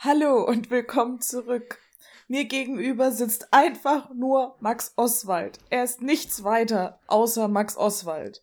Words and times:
Hallo 0.00 0.44
und 0.44 0.70
willkommen 0.70 1.20
zurück. 1.20 1.80
Mir 2.28 2.44
gegenüber 2.44 3.10
sitzt 3.10 3.52
einfach 3.52 4.10
nur 4.14 4.54
Max 4.60 4.92
Oswald. 4.94 5.58
Er 5.70 5.82
ist 5.82 6.02
nichts 6.02 6.44
weiter 6.44 7.00
außer 7.08 7.48
Max 7.48 7.76
Oswald. 7.76 8.40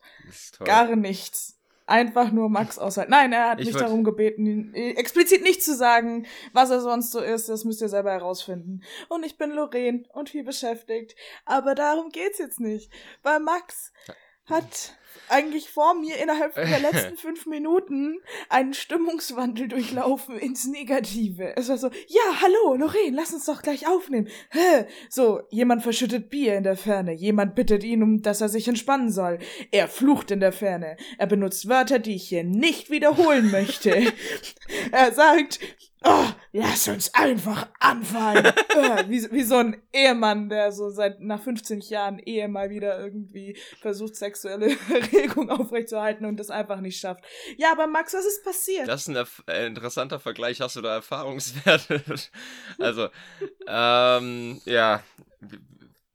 Gar 0.65 0.97
nichts. 0.97 1.57
Einfach 1.85 2.33
nur 2.33 2.49
Max 2.49 2.77
Oswald. 2.79 3.07
Nein, 3.07 3.31
er 3.31 3.51
hat 3.51 3.61
ich 3.61 3.67
mich 3.67 3.77
darum 3.77 4.03
gebeten, 4.03 4.73
explizit 4.73 5.43
nicht 5.43 5.63
zu 5.63 5.73
sagen, 5.75 6.27
was 6.51 6.71
er 6.71 6.81
sonst 6.81 7.13
so 7.13 7.21
ist. 7.21 7.47
Das 7.47 7.63
müsst 7.63 7.79
ihr 7.79 7.87
selber 7.87 8.11
herausfinden. 8.11 8.81
Und 9.07 9.25
ich 9.25 9.37
bin 9.37 9.51
Lorraine 9.51 10.03
und 10.11 10.27
viel 10.27 10.43
beschäftigt. 10.43 11.15
Aber 11.45 11.73
darum 11.73 12.09
geht's 12.09 12.37
jetzt 12.37 12.59
nicht. 12.59 12.91
Weil 13.23 13.39
Max 13.39 13.93
hat 14.45 14.95
eigentlich 15.29 15.69
vor 15.69 15.95
mir 15.95 16.17
innerhalb 16.17 16.55
der 16.55 16.79
letzten 16.79 17.17
fünf 17.17 17.45
Minuten 17.45 18.19
einen 18.49 18.73
Stimmungswandel 18.73 19.67
durchlaufen 19.67 20.37
ins 20.37 20.67
Negative. 20.67 21.55
Es 21.55 21.69
war 21.69 21.77
so, 21.77 21.89
ja, 22.07 22.41
hallo, 22.41 22.75
Lorraine, 22.75 23.15
lass 23.15 23.33
uns 23.33 23.45
doch 23.45 23.61
gleich 23.61 23.87
aufnehmen. 23.87 24.27
Hä? 24.51 24.85
So, 25.09 25.41
jemand 25.49 25.83
verschüttet 25.83 26.29
Bier 26.29 26.57
in 26.57 26.63
der 26.63 26.77
Ferne. 26.77 27.13
Jemand 27.13 27.55
bittet 27.55 27.83
ihn, 27.83 28.03
um 28.03 28.21
dass 28.21 28.41
er 28.41 28.49
sich 28.49 28.67
entspannen 28.67 29.11
soll. 29.11 29.39
Er 29.71 29.87
flucht 29.87 30.31
in 30.31 30.39
der 30.39 30.51
Ferne. 30.51 30.97
Er 31.17 31.27
benutzt 31.27 31.67
Wörter, 31.67 31.99
die 31.99 32.15
ich 32.15 32.27
hier 32.27 32.43
nicht 32.43 32.89
wiederholen 32.89 33.51
möchte. 33.51 34.13
er 34.91 35.11
sagt, 35.11 35.59
oh, 36.05 36.25
lass 36.53 36.87
uns 36.87 37.13
einfach 37.13 37.67
anfangen. 37.79 38.53
Äh, 38.75 39.07
wie, 39.07 39.31
wie 39.31 39.43
so 39.43 39.55
ein 39.55 39.81
Ehemann, 39.93 40.49
der 40.49 40.73
so 40.73 40.89
seit 40.89 41.21
nach 41.21 41.41
15 41.41 41.79
Jahren 41.79 42.19
Ehe 42.19 42.49
mal 42.49 42.69
wieder 42.69 42.99
irgendwie 42.99 43.57
versucht, 43.79 44.17
sexuelle 44.17 44.67
Regung 45.13 45.49
aufrechtzuerhalten 45.49 46.25
und 46.25 46.37
das 46.37 46.49
einfach 46.49 46.81
nicht 46.81 46.99
schafft. 46.99 47.23
Ja, 47.57 47.71
aber 47.71 47.87
Max, 47.87 48.13
was 48.13 48.25
ist 48.25 48.43
passiert? 48.43 48.87
Das 48.89 49.07
ist 49.07 49.15
ein 49.15 49.25
äh, 49.47 49.65
interessanter 49.65 50.19
Vergleich. 50.19 50.59
Hast 50.59 50.75
du 50.75 50.81
da 50.81 50.95
Erfahrungswerte? 50.95 52.03
also, 52.79 53.07
ähm, 53.65 54.61
ja. 54.65 55.01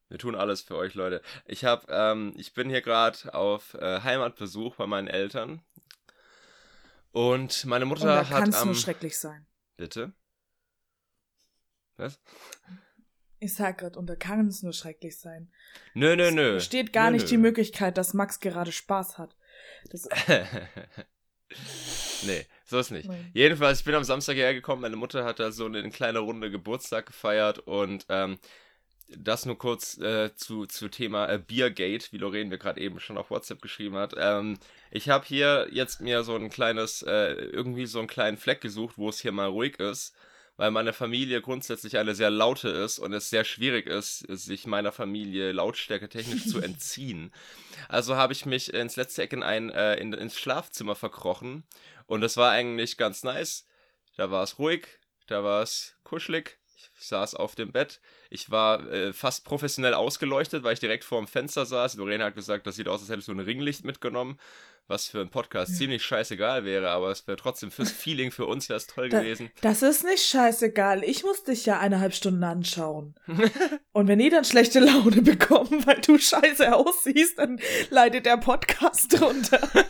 Wir 0.08 0.18
tun 0.18 0.34
alles 0.34 0.60
für 0.60 0.76
euch, 0.76 0.94
Leute. 0.94 1.22
Ich 1.46 1.64
hab, 1.64 1.88
ähm, 1.88 2.34
ich 2.36 2.52
bin 2.52 2.68
hier 2.68 2.82
gerade 2.82 3.32
auf 3.32 3.74
äh, 3.74 4.00
Heimatbesuch 4.02 4.76
bei 4.76 4.86
meinen 4.86 5.08
Eltern. 5.08 5.62
Und 7.12 7.64
meine 7.64 7.86
Mutter 7.86 8.02
und 8.02 8.08
da 8.08 8.28
hat. 8.28 8.38
Kann 8.38 8.50
es 8.50 8.64
nur 8.64 8.74
schrecklich 8.74 9.18
sein. 9.18 9.46
Bitte? 9.80 10.12
Was? 11.96 12.20
Ich 13.38 13.54
sag 13.54 13.78
grad, 13.78 13.96
und 13.96 14.08
da 14.08 14.14
kann 14.14 14.46
es 14.46 14.62
nur 14.62 14.74
schrecklich 14.74 15.18
sein. 15.18 15.50
Nö, 15.94 16.16
nö, 16.16 16.30
nö. 16.30 16.56
Es 16.56 16.64
besteht 16.64 16.92
gar 16.92 17.06
nö, 17.06 17.12
nicht 17.12 17.22
nö. 17.22 17.28
die 17.30 17.36
Möglichkeit, 17.38 17.96
dass 17.96 18.12
Max 18.12 18.40
gerade 18.40 18.72
Spaß 18.72 19.16
hat. 19.16 19.38
nee, 22.26 22.46
so 22.66 22.78
ist 22.78 22.90
nicht. 22.90 23.08
Nein. 23.08 23.30
Jedenfalls, 23.32 23.78
ich 23.78 23.86
bin 23.86 23.94
am 23.94 24.04
Samstag 24.04 24.36
hergekommen, 24.36 24.82
meine 24.82 24.96
Mutter 24.96 25.24
hat 25.24 25.40
da 25.40 25.50
so 25.50 25.64
eine 25.64 25.88
kleine 25.88 26.18
Runde 26.18 26.50
Geburtstag 26.50 27.06
gefeiert 27.06 27.60
und 27.60 28.04
ähm, 28.10 28.38
das 29.16 29.46
nur 29.46 29.58
kurz 29.58 29.98
äh, 29.98 30.34
zu, 30.34 30.66
zu 30.66 30.88
Thema 30.88 31.28
äh, 31.28 31.38
Biergate, 31.38 32.12
wie 32.12 32.18
Lorraine 32.18 32.50
mir 32.50 32.58
gerade 32.58 32.80
eben 32.80 33.00
schon 33.00 33.18
auf 33.18 33.30
WhatsApp 33.30 33.62
geschrieben 33.62 33.96
hat. 33.96 34.14
Ähm, 34.16 34.58
ich 34.90 35.08
habe 35.08 35.24
hier 35.26 35.68
jetzt 35.70 36.00
mir 36.00 36.22
so 36.22 36.34
ein 36.34 36.50
kleines, 36.50 37.02
äh, 37.02 37.32
irgendwie 37.32 37.86
so 37.86 37.98
einen 37.98 38.08
kleinen 38.08 38.36
Fleck 38.36 38.60
gesucht, 38.60 38.98
wo 38.98 39.08
es 39.08 39.20
hier 39.20 39.32
mal 39.32 39.48
ruhig 39.48 39.78
ist, 39.80 40.14
weil 40.56 40.70
meine 40.70 40.92
Familie 40.92 41.40
grundsätzlich 41.40 41.96
eine 41.98 42.14
sehr 42.14 42.30
laute 42.30 42.68
ist 42.68 42.98
und 42.98 43.12
es 43.12 43.30
sehr 43.30 43.44
schwierig 43.44 43.86
ist, 43.86 44.18
sich 44.28 44.66
meiner 44.66 44.92
Familie 44.92 45.52
lautstärke 45.52 46.08
technisch 46.08 46.46
zu 46.46 46.60
entziehen. 46.62 47.32
Also 47.88 48.16
habe 48.16 48.32
ich 48.32 48.46
mich 48.46 48.72
ins 48.72 48.96
letzte 48.96 49.22
Eck 49.22 49.32
in 49.32 49.42
ein, 49.42 49.70
äh, 49.70 49.96
in, 49.96 50.12
ins 50.12 50.38
Schlafzimmer 50.38 50.94
verkrochen 50.94 51.64
und 52.06 52.20
das 52.20 52.36
war 52.36 52.50
eigentlich 52.52 52.96
ganz 52.96 53.22
nice. 53.22 53.66
Da 54.16 54.30
war 54.30 54.42
es 54.42 54.58
ruhig, 54.58 54.86
da 55.26 55.42
war 55.42 55.62
es 55.62 55.96
kuschelig 56.04 56.59
ich 56.98 57.06
saß 57.06 57.34
auf 57.34 57.54
dem 57.54 57.72
Bett. 57.72 58.00
Ich 58.30 58.50
war 58.50 58.86
äh, 58.90 59.12
fast 59.12 59.44
professionell 59.44 59.94
ausgeleuchtet, 59.94 60.62
weil 60.62 60.74
ich 60.74 60.80
direkt 60.80 61.04
vor 61.04 61.18
dem 61.18 61.26
Fenster 61.26 61.66
saß. 61.66 61.96
Lorena 61.96 62.26
hat 62.26 62.34
gesagt, 62.34 62.66
das 62.66 62.76
sieht 62.76 62.88
aus, 62.88 63.00
als 63.00 63.10
hättest 63.10 63.28
du 63.28 63.32
ein 63.32 63.40
Ringlicht 63.40 63.84
mitgenommen. 63.84 64.38
Was 64.86 65.06
für 65.06 65.20
ein 65.20 65.28
Podcast 65.28 65.70
ja. 65.72 65.78
ziemlich 65.78 66.04
scheißegal 66.04 66.64
wäre, 66.64 66.90
aber 66.90 67.12
es 67.12 67.24
wäre 67.28 67.36
trotzdem 67.36 67.70
fürs 67.70 67.92
Feeling 67.92 68.32
für 68.32 68.46
uns 68.46 68.68
wäre 68.68 68.76
es 68.76 68.88
toll 68.88 69.08
da, 69.08 69.20
gewesen. 69.20 69.50
Das 69.60 69.82
ist 69.82 70.04
nicht 70.04 70.24
scheißegal. 70.26 71.04
Ich 71.04 71.22
muss 71.22 71.44
dich 71.44 71.64
ja 71.64 71.78
eineinhalb 71.78 72.12
Stunden 72.12 72.42
anschauen. 72.42 73.14
Und 73.92 74.08
wenn 74.08 74.18
die 74.18 74.30
dann 74.30 74.44
schlechte 74.44 74.80
Laune 74.80 75.22
bekommen, 75.22 75.86
weil 75.86 76.00
du 76.00 76.18
scheiße 76.18 76.74
aussiehst, 76.74 77.38
dann 77.38 77.60
leidet 77.90 78.26
der 78.26 78.36
Podcast 78.38 79.20
drunter. 79.20 79.60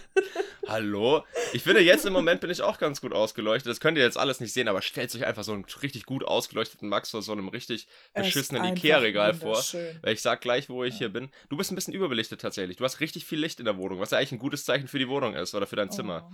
Hallo? 0.66 1.25
Ich 1.53 1.62
finde, 1.62 1.81
jetzt 1.81 2.04
im 2.06 2.12
Moment 2.12 2.41
bin 2.41 2.50
ich 2.50 2.62
auch 2.62 2.78
ganz 2.78 3.00
gut 3.00 3.12
ausgeleuchtet. 3.12 3.71
Das 3.71 3.81
könnt 3.81 3.98
ihr 3.98 4.04
jetzt 4.04 4.19
alles 4.19 4.41
nicht 4.41 4.53
sehen, 4.53 4.69
aber 4.69 4.82
stellt 4.82 5.15
euch 5.15 5.25
einfach 5.25 5.44
so 5.44 5.53
einen 5.53 5.65
richtig 5.82 6.06
gut 6.06 6.25
ausgeleuchteten 6.25 6.88
Max 6.88 7.10
vor 7.10 7.22
so 7.22 7.32
einem 7.32 7.48
richtig 7.48 7.87
beschissenen 8.15 8.65
Ikea-Regal 8.65 9.34
vor. 9.34 9.62
Weil 10.03 10.15
ich 10.15 10.22
sag 10.22 10.41
gleich, 10.41 10.69
wo 10.69 10.84
ich 10.84 10.94
ja. 10.94 10.99
hier 10.99 11.09
bin. 11.10 11.31
Du 11.49 11.56
bist 11.56 11.72
ein 11.72 11.75
bisschen 11.75 11.94
überbelichtet 11.94 12.41
tatsächlich. 12.41 12.76
Du 12.76 12.84
hast 12.84 13.00
richtig 13.00 13.25
viel 13.25 13.41
Licht 13.41 13.59
in 13.59 13.65
der 13.65 13.76
Wohnung, 13.76 14.00
was 14.00 14.10
ja 14.10 14.19
eigentlich 14.19 14.32
ein 14.32 14.38
gutes 14.38 14.65
Zeichen 14.65 14.88
für 14.88 14.99
die 14.99 15.09
Wohnung 15.09 15.34
ist 15.34 15.54
oder 15.54 15.66
für 15.66 15.76
dein 15.76 15.91
Zimmer. 15.91 16.31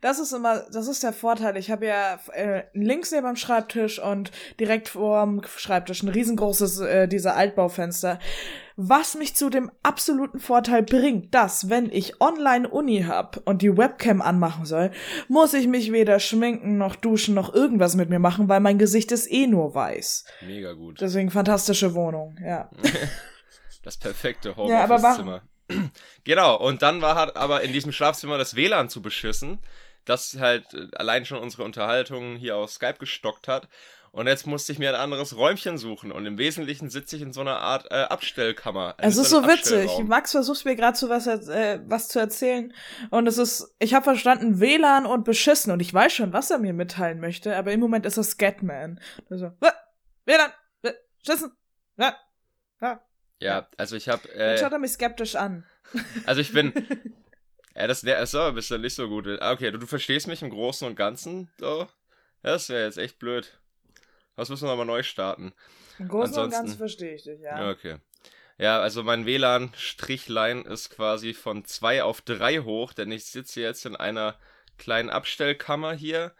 Das 0.00 0.18
ist 0.18 0.32
immer, 0.32 0.66
das 0.72 0.88
ist 0.88 1.02
der 1.02 1.12
Vorteil. 1.12 1.56
Ich 1.56 1.70
habe 1.70 1.86
ja 1.86 2.18
äh, 2.32 2.64
links 2.72 3.10
neben 3.12 3.26
dem 3.26 3.36
Schreibtisch 3.36 3.98
und 3.98 4.30
direkt 4.58 4.88
vor 4.88 5.24
dem 5.24 5.42
Schreibtisch 5.56 6.02
ein 6.02 6.08
riesengroßes, 6.08 6.80
äh, 6.80 7.08
diese 7.08 7.34
Altbaufenster. 7.34 8.18
Was 8.76 9.16
mich 9.16 9.34
zu 9.34 9.50
dem 9.50 9.72
absoluten 9.82 10.38
Vorteil 10.38 10.84
bringt, 10.84 11.34
dass, 11.34 11.68
wenn 11.68 11.90
ich 11.90 12.20
Online-Uni 12.20 13.06
hab 13.08 13.40
und 13.44 13.60
die 13.60 13.76
Webcam 13.76 14.22
anmachen 14.22 14.66
soll, 14.66 14.92
muss 15.26 15.52
ich 15.52 15.66
mich 15.66 15.90
weder 15.90 16.20
schminken 16.20 16.78
noch 16.78 16.94
duschen 16.94 17.34
noch 17.34 17.52
irgendwas 17.52 17.96
mit 17.96 18.08
mir 18.08 18.20
machen, 18.20 18.48
weil 18.48 18.60
mein 18.60 18.78
Gesicht 18.78 19.10
ist 19.10 19.30
eh 19.32 19.48
nur 19.48 19.74
weiß. 19.74 20.24
Mega 20.46 20.74
gut. 20.74 21.00
Deswegen 21.00 21.30
fantastische 21.30 21.94
Wohnung, 21.94 22.36
ja. 22.40 22.70
das 23.82 23.96
perfekte 23.96 24.54
Homeoffice-Zimmer. 24.54 25.36
Ja, 25.36 25.42
genau, 26.24 26.56
und 26.56 26.82
dann 26.82 27.02
war 27.02 27.14
halt 27.14 27.36
aber 27.36 27.62
in 27.62 27.72
diesem 27.72 27.92
Schlafzimmer 27.92 28.38
das 28.38 28.54
WLAN 28.56 28.88
zu 28.88 29.02
beschissen, 29.02 29.58
das 30.04 30.36
halt 30.38 30.72
äh, 30.74 30.88
allein 30.96 31.24
schon 31.24 31.38
unsere 31.38 31.64
Unterhaltung 31.64 32.36
hier 32.36 32.56
auf 32.56 32.70
Skype 32.70 32.98
gestockt 32.98 33.48
hat. 33.48 33.68
Und 34.10 34.26
jetzt 34.26 34.46
musste 34.46 34.72
ich 34.72 34.78
mir 34.78 34.88
ein 34.88 35.00
anderes 35.00 35.36
Räumchen 35.36 35.76
suchen. 35.76 36.10
Und 36.12 36.24
im 36.26 36.38
Wesentlichen 36.38 36.88
sitze 36.88 37.16
ich 37.16 37.22
in 37.22 37.32
so 37.32 37.42
einer 37.42 37.60
Art 37.60 37.86
äh, 37.90 38.04
Abstellkammer. 38.04 38.94
Es 38.98 39.16
ist 39.18 39.30
so 39.30 39.46
witzig. 39.46 39.90
Max 40.04 40.32
versucht 40.32 40.64
mir 40.64 40.76
gerade 40.76 40.96
so 40.96 41.08
was, 41.08 41.26
äh, 41.26 41.80
was 41.86 42.08
zu 42.08 42.18
erzählen. 42.18 42.72
Und 43.10 43.26
es 43.26 43.36
ist, 43.38 43.74
ich 43.78 43.94
habe 43.94 44.04
verstanden, 44.04 44.60
WLAN 44.60 45.04
und 45.04 45.24
beschissen. 45.24 45.72
Und 45.72 45.80
ich 45.80 45.92
weiß 45.92 46.12
schon, 46.12 46.32
was 46.32 46.50
er 46.50 46.58
mir 46.58 46.72
mitteilen 46.72 47.20
möchte. 47.20 47.54
Aber 47.54 47.70
im 47.72 47.80
Moment 47.80 48.06
ist 48.06 48.16
er 48.16 48.24
Scatman. 48.24 48.98
Also, 49.30 49.52
WLAN, 50.24 50.52
beschissen, 51.22 51.52
ja, 51.98 52.16
ja. 53.40 53.68
Also 53.76 53.96
ich 53.96 54.08
habe. 54.08 54.28
Äh, 54.32 54.54
Dann 54.54 54.58
schaut 54.58 54.72
er 54.72 54.78
mich 54.78 54.92
skeptisch 54.92 55.36
an. 55.36 55.64
Also 56.26 56.40
ich 56.40 56.52
bin. 56.52 56.72
ja, 57.74 57.86
das 57.86 58.04
wäre 58.04 58.26
so 58.26 58.40
ein 58.40 58.54
bisschen 58.54 58.80
nicht 58.80 58.94
so 58.94 59.08
gut. 59.08 59.26
Ah, 59.40 59.52
okay, 59.52 59.70
du, 59.70 59.78
du 59.78 59.86
verstehst 59.86 60.26
mich 60.26 60.42
im 60.42 60.50
Großen 60.50 60.86
und 60.86 60.96
Ganzen. 60.96 61.50
So. 61.58 61.88
Das 62.42 62.68
wäre 62.68 62.84
jetzt 62.84 62.98
echt 62.98 63.18
blöd. 63.18 63.58
Das 64.36 64.48
müssen 64.48 64.68
wir 64.68 64.72
aber 64.72 64.84
neu 64.84 65.02
starten. 65.02 65.52
Im 65.98 66.08
Großen 66.08 66.34
Ansonsten, 66.34 66.44
und 66.44 66.50
Ganzen 66.50 66.78
verstehe 66.78 67.14
ich 67.14 67.24
dich, 67.24 67.40
ja. 67.40 67.70
Okay. 67.70 67.98
Ja, 68.56 68.80
also 68.80 69.02
mein 69.02 69.24
WLAN-Strichlein 69.24 70.64
ist 70.64 70.90
quasi 70.90 71.32
von 71.34 71.64
2 71.64 72.02
auf 72.02 72.20
3 72.20 72.60
hoch, 72.60 72.92
denn 72.92 73.10
ich 73.12 73.26
sitze 73.26 73.60
jetzt 73.60 73.86
in 73.86 73.94
einer 73.96 74.36
kleinen 74.78 75.10
Abstellkammer 75.10 75.92
hier, 75.92 76.32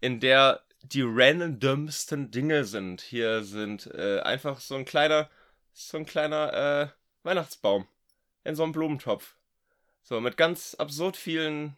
in 0.00 0.20
der 0.20 0.62
die 0.82 1.02
randomsten 1.04 2.30
Dinge 2.30 2.64
sind. 2.64 3.00
Hier 3.00 3.42
sind 3.42 3.86
äh, 3.86 4.20
einfach 4.20 4.60
so 4.60 4.76
ein 4.76 4.84
kleiner 4.84 5.28
so 5.72 5.96
ein 5.98 6.06
kleiner 6.06 6.52
äh, 6.52 6.88
Weihnachtsbaum 7.22 7.86
in 8.44 8.54
so 8.54 8.62
einem 8.62 8.72
Blumentopf. 8.72 9.36
So, 10.02 10.20
mit 10.20 10.36
ganz 10.36 10.74
absurd 10.74 11.16
vielen 11.16 11.76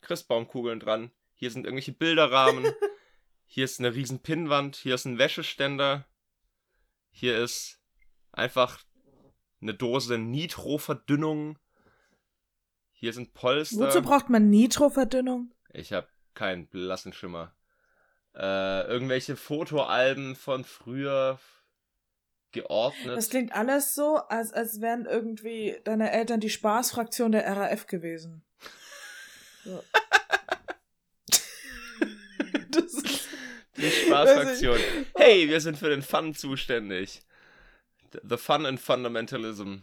Christbaumkugeln 0.00 0.80
dran. 0.80 1.10
Hier 1.34 1.50
sind 1.50 1.64
irgendwelche 1.64 1.92
Bilderrahmen. 1.92 2.72
hier 3.46 3.64
ist 3.64 3.80
eine 3.80 3.94
riesen 3.94 4.20
Pinnwand. 4.20 4.76
Hier 4.76 4.94
ist 4.94 5.04
ein 5.04 5.18
Wäscheständer. 5.18 6.06
Hier 7.10 7.38
ist 7.38 7.80
einfach 8.32 8.80
eine 9.60 9.74
Dose 9.74 10.18
Nitroverdünnung. 10.18 11.58
Hier 12.92 13.12
sind 13.12 13.34
Polster. 13.34 13.78
Wozu 13.78 14.02
braucht 14.02 14.30
man 14.30 14.50
Nitroverdünnung? 14.50 15.52
Ich 15.72 15.92
habe 15.92 16.08
keinen 16.34 16.66
blassen 16.66 17.12
Schimmer. 17.12 17.54
Äh, 18.34 18.86
irgendwelche 18.86 19.36
Fotoalben 19.36 20.34
von 20.34 20.64
früher, 20.64 21.38
geordnet. 22.54 23.16
Das 23.16 23.28
klingt 23.28 23.54
alles 23.54 23.94
so, 23.94 24.16
als, 24.16 24.52
als 24.52 24.80
wären 24.80 25.04
irgendwie 25.04 25.76
deine 25.84 26.10
Eltern 26.10 26.40
die 26.40 26.48
Spaßfraktion 26.48 27.32
der 27.32 27.46
RAF 27.46 27.86
gewesen. 27.86 28.42
So. 29.64 29.82
das 32.70 32.94
ist, 32.94 33.28
die 33.76 33.90
Spaßfraktion. 33.90 34.78
Hey, 35.16 35.48
wir 35.48 35.60
sind 35.60 35.76
für 35.76 35.90
den 35.90 36.02
Fun 36.02 36.34
zuständig. 36.34 37.20
The 38.22 38.36
Fun 38.36 38.64
and 38.64 38.80
Fundamentalism. 38.80 39.76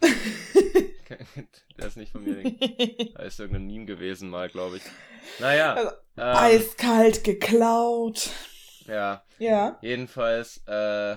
der 1.76 1.86
ist 1.86 1.96
nicht 1.98 2.12
von 2.12 2.24
mir. 2.24 2.42
da 3.14 3.22
ist 3.24 3.38
irgendein 3.38 3.66
Meme 3.66 3.84
gewesen 3.84 4.30
mal, 4.30 4.48
glaube 4.48 4.78
ich. 4.78 4.82
Naja. 5.38 5.74
Also, 5.74 5.90
ähm, 6.16 6.36
eiskalt 6.36 7.24
geklaut. 7.24 8.30
Ja. 8.86 9.22
Ja. 9.38 9.78
Jedenfalls, 9.82 10.62
äh, 10.66 11.16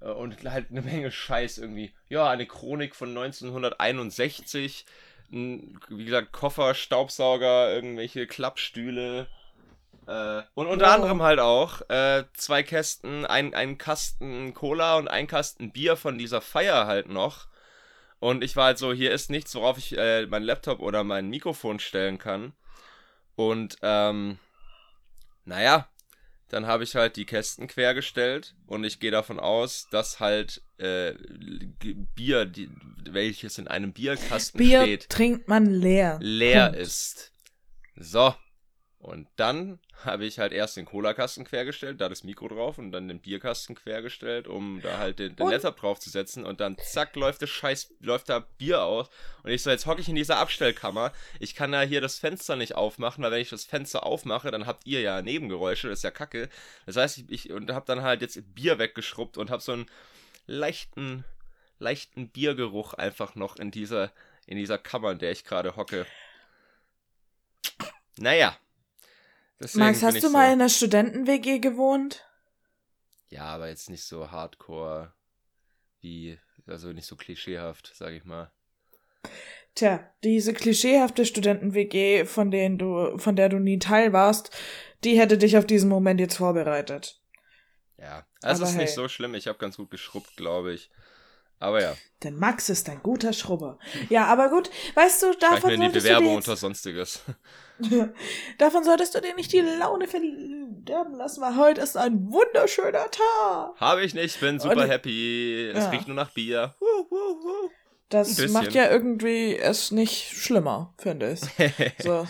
und 0.00 0.42
halt 0.44 0.70
eine 0.70 0.82
Menge 0.82 1.10
Scheiß 1.10 1.58
irgendwie. 1.58 1.92
Ja, 2.08 2.28
eine 2.28 2.46
Chronik 2.46 2.94
von 2.94 3.10
1961. 3.10 4.86
Ein, 5.32 5.78
wie 5.88 6.04
gesagt, 6.04 6.32
Koffer, 6.32 6.74
Staubsauger, 6.74 7.72
irgendwelche 7.72 8.26
Klappstühle. 8.26 9.26
Äh, 10.06 10.42
und 10.54 10.66
unter 10.66 10.86
wow. 10.86 10.94
anderem 10.94 11.22
halt 11.22 11.40
auch 11.40 11.80
äh, 11.88 12.24
zwei 12.34 12.62
Kästen, 12.62 13.26
ein, 13.26 13.54
ein 13.54 13.76
Kasten 13.76 14.54
Cola 14.54 14.96
und 14.96 15.08
ein 15.08 15.26
Kasten 15.26 15.72
Bier 15.72 15.96
von 15.96 16.18
dieser 16.18 16.40
Feier 16.40 16.86
halt 16.86 17.08
noch. 17.08 17.48
Und 18.18 18.42
ich 18.44 18.56
war 18.56 18.66
halt 18.66 18.78
so, 18.78 18.92
hier 18.92 19.12
ist 19.12 19.30
nichts, 19.30 19.54
worauf 19.54 19.78
ich 19.78 19.96
äh, 19.96 20.26
mein 20.26 20.42
Laptop 20.42 20.80
oder 20.80 21.04
mein 21.04 21.28
Mikrofon 21.28 21.80
stellen 21.80 22.18
kann. 22.18 22.52
Und 23.34 23.76
ähm, 23.82 24.38
naja, 25.44 25.88
dann 26.48 26.66
habe 26.66 26.84
ich 26.84 26.94
halt 26.94 27.16
die 27.16 27.26
Kästen 27.26 27.66
quergestellt 27.66 28.54
und 28.66 28.84
ich 28.84 29.00
gehe 29.00 29.10
davon 29.10 29.40
aus, 29.40 29.88
dass 29.90 30.20
halt 30.20 30.62
äh, 30.78 31.14
Bier, 32.14 32.44
die, 32.44 32.70
welches 33.04 33.58
in 33.58 33.68
einem 33.68 33.92
Bierkasten 33.92 34.58
Bier 34.58 34.82
steht, 34.82 35.08
trinkt 35.08 35.48
man 35.48 35.66
leer. 35.66 36.18
Leer 36.20 36.66
Punkt. 36.66 36.80
ist. 36.80 37.32
So, 37.96 38.34
und 38.98 39.28
dann 39.36 39.80
habe 40.04 40.24
ich 40.26 40.38
halt 40.38 40.52
erst 40.52 40.76
den 40.76 40.84
Cola-Kasten 40.84 41.44
quergestellt, 41.44 42.00
da 42.00 42.08
das 42.08 42.24
Mikro 42.24 42.48
drauf 42.48 42.78
und 42.78 42.92
dann 42.92 43.08
den 43.08 43.20
Bierkasten 43.20 43.74
quergestellt, 43.74 44.46
um 44.46 44.80
da 44.82 44.98
halt 44.98 45.18
den, 45.18 45.34
den 45.36 45.48
Laptop 45.48 45.78
draufzusetzen. 45.78 46.44
Und 46.44 46.60
dann 46.60 46.76
zack 46.78 47.16
läuft 47.16 47.42
das 47.42 47.50
Scheiß, 47.50 47.94
läuft 48.00 48.28
da 48.28 48.40
Bier 48.58 48.82
aus. 48.82 49.08
Und 49.42 49.50
ich 49.50 49.62
so, 49.62 49.70
jetzt 49.70 49.86
hocke 49.86 50.00
ich 50.00 50.08
in 50.08 50.14
dieser 50.14 50.38
Abstellkammer, 50.38 51.12
ich 51.40 51.54
kann 51.54 51.72
da 51.72 51.82
hier 51.82 52.00
das 52.00 52.18
Fenster 52.18 52.56
nicht 52.56 52.74
aufmachen, 52.74 53.24
weil 53.24 53.32
wenn 53.32 53.40
ich 53.40 53.50
das 53.50 53.64
Fenster 53.64 54.04
aufmache, 54.04 54.50
dann 54.50 54.66
habt 54.66 54.86
ihr 54.86 55.00
ja 55.00 55.22
Nebengeräusche, 55.22 55.88
das 55.88 56.00
ist 56.00 56.04
ja 56.04 56.10
kacke. 56.10 56.48
Das 56.84 56.96
heißt, 56.96 57.18
ich, 57.18 57.30
ich 57.30 57.52
und 57.52 57.70
habe 57.72 57.86
dann 57.86 58.02
halt 58.02 58.20
jetzt 58.20 58.54
Bier 58.54 58.78
weggeschrubbt 58.78 59.38
und 59.38 59.50
habe 59.50 59.62
so 59.62 59.72
einen 59.72 59.86
leichten, 60.46 61.24
leichten 61.78 62.28
Biergeruch 62.28 62.94
einfach 62.94 63.34
noch 63.34 63.56
in 63.56 63.70
dieser, 63.70 64.12
in 64.46 64.56
dieser 64.56 64.78
Kammer, 64.78 65.12
in 65.12 65.18
der 65.18 65.32
ich 65.32 65.44
gerade 65.44 65.76
hocke. 65.76 66.06
Naja, 68.18 68.56
Deswegen 69.60 69.84
Max, 69.84 70.02
hast 70.02 70.22
du 70.22 70.30
mal 70.30 70.48
so 70.48 70.52
in 70.52 70.60
einer 70.60 70.68
Studenten-WG 70.68 71.58
gewohnt? 71.60 72.24
Ja, 73.28 73.44
aber 73.44 73.68
jetzt 73.68 73.90
nicht 73.90 74.04
so 74.04 74.30
hardcore 74.30 75.12
wie, 76.00 76.38
also 76.66 76.92
nicht 76.92 77.06
so 77.06 77.16
klischeehaft, 77.16 77.92
sag 77.94 78.12
ich 78.12 78.24
mal. 78.24 78.52
Tja, 79.74 80.08
diese 80.24 80.54
klischeehafte 80.54 81.26
Studenten-WG, 81.26 82.24
von 82.24 82.50
denen 82.50 82.78
du, 82.78 83.18
von 83.18 83.36
der 83.36 83.48
du 83.48 83.58
nie 83.58 83.78
Teil 83.78 84.12
warst, 84.12 84.50
die 85.04 85.18
hätte 85.18 85.36
dich 85.36 85.58
auf 85.58 85.66
diesen 85.66 85.88
Moment 85.88 86.20
jetzt 86.20 86.36
vorbereitet. 86.36 87.20
Ja, 87.98 88.26
also 88.42 88.64
ist 88.64 88.74
hey. 88.74 88.82
nicht 88.82 88.94
so 88.94 89.08
schlimm. 89.08 89.34
Ich 89.34 89.46
habe 89.46 89.58
ganz 89.58 89.76
gut 89.76 89.90
geschrubbt, 89.90 90.36
glaube 90.36 90.72
ich. 90.72 90.90
Aber 91.58 91.82
ja. 91.82 91.94
Denn 92.22 92.38
Max 92.38 92.68
ist 92.68 92.88
ein 92.88 93.00
guter 93.02 93.32
Schrubber. 93.32 93.78
Ja, 94.08 94.26
aber 94.26 94.48
gut, 94.48 94.70
weißt 94.94 95.22
du, 95.22 95.34
davon 95.34 95.70
ich 95.70 95.78
mir 95.78 95.86
in 95.86 95.92
die 95.92 95.98
Bewerbung 95.98 96.36
unter 96.36 96.56
Sonstiges. 96.56 97.20
davon 98.58 98.84
solltest 98.84 99.14
du 99.14 99.20
dir 99.20 99.34
nicht 99.34 99.52
die 99.52 99.60
Laune 99.60 100.06
verderben 100.06 101.14
lassen, 101.14 101.42
weil 101.42 101.56
heute 101.56 101.82
ist 101.82 101.96
ein 101.96 102.30
wunderschöner 102.30 103.10
Tag. 103.10 103.76
Habe 103.76 104.02
ich 104.02 104.14
nicht, 104.14 104.40
bin 104.40 104.58
super 104.58 104.82
Und, 104.82 104.88
happy. 104.88 105.70
Es 105.74 105.84
ja. 105.84 105.90
riecht 105.90 106.08
nur 106.08 106.16
nach 106.16 106.30
Bier. 106.30 106.74
Das 108.08 108.38
macht 108.48 108.72
ja 108.72 108.90
irgendwie 108.90 109.56
es 109.56 109.90
nicht 109.90 110.32
schlimmer, 110.36 110.94
finde 110.98 111.32
ich. 111.32 111.40
So. 112.02 112.26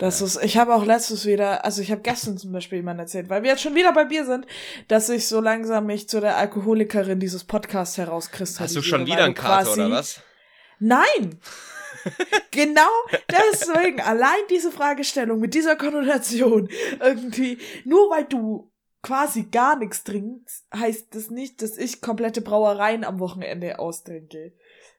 Das 0.00 0.20
ja. 0.20 0.26
ist, 0.26 0.42
ich 0.42 0.56
habe 0.56 0.74
auch 0.74 0.86
letztes 0.86 1.26
wieder, 1.26 1.62
also 1.62 1.82
ich 1.82 1.90
habe 1.90 2.00
gestern 2.00 2.38
zum 2.38 2.52
Beispiel 2.52 2.78
jemand 2.78 2.98
erzählt, 2.98 3.28
weil 3.28 3.42
wir 3.42 3.50
jetzt 3.50 3.60
schon 3.60 3.74
wieder 3.74 3.92
bei 3.92 4.04
Bier 4.04 4.24
sind, 4.24 4.46
dass 4.88 5.10
ich 5.10 5.28
so 5.28 5.42
langsam 5.42 5.84
mich 5.84 6.08
zu 6.08 6.22
der 6.22 6.38
Alkoholikerin 6.38 7.20
dieses 7.20 7.44
Podcasts 7.44 7.98
herauskristallisiere. 7.98 8.80
Hast 8.80 8.86
du 8.86 8.88
schon 8.88 9.06
wieder 9.06 9.24
einen 9.24 9.34
Kater 9.34 9.74
oder 9.74 9.90
was? 9.90 10.22
Nein! 10.78 11.38
genau 12.50 12.88
deswegen, 13.30 14.00
allein 14.00 14.40
diese 14.48 14.72
Fragestellung 14.72 15.38
mit 15.38 15.52
dieser 15.52 15.76
Konnotation, 15.76 16.70
irgendwie, 16.98 17.58
nur 17.84 18.08
weil 18.08 18.24
du 18.24 18.72
quasi 19.02 19.48
gar 19.52 19.76
nichts 19.76 20.02
trinkst, 20.02 20.64
heißt 20.74 21.14
das 21.14 21.28
nicht, 21.28 21.60
dass 21.60 21.76
ich 21.76 22.00
komplette 22.00 22.40
Brauereien 22.40 23.04
am 23.04 23.20
Wochenende 23.20 23.78
austrinke. 23.78 24.54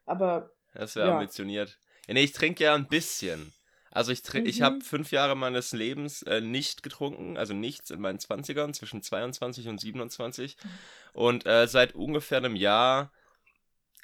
Aber. 0.05 0.51
Das 0.75 0.95
wäre 0.95 1.07
ja. 1.07 1.13
ambitioniert. 1.15 1.79
Ja, 2.05 2.13
nee, 2.13 2.23
ich 2.23 2.33
trinke 2.33 2.65
ja 2.65 2.75
ein 2.75 2.87
bisschen. 2.87 3.51
Also 3.91 4.11
ich, 4.11 4.23
mhm. 4.33 4.45
ich 4.45 4.61
habe 4.61 4.81
fünf 4.81 5.11
Jahre 5.11 5.35
meines 5.35 5.73
Lebens 5.73 6.23
äh, 6.23 6.41
nicht 6.41 6.81
getrunken, 6.81 7.37
also 7.37 7.53
nichts 7.53 7.91
in 7.91 7.99
meinen 7.99 8.19
20ern, 8.19 8.73
zwischen 8.73 9.01
22 9.01 9.67
und 9.67 9.79
27. 9.79 10.55
Mhm. 10.55 10.69
Und 11.13 11.45
äh, 11.45 11.67
seit 11.67 11.93
ungefähr 11.93 12.37
einem 12.37 12.55
Jahr 12.55 13.11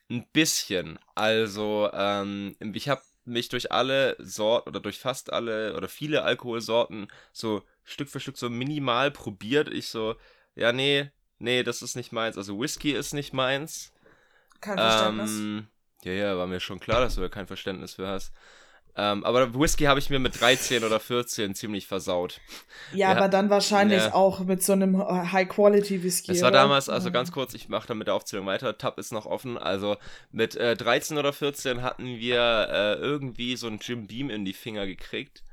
ein 0.10 0.26
bisschen. 0.34 1.00
Also 1.16 1.90
ähm, 1.94 2.56
ich 2.74 2.90
habe 2.90 3.02
mich 3.26 3.50
durch 3.50 3.72
alle 3.72 4.16
Sorten 4.20 4.70
oder 4.70 4.80
durch 4.80 5.00
fast 5.00 5.32
alle 5.34 5.76
oder 5.76 5.88
viele 5.88 6.24
Alkoholsorten 6.24 7.08
so 7.32 7.64
Stück 7.84 8.10
für 8.10 8.20
Stück 8.20 8.38
so 8.38 8.50
minimal 8.50 9.12
probiert. 9.12 9.70
Ich 9.70 9.88
so, 9.88 10.16
ja, 10.56 10.72
nee, 10.72 11.12
nee, 11.40 11.64
das 11.64 11.82
ist 11.82 11.96
nicht 11.96 12.12
meins. 12.12 12.38
Also 12.38 12.60
Whisky 12.60 12.92
ist 12.92 13.14
nicht 13.14 13.34
meins. 13.34 13.94
Kein 14.62 14.78
Verständnis. 14.78 15.32
Ähm, 15.32 15.68
ja, 16.04 16.12
ja, 16.12 16.38
war 16.38 16.48
mir 16.48 16.60
schon 16.60 16.80
klar, 16.80 17.02
dass 17.02 17.16
du 17.16 17.22
da 17.22 17.30
kein 17.30 17.48
Verständnis 17.48 17.96
für 17.96 18.08
hast. 18.08 18.34
Ähm, 19.00 19.24
aber 19.24 19.54
Whisky 19.54 19.84
habe 19.84 20.00
ich 20.00 20.10
mir 20.10 20.18
mit 20.18 20.42
13 20.42 20.84
oder 20.84 21.00
14 21.00 21.54
ziemlich 21.54 21.86
versaut. 21.86 22.42
Ja, 22.92 23.12
ja. 23.12 23.16
aber 23.16 23.30
dann 23.30 23.52
wahrscheinlich 23.52 24.02
ja. 24.02 24.14
auch 24.14 24.40
mit 24.40 24.64
so 24.64 24.74
einem 24.74 24.98
High-Quality-Whisky. 24.98 26.32
Es 26.32 26.42
war 26.42 26.50
damals, 26.50 26.90
also 26.90 27.12
ganz 27.12 27.32
kurz, 27.32 27.54
ich 27.54 27.70
mache 27.70 27.88
dann 27.88 28.00
mit 28.00 28.08
der 28.08 28.16
Aufzählung 28.16 28.48
weiter, 28.48 28.76
Tab 28.78 28.98
ist 28.98 29.12
noch 29.12 29.28
offen. 29.28 29.58
Also 29.58 29.98
mit 30.32 30.56
äh, 30.56 30.76
13 30.76 31.20
oder 31.20 31.32
14 31.32 31.84
hatten 31.84 32.18
wir 32.18 32.70
äh, 32.72 32.94
irgendwie 32.96 33.56
so 33.56 33.68
einen 33.68 33.78
Jim 33.80 34.08
Beam 34.08 34.32
in 34.32 34.46
die 34.46 34.54
Finger 34.54 34.88
gekriegt. 34.88 35.44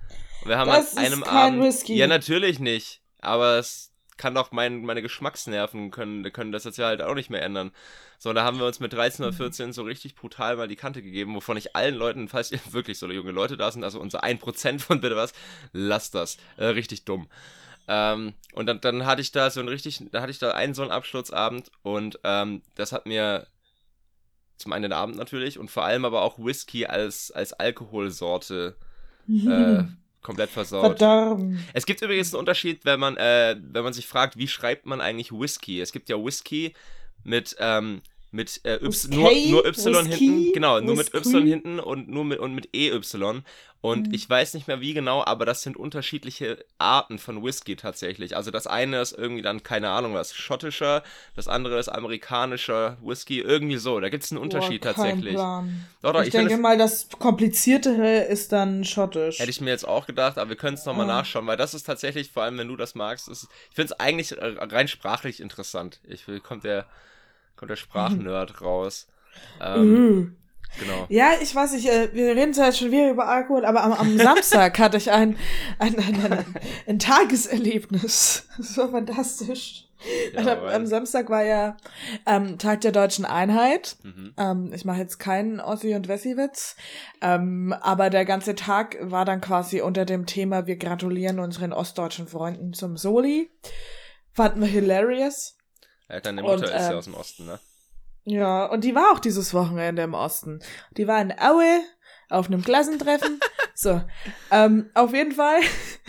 Und 0.42 0.48
wir 0.48 0.56
haben 0.56 0.70
das 0.70 0.96
an 0.96 1.04
einem 1.04 1.22
ist 1.22 1.28
kein 1.28 1.54
Abend. 1.54 1.62
Whisky. 1.62 1.96
Ja, 1.96 2.06
natürlich 2.06 2.60
nicht. 2.60 3.02
Aber 3.20 3.58
es 3.58 3.93
kann 4.16 4.34
doch 4.34 4.52
mein, 4.52 4.84
meine 4.84 5.02
Geschmacksnerven 5.02 5.90
können, 5.90 6.30
können 6.32 6.52
das 6.52 6.64
jetzt 6.64 6.78
ja 6.78 6.86
halt 6.86 7.02
auch 7.02 7.14
nicht 7.14 7.30
mehr 7.30 7.42
ändern. 7.42 7.72
So, 8.18 8.32
da 8.32 8.44
haben 8.44 8.58
wir 8.58 8.66
uns 8.66 8.80
mit 8.80 8.92
13 8.92 9.24
oder 9.24 9.34
14 9.34 9.72
so 9.72 9.82
richtig 9.82 10.14
brutal 10.14 10.56
mal 10.56 10.68
die 10.68 10.76
Kante 10.76 11.02
gegeben, 11.02 11.34
wovon 11.34 11.56
ich 11.56 11.74
allen 11.74 11.94
Leuten, 11.94 12.28
falls 12.28 12.52
ihr 12.52 12.60
wirklich 12.70 12.98
so 12.98 13.10
junge 13.10 13.32
Leute 13.32 13.56
da 13.56 13.70
sind, 13.70 13.84
also 13.84 14.00
unser 14.00 14.22
1% 14.22 14.78
von 14.80 15.00
bitte 15.00 15.16
was, 15.16 15.32
lasst 15.72 16.14
das. 16.14 16.36
Äh, 16.56 16.66
richtig 16.66 17.04
dumm. 17.04 17.28
Ähm, 17.86 18.34
und 18.54 18.66
dann, 18.66 18.80
dann 18.80 19.04
hatte 19.04 19.20
ich 19.20 19.32
da 19.32 19.50
so 19.50 19.60
ein 19.60 19.68
richtig, 19.68 20.02
da 20.10 20.22
hatte 20.22 20.30
ich 20.30 20.38
da 20.38 20.52
einen 20.52 20.74
so 20.74 20.82
einen 20.82 20.90
Absturzabend 20.90 21.70
und 21.82 22.18
ähm, 22.24 22.62
das 22.76 22.92
hat 22.92 23.06
mir 23.06 23.46
zum 24.56 24.72
einen 24.72 24.84
den 24.84 24.92
Abend 24.92 25.16
natürlich 25.16 25.58
und 25.58 25.70
vor 25.70 25.84
allem 25.84 26.04
aber 26.04 26.22
auch 26.22 26.38
Whisky 26.38 26.86
als, 26.86 27.30
als 27.30 27.52
Alkoholsorte 27.52 28.76
äh, 29.28 29.84
komplett 30.24 30.50
versaut. 30.50 30.98
Verdammt. 30.98 31.60
Es 31.72 31.86
gibt 31.86 32.02
übrigens 32.02 32.34
einen 32.34 32.40
Unterschied, 32.40 32.84
wenn 32.84 32.98
man, 32.98 33.16
äh, 33.16 33.54
wenn 33.60 33.84
man 33.84 33.92
sich 33.92 34.08
fragt, 34.08 34.36
wie 34.36 34.48
schreibt 34.48 34.86
man 34.86 35.00
eigentlich 35.00 35.30
Whisky? 35.30 35.80
Es 35.80 35.92
gibt 35.92 36.08
ja 36.08 36.16
Whisky 36.16 36.74
mit, 37.22 37.54
ähm, 37.60 38.02
mit 38.32 38.60
äh, 38.64 38.78
y, 38.82 39.08
nur, 39.10 39.30
nur 39.32 39.66
Y 39.66 39.94
Whisky? 39.94 40.16
hinten, 40.16 40.52
genau, 40.52 40.80
nur 40.80 40.98
Whisky? 40.98 41.16
mit 41.18 41.26
Y 41.26 41.46
hinten 41.46 41.78
und 41.78 42.08
nur 42.08 42.24
mit 42.24 42.40
und 42.40 42.54
mit 42.54 42.74
EY. 42.74 43.00
Und 43.84 44.08
mhm. 44.08 44.14
ich 44.14 44.30
weiß 44.30 44.54
nicht 44.54 44.66
mehr 44.66 44.80
wie 44.80 44.94
genau, 44.94 45.22
aber 45.22 45.44
das 45.44 45.60
sind 45.60 45.76
unterschiedliche 45.76 46.64
Arten 46.78 47.18
von 47.18 47.44
Whisky 47.44 47.76
tatsächlich. 47.76 48.34
Also 48.34 48.50
das 48.50 48.66
eine 48.66 48.98
ist 49.02 49.12
irgendwie 49.12 49.42
dann, 49.42 49.62
keine 49.62 49.90
Ahnung 49.90 50.14
was, 50.14 50.34
schottischer, 50.34 51.02
das 51.36 51.48
andere 51.48 51.78
ist 51.78 51.90
amerikanischer 51.90 52.96
Whisky, 53.02 53.40
irgendwie 53.40 53.76
so. 53.76 54.00
Da 54.00 54.08
gibt 54.08 54.24
es 54.24 54.32
einen 54.32 54.40
Unterschied 54.40 54.80
Boah, 54.80 54.94
tatsächlich. 54.94 55.34
Plan. 55.34 55.84
Doch, 56.00 56.14
doch, 56.14 56.22
ich, 56.22 56.28
ich 56.28 56.32
denke 56.32 56.56
mal, 56.56 56.78
das 56.78 57.10
kompliziertere 57.18 58.20
ist 58.20 58.52
dann 58.52 58.84
schottisch. 58.84 59.38
Hätte 59.38 59.50
ich 59.50 59.60
mir 59.60 59.68
jetzt 59.68 59.86
auch 59.86 60.06
gedacht, 60.06 60.38
aber 60.38 60.48
wir 60.48 60.56
können 60.56 60.78
es 60.78 60.86
nochmal 60.86 61.10
ah. 61.10 61.16
nachschauen, 61.16 61.46
weil 61.46 61.58
das 61.58 61.74
ist 61.74 61.82
tatsächlich, 61.82 62.32
vor 62.32 62.44
allem 62.44 62.56
wenn 62.56 62.68
du 62.68 62.76
das 62.76 62.94
magst, 62.94 63.28
ist, 63.28 63.48
ich 63.68 63.76
finde 63.76 63.92
es 63.92 64.00
eigentlich 64.00 64.34
rein 64.40 64.88
sprachlich 64.88 65.40
interessant. 65.40 66.00
Ich 66.04 66.24
kommt 66.42 66.64
der, 66.64 66.86
kommt 67.54 67.70
der 67.70 67.76
Sprachnerd 67.76 68.60
raus. 68.62 69.08
Ähm, 69.60 69.92
mhm. 69.92 70.36
Genau. 70.78 71.06
Ja, 71.08 71.32
ich 71.40 71.54
weiß 71.54 71.72
nicht, 71.72 71.88
äh, 71.88 72.12
wir 72.12 72.34
reden 72.34 72.52
zwar 72.52 72.66
jetzt 72.66 72.78
schon 72.78 72.90
wieder 72.90 73.10
über 73.10 73.28
Alkohol, 73.28 73.64
aber 73.64 73.82
am, 73.84 73.92
am 73.92 74.18
Samstag 74.18 74.78
hatte 74.78 74.96
ich 74.96 75.10
ein, 75.10 75.36
ein, 75.78 75.96
ein, 75.98 76.32
ein, 76.32 76.44
ein 76.86 76.98
Tageserlebnis. 76.98 78.48
Das 78.56 78.76
war 78.78 78.88
fantastisch. 78.88 79.88
Ja, 80.34 80.52
am, 80.52 80.64
am, 80.64 80.86
Samstag 80.86 81.30
war 81.30 81.44
ja 81.44 81.76
ähm, 82.26 82.58
Tag 82.58 82.82
der 82.82 82.92
deutschen 82.92 83.24
Einheit. 83.24 83.96
Mhm. 84.02 84.34
Ähm, 84.36 84.72
ich 84.74 84.84
mache 84.84 84.98
jetzt 84.98 85.18
keinen 85.18 85.60
Ossi- 85.60 85.94
und 85.94 86.08
Wessi-Witz. 86.08 86.76
Ähm, 87.20 87.74
aber 87.80 88.10
der 88.10 88.24
ganze 88.24 88.54
Tag 88.54 88.96
war 89.00 89.24
dann 89.24 89.40
quasi 89.40 89.80
unter 89.80 90.04
dem 90.04 90.26
Thema, 90.26 90.66
wir 90.66 90.76
gratulieren 90.76 91.38
unseren 91.40 91.72
ostdeutschen 91.72 92.28
Freunden 92.28 92.72
zum 92.74 92.96
Soli. 92.96 93.50
Fanden 94.32 94.60
wir 94.60 94.68
hilarious. 94.68 95.56
Ja, 96.08 96.20
deine 96.20 96.42
Mutter 96.42 96.54
und, 96.54 96.64
ist 96.64 96.70
ja 96.70 96.90
ähm, 96.90 96.98
aus 96.98 97.04
dem 97.04 97.14
Osten, 97.14 97.46
ne? 97.46 97.58
Ja, 98.24 98.66
und 98.66 98.84
die 98.84 98.94
war 98.94 99.12
auch 99.12 99.18
dieses 99.18 99.52
Wochenende 99.52 100.02
im 100.02 100.14
Osten. 100.14 100.60
Die 100.96 101.06
war 101.06 101.20
in 101.20 101.32
Aue 101.38 101.80
auf 102.30 102.46
einem 102.46 102.62
Klassentreffen. 102.62 103.38
so, 103.74 104.00
ähm, 104.50 104.90
auf 104.94 105.12
jeden 105.12 105.32
Fall. 105.32 105.60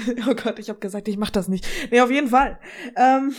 oh 0.29 0.33
Gott, 0.35 0.59
ich 0.59 0.69
habe 0.69 0.79
gesagt, 0.79 1.07
ich 1.07 1.17
mach 1.17 1.29
das 1.29 1.47
nicht. 1.47 1.67
Nee, 1.91 2.01
auf 2.01 2.11
jeden 2.11 2.29
Fall. 2.29 2.59
Ähm, 2.95 3.35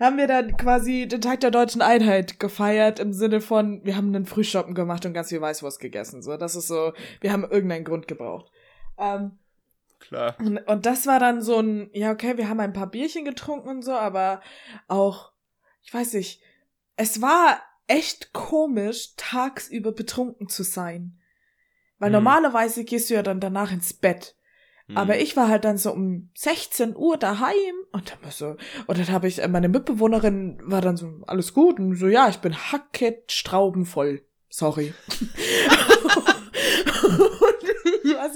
haben 0.00 0.18
wir 0.18 0.26
dann 0.26 0.56
quasi 0.56 1.06
den 1.06 1.20
Tag 1.20 1.40
der 1.40 1.50
deutschen 1.50 1.80
Einheit 1.80 2.40
gefeiert 2.40 2.98
im 2.98 3.12
Sinne 3.12 3.40
von, 3.40 3.84
wir 3.84 3.96
haben 3.96 4.14
einen 4.14 4.26
Frühschoppen 4.26 4.74
gemacht 4.74 5.06
und 5.06 5.14
ganz 5.14 5.30
viel 5.30 5.40
Weißwurst 5.40 5.80
gegessen. 5.80 6.22
So, 6.22 6.36
das 6.36 6.56
ist 6.56 6.68
so, 6.68 6.92
wir 7.20 7.32
haben 7.32 7.44
irgendeinen 7.44 7.84
Grund 7.84 8.08
gebraucht. 8.08 8.50
Ähm, 8.98 9.38
Klar. 10.00 10.36
Und, 10.40 10.58
und 10.58 10.84
das 10.84 11.06
war 11.06 11.20
dann 11.20 11.40
so 11.40 11.60
ein, 11.60 11.88
ja, 11.92 12.10
okay, 12.10 12.36
wir 12.36 12.48
haben 12.48 12.58
ein 12.58 12.72
paar 12.72 12.88
Bierchen 12.88 13.24
getrunken 13.24 13.68
und 13.68 13.82
so, 13.82 13.92
aber 13.92 14.40
auch, 14.88 15.32
ich 15.84 15.94
weiß 15.94 16.14
nicht, 16.14 16.42
es 17.02 17.20
war 17.20 17.60
echt 17.88 18.32
komisch, 18.32 19.14
tagsüber 19.16 19.92
betrunken 19.92 20.48
zu 20.48 20.62
sein. 20.62 21.18
Weil 21.98 22.08
hm. 22.08 22.14
normalerweise 22.14 22.84
gehst 22.84 23.10
du 23.10 23.14
ja 23.14 23.22
dann 23.22 23.40
danach 23.40 23.72
ins 23.72 23.92
Bett. 23.92 24.36
Hm. 24.86 24.96
Aber 24.96 25.18
ich 25.18 25.36
war 25.36 25.48
halt 25.48 25.64
dann 25.64 25.78
so 25.78 25.92
um 25.92 26.30
16 26.34 26.96
Uhr 26.96 27.16
daheim 27.16 27.74
und 27.90 28.10
dann 28.22 28.30
so, 28.30 28.56
und 28.86 28.98
dann 28.98 29.08
habe 29.08 29.28
ich, 29.28 29.42
äh, 29.42 29.48
meine 29.48 29.68
Mitbewohnerin 29.68 30.60
war 30.64 30.80
dann 30.80 30.96
so, 30.96 31.10
alles 31.26 31.52
gut 31.54 31.78
und 31.78 31.96
so, 31.96 32.06
ja, 32.06 32.28
ich 32.28 32.38
bin 32.38 32.54
hacket 32.54 33.30
straubenvoll. 33.32 34.22
Sorry. 34.48 34.94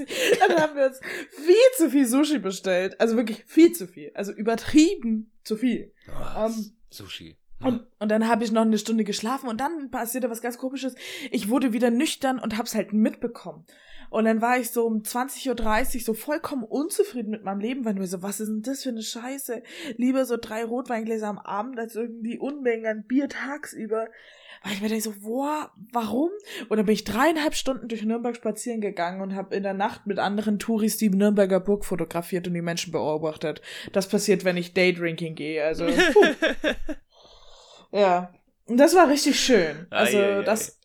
ich. 0.00 0.38
Dann 0.38 0.56
haben 0.60 0.76
wir 0.76 0.86
uns 0.86 1.00
viel 1.30 1.54
zu 1.76 1.90
viel 1.90 2.06
Sushi 2.06 2.38
bestellt. 2.38 3.00
Also 3.00 3.16
wirklich 3.16 3.44
viel 3.46 3.72
zu 3.72 3.86
viel. 3.86 4.10
Also 4.14 4.32
übertrieben 4.32 5.32
zu 5.44 5.56
viel. 5.56 5.92
Oh, 6.08 6.46
um, 6.46 6.72
Sushi. 6.90 7.36
Und, 7.66 7.86
und 7.98 8.08
dann 8.10 8.28
habe 8.28 8.44
ich 8.44 8.52
noch 8.52 8.62
eine 8.62 8.78
Stunde 8.78 9.04
geschlafen 9.04 9.48
und 9.48 9.60
dann 9.60 9.90
passierte 9.90 10.30
was 10.30 10.40
ganz 10.40 10.58
komisches. 10.58 10.94
Ich 11.30 11.48
wurde 11.48 11.72
wieder 11.72 11.90
nüchtern 11.90 12.38
und 12.38 12.56
hab's 12.56 12.74
halt 12.74 12.92
mitbekommen. 12.92 13.64
Und 14.10 14.24
dann 14.24 14.40
war 14.40 14.58
ich 14.58 14.70
so 14.70 14.86
um 14.86 15.02
20.30 15.02 15.96
Uhr 15.96 16.00
so 16.00 16.14
vollkommen 16.14 16.62
unzufrieden 16.62 17.30
mit 17.30 17.42
meinem 17.42 17.60
Leben, 17.60 17.84
weil 17.84 17.94
mir 17.94 18.06
so, 18.06 18.22
was 18.22 18.40
ist 18.40 18.48
denn 18.48 18.62
das 18.62 18.82
für 18.82 18.90
eine 18.90 19.02
Scheiße? 19.02 19.62
Lieber 19.96 20.24
so 20.24 20.36
drei 20.36 20.64
Rotweingläser 20.64 21.26
am 21.26 21.38
Abend 21.38 21.78
als 21.78 21.96
irgendwie 21.96 22.38
Unmengen 22.38 22.86
an 22.86 23.04
Bier 23.04 23.28
tagsüber. 23.28 24.06
Weil 24.62 24.72
ich 24.72 24.80
mir 24.80 24.88
denke 24.88 25.04
so, 25.04 25.14
boah, 25.20 25.72
warum? 25.92 26.30
Und 26.68 26.76
dann 26.76 26.86
bin 26.86 26.94
ich 26.94 27.04
dreieinhalb 27.04 27.54
Stunden 27.54 27.88
durch 27.88 28.04
Nürnberg 28.04 28.36
spazieren 28.36 28.80
gegangen 28.80 29.20
und 29.20 29.34
habe 29.34 29.54
in 29.54 29.62
der 29.62 29.74
Nacht 29.74 30.06
mit 30.06 30.18
anderen 30.18 30.58
Touris 30.58 30.96
die 30.96 31.10
Nürnberger 31.10 31.60
Burg 31.60 31.84
fotografiert 31.84 32.46
und 32.46 32.54
die 32.54 32.62
Menschen 32.62 32.92
beobachtet. 32.92 33.60
Das 33.92 34.08
passiert, 34.08 34.44
wenn 34.44 34.56
ich 34.56 34.74
Daydrinking 34.74 35.34
gehe. 35.34 35.64
Also, 35.64 35.86
ja. 37.96 38.32
Und 38.66 38.78
das 38.78 38.94
war 38.94 39.08
richtig 39.08 39.38
schön. 39.38 39.86
Also, 39.90 40.18
ai, 40.18 40.42
das, 40.42 40.78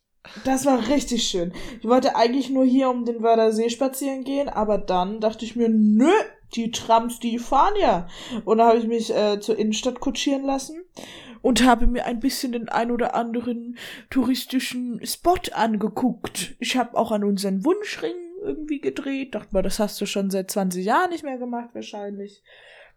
das 0.45 0.65
war 0.65 0.87
richtig 0.87 1.23
schön. 1.23 1.51
Ich 1.79 1.87
wollte 1.87 2.15
eigentlich 2.15 2.49
nur 2.49 2.65
hier 2.65 2.89
um 2.89 3.05
den 3.05 3.23
Wörder 3.23 3.51
See 3.51 3.69
spazieren 3.69 4.23
gehen, 4.23 4.49
aber 4.49 4.77
dann 4.77 5.19
dachte 5.19 5.45
ich 5.45 5.55
mir, 5.55 5.69
nö, 5.69 6.11
die 6.53 6.71
Trams, 6.71 7.19
die 7.19 7.39
fahren 7.39 7.73
ja. 7.79 8.07
Und 8.45 8.59
da 8.59 8.67
habe 8.67 8.77
ich 8.77 8.87
mich 8.87 9.13
äh, 9.15 9.39
zur 9.39 9.57
Innenstadt 9.57 9.99
kutschieren 9.99 10.45
lassen 10.45 10.83
und 11.41 11.65
habe 11.65 11.87
mir 11.87 12.05
ein 12.05 12.19
bisschen 12.19 12.51
den 12.51 12.69
ein 12.69 12.91
oder 12.91 13.15
anderen 13.15 13.77
touristischen 14.09 15.03
Spot 15.05 15.39
angeguckt. 15.53 16.55
Ich 16.59 16.77
habe 16.77 16.97
auch 16.97 17.11
an 17.11 17.23
unseren 17.23 17.65
Wunschring 17.65 18.15
irgendwie 18.43 18.79
gedreht. 18.79 19.33
Dachte 19.35 19.53
mal, 19.53 19.63
das 19.63 19.79
hast 19.79 19.99
du 20.01 20.05
schon 20.05 20.29
seit 20.29 20.51
20 20.51 20.85
Jahren 20.85 21.09
nicht 21.09 21.23
mehr 21.23 21.37
gemacht, 21.37 21.69
wahrscheinlich. 21.73 22.43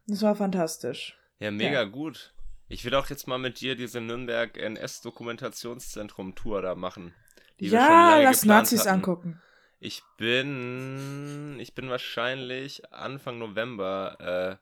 Das 0.06 0.22
war 0.22 0.34
fantastisch. 0.34 1.18
Ja, 1.38 1.50
mega 1.50 1.72
ja. 1.72 1.84
gut. 1.84 2.33
Ich 2.68 2.84
will 2.84 2.94
auch 2.94 3.10
jetzt 3.10 3.26
mal 3.26 3.38
mit 3.38 3.60
dir 3.60 3.74
diese 3.76 4.00
Nürnberg 4.00 4.56
NS-Dokumentationszentrum-Tour 4.56 6.62
da 6.62 6.74
machen. 6.74 7.14
ja, 7.58 8.18
lass 8.20 8.44
Nazis 8.44 8.80
hatten. 8.80 8.90
angucken. 8.90 9.40
Ich 9.80 10.02
bin, 10.16 11.58
ich 11.60 11.74
bin 11.74 11.90
wahrscheinlich 11.90 12.90
Anfang 12.92 13.38
November 13.38 14.58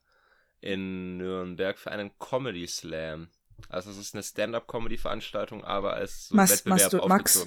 äh, 0.61 0.73
in 0.73 1.19
Nürnberg 1.19 1.79
für 1.79 1.93
einen 1.93 2.11
Comedy 2.19 2.67
Slam. 2.67 3.29
Also 3.69 3.91
es 3.91 3.99
ist 3.99 4.15
eine 4.15 4.25
Stand-up-Comedy-Veranstaltung, 4.25 5.63
aber 5.65 5.93
als 5.95 6.29
so 6.29 6.35
Mas, 6.35 6.51
Wettbewerb 6.51 6.91
du, 6.91 7.07
Max, 7.07 7.47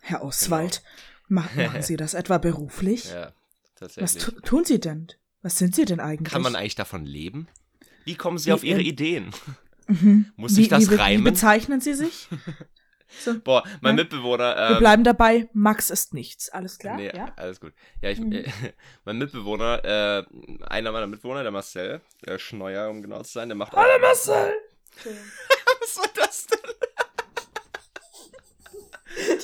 Herr 0.00 0.24
Oswald, 0.24 0.82
genau. 1.28 1.42
machen 1.42 1.82
Sie 1.82 1.96
das 1.96 2.14
etwa 2.14 2.38
beruflich? 2.38 3.10
Ja, 3.10 3.32
tatsächlich. 3.76 4.26
Was 4.26 4.34
tun 4.42 4.64
Sie 4.64 4.80
denn? 4.80 5.06
Was 5.42 5.58
sind 5.58 5.76
Sie 5.76 5.84
denn 5.84 6.00
eigentlich? 6.00 6.32
Kann 6.32 6.42
man 6.42 6.56
eigentlich 6.56 6.74
davon 6.74 7.06
leben? 7.06 7.46
Wie 8.04 8.16
kommen 8.16 8.38
Sie 8.38 8.46
wie, 8.46 8.52
auf 8.52 8.64
Ihre 8.64 8.80
äh, 8.80 8.88
Ideen? 8.88 9.30
Mhm. 9.88 10.32
Muss 10.36 10.56
ich 10.56 10.68
das 10.68 10.90
wie, 10.90 10.94
reimen? 10.94 11.24
Wie 11.24 11.30
bezeichnen 11.30 11.80
Sie 11.80 11.94
sich? 11.94 12.28
So, 13.24 13.40
Boah, 13.40 13.64
mein 13.80 13.96
ja? 13.96 14.02
Mitbewohner. 14.02 14.54
Ähm, 14.58 14.68
Wir 14.74 14.78
bleiben 14.80 15.02
dabei, 15.02 15.48
Max 15.54 15.88
ist 15.88 16.12
nichts. 16.12 16.50
Alles 16.50 16.78
klar? 16.78 16.96
Nee, 16.96 17.10
ja? 17.14 17.32
alles 17.36 17.58
gut. 17.58 17.72
Ja, 18.02 18.10
ich, 18.10 18.20
mhm. 18.20 18.32
äh, 18.32 18.44
mein 19.06 19.16
Mitbewohner, 19.16 19.82
äh, 19.82 20.24
einer 20.66 20.92
meiner 20.92 21.06
Mitbewohner, 21.06 21.42
der 21.42 21.50
Marcel, 21.50 22.02
der 22.26 22.38
Schneuer, 22.38 22.90
um 22.90 23.00
genau 23.00 23.22
zu 23.22 23.32
sein, 23.32 23.48
der 23.48 23.56
macht. 23.56 23.72
Hallo 23.72 23.98
Marcel! 24.02 24.52
Was 25.80 25.96
war 25.96 26.10
das 26.16 26.46
denn? 26.48 26.58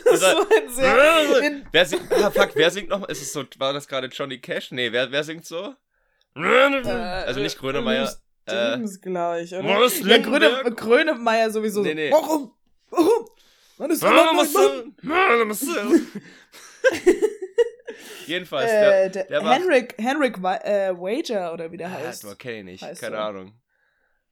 Das 0.04 0.20
war 0.20 0.46
ein 0.52 0.68
sehr. 0.68 1.62
wer 1.72 1.86
singt, 1.86 2.12
ah, 2.12 2.30
fuck, 2.30 2.50
wer 2.54 2.70
singt 2.70 2.90
nochmal? 2.90 3.10
Ist 3.10 3.22
es 3.22 3.32
so, 3.32 3.44
war 3.56 3.72
das 3.72 3.88
gerade 3.88 4.08
Johnny 4.08 4.38
Cash? 4.38 4.72
Nee, 4.72 4.92
wer, 4.92 5.10
wer 5.10 5.24
singt 5.24 5.46
so? 5.46 5.74
Äh, 6.36 6.42
also 6.42 7.40
nicht 7.40 7.58
Grönemeyer. 7.58 8.14
Stimmt, 8.46 8.90
äh, 8.90 8.98
gleich, 9.00 9.54
oder? 9.54 9.80
Was, 9.80 10.00
ja, 10.00 10.18
Gröne, 10.18 10.74
Grönemeyer 10.74 11.50
sowieso. 11.50 11.80
Nee, 11.82 11.94
nee. 11.94 12.10
Warum? 12.10 12.52
Warum? 12.90 13.26
Man 13.78 13.90
ist 13.90 14.04
Jedenfalls, 18.26 18.70
der, 18.70 19.04
äh, 19.04 19.10
der, 19.10 19.24
der 19.24 19.50
Henrik, 19.50 19.94
Henrik 19.98 20.38
äh, 20.38 20.94
Wager 20.94 21.52
oder 21.52 21.72
wie 21.72 21.76
der 21.76 21.88
ah, 21.88 21.92
heißt. 21.92 22.24
Ah, 22.26 22.36
kenne 22.36 22.72
ich 22.72 22.82
nicht, 22.82 23.00
keine 23.00 23.16
so. 23.16 23.22
Ahnung. 23.22 23.52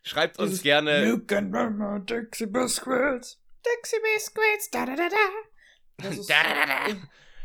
Schreibt 0.03 0.39
uns 0.39 0.51
Dieses 0.51 0.63
gerne. 0.63 1.07
You 1.07 1.19
can 1.19 1.55
remember 1.55 1.99
Dixie 2.01 2.47
Biscuits. 2.47 3.39
Dixie 3.65 4.01
Biscuits, 4.03 4.71
da 4.71 4.87
da 4.87 4.97
da 4.97 5.09
da. 5.09 5.17
Das, 5.99 6.27
da, 6.27 6.43
da, 6.43 6.55
da, 6.55 6.67
da. 6.67 6.87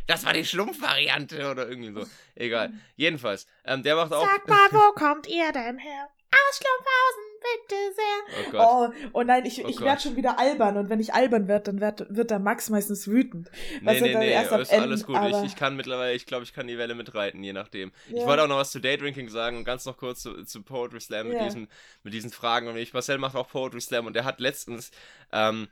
das 0.07 0.25
war 0.25 0.33
die 0.33 0.45
Schlumpfvariante 0.45 1.51
oder 1.51 1.67
irgendwie 1.67 1.93
so. 1.93 2.05
Egal. 2.36 2.71
Jedenfalls, 2.95 3.45
ähm, 3.65 3.83
der 3.83 3.95
macht 3.95 4.13
auch. 4.13 4.25
Sag 4.25 4.47
mal, 4.47 4.69
wo 4.71 4.93
kommt 4.93 5.27
ihr 5.27 5.51
denn 5.51 5.77
her? 5.77 6.09
Aus 6.29 6.60
Schlumpfhausen, 6.60 7.27
bitte 7.41 7.75
sehr. 7.96 8.39
Oh 8.39 8.51
Gott. 8.51 8.93
Oh, 9.13 9.19
oh 9.19 9.24
nein, 9.24 9.46
ich, 9.46 9.63
oh 9.63 9.67
ich 9.67 9.79
werde 9.79 10.01
schon 10.01 10.15
wieder 10.17 10.38
albern 10.38 10.77
und 10.77 10.89
wenn 10.89 11.00
ich 11.00 11.13
albern 11.13 11.48
werde, 11.48 11.72
dann 11.72 11.79
wird, 11.79 12.13
wird 12.13 12.31
der 12.31 12.39
Max 12.39 12.69
meistens 12.69 13.07
wütend. 13.07 13.50
Nee, 13.81 14.01
nee, 14.01 14.15
nee, 14.15 14.34
ist 14.34 14.72
Ende, 14.72 14.84
alles 14.84 15.05
gut. 15.05 15.17
Ich, 15.29 15.43
ich 15.43 15.55
kann 15.55 15.77
mittlerweile, 15.77 16.13
ich 16.13 16.25
glaube, 16.25 16.43
ich 16.43 16.53
kann 16.53 16.67
die 16.67 16.77
Welle 16.77 16.96
mitreiten, 16.96 17.41
je 17.43 17.53
nachdem. 17.53 17.91
Ja. 18.10 18.17
Ich 18.19 18.25
wollte 18.25 18.43
auch 18.43 18.48
noch 18.48 18.57
was 18.57 18.72
zu 18.72 18.79
Daydrinking 18.79 19.29
sagen 19.29 19.57
und 19.57 19.63
ganz 19.63 19.86
noch 19.86 19.98
kurz 19.98 20.22
zu, 20.22 20.43
zu 20.43 20.63
Poetry 20.63 21.00
Slam 21.00 21.29
mit, 21.29 21.38
ja. 21.38 21.46
diesen, 21.46 21.69
mit 22.03 22.13
diesen 22.13 22.31
Fragen. 22.31 22.67
Und 22.67 22.77
ich, 22.77 22.93
Marcel 22.93 23.17
macht 23.19 23.36
auch 23.36 23.48
Poetry 23.48 23.79
Slam 23.79 24.05
und 24.05 24.13
der 24.13 24.25
hat 24.25 24.39
letztens 24.41 24.91
ähm, 25.31 25.69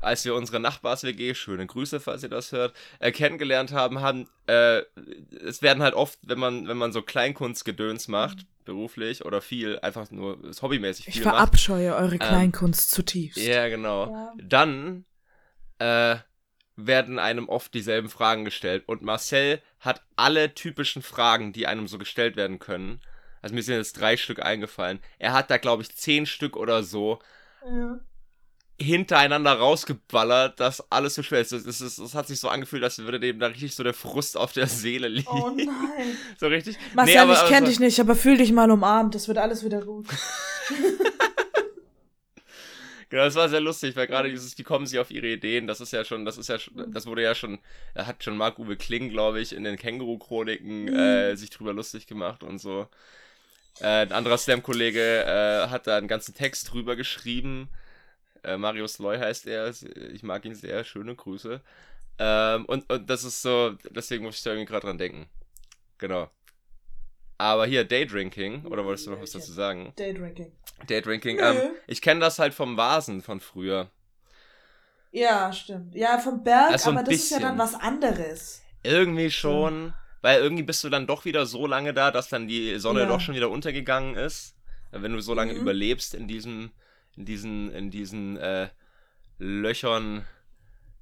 als 0.00 0.24
wir 0.24 0.34
unsere 0.34 0.60
Nachbars-WG, 0.60 1.34
schöne 1.34 1.66
Grüße, 1.66 2.00
falls 2.00 2.22
ihr 2.22 2.28
das 2.28 2.52
hört, 2.52 2.76
äh, 2.98 3.12
kennengelernt 3.12 3.72
haben, 3.72 4.00
haben, 4.00 4.28
äh, 4.46 4.82
es 5.44 5.62
werden 5.62 5.82
halt 5.82 5.94
oft, 5.94 6.18
wenn 6.22 6.38
man, 6.38 6.68
wenn 6.68 6.76
man 6.76 6.92
so 6.92 7.02
Kleinkunstgedöns 7.02 8.08
macht, 8.08 8.38
mhm. 8.38 8.64
beruflich 8.64 9.24
oder 9.24 9.40
viel, 9.40 9.78
einfach 9.80 10.10
nur 10.10 10.38
hobbymäßig 10.60 11.06
viel 11.06 11.14
Ich 11.14 11.22
verabscheue 11.22 11.90
macht, 11.90 12.00
eure 12.00 12.14
ähm, 12.14 12.18
Kleinkunst 12.20 12.92
ähm, 12.92 12.96
zutiefst. 12.96 13.38
Ja, 13.38 13.68
genau. 13.68 14.10
Ja. 14.10 14.34
Dann, 14.42 15.04
äh, 15.78 16.16
werden 16.78 17.18
einem 17.18 17.48
oft 17.48 17.72
dieselben 17.72 18.10
Fragen 18.10 18.44
gestellt. 18.44 18.84
Und 18.86 19.00
Marcel 19.00 19.62
hat 19.80 20.02
alle 20.14 20.54
typischen 20.54 21.00
Fragen, 21.00 21.54
die 21.54 21.66
einem 21.66 21.88
so 21.88 21.96
gestellt 21.96 22.36
werden 22.36 22.58
können. 22.58 23.00
Also 23.40 23.54
mir 23.54 23.62
sind 23.62 23.76
jetzt 23.76 23.98
drei 23.98 24.18
Stück 24.18 24.42
eingefallen. 24.42 25.00
Er 25.18 25.32
hat 25.32 25.50
da, 25.50 25.56
glaube 25.56 25.82
ich, 25.82 25.96
zehn 25.96 26.26
Stück 26.26 26.54
oder 26.54 26.82
so. 26.82 27.18
Ja 27.64 27.98
hintereinander 28.78 29.54
rausgeballert, 29.54 30.60
dass 30.60 30.92
alles 30.92 31.14
so 31.14 31.22
schwer 31.22 31.40
ist. 31.40 31.52
Das, 31.52 31.64
das, 31.64 31.78
das, 31.78 32.14
hat 32.14 32.26
sich 32.26 32.40
so 32.40 32.48
angefühlt, 32.48 32.84
als 32.84 32.98
würde 32.98 33.18
dem 33.18 33.38
da 33.38 33.46
richtig 33.46 33.74
so 33.74 33.82
der 33.82 33.94
Frust 33.94 34.36
auf 34.36 34.52
der 34.52 34.66
Seele 34.66 35.08
liegen. 35.08 35.30
Oh 35.30 35.50
nein. 35.50 35.66
so 36.38 36.46
richtig. 36.46 36.76
Marcel, 36.94 37.14
nee, 37.14 37.20
aber, 37.20 37.32
ich 37.32 37.48
kenne 37.48 37.66
so 37.66 37.70
dich 37.70 37.80
nicht, 37.80 37.98
aber 38.00 38.14
fühl 38.14 38.36
dich 38.36 38.52
mal 38.52 38.70
umarmt. 38.70 39.14
Das 39.14 39.28
wird 39.28 39.38
alles 39.38 39.64
wieder 39.64 39.80
gut. 39.80 40.06
genau, 43.08 43.24
das 43.24 43.34
war 43.34 43.48
sehr 43.48 43.60
lustig, 43.60 43.96
weil 43.96 44.06
gerade 44.06 44.28
dieses, 44.28 44.58
wie 44.58 44.62
kommen 44.62 44.86
sie 44.86 44.98
auf 44.98 45.10
ihre 45.10 45.28
Ideen, 45.28 45.66
das 45.66 45.80
ist 45.80 45.94
ja 45.94 46.04
schon, 46.04 46.26
das 46.26 46.36
ist 46.36 46.48
ja 46.48 46.58
schon, 46.58 46.92
das 46.92 47.06
wurde 47.06 47.22
ja 47.22 47.34
schon, 47.34 47.58
da 47.94 48.06
hat 48.06 48.22
schon 48.22 48.36
Marc-Uwe 48.36 48.76
Kling, 48.76 49.08
glaube 49.08 49.40
ich, 49.40 49.54
in 49.54 49.64
den 49.64 49.78
Känguru-Chroniken 49.78 50.84
mhm. 50.84 50.94
äh, 50.94 51.36
sich 51.36 51.48
drüber 51.48 51.72
lustig 51.72 52.06
gemacht 52.06 52.42
und 52.42 52.58
so. 52.58 52.88
Äh, 53.80 54.02
ein 54.02 54.12
anderer 54.12 54.36
Slam-Kollege 54.36 55.24
äh, 55.24 55.68
hat 55.68 55.86
da 55.86 55.96
einen 55.96 56.08
ganzen 56.08 56.34
Text 56.34 56.72
drüber 56.72 56.94
geschrieben, 56.94 57.70
äh, 58.46 58.56
Marius 58.56 58.98
Loy 58.98 59.18
heißt 59.18 59.46
er. 59.46 59.72
Ich 60.12 60.22
mag 60.22 60.44
ihn 60.44 60.54
sehr. 60.54 60.84
Schöne 60.84 61.14
Grüße. 61.14 61.60
Ähm, 62.18 62.64
und, 62.66 62.90
und 62.90 63.10
das 63.10 63.24
ist 63.24 63.42
so, 63.42 63.76
deswegen 63.90 64.24
muss 64.24 64.38
ich 64.38 64.42
da 64.42 64.50
irgendwie 64.50 64.66
gerade 64.66 64.86
dran 64.86 64.98
denken. 64.98 65.26
Genau. 65.98 66.30
Aber 67.38 67.66
hier, 67.66 67.84
Daydrinking, 67.84 68.64
oder 68.64 68.84
wolltest 68.84 69.06
du 69.06 69.10
noch 69.10 69.20
was 69.20 69.32
dazu 69.32 69.52
sagen? 69.52 69.92
Daydrinking. 69.96 70.52
Daydrinking, 70.86 71.38
ähm, 71.38 71.70
ich 71.86 72.00
kenne 72.00 72.20
das 72.20 72.38
halt 72.38 72.54
vom 72.54 72.76
Vasen 72.78 73.20
von 73.20 73.40
früher. 73.40 73.90
Ja, 75.12 75.52
stimmt. 75.52 75.94
Ja, 75.94 76.18
vom 76.18 76.42
Berg, 76.42 76.72
also 76.72 76.90
aber 76.90 77.02
das 77.02 77.14
ist 77.14 77.30
ja 77.30 77.40
dann 77.40 77.58
was 77.58 77.74
anderes. 77.74 78.62
Irgendwie 78.82 79.30
schon, 79.30 79.92
weil 80.22 80.40
irgendwie 80.40 80.62
bist 80.62 80.82
du 80.84 80.88
dann 80.88 81.06
doch 81.06 81.24
wieder 81.24 81.46
so 81.46 81.66
lange 81.66 81.92
da, 81.92 82.10
dass 82.10 82.28
dann 82.28 82.48
die 82.48 82.78
Sonne 82.78 83.00
ja. 83.00 83.06
doch 83.06 83.20
schon 83.20 83.34
wieder 83.34 83.50
untergegangen 83.50 84.14
ist. 84.14 84.54
Wenn 84.90 85.12
du 85.12 85.20
so 85.20 85.34
lange 85.34 85.54
mhm. 85.54 85.60
überlebst 85.60 86.14
in 86.14 86.28
diesem, 86.28 86.70
in 87.16 87.24
diesen, 87.24 87.70
in 87.72 87.90
diesen 87.90 88.36
äh, 88.36 88.68
Löchern, 89.38 90.24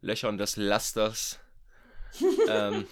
Löchern 0.00 0.38
des 0.38 0.56
Lasters. 0.56 1.40
ähm, 2.48 2.84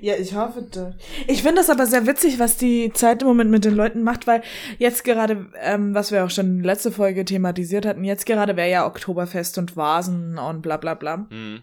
ja, 0.00 0.14
ich 0.16 0.34
hoffe. 0.34 0.96
Ich 1.26 1.42
finde 1.42 1.56
das 1.56 1.70
aber 1.70 1.86
sehr 1.86 2.06
witzig, 2.06 2.38
was 2.38 2.56
die 2.56 2.92
Zeit 2.92 3.22
im 3.22 3.28
Moment 3.28 3.50
mit 3.50 3.64
den 3.64 3.74
Leuten 3.74 4.02
macht, 4.02 4.26
weil 4.26 4.42
jetzt 4.78 5.04
gerade, 5.04 5.50
ähm, 5.60 5.94
was 5.94 6.12
wir 6.12 6.24
auch 6.24 6.30
schon 6.30 6.62
letzte 6.62 6.92
Folge 6.92 7.24
thematisiert 7.24 7.86
hatten, 7.86 8.04
jetzt 8.04 8.26
gerade 8.26 8.56
wäre 8.56 8.70
ja 8.70 8.86
Oktoberfest 8.86 9.58
und 9.58 9.76
Vasen 9.76 10.38
und 10.38 10.62
bla 10.62 10.76
bla 10.76 10.94
bla. 10.94 11.28
Mhm. 11.30 11.62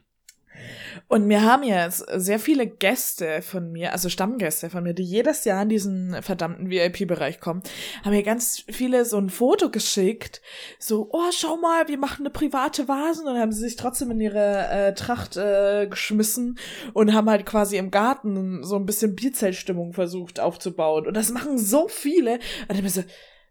Und 1.10 1.30
wir 1.30 1.42
haben 1.44 1.64
jetzt 1.64 2.06
sehr 2.16 2.38
viele 2.38 2.68
Gäste 2.68 3.42
von 3.42 3.72
mir, 3.72 3.94
also 3.94 4.10
Stammgäste 4.10 4.70
von 4.70 4.84
mir, 4.84 4.94
die 4.94 5.04
jedes 5.04 5.46
Jahr 5.46 5.64
in 5.64 5.70
diesen 5.70 6.22
verdammten 6.22 6.70
VIP-Bereich 6.70 7.40
kommen, 7.40 7.64
haben 8.04 8.12
mir 8.12 8.24
ganz 8.24 8.66
viele 8.70 9.06
so 9.06 9.18
ein 9.18 9.30
Foto 9.30 9.70
geschickt, 9.70 10.42
so, 10.80 11.10
oh, 11.12 11.32
schau 11.32 11.56
mal, 11.58 11.88
wir 11.88 11.98
machen 11.98 12.26
eine 12.26 12.30
private 12.30 12.90
Vasen 12.90 13.26
und 13.26 13.40
haben 13.40 13.54
sie 13.54 13.62
sich 13.62 13.78
trotzdem 13.78 14.12
in 14.12 14.20
ihre 14.20 14.68
äh, 14.68 14.94
Tracht 14.96 15.38
äh, 15.38 15.88
geschmissen 15.88 16.60
und 16.94 17.14
haben 17.14 17.30
halt 17.30 17.46
quasi 17.46 17.78
im 17.78 17.90
Garten 17.90 18.64
so 18.66 18.76
ein 18.76 18.86
bisschen 18.86 19.16
Bierzeltstimmung 19.16 19.94
versucht 19.94 20.42
aufzubauen. 20.42 21.08
Und 21.08 21.16
das 21.16 21.32
machen 21.32 21.58
so 21.58 21.88
viele. 21.88 22.34
Und 22.34 22.70
dann 22.70 22.78
bin 22.78 22.88
ich 22.88 22.94
so, 22.94 23.04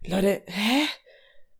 Leute, 0.06 0.42
hä? 0.46 0.86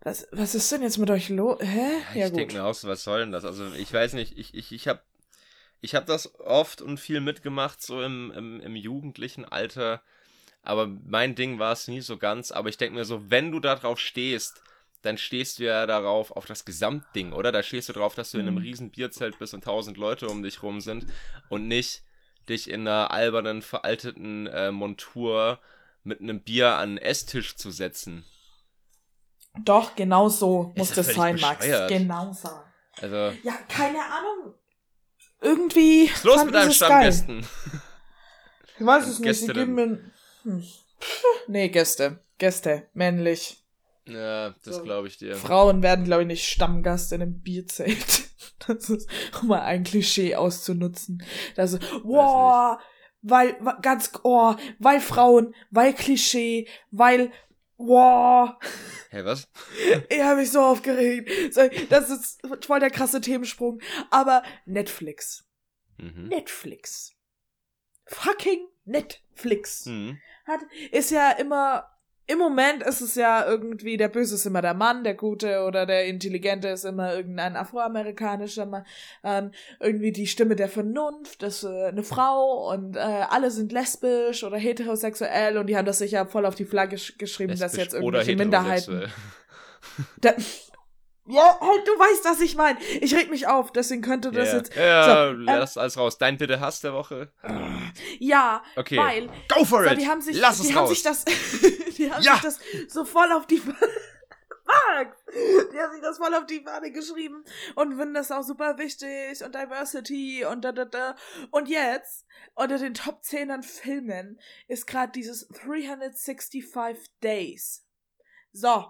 Was, 0.03 0.29
was 0.31 0.55
ist 0.55 0.71
denn 0.71 0.83
jetzt 0.83 0.99
mit 0.99 1.11
euch 1.11 1.31
los? 1.31 1.59
Hä? 1.61 1.89
Ja, 2.15 2.27
ich 2.27 2.33
denke 2.33 2.55
mir 2.55 2.65
auch 2.65 2.75
so, 2.75 2.87
was 2.87 3.03
soll 3.03 3.21
denn 3.21 3.33
das? 3.33 3.45
Also 3.45 3.73
ich 3.73 3.93
weiß 3.93 4.13
nicht, 4.13 4.39
ich, 4.39 4.55
ich, 4.55 4.71
ich 4.71 4.87
habe 4.87 5.01
ich 5.81 5.95
habe 5.95 6.07
das 6.07 6.39
oft 6.41 6.83
und 6.83 6.99
viel 6.99 7.21
mitgemacht, 7.21 7.83
so 7.83 8.03
im, 8.03 8.33
im, 8.33 8.61
im 8.61 8.77
jugendlichen 8.77 9.45
Alter. 9.45 10.03
Aber 10.63 10.87
mein 10.87 11.35
Ding 11.35 11.59
war 11.59 11.73
es 11.73 11.89
nie 11.89 12.01
so 12.01 12.17
ganz. 12.17 12.51
Aber 12.51 12.69
ich 12.69 12.77
denke 12.77 12.97
mir 12.97 13.05
so, 13.05 13.31
wenn 13.31 13.53
du 13.53 13.61
da 13.61 13.77
drauf 13.77 14.01
stehst, 14.01 14.63
dann 15.03 15.19
stehst 15.19 15.59
du 15.59 15.65
ja 15.65 15.87
darauf, 15.87 16.33
auf 16.33 16.47
das 16.47 16.65
Gesamtding, 16.65 17.33
oder? 17.33 17.53
Da 17.53 17.63
stehst 17.63 17.89
du 17.89 17.93
drauf, 17.93 18.15
dass 18.15 18.33
du 18.33 18.39
in 18.39 18.49
einem 18.49 18.57
mhm. 18.57 18.63
riesen 18.63 18.91
Bierzelt 18.91 19.39
bist 19.39 19.55
und 19.55 19.63
tausend 19.63 19.97
Leute 19.97 20.29
um 20.29 20.43
dich 20.43 20.63
rum 20.63 20.81
sind 20.81 21.07
und 21.49 21.69
nicht 21.69 22.03
dich 22.49 22.69
in 22.71 22.81
einer 22.89 23.13
albernen, 23.13 23.63
veralteten 23.63 24.47
äh, 24.47 24.73
Montur 24.73 25.61
mit 26.03 26.21
einem 26.21 26.41
Bier 26.41 26.77
an 26.77 26.97
den 26.97 26.99
Esstisch 26.99 27.57
zu 27.57 27.71
setzen. 27.71 28.25
Doch, 29.65 29.95
genau 29.95 30.29
so 30.29 30.73
muss 30.77 30.93
das 30.93 31.15
sein, 31.15 31.37
Max. 31.41 31.67
Genau 31.89 32.33
so. 32.33 32.49
Also, 33.01 33.37
ja, 33.43 33.53
keine 33.69 33.99
Ahnung 33.99 34.55
irgendwie. 35.41 36.09
Was 36.11 36.17
ist 36.19 36.25
los 36.25 36.45
mit 36.45 36.55
deinen 36.55 36.73
Stammgästen? 36.73 37.41
Geil. 37.41 37.81
Ich 38.79 38.87
weiß 38.87 39.07
es 39.09 39.19
nicht. 39.19 39.41
Sie 39.41 39.53
geben 39.53 39.75
mir. 39.75 40.01
Hm. 40.43 40.65
Nee, 41.47 41.69
Gäste. 41.69 42.21
Gäste. 42.39 42.89
Männlich. 42.95 43.63
Ja, 44.07 44.51
das 44.65 44.77
so. 44.77 44.83
glaube 44.83 45.09
ich 45.09 45.19
dir. 45.19 45.35
Frauen 45.35 45.83
werden, 45.83 46.05
glaube 46.05 46.23
ich, 46.23 46.29
nicht 46.29 46.49
Stammgast 46.49 47.13
in 47.13 47.23
einem 47.23 47.41
Bierzelt. 47.41 48.25
Das 48.67 48.89
ist, 48.89 49.09
um 49.43 49.49
mal 49.49 49.61
ein 49.61 49.85
Klischee 49.85 50.35
auszunutzen. 50.35 51.23
Das 51.57 51.75
ist, 51.75 51.83
wow, 52.03 52.79
weil, 53.21 53.57
ganz, 53.83 54.11
oh, 54.23 54.55
weil 54.79 55.01
Frauen, 55.01 55.55
weil 55.71 55.93
Klischee, 55.93 56.67
weil, 56.91 57.33
wow. 57.77 58.55
Hey, 59.11 59.25
was? 59.25 59.49
Ich 60.09 60.21
habe 60.21 60.41
mich 60.41 60.51
so 60.51 60.61
aufgeregt. 60.61 61.31
Das 61.91 62.11
ist 62.11 62.41
voll 62.65 62.81
der 62.81 62.91
krasse 62.91 63.21
Themensprung. 63.21 63.81
Aber 64.11 64.43
Netflix. 64.65 65.45
Mhm. 65.99 66.29
Netflix. 66.29 67.15
Fucking 68.07 68.67
Netflix. 68.85 69.87
Mhm. 69.87 70.19
Hat, 70.47 70.61
ist 70.93 71.11
ja 71.11 71.31
immer 71.33 71.96
im 72.29 72.39
Moment 72.39 72.83
ist 72.83 73.01
es 73.01 73.15
ja 73.15 73.47
irgendwie, 73.47 73.97
der 73.97 74.09
Böse 74.09 74.35
ist 74.35 74.47
immer 74.47 74.61
der 74.61 74.75
Mann, 74.75 75.05
der 75.05 75.15
Gute 75.15 75.65
oder 75.65 75.87
der 75.87 76.07
Intelligente 76.07 76.69
ist 76.69 76.85
immer 76.85 77.15
irgendein 77.15 77.55
afroamerikanischer 77.57 78.67
Mann. 78.67 78.85
Ähm, 79.23 79.53
irgendwie 79.79 80.11
die 80.11 80.27
Stimme 80.27 80.57
der 80.57 80.69
Vernunft 80.69 81.45
ist 81.45 81.63
äh, 81.63 81.87
eine 81.87 82.03
Frau 82.03 82.73
und 82.73 82.97
äh, 82.97 83.01
alle 83.01 83.51
sind 83.53 83.71
lesbisch 83.71 84.43
oder 84.43 84.57
heterosexuell 84.57 85.57
und 85.57 85.69
die 85.69 85.77
haben 85.77 85.87
das 85.87 85.99
sicher 85.99 86.27
voll 86.27 86.47
auf 86.47 86.57
die 86.57 86.65
Flagge 86.65 86.97
geschrieben, 87.19 87.51
lesbisch 87.51 87.61
dass 87.61 87.77
jetzt 87.77 87.95
irgendwelche 87.95 88.35
Minderheiten. 88.35 89.05
Da, 90.21 90.35
ja, 91.29 91.59
halt, 91.61 91.87
du 91.87 91.93
weißt, 91.93 92.25
was 92.25 92.41
ich 92.41 92.57
meine. 92.57 92.79
Ich 93.01 93.15
reg 93.15 93.31
mich 93.31 93.47
auf, 93.47 93.73
deswegen 93.73 94.03
könnte 94.03 94.31
das 94.31 94.49
yeah. 94.49 94.57
jetzt. 94.57 94.77
Ja, 94.77 95.27
so, 95.27 95.33
lass 95.33 95.77
ähm, 95.77 95.81
alles 95.83 95.99
raus. 95.99 96.19
Dein 96.19 96.39
Bitte 96.39 96.61
Hass 96.61 96.81
der 96.81 96.93
Woche. 96.93 97.33
Ja, 98.19 98.63
okay. 98.77 98.97
weil. 98.97 99.29
Go 99.49 99.65
for 99.65 99.85
so, 99.85 99.91
it! 99.91 100.01
Die 100.01 100.09
haben 100.09 100.21
sich, 100.21 100.39
lass 100.39 100.61
es 100.61 100.69
die 100.69 100.73
raus. 100.73 100.83
Haben 100.83 100.95
sich 100.95 101.03
das, 101.03 101.25
die 101.97 102.13
haben 102.13 102.23
ja. 102.23 102.35
sich 102.35 102.43
das 102.43 102.61
so 102.89 103.05
voll 103.05 103.31
auf 103.33 103.47
die. 103.47 103.59
Fuck! 103.59 105.17
Die 105.73 105.79
haben 105.79 105.93
sich 105.93 106.03
das 106.03 106.19
voll 106.19 106.35
auf 106.35 106.47
die 106.47 106.61
Fahne 106.61 106.91
geschrieben 106.91 107.45
und 107.77 107.97
finden 107.97 108.15
das 108.15 108.33
auch 108.33 108.43
super 108.43 108.79
wichtig 108.79 109.45
und 109.45 109.55
Diversity 109.55 110.45
und 110.45 110.65
da 110.65 110.73
da 110.73 110.85
da. 110.85 111.17
Und 111.51 111.69
jetzt, 111.69 112.27
unter 112.55 112.79
den 112.79 112.95
Top 112.95 113.23
10 113.23 113.51
an 113.51 113.63
Filmen, 113.63 114.41
ist 114.67 114.87
gerade 114.87 115.13
dieses 115.13 115.47
365 115.49 116.65
Days. 117.23 117.87
So, 118.53 118.87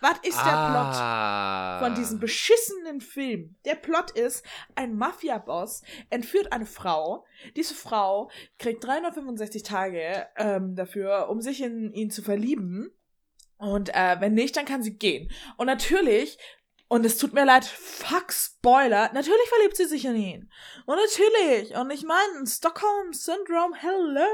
was 0.00 0.18
ist 0.22 0.38
der 0.38 0.54
ah. 0.54 1.78
Plot 1.78 1.88
von 1.88 1.94
diesem 2.00 2.20
beschissenen 2.20 3.00
Film? 3.00 3.56
Der 3.64 3.74
Plot 3.74 4.12
ist, 4.12 4.44
ein 4.74 4.96
Mafia-Boss 4.96 5.82
entführt 6.10 6.52
eine 6.52 6.66
Frau. 6.66 7.24
Diese 7.56 7.74
Frau 7.74 8.30
kriegt 8.58 8.84
365 8.84 9.62
Tage 9.62 10.26
ähm, 10.36 10.74
dafür, 10.76 11.28
um 11.28 11.40
sich 11.40 11.62
in 11.62 11.92
ihn 11.92 12.10
zu 12.10 12.22
verlieben. 12.22 12.90
Und 13.56 13.92
äh, 13.94 14.20
wenn 14.20 14.34
nicht, 14.34 14.56
dann 14.56 14.66
kann 14.66 14.84
sie 14.84 14.96
gehen. 14.96 15.30
Und 15.56 15.66
natürlich 15.66 16.38
und 16.88 17.04
es 17.04 17.18
tut 17.18 17.34
mir 17.34 17.44
leid, 17.44 17.66
fuck 17.66 18.32
Spoiler. 18.32 19.10
Natürlich 19.12 19.48
verliebt 19.48 19.76
sie 19.76 19.84
sich 19.84 20.06
in 20.06 20.16
ihn. 20.16 20.50
Und 20.86 20.96
natürlich. 20.96 21.76
Und 21.76 21.90
ich 21.90 22.02
meine, 22.02 22.46
Stockholm 22.46 23.12
Syndrome, 23.12 23.76
hello. 23.76 24.24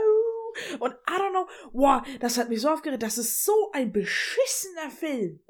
Und 0.79 0.92
I 0.92 1.14
don't 1.14 1.31
know. 1.31 1.48
Wow, 1.72 2.03
das 2.20 2.38
hat 2.38 2.48
mich 2.48 2.61
so 2.61 2.68
aufgeregt. 2.68 3.03
Das 3.03 3.18
ist 3.18 3.44
so 3.44 3.72
ein 3.72 3.92
beschissener 3.92 4.90
Film. 4.90 5.40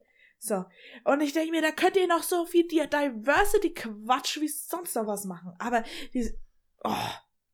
So. 0.45 0.67
Und 1.05 1.23
ich 1.23 1.33
denke 1.33 1.53
mir, 1.53 1.63
da 1.63 1.71
könnt 1.71 1.97
ihr 1.97 2.07
noch 2.07 2.23
so 2.23 2.45
viel 2.45 2.69
Diversity-Quatsch 2.69 4.41
wie 4.41 4.49
sonst 4.49 4.95
noch 4.95 5.07
was 5.07 5.25
machen. 5.25 5.55
Aber 5.59 5.83
diese, 6.13 6.39
oh, 6.83 6.93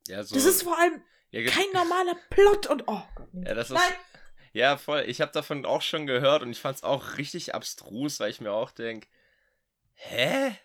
ja, 0.09 0.25
so, 0.25 0.35
das 0.35 0.45
ist 0.45 0.65
vor 0.65 0.77
allem 0.77 1.01
ja, 1.31 1.49
kein 1.49 1.71
normaler 1.73 2.17
Plot 2.31 2.67
und 2.67 2.83
oh 2.89 3.03
Gott. 3.15 3.29
Ja, 3.33 3.55
das 3.55 3.71
Nein. 3.71 3.81
ist. 3.89 4.21
Ja, 4.55 4.77
voll. 4.77 5.05
Ich 5.07 5.21
habe 5.21 5.31
davon 5.31 5.65
auch 5.67 5.83
schon 5.83 6.09
gehört 6.09 6.43
und 6.43 6.51
ich 6.51 6.59
fand 6.59 6.79
es 6.79 6.83
auch 6.83 7.17
richtig 7.17 7.55
abstrus, 7.55 8.19
weil 8.19 8.31
ich 8.31 8.41
mir 8.41 8.51
auch 8.51 8.73
denke, 8.73 9.07
hä? 9.95 10.57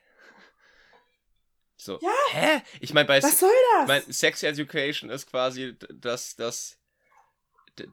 So, 1.76 2.00
ja? 2.02 2.10
hä? 2.32 2.64
Ich 2.80 2.96
meine, 2.96 3.08
bei 3.08 3.22
Was 3.22 3.40
soll 3.40 3.52
das? 3.78 3.88
Mein, 3.88 4.12
Sex 4.12 4.42
Education 4.42 5.12
ist 5.12 5.30
quasi 5.30 5.78
das, 5.94 6.36
das, 6.36 6.80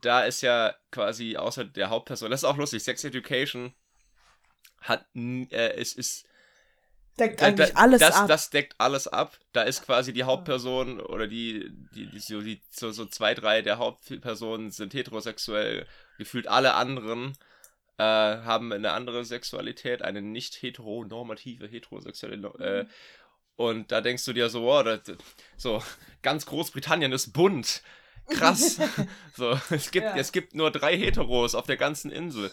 da 0.01 0.23
ist 0.25 0.41
ja 0.41 0.75
quasi 0.91 1.37
außer 1.37 1.67
der 1.67 1.91
Hauptperson, 1.91 2.31
das 2.31 2.41
ist 2.41 2.45
auch 2.45 2.57
lustig, 2.57 2.83
Sex 2.83 3.05
Education 3.05 3.75
hat, 4.83 5.07
äh, 5.15 5.75
es 5.77 5.95
ist, 5.95 6.27
deckt 7.19 7.41
da, 7.41 7.47
eigentlich 7.47 7.77
alles 7.77 8.01
das, 8.01 8.15
ab. 8.17 8.29
Das 8.29 8.51
deckt 8.51 8.75
alles 8.79 9.09
ab. 9.09 9.39
Da 9.53 9.63
ist 9.63 9.85
quasi 9.85 10.13
die 10.13 10.25
Hauptperson 10.25 11.01
oder 11.01 11.27
die, 11.27 11.71
die, 11.95 12.07
die, 12.07 12.19
so, 12.19 12.41
die 12.41 12.63
so, 12.71 12.91
so 12.91 13.07
zwei, 13.07 13.35
drei 13.35 13.63
der 13.63 13.79
Hauptpersonen 13.79 14.71
sind 14.71 14.95
heterosexuell. 14.95 15.87
Gefühlt 16.19 16.47
alle 16.47 16.75
anderen 16.75 17.37
äh, 17.99 18.03
haben 18.03 18.73
eine 18.73 18.93
andere 18.93 19.25
Sexualität, 19.25 20.03
eine 20.03 20.23
nicht 20.23 20.63
heteronormative 20.63 21.67
heterosexuelle. 21.67 22.37
Äh, 22.59 22.87
und 23.57 23.93
da 23.93 24.01
denkst 24.01 24.25
du 24.25 24.33
dir 24.33 24.49
so, 24.49 24.71
oh, 24.71 24.83
das, 24.83 25.01
so 25.57 25.83
ganz 26.23 26.47
Großbritannien 26.47 27.13
ist 27.13 27.33
bunt. 27.33 27.83
Krass. 28.29 28.79
so, 29.37 29.59
es 29.71 29.91
gibt, 29.91 30.07
ja. 30.07 30.17
es 30.17 30.33
gibt 30.33 30.55
nur 30.55 30.71
drei 30.71 30.97
Heteros 30.97 31.55
auf 31.55 31.67
der 31.67 31.77
ganzen 31.77 32.11
Insel. 32.11 32.51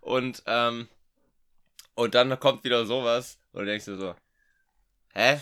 Und 0.00 0.42
ähm, 0.46 0.88
und 1.94 2.14
dann 2.14 2.38
kommt 2.40 2.64
wieder 2.64 2.86
sowas 2.86 3.38
und 3.52 3.60
du 3.60 3.66
denkst 3.66 3.84
dir 3.84 3.96
so, 3.96 4.14
hä? 5.14 5.40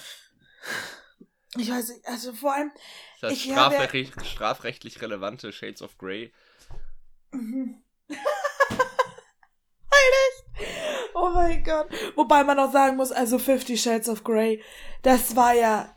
Ich 1.57 1.71
weiß 1.71 1.89
nicht, 1.91 2.07
also 2.07 2.33
vor 2.33 2.55
allem. 2.55 2.71
Ist 3.15 3.23
das 3.23 3.41
strafrechtlich, 3.41 4.13
ja... 4.15 4.25
strafrechtlich 4.25 5.01
relevante 5.01 5.53
Shades 5.53 5.83
of 5.83 5.97
Grey? 5.99 6.33
Mhm. 7.33 7.83
oh 11.15 11.31
mein 11.31 11.65
Gott. 11.65 11.89
Wobei 12.17 12.45
man 12.45 12.59
auch 12.59 12.73
sagen 12.73 12.97
muss, 12.97 13.13
also 13.13 13.39
Fifty 13.39 13.77
Shades 13.77 14.09
of 14.09 14.25
Grey, 14.25 14.63
das 15.03 15.37
war 15.37 15.55
ja. 15.55 15.95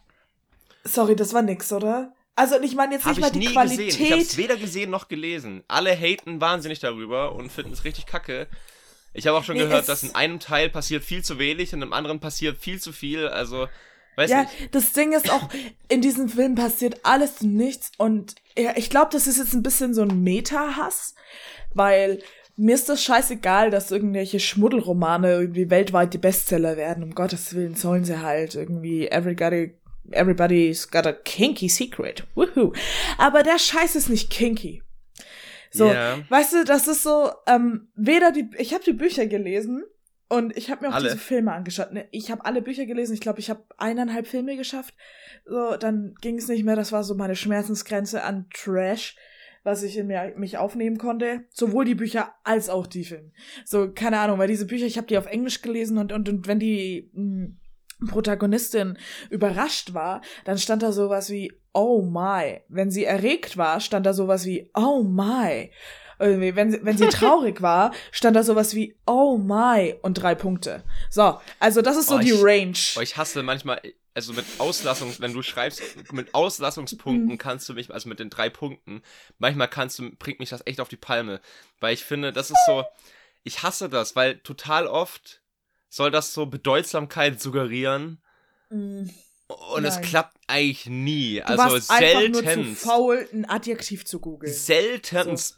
Sorry, 0.84 1.16
das 1.16 1.34
war 1.34 1.42
nix, 1.42 1.72
oder? 1.72 2.14
Also 2.36 2.60
ich 2.60 2.76
meine 2.76 2.96
jetzt 2.96 3.06
nicht 3.06 3.20
mal 3.20 3.32
die 3.32 3.46
Qualität. 3.46 3.88
Gesehen. 3.88 4.06
Ich 4.06 4.12
hab's 4.14 4.38
weder 4.38 4.56
gesehen 4.58 4.90
noch 4.90 5.08
gelesen. 5.10 5.64
Alle 5.68 5.96
haten 5.96 6.42
wahnsinnig 6.42 6.80
darüber 6.80 7.36
und 7.36 7.52
finden 7.52 7.74
es 7.74 7.84
richtig 7.84 8.06
kacke. 8.06 8.48
Ich 9.14 9.28
habe 9.28 9.38
auch 9.38 9.44
schon 9.44 9.58
nee, 9.58 9.64
gehört, 9.64 9.90
dass 9.90 10.04
in 10.04 10.16
einem 10.16 10.40
Teil 10.40 10.70
passiert 10.70 11.04
viel 11.04 11.24
zu 11.24 11.38
wenig 11.38 11.74
und 11.74 11.82
im 11.82 11.94
anderen 11.94 12.20
passiert 12.20 12.58
viel 12.58 12.80
zu 12.80 12.94
viel. 12.94 13.28
Also, 13.28 13.68
weiß 14.16 14.30
ja, 14.30 14.44
nicht. 14.44 14.74
das 14.74 14.94
Ding 14.94 15.12
ist 15.12 15.32
auch, 15.32 15.50
in 15.90 16.02
diesem 16.02 16.30
Film 16.30 16.56
passiert 16.56 17.02
alles 17.04 17.42
nichts 17.42 17.92
und 17.98 18.36
ja, 18.58 18.74
ich 18.76 18.90
glaube, 18.90 19.10
das 19.12 19.28
ist 19.28 19.38
jetzt 19.38 19.54
ein 19.54 19.64
bisschen 19.64 19.94
so 19.94 20.02
ein 20.04 20.24
Meta-Hass, 20.24 21.16
weil 21.74 22.20
mir 22.58 22.76
ist 22.76 22.90
das 22.90 23.04
scheißegal, 23.04 23.72
dass 23.72 23.92
irgendwelche 23.92 24.40
Schmuddelromane 24.40 25.32
irgendwie 25.32 25.70
weltweit 25.70 26.14
die 26.14 26.20
Bestseller 26.20 26.78
werden. 26.78 27.04
Um 27.04 27.16
Gottes 27.16 27.56
Willen 27.56 27.76
sollen 27.76 28.06
sie 28.06 28.22
halt 28.22 28.56
irgendwie 28.56 29.08
everybody, 29.08 29.74
everybody's 30.12 30.90
got 30.90 31.08
a 31.08 31.14
kinky 31.14 31.70
secret. 31.70 32.24
Woohoo. 32.36 32.74
Aber 33.18 33.44
der 33.44 33.58
Scheiß 33.58 33.96
ist 33.96 34.10
nicht 34.10 34.30
kinky. 34.30 34.84
So, 35.72 35.86
yeah. 35.88 36.20
weißt 36.30 36.54
du, 36.54 36.64
das 36.66 36.88
ist 36.88 37.04
so, 37.04 37.32
ähm, 37.48 37.92
weder 37.96 38.32
die, 38.32 38.50
ich 38.58 38.74
habe 38.74 38.84
die 38.84 38.94
Bücher 38.94 39.26
gelesen 39.26 39.84
und 40.28 40.56
ich 40.56 40.70
habe 40.70 40.84
mir 40.84 40.90
auch 40.90 40.96
alle. 40.96 41.10
diese 41.10 41.18
Filme 41.18 41.54
angeschaut. 41.54 41.94
Ne, 41.94 42.08
ich 42.12 42.30
habe 42.30 42.46
alle 42.46 42.62
Bücher 42.62 42.86
gelesen. 42.86 43.14
Ich 43.14 43.22
glaube, 43.22 43.40
ich 43.40 43.50
habe 43.50 43.64
eineinhalb 43.78 44.28
Filme 44.28 44.58
geschafft. 44.58 44.94
So, 45.46 45.78
dann 45.78 46.16
ging 46.22 46.38
es 46.38 46.48
nicht 46.48 46.64
mehr. 46.64 46.76
Das 46.76 46.92
war 46.92 47.04
so 47.04 47.16
meine 47.16 47.36
Schmerzensgrenze 47.36 48.24
an 48.24 48.48
Trash 48.54 49.16
was 49.64 49.84
ich 49.84 49.98
in 49.98 50.08
mir, 50.08 50.34
mich 50.38 50.58
aufnehmen 50.58 50.98
konnte. 50.98 51.46
Sowohl 51.52 51.86
die 51.86 51.96
Bücher 51.96 52.34
als 52.44 52.70
auch 52.70 52.88
die 52.88 53.06
Filme. 53.06 53.32
So, 53.66 53.92
keine 53.92 54.20
Ahnung, 54.20 54.40
weil 54.40 54.48
diese 54.48 54.66
Bücher, 54.66 54.86
ich 54.86 54.98
habe 54.98 55.08
die 55.08 55.18
auf 55.18 55.28
Englisch 55.28 55.62
gelesen 55.62 55.98
und, 55.98 56.12
und, 56.12 56.28
und 56.30 56.48
wenn 56.48 56.60
die 56.60 57.12
mh, 57.14 57.48
hm, 58.00 58.08
Protagonistin 58.08 58.98
überrascht 59.30 59.94
war, 59.94 60.22
dann 60.46 60.58
stand 60.58 60.82
da 60.82 60.92
sowas 60.92 61.30
wie, 61.30 61.54
oh 61.74 62.02
my. 62.02 62.62
Wenn 62.68 62.92
sie 62.92 63.06
erregt 63.06 63.58
war, 63.58 63.80
stand 63.80 64.06
da 64.06 64.14
sowas 64.14 64.46
wie, 64.46 64.70
oh 64.74 65.04
my. 65.04 65.72
Irgendwie, 66.20 66.56
wenn, 66.56 66.86
wenn 66.86 66.98
sie 66.98 67.08
traurig 67.10 67.62
war, 67.62 67.94
stand 68.12 68.36
da 68.36 68.44
sowas 68.44 68.76
wie, 68.76 68.96
oh 69.06 69.38
my 69.38 69.96
und 70.02 70.16
drei 70.16 70.36
Punkte. 70.36 70.84
So, 71.10 71.40
also 71.60 71.82
das 71.82 71.98
ist 71.98 72.10
so 72.10 72.16
oh, 72.16 72.20
die 72.20 72.32
Range. 72.32 72.78
Oh, 72.96 73.02
ich 73.02 73.18
hasse 73.18 73.42
manchmal, 73.42 73.82
also 74.14 74.34
mit 74.34 74.46
Auslassungs, 74.60 75.20
wenn 75.20 75.34
du 75.34 75.42
schreibst, 75.42 75.82
mit 76.12 76.34
Auslassungspunkten 76.36 77.34
mhm. 77.34 77.38
kannst 77.38 77.68
du 77.70 77.74
mich, 77.74 77.92
also 77.92 78.10
mit 78.10 78.20
den 78.20 78.30
drei 78.30 78.50
Punkten, 78.50 79.02
manchmal 79.40 79.68
kannst 79.68 80.00
du, 80.00 80.12
bringt 80.12 80.40
mich 80.40 80.50
das 80.50 80.66
echt 80.68 80.80
auf 80.80 80.90
die 80.90 80.98
Palme. 80.98 81.42
Weil 81.80 81.94
ich 81.94 82.04
finde, 82.04 82.32
das 82.32 82.52
ist 82.52 82.66
so, 82.68 82.84
ich 83.44 83.64
hasse 83.64 83.90
das, 83.90 84.16
weil 84.16 84.40
total 84.40 84.88
oft 84.88 85.42
soll 85.90 86.12
das 86.12 86.34
so 86.34 86.46
Bedeutsamkeit 86.46 87.42
suggerieren. 87.42 88.22
Mhm. 88.70 89.10
Und 89.52 89.86
es 89.86 90.02
klappt 90.02 90.38
eigentlich 90.48 90.86
nie. 90.88 91.40
Du 91.40 91.48
also 91.48 91.64
warst 91.64 91.88
selten. 91.88 92.38
Einfach 92.38 92.56
nur 92.56 92.66
zu 92.66 92.76
faul, 92.76 93.30
ein 93.34 93.50
Adjektiv 93.50 94.06
zu 94.06 94.20
googeln. 94.20 94.54
Selten 94.54 95.38
so. 95.38 95.56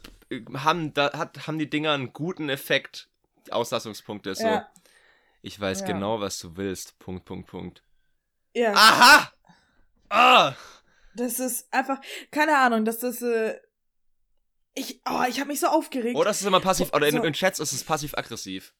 haben, 0.54 0.94
da, 0.94 1.12
hat, 1.12 1.46
haben 1.46 1.58
die 1.58 1.68
Dinger 1.68 1.92
einen 1.92 2.12
guten 2.12 2.48
Effekt. 2.48 3.08
Auslassungspunkte. 3.50 4.34
So. 4.34 4.44
Ja. 4.44 4.68
Ich 5.42 5.60
weiß 5.60 5.80
ja. 5.80 5.86
genau, 5.86 6.20
was 6.20 6.38
du 6.38 6.56
willst. 6.56 6.98
Punkt, 6.98 7.24
Punkt, 7.24 7.48
Punkt. 7.48 7.82
Ja. 8.54 8.72
Aha! 8.72 9.32
Ah! 10.08 10.54
Das 11.16 11.38
ist 11.38 11.72
einfach, 11.72 12.00
keine 12.30 12.58
Ahnung, 12.58 12.84
dass 12.84 12.98
das, 12.98 13.20
äh, 13.22 13.58
ich, 14.74 15.00
oh, 15.08 15.22
ich 15.28 15.38
habe 15.38 15.48
mich 15.48 15.60
so 15.60 15.66
aufgeregt. 15.66 16.16
Oder 16.16 16.30
ist 16.30 16.40
es 16.40 16.46
immer 16.46 16.60
passiv, 16.60 16.92
oder 16.92 17.06
in, 17.06 17.16
so. 17.16 17.22
in 17.22 17.32
Chats 17.32 17.60
ist 17.60 17.72
es 17.72 17.84
passiv-aggressiv. 17.84 18.74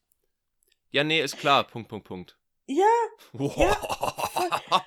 Ja, 0.91 1.03
nee, 1.03 1.21
ist 1.21 1.37
klar, 1.37 1.65
Punkt, 1.65 1.89
Punkt, 1.89 2.07
Punkt. 2.07 2.37
Ja. 2.67 2.85
Wow. 3.33 3.57
ja 3.57 4.85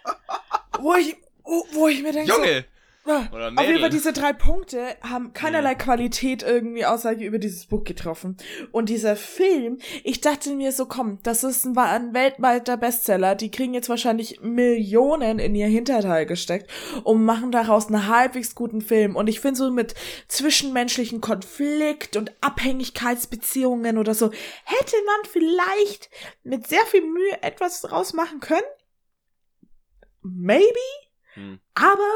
wo 0.80 0.94
ich, 0.94 1.16
wo, 1.44 1.66
wo 1.72 1.88
ich 1.88 2.02
mir 2.02 2.12
denke, 2.12 2.30
Junge! 2.30 2.64
So, 3.08 3.14
oder 3.34 3.52
Auf 3.56 3.66
jeden 3.66 3.80
Fall, 3.80 3.88
diese 3.88 4.12
drei 4.12 4.34
Punkte 4.34 4.94
haben 5.00 5.32
keinerlei 5.32 5.72
mhm. 5.72 5.78
Qualität 5.78 6.42
irgendwie 6.42 6.84
Aussage 6.84 7.24
über 7.24 7.38
dieses 7.38 7.64
Buch 7.64 7.82
getroffen. 7.84 8.36
Und 8.70 8.90
dieser 8.90 9.16
Film, 9.16 9.78
ich 10.04 10.20
dachte 10.20 10.50
mir 10.54 10.72
so, 10.72 10.84
komm, 10.84 11.18
das 11.22 11.42
ist 11.42 11.64
ein, 11.64 11.78
ein 11.78 12.12
weltweiter 12.12 12.76
Bestseller. 12.76 13.34
Die 13.34 13.50
kriegen 13.50 13.72
jetzt 13.72 13.88
wahrscheinlich 13.88 14.42
Millionen 14.42 15.38
in 15.38 15.54
ihr 15.54 15.68
Hinterteil 15.68 16.26
gesteckt 16.26 16.70
und 17.02 17.24
machen 17.24 17.50
daraus 17.50 17.86
einen 17.86 18.08
halbwegs 18.08 18.54
guten 18.54 18.82
Film. 18.82 19.16
Und 19.16 19.28
ich 19.28 19.40
finde 19.40 19.56
so 19.56 19.70
mit 19.70 19.94
zwischenmenschlichen 20.28 21.22
Konflikt 21.22 22.18
und 22.18 22.32
Abhängigkeitsbeziehungen 22.42 23.96
oder 23.96 24.12
so, 24.12 24.30
hätte 24.64 24.96
man 25.06 25.32
vielleicht 25.32 26.10
mit 26.44 26.66
sehr 26.66 26.84
viel 26.84 27.06
Mühe 27.06 27.42
etwas 27.42 27.80
draus 27.80 28.12
machen 28.12 28.40
können. 28.40 28.60
Maybe. 30.22 30.64
Hm. 31.34 31.60
Aber 31.74 32.10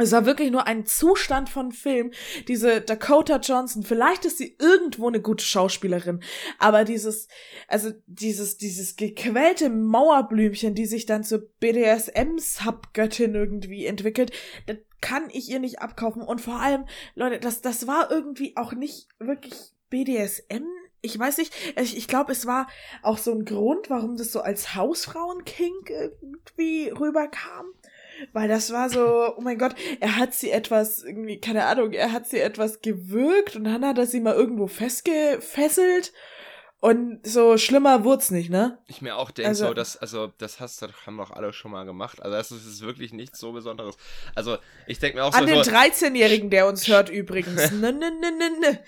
es 0.00 0.12
war 0.12 0.24
wirklich 0.24 0.50
nur 0.50 0.66
ein 0.66 0.86
Zustand 0.86 1.50
von 1.50 1.72
Film. 1.72 2.12
Diese 2.48 2.80
Dakota 2.80 3.36
Johnson, 3.36 3.82
vielleicht 3.82 4.24
ist 4.24 4.38
sie 4.38 4.56
irgendwo 4.58 5.08
eine 5.08 5.20
gute 5.20 5.44
Schauspielerin, 5.44 6.20
aber 6.58 6.84
dieses, 6.84 7.28
also 7.68 7.90
dieses, 8.06 8.56
dieses 8.56 8.96
gequälte 8.96 9.68
Mauerblümchen, 9.68 10.74
die 10.74 10.86
sich 10.86 11.04
dann 11.04 11.22
zur 11.22 11.50
BDSM-Subgöttin 11.60 13.34
irgendwie 13.34 13.84
entwickelt, 13.84 14.32
das 14.66 14.78
kann 15.02 15.28
ich 15.32 15.50
ihr 15.50 15.60
nicht 15.60 15.80
abkaufen. 15.80 16.22
Und 16.22 16.40
vor 16.40 16.60
allem, 16.60 16.86
Leute, 17.14 17.38
das, 17.38 17.60
das 17.60 17.86
war 17.86 18.10
irgendwie 18.10 18.56
auch 18.56 18.72
nicht 18.72 19.08
wirklich 19.18 19.54
BDSM 19.90 20.64
ich 21.02 21.18
weiß 21.18 21.38
nicht, 21.38 21.52
ich, 21.80 21.96
ich 21.96 22.08
glaube, 22.08 22.32
es 22.32 22.46
war 22.46 22.68
auch 23.02 23.18
so 23.18 23.32
ein 23.32 23.44
Grund, 23.44 23.90
warum 23.90 24.16
das 24.16 24.32
so 24.32 24.40
als 24.40 24.74
Hausfrauen-Kink 24.74 25.90
irgendwie 25.90 26.88
rüberkam. 26.88 27.66
Weil 28.32 28.48
das 28.48 28.72
war 28.72 28.90
so, 28.90 29.34
oh 29.36 29.40
mein 29.40 29.58
Gott, 29.58 29.74
er 30.00 30.16
hat 30.16 30.34
sie 30.34 30.50
etwas, 30.50 31.02
irgendwie, 31.02 31.40
keine 31.40 31.64
Ahnung, 31.64 31.92
er 31.92 32.12
hat 32.12 32.26
sie 32.26 32.38
etwas 32.38 32.80
gewürgt 32.82 33.56
und 33.56 33.64
dann 33.64 33.84
hat 33.84 33.98
er 33.98 34.06
sie 34.06 34.20
mal 34.20 34.34
irgendwo 34.34 34.66
festgefesselt. 34.66 36.12
Und 36.80 37.26
so 37.26 37.58
schlimmer 37.58 38.04
wurd's 38.04 38.30
nicht, 38.30 38.48
ne? 38.48 38.78
Ich 38.86 39.02
mir 39.02 39.16
auch 39.16 39.30
denke, 39.30 39.50
also, 39.50 39.66
so, 39.66 39.74
dass, 39.74 39.98
also, 39.98 40.32
das 40.38 40.60
hast, 40.60 40.80
das 40.80 40.90
haben 41.04 41.18
doch 41.18 41.30
alle 41.30 41.52
schon 41.52 41.72
mal 41.72 41.84
gemacht. 41.84 42.22
Also, 42.22 42.36
das 42.38 42.50
ist 42.50 42.80
wirklich 42.80 43.12
nichts 43.12 43.38
so 43.38 43.52
Besonderes. 43.52 43.98
Also, 44.34 44.56
ich 44.86 44.98
denke 44.98 45.18
mir 45.18 45.24
auch 45.24 45.34
an 45.34 45.46
so. 45.46 45.54
An 45.54 45.62
den 45.62 45.74
13-Jährigen, 45.74 46.48
der 46.48 46.66
uns 46.66 46.88
hört 46.88 47.10
übrigens. 47.10 47.70
ne, 47.70 47.92
ne, 47.92 48.10
ne, 48.10 48.30
ne, 48.32 48.50
ne. 48.60 48.78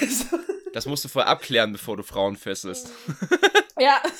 Also. 0.00 0.38
Das 0.72 0.86
musst 0.86 1.04
du 1.04 1.08
vorher 1.08 1.30
abklären, 1.30 1.72
bevor 1.72 1.96
du 1.96 2.02
Frauen 2.02 2.36
fesselst. 2.36 2.90
Ja. 3.78 4.02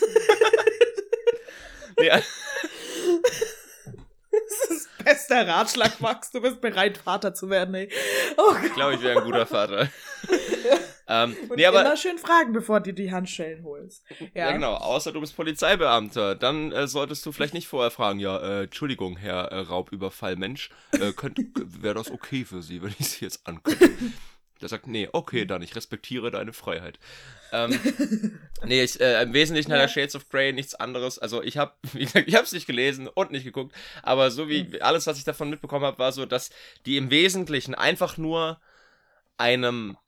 ja. 2.01 2.21
Das 4.31 4.71
ist 4.71 4.89
bester 5.05 5.47
Ratschlag, 5.47 6.01
Max. 6.01 6.31
Du 6.31 6.41
bist 6.41 6.61
bereit, 6.61 6.99
Vater 6.99 7.35
zu 7.35 7.51
werden, 7.51 7.75
ey. 7.75 7.91
Oh 8.37 8.55
ich 8.65 8.73
glaube, 8.75 8.95
ich 8.95 9.03
wäre 9.03 9.21
ein 9.21 9.25
guter 9.25 9.47
Vater. 9.47 9.89
ähm, 11.09 11.37
Und 11.49 11.57
nee, 11.57 11.67
aber, 11.67 11.83
immer 11.83 11.97
schön 11.97 12.19
fragen, 12.19 12.53
bevor 12.53 12.81
du 12.81 12.93
die 12.95 13.13
Handschellen 13.13 13.65
holst. 13.65 14.05
Ja, 14.35 14.47
ja 14.47 14.53
genau. 14.53 14.75
Außer 14.75 15.13
du 15.13 15.21
bist 15.21 15.37
Polizeibeamter. 15.37 16.35
Dann 16.35 16.73
äh, 16.73 16.87
solltest 16.87 17.27
du 17.27 17.33
vielleicht 17.33 17.55
nicht 17.55 17.69
vorher 17.69 17.91
fragen, 17.91 18.21
ja, 18.21 18.39
äh, 18.39 18.63
Entschuldigung, 18.65 19.17
Herr 19.17 19.53
äh, 19.53 19.61
Raubüberfallmensch, 19.61 20.71
äh, 20.93 21.13
wäre 21.55 21.95
das 21.95 22.11
okay 22.11 22.45
für 22.45 22.63
Sie, 22.63 22.83
wenn 22.83 22.95
ich 22.99 23.09
Sie 23.11 23.25
jetzt 23.25 23.47
ankündige? 23.47 24.13
Der 24.63 24.69
sagt, 24.69 24.87
nee, 24.87 25.09
okay, 25.13 25.45
dann, 25.45 25.63
ich 25.63 25.77
respektiere 25.77 26.31
deine 26.31 26.53
Freiheit. 26.53 26.99
Ähm, 27.55 27.79
nee, 28.65 28.83
ich, 28.83 28.99
äh, 28.99 29.23
im 29.23 29.35
Wesentlichen 29.35 29.71
ja. 29.71 29.77
hat 29.77 29.83
er 29.83 29.89
Shades 29.89 30.17
of 30.17 30.31
Grey 30.31 30.55
nichts 30.55 30.75
anderes. 30.75 31.19
Also 31.19 31.43
ich 31.43 31.59
habe, 31.59 31.75
ich 31.93 32.15
habe 32.15 32.45
es 32.45 32.53
nicht 32.53 32.67
gelesen 32.67 33.09
und 33.09 33.31
nicht 33.31 33.45
geguckt, 33.45 33.77
aber 34.03 34.31
so 34.31 34.49
wie 34.49 34.65
mhm. 34.65 34.79
alles, 34.81 35.07
was 35.07 35.19
ich 35.19 35.25
davon 35.25 35.51
mitbekommen 35.51 35.85
habe, 35.85 35.99
war 35.99 36.13
so, 36.13 36.25
dass 36.25 36.49
die 36.87 36.97
im 36.97 37.11
Wesentlichen 37.11 37.75
einfach 37.75 38.17
nur 38.17 38.59
einem 39.37 39.99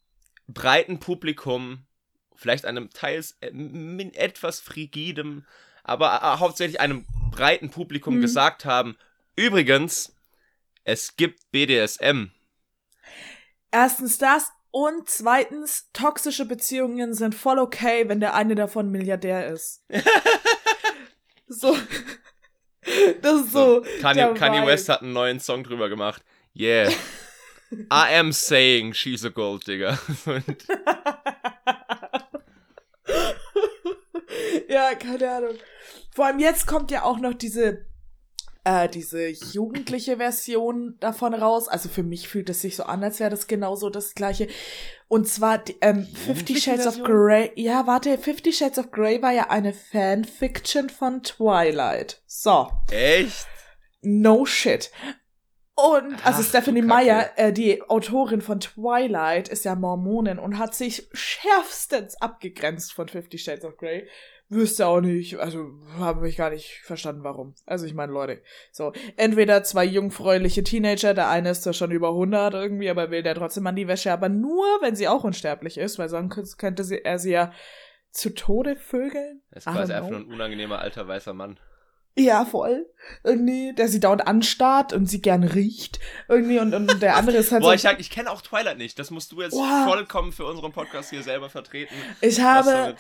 breiten 0.49 1.01
Publikum, 1.01 1.85
vielleicht 2.35 2.65
einem 2.65 2.89
teils 2.89 3.37
äh, 3.43 3.51
etwas 4.15 4.61
frigidem, 4.61 5.45
aber 5.83 6.15
äh, 6.23 6.39
hauptsächlich 6.41 6.81
einem 6.81 7.05
breiten 7.31 7.71
Publikum 7.71 8.17
mhm. 8.17 8.23
gesagt 8.23 8.65
haben, 8.65 8.97
übrigens, 9.37 10.17
es 10.85 11.17
gibt 11.17 11.51
BDSM. 11.51 12.31
Erstens 13.75 14.19
das 14.19 14.53
und 14.71 15.09
zweitens, 15.09 15.91
toxische 15.93 16.45
Beziehungen 16.45 17.13
sind 17.13 17.35
voll 17.35 17.59
okay, 17.59 18.09
wenn 18.09 18.21
der 18.21 18.35
eine 18.35 18.55
davon 18.55 18.93
Milliardär 18.93 19.49
ist. 19.49 19.85
so. 21.49 21.77
Das 23.21 23.41
ist 23.41 23.51
so. 23.51 23.83
so 23.83 23.87
Kanye, 24.01 24.33
Kanye 24.35 24.65
West 24.65 24.89
hat 24.89 25.03
einen 25.03 25.13
neuen 25.13 25.41
Song 25.41 25.65
drüber 25.65 25.89
gemacht. 25.89 26.23
Yeah. 26.55 26.89
I 27.91 28.17
am 28.17 28.31
saying 28.31 28.95
she's 28.95 29.25
a 29.25 29.31
gold 29.31 29.67
digger. 29.67 29.99
ja, 34.69 34.95
keine 34.95 35.31
Ahnung. 35.33 35.59
Vor 36.15 36.27
allem 36.27 36.39
jetzt 36.39 36.69
kommt 36.69 36.93
ja 36.93 37.03
auch 37.03 37.19
noch 37.19 37.35
diese 37.35 37.87
äh, 38.65 38.89
diese 38.89 39.29
jugendliche 39.29 40.17
Version 40.17 40.97
davon 41.01 41.35
raus. 41.35 41.69
Also 41.69 41.89
für 41.89 42.03
mich 42.03 42.29
fühlt 42.29 42.51
es 42.51 42.63
sich 42.63 42.77
so 42.77 42.85
an, 42.85 43.05
als 43.05 43.21
wäre 43.21 43.31
das 43.31 43.47
genauso 43.47 43.91
das 43.91 44.15
gleiche. 44.15 44.49
Und 45.09 45.29
zwar 45.29 45.63
ähm, 45.81 46.07
Fifty 46.07 46.61
Shades 46.61 46.85
Version? 46.85 47.03
of 47.03 47.09
Grey. 47.09 47.53
Ja, 47.57 47.87
warte, 47.87 48.19
Fifty 48.19 48.53
Shades 48.53 48.79
of 48.79 48.91
Grey 48.91 49.23
war 49.23 49.33
ja 49.33 49.51
eine 49.51 49.73
Fanfiction 49.73 50.91
von 50.91 51.23
Twilight. 51.23 52.23
So. 52.27 52.71
Echt? 52.91 53.47
No 54.03 54.45
shit. 54.45 54.91
Und 55.77 56.25
also 56.25 56.41
Ach, 56.41 56.49
Stephanie 56.49 56.83
Meyer, 56.83 57.31
äh, 57.37 57.53
die 57.53 57.83
Autorin 57.83 58.41
von 58.41 58.61
Twilight, 58.61 59.49
ist 59.49 59.65
ja 59.65 59.75
Mormonin 59.75 60.39
und 60.39 60.59
hat 60.59 60.75
sich 60.75 61.09
schärfstens 61.13 62.21
abgegrenzt 62.21 62.93
von 62.93 63.09
Fifty 63.09 63.39
Shades 63.39 63.65
of 63.65 63.77
Grey. 63.77 64.07
Wüsste 64.55 64.87
auch 64.87 65.01
nicht, 65.01 65.39
also 65.39 65.73
habe 65.99 66.29
ich 66.29 66.37
gar 66.37 66.51
nicht 66.51 66.81
verstanden, 66.85 67.25
warum. 67.25 67.55
Also 67.67 67.87
ich 67.87 67.95
meine, 67.95 68.13
Leute, 68.13 68.41
so, 68.73 68.93
entweder 69.17 69.63
zwei 69.65 69.85
jungfräuliche 69.85 70.65
Teenager, 70.65 71.15
der 71.15 71.29
eine 71.29 71.51
ist 71.51 71.63
zwar 71.63 71.73
schon 71.73 71.91
über 71.91 72.09
100 72.09 72.55
irgendwie, 72.55 72.89
aber 72.89 73.11
will 73.11 73.23
der 73.23 73.35
trotzdem 73.35 73.67
an 73.67 73.77
die 73.77 73.89
Wäsche, 73.89 74.13
aber 74.13 74.29
nur, 74.29 74.65
wenn 74.81 74.97
sie 74.97 75.09
auch 75.09 75.25
unsterblich 75.25 75.79
ist, 75.79 75.99
weil 75.99 76.09
sonst 76.09 76.57
könnte 76.57 76.85
sie, 76.85 77.05
er 77.05 77.19
sie 77.19 77.33
ja 77.33 77.53
zu 78.11 78.31
Tode 78.31 78.77
vögeln. 78.77 79.43
Er 79.51 79.57
ist 79.57 79.67
quasi 79.67 79.93
einfach 79.93 80.11
nur 80.11 80.21
ein 80.21 80.27
unangenehmer 80.27 80.79
alter 80.79 81.07
weißer 81.07 81.35
Mann. 81.35 81.59
Ja, 82.17 82.45
voll. 82.45 82.87
Irgendwie, 83.25 83.75
der 83.75 83.89
sie 83.89 83.99
dauernd 83.99 84.27
anstarrt 84.27 84.93
und 84.93 85.07
sie 85.07 85.21
gern 85.21 85.43
riecht. 85.43 85.99
Irgendwie 86.29 86.61
und, 86.61 86.73
und 86.73 87.03
der 87.03 87.17
andere 87.17 87.39
ist 87.39 87.51
halt 87.51 87.63
Boah, 87.65 87.77
so. 87.77 87.89
ich, 87.89 87.99
ich 87.99 88.11
kenne 88.11 88.31
auch 88.31 88.41
Twilight 88.41 88.79
nicht. 88.79 88.99
Das 89.01 89.11
musst 89.11 89.33
du 89.33 89.43
jetzt 89.43 89.55
Boah. 89.55 89.87
vollkommen 89.89 90.31
für 90.31 90.47
unseren 90.47 90.73
Podcast 90.73 91.11
hier 91.11 91.25
selber 91.25 91.51
vertreten. 91.51 91.95
Ich 92.21 92.41
habe 92.41 92.95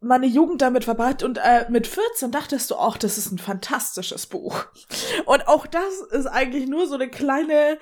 meine 0.00 0.26
Jugend 0.26 0.62
damit 0.62 0.84
verbracht 0.84 1.22
und 1.22 1.38
äh, 1.38 1.66
mit 1.68 1.86
14 1.86 2.30
dachtest 2.30 2.70
du 2.70 2.76
auch, 2.76 2.96
das 2.96 3.18
ist 3.18 3.32
ein 3.32 3.38
fantastisches 3.38 4.26
Buch. 4.26 4.66
Und 5.24 5.48
auch 5.48 5.66
das 5.66 6.00
ist 6.10 6.26
eigentlich 6.26 6.68
nur 6.68 6.86
so 6.86 6.94
eine 6.94 7.08
kleine 7.08 7.78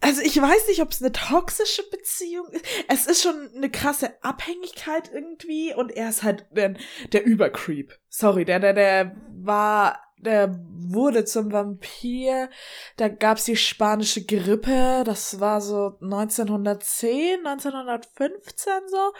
also 0.00 0.22
ich 0.22 0.40
weiß 0.40 0.68
nicht, 0.68 0.80
ob 0.80 0.90
es 0.90 1.02
eine 1.02 1.12
toxische 1.12 1.82
Beziehung 1.90 2.46
ist. 2.50 2.64
Es 2.88 3.06
ist 3.06 3.22
schon 3.22 3.50
eine 3.54 3.70
krasse 3.70 4.12
Abhängigkeit 4.22 5.10
irgendwie 5.12 5.74
und 5.74 5.90
er 5.90 6.08
ist 6.08 6.22
halt 6.22 6.46
der, 6.52 6.74
der 7.12 7.26
Übercreep. 7.26 7.98
Sorry, 8.08 8.44
der, 8.44 8.60
der, 8.60 8.74
der 8.74 9.16
war, 9.30 10.00
der 10.20 10.58
wurde 10.90 11.24
zum 11.24 11.52
Vampir. 11.52 12.48
Da 12.96 13.08
gab's 13.08 13.44
die 13.44 13.56
spanische 13.56 14.24
Grippe. 14.24 15.02
Das 15.04 15.40
war 15.40 15.60
so 15.60 15.96
1910, 16.00 17.46
1915 17.46 18.72
so. 18.88 19.12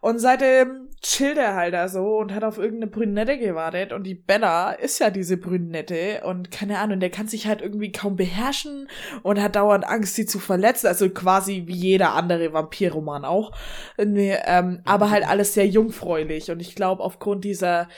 Und 0.00 0.18
seitdem 0.18 0.90
chillt 1.00 1.38
er 1.38 1.54
halt 1.54 1.72
da 1.72 1.88
so 1.88 2.18
und 2.18 2.34
hat 2.34 2.44
auf 2.44 2.58
irgendeine 2.58 2.90
Brünette 2.90 3.38
gewartet. 3.38 3.92
Und 3.94 4.04
die 4.04 4.14
Bella 4.14 4.72
ist 4.72 4.98
ja 4.98 5.08
diese 5.08 5.38
Brünette. 5.38 6.20
Und 6.26 6.50
keine 6.50 6.78
Ahnung, 6.78 7.00
der 7.00 7.08
kann 7.08 7.26
sich 7.26 7.46
halt 7.46 7.62
irgendwie 7.62 7.90
kaum 7.90 8.14
beherrschen 8.14 8.88
und 9.22 9.40
hat 9.40 9.56
dauernd 9.56 9.86
Angst, 9.86 10.14
sie 10.14 10.26
zu 10.26 10.38
verletzen. 10.38 10.88
Also 10.88 11.08
quasi 11.08 11.62
wie 11.66 11.74
jeder 11.74 12.12
andere 12.12 12.52
Vampirroman 12.52 13.24
auch. 13.24 13.52
Nee, 13.96 14.36
ähm, 14.44 14.82
aber 14.84 15.10
halt 15.10 15.26
alles 15.26 15.54
sehr 15.54 15.66
jungfräulich. 15.66 16.50
Und 16.50 16.60
ich 16.60 16.74
glaube, 16.74 17.02
aufgrund 17.02 17.44
dieser 17.44 17.88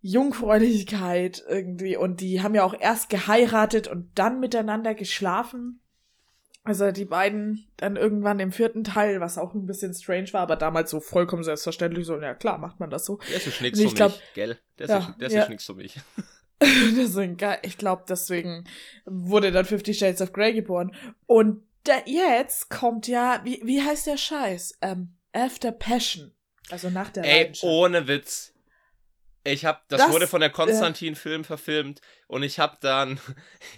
Jungfräulichkeit 0.00 1.42
irgendwie. 1.48 1.96
Und 1.96 2.20
die 2.20 2.42
haben 2.42 2.54
ja 2.54 2.64
auch 2.64 2.74
erst 2.78 3.08
geheiratet 3.08 3.88
und 3.88 4.10
dann 4.14 4.40
miteinander 4.40 4.94
geschlafen. 4.94 5.80
Also 6.62 6.90
die 6.92 7.06
beiden 7.06 7.66
dann 7.78 7.96
irgendwann 7.96 8.38
im 8.38 8.52
vierten 8.52 8.84
Teil, 8.84 9.20
was 9.20 9.38
auch 9.38 9.54
ein 9.54 9.66
bisschen 9.66 9.94
strange 9.94 10.32
war, 10.32 10.42
aber 10.42 10.56
damals 10.56 10.90
so 10.90 11.00
vollkommen 11.00 11.42
selbstverständlich 11.42 12.06
so, 12.06 12.20
ja 12.20 12.34
klar, 12.34 12.58
macht 12.58 12.80
man 12.80 12.90
das 12.90 13.06
so. 13.06 13.18
Der 13.30 13.36
ist 13.36 13.60
nix 13.62 13.80
für 13.80 13.94
glaub, 13.94 14.12
mich, 14.12 14.22
gell? 14.34 14.58
Ist, 14.76 14.90
ja, 14.90 15.16
ist 15.18 15.32
ja. 15.32 15.48
nix 15.48 15.64
für 15.64 15.74
mich. 15.74 15.98
deswegen, 16.60 17.38
ich 17.62 17.78
glaube, 17.78 18.04
deswegen 18.08 18.64
wurde 19.06 19.50
dann 19.50 19.64
Fifty 19.64 19.94
Shades 19.94 20.20
of 20.20 20.32
Grey 20.32 20.52
geboren. 20.52 20.94
Und 21.26 21.62
da, 21.84 21.94
jetzt 22.04 22.68
kommt 22.68 23.08
ja, 23.08 23.40
wie, 23.44 23.62
wie 23.64 23.82
heißt 23.82 24.06
der 24.06 24.18
Scheiß? 24.18 24.78
Ähm, 24.82 25.14
After 25.32 25.72
Passion. 25.72 26.32
Also 26.70 26.90
nach 26.90 27.10
der 27.10 27.24
Ey, 27.24 27.52
ohne 27.62 28.06
Witz. 28.06 28.52
Ich 29.44 29.64
hab, 29.64 29.88
das, 29.88 30.02
das 30.02 30.12
wurde 30.12 30.26
von 30.26 30.40
der 30.40 30.50
Konstantin-Film 30.50 31.42
äh, 31.42 31.44
verfilmt 31.44 32.00
und 32.26 32.42
ich 32.42 32.58
hab 32.58 32.80
dann, 32.80 33.18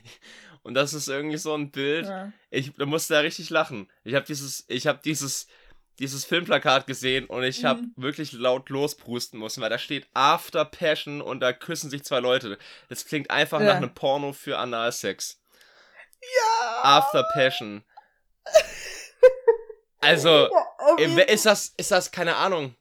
und 0.62 0.74
das 0.74 0.92
ist 0.92 1.08
irgendwie 1.08 1.36
so 1.36 1.54
ein 1.54 1.70
Bild. 1.70 2.06
Ja. 2.06 2.32
Ich 2.50 2.72
da 2.74 2.86
musste 2.86 3.14
da 3.14 3.20
richtig 3.20 3.50
lachen. 3.50 3.90
Ich 4.02 4.14
habe 4.14 4.26
dieses, 4.26 4.64
ich 4.68 4.86
habe 4.86 5.00
dieses, 5.04 5.46
dieses 5.98 6.24
Filmplakat 6.24 6.86
gesehen 6.86 7.26
und 7.26 7.44
ich 7.44 7.64
habe 7.64 7.82
mhm. 7.82 7.92
wirklich 7.96 8.32
laut 8.32 8.70
losprusten 8.70 9.38
müssen, 9.38 9.62
weil 9.62 9.70
da 9.70 9.78
steht 9.78 10.08
After 10.14 10.64
Passion 10.64 11.20
und 11.20 11.40
da 11.40 11.52
küssen 11.52 11.90
sich 11.90 12.02
zwei 12.02 12.18
Leute. 12.18 12.58
Das 12.88 13.04
klingt 13.04 13.30
einfach 13.30 13.60
ja. 13.60 13.66
nach 13.66 13.76
einem 13.76 13.94
Porno 13.94 14.32
für 14.32 14.58
Analsex. 14.58 15.40
Ja. 16.20 16.82
After 16.82 17.24
Passion. 17.32 17.84
Also, 20.04 20.50
ja, 20.98 21.22
ist 21.22 21.46
das, 21.46 21.74
ist 21.76 21.92
das, 21.92 22.10
keine 22.10 22.34
Ahnung. 22.34 22.74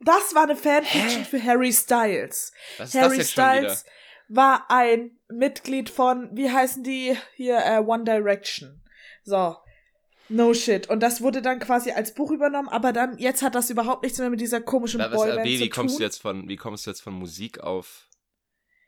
Das 0.00 0.34
war 0.34 0.44
eine 0.44 0.56
Fanfiction 0.56 1.22
Hä? 1.22 1.24
für 1.24 1.42
Harry 1.42 1.72
Styles. 1.72 2.52
Was 2.78 2.94
ist 2.94 3.00
Harry 3.00 3.16
das 3.16 3.16
jetzt 3.18 3.30
Styles 3.32 3.84
war 4.28 4.70
ein 4.70 5.18
Mitglied 5.28 5.90
von, 5.90 6.30
wie 6.32 6.50
heißen 6.50 6.82
die 6.82 7.16
hier, 7.34 7.58
äh, 7.58 7.78
One 7.78 8.04
Direction. 8.04 8.82
So. 9.22 9.56
No 10.30 10.54
shit. 10.54 10.88
Und 10.88 11.00
das 11.00 11.20
wurde 11.20 11.42
dann 11.42 11.58
quasi 11.60 11.90
als 11.90 12.14
Buch 12.14 12.30
übernommen, 12.30 12.68
aber 12.68 12.92
dann, 12.92 13.18
jetzt 13.18 13.42
hat 13.42 13.54
das 13.54 13.68
überhaupt 13.68 14.02
nichts 14.02 14.18
mehr 14.18 14.30
mit 14.30 14.40
dieser 14.40 14.60
komischen 14.60 14.98
Na, 14.98 15.08
Boyband 15.08 15.44
wie, 15.44 15.60
wie 15.60 15.68
kommst 15.68 15.98
du 15.98 16.02
jetzt 16.02 16.22
von, 16.22 16.48
wie 16.48 16.56
kommst 16.56 16.86
du 16.86 16.90
jetzt 16.90 17.02
von 17.02 17.12
Musik 17.12 17.60
auf 17.60 18.08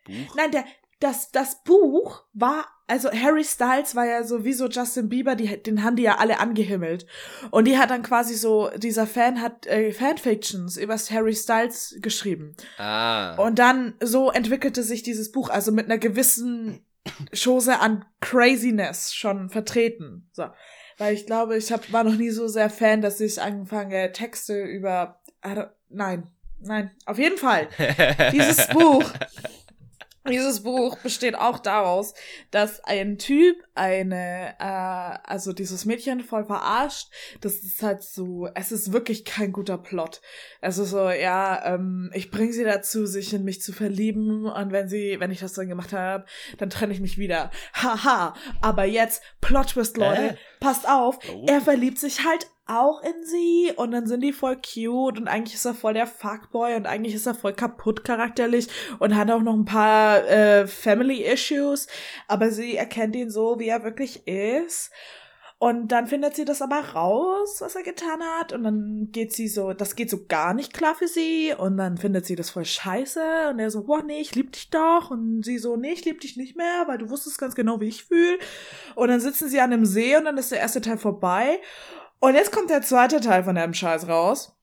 Buch? 0.04 0.34
Nein, 0.34 0.50
der, 0.50 0.64
das, 1.00 1.30
das 1.30 1.62
Buch 1.62 2.24
war, 2.32 2.66
also 2.86 3.10
Harry 3.10 3.44
Styles 3.44 3.94
war 3.94 4.06
ja 4.06 4.24
sowieso 4.24 4.68
Justin 4.68 5.08
Bieber, 5.08 5.34
die, 5.34 5.62
den 5.62 5.82
haben 5.82 5.96
die 5.96 6.04
ja 6.04 6.18
alle 6.18 6.38
angehimmelt. 6.40 7.06
Und 7.50 7.66
die 7.66 7.76
hat 7.76 7.90
dann 7.90 8.02
quasi 8.02 8.34
so, 8.34 8.70
dieser 8.76 9.06
Fan 9.06 9.42
hat 9.42 9.66
äh, 9.66 9.92
Fanfictions 9.92 10.76
über 10.76 10.96
Harry 10.96 11.34
Styles 11.34 11.96
geschrieben. 12.00 12.56
Ah. 12.78 13.34
Und 13.34 13.58
dann 13.58 13.94
so 14.00 14.30
entwickelte 14.30 14.82
sich 14.82 15.02
dieses 15.02 15.32
Buch, 15.32 15.50
also 15.50 15.72
mit 15.72 15.86
einer 15.86 15.98
gewissen 15.98 16.84
Chose 17.34 17.78
an 17.78 18.04
Craziness 18.20 19.14
schon 19.14 19.50
vertreten. 19.50 20.28
So. 20.32 20.46
Weil 20.98 21.14
ich 21.14 21.26
glaube, 21.26 21.56
ich 21.58 21.70
hab, 21.72 21.92
war 21.92 22.04
noch 22.04 22.16
nie 22.16 22.30
so 22.30 22.48
sehr 22.48 22.70
Fan, 22.70 23.02
dass 23.02 23.20
ich 23.20 23.40
anfange, 23.40 24.12
Texte 24.12 24.62
über. 24.62 25.20
Nein, 25.88 26.30
nein, 26.58 26.90
auf 27.04 27.18
jeden 27.18 27.36
Fall. 27.36 27.68
Dieses 28.32 28.66
Buch 28.68 29.04
dieses 30.28 30.62
Buch 30.62 30.98
besteht 30.98 31.34
auch 31.34 31.58
daraus, 31.58 32.14
dass 32.50 32.82
ein 32.84 33.18
Typ 33.18 33.56
eine, 33.74 34.54
äh, 34.58 35.18
also 35.24 35.52
dieses 35.52 35.84
Mädchen 35.84 36.20
voll 36.20 36.44
verarscht. 36.44 37.08
Das 37.40 37.56
ist 37.56 37.82
halt 37.82 38.02
so, 38.02 38.48
es 38.54 38.72
ist 38.72 38.92
wirklich 38.92 39.24
kein 39.24 39.52
guter 39.52 39.78
Plot. 39.78 40.20
Es 40.60 40.78
ist 40.78 40.90
so, 40.90 41.10
ja, 41.10 41.74
ähm, 41.74 42.10
ich 42.14 42.30
bringe 42.30 42.52
sie 42.52 42.64
dazu, 42.64 43.06
sich 43.06 43.32
in 43.34 43.44
mich 43.44 43.62
zu 43.62 43.72
verlieben 43.72 44.46
und 44.46 44.72
wenn 44.72 44.88
sie, 44.88 45.16
wenn 45.20 45.30
ich 45.30 45.40
das 45.40 45.54
dann 45.54 45.68
gemacht 45.68 45.92
habe, 45.92 46.24
dann 46.58 46.70
trenne 46.70 46.92
ich 46.92 47.00
mich 47.00 47.18
wieder. 47.18 47.50
Haha. 47.74 48.34
Aber 48.60 48.84
jetzt, 48.84 49.22
Plot 49.40 49.68
Twist, 49.68 49.96
Leute, 49.96 50.30
äh? 50.30 50.36
Passt 50.60 50.88
auf, 50.88 51.18
oh. 51.32 51.44
er 51.46 51.60
verliebt 51.60 51.98
sich 51.98 52.24
halt 52.24 52.48
auch 52.66 53.00
in 53.02 53.24
sie 53.24 53.72
und 53.76 53.92
dann 53.92 54.06
sind 54.06 54.22
die 54.22 54.32
voll 54.32 54.56
cute 54.56 55.18
und 55.18 55.28
eigentlich 55.28 55.54
ist 55.54 55.64
er 55.64 55.74
voll 55.74 55.94
der 55.94 56.06
Fuckboy 56.06 56.74
und 56.74 56.86
eigentlich 56.86 57.14
ist 57.14 57.26
er 57.26 57.34
voll 57.34 57.52
kaputt 57.52 58.04
charakterlich 58.04 58.66
und 58.98 59.14
hat 59.14 59.30
auch 59.30 59.42
noch 59.42 59.54
ein 59.54 59.64
paar 59.64 60.26
äh, 60.26 60.66
Family 60.66 61.22
Issues, 61.22 61.86
aber 62.26 62.50
sie 62.50 62.76
erkennt 62.76 63.14
ihn 63.14 63.30
so, 63.30 63.60
wie 63.60 63.68
er 63.68 63.84
wirklich 63.84 64.26
ist. 64.26 64.90
Und 65.58 65.88
dann 65.88 66.06
findet 66.06 66.36
sie 66.36 66.44
das 66.44 66.60
aber 66.60 66.80
raus, 66.80 67.56
was 67.60 67.74
er 67.76 67.82
getan 67.82 68.20
hat. 68.22 68.52
Und 68.52 68.64
dann 68.64 69.08
geht 69.10 69.32
sie 69.32 69.48
so, 69.48 69.72
das 69.72 69.96
geht 69.96 70.10
so 70.10 70.26
gar 70.26 70.52
nicht 70.52 70.74
klar 70.74 70.94
für 70.94 71.08
sie. 71.08 71.54
Und 71.56 71.78
dann 71.78 71.96
findet 71.96 72.26
sie 72.26 72.36
das 72.36 72.50
voll 72.50 72.66
scheiße. 72.66 73.48
Und 73.50 73.58
er 73.58 73.70
so, 73.70 73.84
boah, 73.84 74.02
nee, 74.02 74.20
ich 74.20 74.34
lieb 74.34 74.52
dich 74.52 74.68
doch. 74.68 75.10
Und 75.10 75.44
sie 75.44 75.56
so, 75.56 75.76
nee, 75.76 75.92
ich 75.92 76.04
lieb 76.04 76.20
dich 76.20 76.36
nicht 76.36 76.56
mehr, 76.56 76.84
weil 76.88 76.98
du 76.98 77.08
wusstest 77.08 77.38
ganz 77.38 77.54
genau, 77.54 77.80
wie 77.80 77.88
ich 77.88 78.04
fühle. 78.04 78.38
Und 78.96 79.08
dann 79.08 79.20
sitzen 79.20 79.48
sie 79.48 79.60
an 79.60 79.72
einem 79.72 79.86
See 79.86 80.14
und 80.16 80.26
dann 80.26 80.36
ist 80.36 80.52
der 80.52 80.60
erste 80.60 80.82
Teil 80.82 80.98
vorbei. 80.98 81.58
Und 82.18 82.34
jetzt 82.34 82.52
kommt 82.52 82.68
der 82.68 82.82
zweite 82.82 83.20
Teil 83.20 83.44
von 83.44 83.54
dem 83.54 83.72
Scheiß 83.72 84.08
raus. 84.08 84.54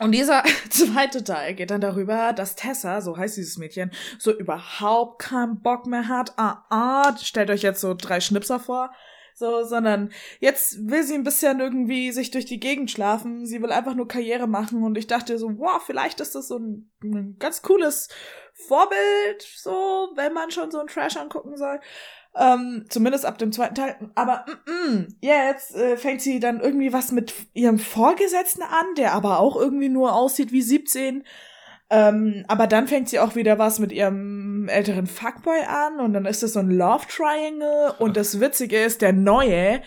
Und 0.00 0.10
dieser 0.10 0.42
zweite 0.70 1.22
Teil 1.22 1.54
geht 1.54 1.70
dann 1.70 1.80
darüber, 1.80 2.32
dass 2.32 2.56
Tessa, 2.56 3.00
so 3.00 3.16
heißt 3.16 3.36
dieses 3.36 3.58
Mädchen, 3.58 3.92
so 4.18 4.36
überhaupt 4.36 5.22
keinen 5.22 5.60
Bock 5.60 5.86
mehr 5.86 6.08
hat. 6.08 6.32
Ah, 6.36 6.64
ah, 6.68 7.16
stellt 7.16 7.50
euch 7.50 7.62
jetzt 7.62 7.80
so 7.80 7.94
drei 7.94 8.20
Schnipser 8.20 8.58
vor. 8.58 8.90
So, 9.40 9.64
sondern 9.64 10.12
jetzt 10.40 10.86
will 10.86 11.02
sie 11.02 11.14
ein 11.14 11.24
bisschen 11.24 11.60
irgendwie 11.60 12.12
sich 12.12 12.30
durch 12.30 12.44
die 12.44 12.60
Gegend 12.60 12.90
schlafen. 12.90 13.46
Sie 13.46 13.62
will 13.62 13.72
einfach 13.72 13.94
nur 13.94 14.06
Karriere 14.06 14.46
machen. 14.46 14.82
Und 14.82 14.98
ich 14.98 15.06
dachte 15.06 15.38
so, 15.38 15.58
wow, 15.58 15.82
vielleicht 15.82 16.20
ist 16.20 16.34
das 16.34 16.48
so 16.48 16.58
ein, 16.58 16.90
ein 17.02 17.36
ganz 17.38 17.62
cooles 17.62 18.10
Vorbild, 18.52 19.40
so, 19.56 20.10
wenn 20.14 20.34
man 20.34 20.50
schon 20.50 20.70
so 20.70 20.78
einen 20.78 20.88
Trash 20.88 21.16
angucken 21.16 21.56
soll. 21.56 21.80
Ähm, 22.36 22.84
zumindest 22.90 23.24
ab 23.24 23.38
dem 23.38 23.50
zweiten 23.50 23.76
Teil. 23.76 24.10
Aber 24.14 24.44
mm, 24.66 24.72
mm, 24.72 25.08
jetzt 25.22 25.74
äh, 25.74 25.96
fängt 25.96 26.20
sie 26.20 26.38
dann 26.38 26.60
irgendwie 26.60 26.92
was 26.92 27.10
mit 27.10 27.32
ihrem 27.54 27.78
Vorgesetzten 27.78 28.62
an, 28.62 28.94
der 28.98 29.14
aber 29.14 29.38
auch 29.38 29.56
irgendwie 29.56 29.88
nur 29.88 30.12
aussieht 30.12 30.52
wie 30.52 30.60
17. 30.60 31.24
Ähm, 31.92 32.44
aber 32.46 32.68
dann 32.68 32.86
fängt 32.86 33.08
sie 33.08 33.18
auch 33.18 33.34
wieder 33.34 33.58
was 33.58 33.80
mit 33.80 33.90
ihrem 33.90 34.68
älteren 34.68 35.08
Fuckboy 35.08 35.64
an 35.66 35.98
und 35.98 36.12
dann 36.12 36.24
ist 36.24 36.44
es 36.44 36.52
so 36.52 36.60
ein 36.60 36.70
Love 36.70 37.04
Triangle. 37.08 37.94
Und 37.98 38.16
das 38.16 38.38
Witzige 38.40 38.80
ist, 38.80 39.02
der 39.02 39.12
neue 39.12 39.82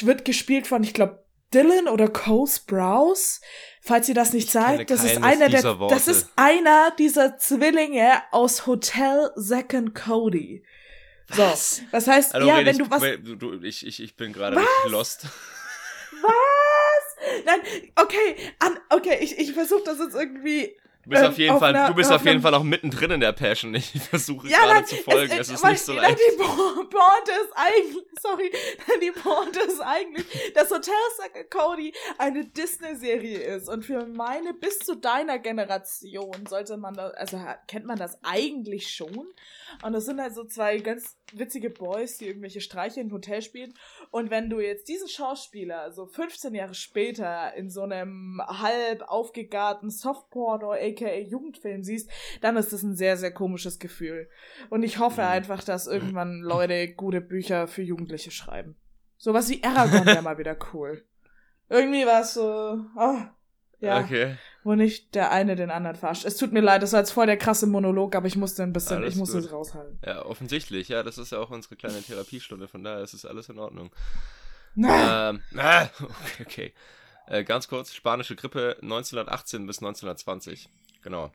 wird 0.00 0.24
gespielt 0.24 0.66
von, 0.66 0.82
ich 0.82 0.94
glaube, 0.94 1.24
Dylan 1.52 1.88
oder 1.88 2.08
Cole 2.08 2.48
Sprouse. 2.48 3.40
Falls 3.80 4.08
ihr 4.08 4.14
das 4.14 4.32
nicht 4.32 4.50
sagt, 4.50 4.90
das 4.90 5.04
ist 5.04 5.22
einer 5.22 5.48
der, 5.48 5.62
das 5.62 6.08
ist 6.08 6.30
einer 6.36 6.92
dieser 6.98 7.36
Zwillinge 7.38 8.22
aus 8.30 8.66
Hotel 8.66 9.30
Zack 9.36 9.74
and 9.74 9.94
Cody. 9.94 10.64
Was? 11.28 11.76
So, 11.76 11.82
was 11.90 12.06
heißt, 12.06 12.34
also, 12.34 12.46
ja, 12.46 12.64
wenn 12.64 12.78
du 12.78 12.90
was. 12.90 13.02
Du, 13.38 13.60
ich, 13.62 13.86
ich, 13.86 14.02
ich 14.02 14.16
bin 14.16 14.32
gerade 14.32 14.60
lost. 14.86 15.26
Was? 16.22 17.44
Nein, 17.44 17.60
okay, 17.96 18.36
an, 18.58 18.78
okay, 18.90 19.18
ich, 19.20 19.38
ich 19.38 19.52
versuche 19.52 19.82
das 19.84 19.98
jetzt 19.98 20.14
irgendwie 20.14 20.74
Du 21.04 21.10
bist 21.10 21.22
ähm, 21.22 21.28
auf 21.28 21.38
jeden 21.38 21.58
Fall, 21.58 21.76
einer, 21.76 21.88
du 21.88 21.94
bist 21.94 22.10
auf, 22.10 22.20
auf 22.20 22.26
jeden 22.26 22.40
Fall 22.40 22.54
auch 22.54 22.62
mittendrin 22.62 23.10
in 23.10 23.20
der 23.20 23.32
Passion. 23.32 23.74
Ich 23.74 23.92
versuche 24.00 24.48
ja, 24.48 24.58
gerade 24.64 24.86
zu 24.86 24.96
folgen. 24.96 25.32
Es, 25.32 25.40
es, 25.40 25.48
es 25.48 25.54
ist 25.56 25.64
nicht 25.64 25.82
so 25.82 25.92
leicht. 25.92 26.18
Die 26.18 26.36
Pointe 26.36 27.32
ist 27.44 27.52
eigentlich, 27.54 28.04
sorry, 28.20 28.52
die 29.02 29.10
Pointe 29.10 29.60
ist 29.60 29.80
eigentlich, 29.80 30.26
dass 30.54 30.70
Hotel 30.70 30.94
Cody 31.50 31.92
eine 32.16 32.46
Disney-Serie 32.46 33.38
ist. 33.38 33.68
Und 33.68 33.84
für 33.84 34.06
meine, 34.06 34.54
bis 34.54 34.78
zu 34.78 34.94
deiner 34.94 35.38
Generation 35.38 36.46
sollte 36.48 36.78
man 36.78 36.94
das, 36.94 37.12
also 37.14 37.38
kennt 37.68 37.84
man 37.84 37.98
das 37.98 38.18
eigentlich 38.22 38.88
schon. 38.88 39.28
Und 39.82 39.92
das 39.92 40.06
sind 40.06 40.20
halt 40.20 40.34
so 40.34 40.44
zwei 40.44 40.78
ganz 40.78 41.18
witzige 41.32 41.70
Boys, 41.70 42.18
die 42.18 42.26
irgendwelche 42.26 42.60
Streiche 42.60 43.00
im 43.00 43.12
Hotel 43.12 43.42
spielen. 43.42 43.74
Und 44.10 44.30
wenn 44.30 44.50
du 44.50 44.60
jetzt 44.60 44.88
diesen 44.88 45.08
Schauspieler 45.08 45.92
so 45.92 46.06
15 46.06 46.54
Jahre 46.54 46.74
später 46.74 47.54
in 47.54 47.70
so 47.70 47.82
einem 47.82 48.40
halb 48.46 49.02
aufgegarten 49.02 49.90
Softporno, 49.90 50.72
aka 50.72 51.14
Jugendfilm 51.14 51.82
siehst, 51.82 52.10
dann 52.40 52.56
ist 52.56 52.72
das 52.72 52.82
ein 52.82 52.96
sehr, 52.96 53.16
sehr 53.16 53.32
komisches 53.32 53.78
Gefühl. 53.78 54.28
Und 54.70 54.82
ich 54.82 54.98
hoffe 54.98 55.22
mhm. 55.22 55.28
einfach, 55.28 55.64
dass 55.64 55.86
irgendwann 55.86 56.40
Leute 56.42 56.92
gute 56.94 57.20
Bücher 57.20 57.66
für 57.66 57.82
Jugendliche 57.82 58.30
schreiben. 58.30 58.76
Sowas 59.16 59.48
wie 59.48 59.62
Aragorn 59.62 60.06
wäre 60.06 60.22
mal 60.22 60.38
wieder 60.38 60.56
cool. 60.72 61.04
Irgendwie 61.68 62.04
war 62.04 62.20
es 62.20 62.34
so, 62.34 62.84
oh, 62.96 63.18
ja. 63.80 64.00
Okay. 64.00 64.36
Wo 64.64 64.74
nicht 64.74 65.14
der 65.14 65.30
eine 65.30 65.56
den 65.56 65.70
anderen 65.70 65.94
verarscht. 65.94 66.24
Es 66.24 66.38
tut 66.38 66.52
mir 66.52 66.62
leid, 66.62 66.82
das 66.82 66.92
war 66.92 67.00
jetzt 67.00 67.10
voll 67.10 67.26
der 67.26 67.36
krasse 67.36 67.66
Monolog, 67.66 68.16
aber 68.16 68.26
ich 68.26 68.36
musste 68.36 68.62
ein 68.62 68.72
bisschen, 68.72 68.96
alles 68.96 69.12
ich 69.12 69.18
musste 69.18 69.38
es 69.38 69.52
raushalten. 69.52 69.98
Ja, 70.04 70.24
offensichtlich. 70.24 70.88
Ja, 70.88 71.02
das 71.02 71.18
ist 71.18 71.32
ja 71.32 71.38
auch 71.38 71.50
unsere 71.50 71.76
kleine 71.76 72.00
Therapiestunde, 72.00 72.66
von 72.66 72.82
daher 72.82 73.02
ist 73.02 73.12
es 73.12 73.26
alles 73.26 73.50
in 73.50 73.58
Ordnung. 73.58 73.90
ähm, 74.76 75.42
ah, 75.56 75.88
okay, 76.00 76.42
okay. 76.42 76.74
Äh, 77.26 77.44
ganz 77.44 77.68
kurz, 77.68 77.92
spanische 77.92 78.36
Grippe 78.36 78.76
1918 78.82 79.66
bis 79.66 79.78
1920. 79.78 80.68
Genau. 81.02 81.30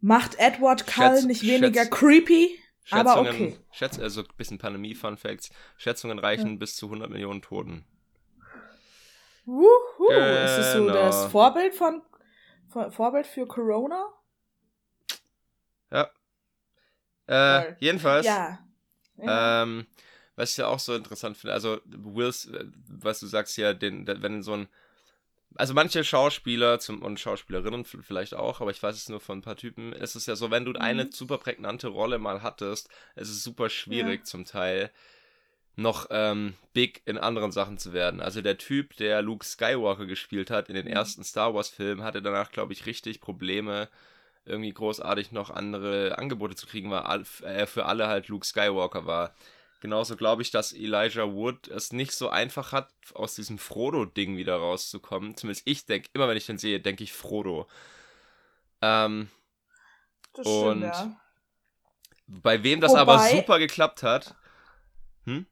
Macht 0.00 0.38
Edward 0.38 0.86
Cull 0.86 1.16
Schätz, 1.16 1.24
nicht 1.24 1.42
weniger 1.42 1.82
Schätz, 1.82 1.90
creepy? 1.90 2.58
aber 2.90 3.20
okay. 3.20 3.56
Schätz, 3.72 3.98
also 3.98 4.20
ein 4.20 4.28
bisschen 4.36 4.58
Pandemie-Fun-Facts. 4.58 5.50
Schätzungen 5.76 6.18
reichen 6.18 6.52
ja. 6.52 6.56
bis 6.56 6.76
zu 6.76 6.86
100 6.86 7.10
Millionen 7.10 7.42
Toten. 7.42 7.84
Wuhu. 9.44 10.08
Genau. 10.08 10.44
Ist 10.44 10.58
es 10.58 10.72
so 10.74 10.88
das 10.88 11.26
Vorbild 11.26 11.74
von 11.74 12.02
Vorbild 12.68 13.26
für 13.26 13.46
Corona? 13.46 14.06
Ja. 15.90 16.10
Äh, 17.26 17.74
jedenfalls. 17.80 18.26
Ja. 18.26 18.58
ja. 19.16 19.62
Ähm, 19.62 19.86
was 20.36 20.52
ich 20.52 20.56
ja 20.58 20.68
auch 20.68 20.78
so 20.78 20.94
interessant 20.94 21.36
finde, 21.36 21.54
also 21.54 21.80
Wills, 21.84 22.46
äh, 22.46 22.66
was 22.88 23.20
du 23.20 23.26
sagst 23.26 23.56
ja, 23.56 23.74
den, 23.74 24.06
wenn 24.06 24.42
so 24.42 24.54
ein 24.54 24.68
also 25.54 25.74
manche 25.74 26.04
Schauspieler 26.04 26.78
zum, 26.78 27.02
und 27.02 27.18
Schauspielerinnen 27.18 27.84
vielleicht 27.84 28.34
auch, 28.34 28.60
aber 28.60 28.70
ich 28.70 28.82
weiß 28.82 28.94
es 28.94 29.08
nur 29.08 29.20
von 29.20 29.38
ein 29.38 29.42
paar 29.42 29.56
Typen, 29.56 29.92
es 29.92 30.14
ist 30.14 30.26
ja 30.26 30.36
so, 30.36 30.50
wenn 30.50 30.64
du 30.64 30.72
mhm. 30.72 30.76
eine 30.76 31.12
super 31.12 31.38
prägnante 31.38 31.88
Rolle 31.88 32.18
mal 32.18 32.42
hattest, 32.42 32.88
es 33.14 33.28
ist 33.28 33.42
super 33.42 33.68
schwierig 33.68 34.20
ja. 34.20 34.24
zum 34.24 34.44
Teil, 34.44 34.90
noch 35.78 36.08
ähm, 36.10 36.54
big 36.72 37.02
in 37.06 37.18
anderen 37.18 37.52
Sachen 37.52 37.78
zu 37.78 37.92
werden. 37.92 38.20
Also 38.20 38.42
der 38.42 38.58
Typ, 38.58 38.96
der 38.96 39.22
Luke 39.22 39.46
Skywalker 39.46 40.06
gespielt 40.06 40.50
hat 40.50 40.68
in 40.68 40.74
den 40.74 40.86
mhm. 40.86 40.92
ersten 40.92 41.22
Star 41.22 41.54
Wars-Filmen, 41.54 42.02
hatte 42.02 42.20
danach, 42.20 42.50
glaube 42.50 42.72
ich, 42.72 42.86
richtig 42.86 43.20
Probleme, 43.20 43.88
irgendwie 44.44 44.72
großartig 44.72 45.30
noch 45.30 45.50
andere 45.50 46.18
Angebote 46.18 46.56
zu 46.56 46.66
kriegen, 46.66 46.90
weil 46.90 47.24
er 47.42 47.66
für 47.68 47.84
alle 47.84 48.08
halt 48.08 48.28
Luke 48.28 48.44
Skywalker 48.44 49.06
war. 49.06 49.34
Genauso 49.80 50.16
glaube 50.16 50.42
ich, 50.42 50.50
dass 50.50 50.72
Elijah 50.72 51.32
Wood 51.32 51.68
es 51.68 51.92
nicht 51.92 52.10
so 52.10 52.28
einfach 52.28 52.72
hat, 52.72 52.90
aus 53.14 53.36
diesem 53.36 53.58
Frodo-Ding 53.58 54.36
wieder 54.36 54.56
rauszukommen. 54.56 55.36
Zumindest 55.36 55.64
ich 55.66 55.86
denke, 55.86 56.08
immer 56.12 56.28
wenn 56.28 56.36
ich 56.36 56.46
den 56.46 56.58
sehe, 56.58 56.80
denke 56.80 57.04
ich 57.04 57.12
Frodo. 57.12 57.68
Ähm, 58.82 59.28
das 60.34 60.44
stimmt, 60.44 60.64
und 60.64 60.82
ja. 60.82 61.20
bei 62.26 62.64
wem 62.64 62.80
das 62.80 62.92
Wobei, 62.92 63.00
aber 63.00 63.18
super 63.28 63.60
geklappt 63.60 64.02
hat. 64.02 64.34
Hm? 65.24 65.46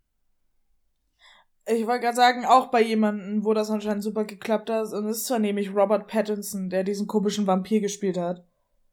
Ich 1.69 1.87
wollte 1.87 2.05
gerade 2.05 2.17
sagen, 2.17 2.45
auch 2.45 2.69
bei 2.69 2.81
jemandem, 2.81 3.45
wo 3.45 3.53
das 3.53 3.71
anscheinend 3.71 4.05
super 4.05 4.25
geklappt 4.25 4.71
hat, 4.71 4.93
und 4.93 5.07
es 5.07 5.19
ist 5.19 5.27
zwar 5.27 5.41
nämlich 5.41 5.75
Robert 5.75 6.07
Pattinson, 6.07 6.71
der 6.71 6.85
diesen 6.85 7.07
komischen 7.07 7.47
Vampir 7.47 7.81
gespielt 7.81 8.17
hat. 8.17 8.45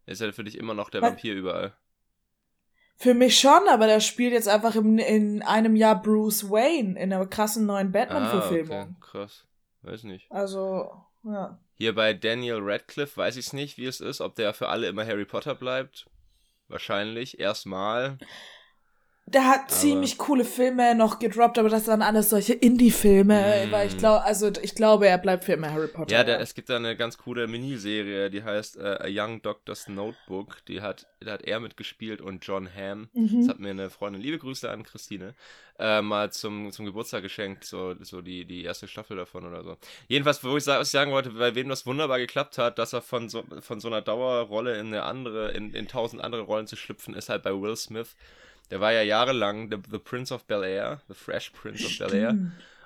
Ist 0.05 0.21
er 0.21 0.33
für 0.33 0.43
dich 0.43 0.57
immer 0.57 0.73
noch 0.73 0.89
der 0.89 1.01
Weil, 1.01 1.11
Vampir 1.11 1.35
überall? 1.35 1.73
Für 2.95 3.13
mich 3.13 3.39
schon, 3.39 3.67
aber 3.69 3.87
der 3.87 3.99
spielt 3.99 4.33
jetzt 4.33 4.47
einfach 4.47 4.75
im, 4.75 4.97
in 4.97 5.41
einem 5.43 5.75
Jahr 5.75 6.01
Bruce 6.01 6.49
Wayne 6.49 6.99
in 6.99 7.13
einer 7.13 7.25
krassen 7.27 7.65
neuen 7.65 7.91
Batman-Verfilmung. 7.91 8.77
Ah, 8.77 8.81
okay. 8.83 8.95
Krass. 9.01 9.45
Weiß 9.83 10.03
nicht. 10.03 10.31
Also, 10.31 10.91
ja. 11.23 11.59
Hier 11.75 11.93
bei 11.93 12.13
Daniel 12.13 12.59
Radcliffe 12.61 13.17
weiß 13.17 13.35
ich 13.37 13.47
es 13.47 13.53
nicht, 13.53 13.77
wie 13.77 13.85
es 13.85 13.99
ist, 13.99 14.21
ob 14.21 14.35
der 14.35 14.53
für 14.53 14.69
alle 14.69 14.87
immer 14.87 15.05
Harry 15.05 15.25
Potter 15.25 15.55
bleibt. 15.55 16.09
Wahrscheinlich, 16.67 17.39
erstmal. 17.39 18.17
Der 19.25 19.47
hat 19.47 19.61
aber 19.61 19.67
ziemlich 19.69 20.17
coole 20.17 20.43
Filme 20.43 20.95
noch 20.95 21.17
gedroppt, 21.17 21.57
aber 21.57 21.69
das 21.69 21.87
waren 21.87 22.01
alles 22.01 22.29
solche 22.29 22.53
Indie-Filme, 22.53 23.67
mm. 23.67 23.71
weil 23.71 23.87
ich 23.87 23.97
glaube, 23.97 24.21
also 24.23 24.51
ich 24.61 24.75
glaube, 24.75 25.07
er 25.07 25.17
bleibt 25.17 25.45
für 25.45 25.53
immer 25.53 25.71
Harry 25.71 25.87
Potter. 25.87 26.13
Ja, 26.13 26.25
der, 26.25 26.41
es 26.41 26.53
gibt 26.53 26.69
da 26.69 26.75
eine 26.75 26.97
ganz 26.97 27.17
coole 27.17 27.47
Miniserie, 27.47 28.29
die 28.29 28.43
heißt 28.43 28.75
uh, 28.75 28.81
A 28.81 29.07
Young 29.07 29.41
Doctor's 29.41 29.87
Notebook. 29.87 30.57
Die 30.67 30.81
hat, 30.81 31.07
da 31.21 31.31
hat 31.31 31.43
er 31.43 31.61
mitgespielt 31.61 32.19
und 32.19 32.45
John 32.45 32.67
Hamm. 32.75 33.09
Mhm. 33.13 33.39
Das 33.39 33.47
hat 33.47 33.59
mir 33.59 33.69
eine 33.69 33.89
Freundin, 33.89 34.21
liebe 34.21 34.37
Grüße 34.39 34.69
an 34.69 34.83
Christine, 34.83 35.35
äh, 35.79 36.01
mal 36.01 36.31
zum, 36.33 36.73
zum 36.73 36.85
Geburtstag 36.85 37.23
geschenkt, 37.23 37.63
so, 37.63 37.95
so 38.01 38.21
die, 38.21 38.43
die 38.43 38.63
erste 38.63 38.89
Staffel 38.89 39.15
davon 39.15 39.47
oder 39.47 39.63
so. 39.63 39.77
Jedenfalls, 40.09 40.43
wo 40.43 40.57
ich, 40.57 40.67
was 40.67 40.89
ich 40.89 40.91
sagen 40.91 41.11
wollte, 41.11 41.29
bei 41.29 41.55
wem 41.55 41.69
das 41.69 41.85
wunderbar 41.85 42.19
geklappt 42.19 42.57
hat, 42.57 42.77
dass 42.77 42.91
er 42.91 43.01
von 43.01 43.29
so, 43.29 43.45
von 43.61 43.79
so 43.79 43.87
einer 43.87 44.01
Dauerrolle 44.01 44.77
in 44.77 44.87
eine 44.87 45.03
andere, 45.03 45.51
in, 45.53 45.73
in 45.73 45.87
tausend 45.87 46.21
andere 46.21 46.41
Rollen 46.41 46.67
zu 46.67 46.75
schlüpfen, 46.75 47.13
ist 47.13 47.29
halt 47.29 47.43
bei 47.43 47.53
Will 47.53 47.77
Smith 47.77 48.15
der 48.71 48.81
war 48.81 48.91
ja 48.91 49.01
jahrelang 49.01 49.69
the, 49.69 49.77
the 49.91 49.99
Prince 49.99 50.33
of 50.33 50.45
Bel 50.45 50.63
Air, 50.63 51.01
The 51.07 51.13
Fresh 51.13 51.51
Prince 51.51 51.85
of 51.85 51.97
Bel 51.99 52.13
Air. 52.13 52.37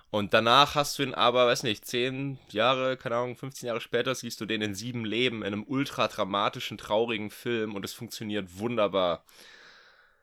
Und 0.09 0.33
danach 0.33 0.75
hast 0.75 0.97
du 0.97 1.03
ihn 1.03 1.13
aber, 1.13 1.47
weiß 1.47 1.63
nicht, 1.63 1.85
zehn 1.85 2.39
Jahre, 2.49 2.95
keine 2.95 3.17
Ahnung, 3.17 3.35
15 3.35 3.67
Jahre 3.67 3.81
später 3.81 4.15
siehst 4.15 4.39
du 4.39 4.45
den 4.45 4.61
in 4.61 4.73
sieben 4.73 5.03
Leben 5.03 5.41
in 5.41 5.47
einem 5.47 5.65
ultra 5.67 6.07
dramatischen, 6.07 6.77
traurigen 6.77 7.29
Film 7.29 7.75
und 7.75 7.83
es 7.83 7.93
funktioniert 7.93 8.57
wunderbar. 8.57 9.25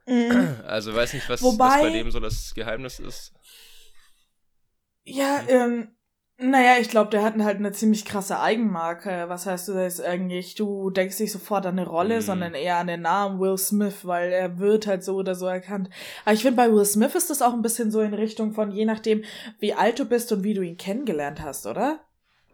Mhm. 0.06 0.56
Also 0.66 0.94
weiß 0.94 1.12
nicht, 1.12 1.28
was, 1.28 1.42
Wobei, 1.42 1.64
was 1.64 1.80
bei 1.82 1.90
dem 1.90 2.10
so 2.10 2.20
das 2.20 2.54
Geheimnis 2.54 2.98
ist. 2.98 3.32
Ja, 5.04 5.44
ähm, 5.48 5.94
naja, 6.36 6.78
ich 6.80 6.88
glaube, 6.88 7.10
der 7.10 7.22
hat 7.22 7.38
halt 7.38 7.58
eine 7.58 7.70
ziemlich 7.70 8.04
krasse 8.04 8.40
Eigenmarke. 8.40 9.24
Was 9.28 9.46
heißt 9.46 9.68
du 9.68 9.74
das 9.74 10.00
eigentlich? 10.00 10.56
Du 10.56 10.90
denkst 10.90 11.20
nicht 11.20 11.30
sofort 11.30 11.64
an 11.64 11.78
eine 11.78 11.86
Rolle, 11.86 12.16
mhm. 12.16 12.22
sondern 12.22 12.54
eher 12.54 12.78
an 12.78 12.88
den 12.88 13.02
Namen 13.02 13.38
Will 13.38 13.56
Smith, 13.56 14.04
weil 14.04 14.32
er 14.32 14.58
wird 14.58 14.88
halt 14.88 15.04
so 15.04 15.14
oder 15.14 15.36
so 15.36 15.46
erkannt. 15.46 15.90
Aber 16.24 16.34
ich 16.34 16.42
finde, 16.42 16.56
bei 16.56 16.72
Will 16.72 16.84
Smith 16.84 17.14
ist 17.14 17.30
das 17.30 17.40
auch 17.40 17.52
ein 17.52 17.62
bisschen 17.62 17.92
so 17.92 18.00
in 18.00 18.14
Richtung 18.14 18.52
von, 18.52 18.72
je 18.72 18.84
nachdem, 18.84 19.22
wie 19.60 19.74
alt 19.74 20.00
du 20.00 20.06
bist 20.06 20.32
und 20.32 20.42
wie 20.42 20.54
du 20.54 20.62
ihn 20.62 20.76
kennengelernt 20.76 21.40
hast, 21.40 21.66
oder? 21.66 22.00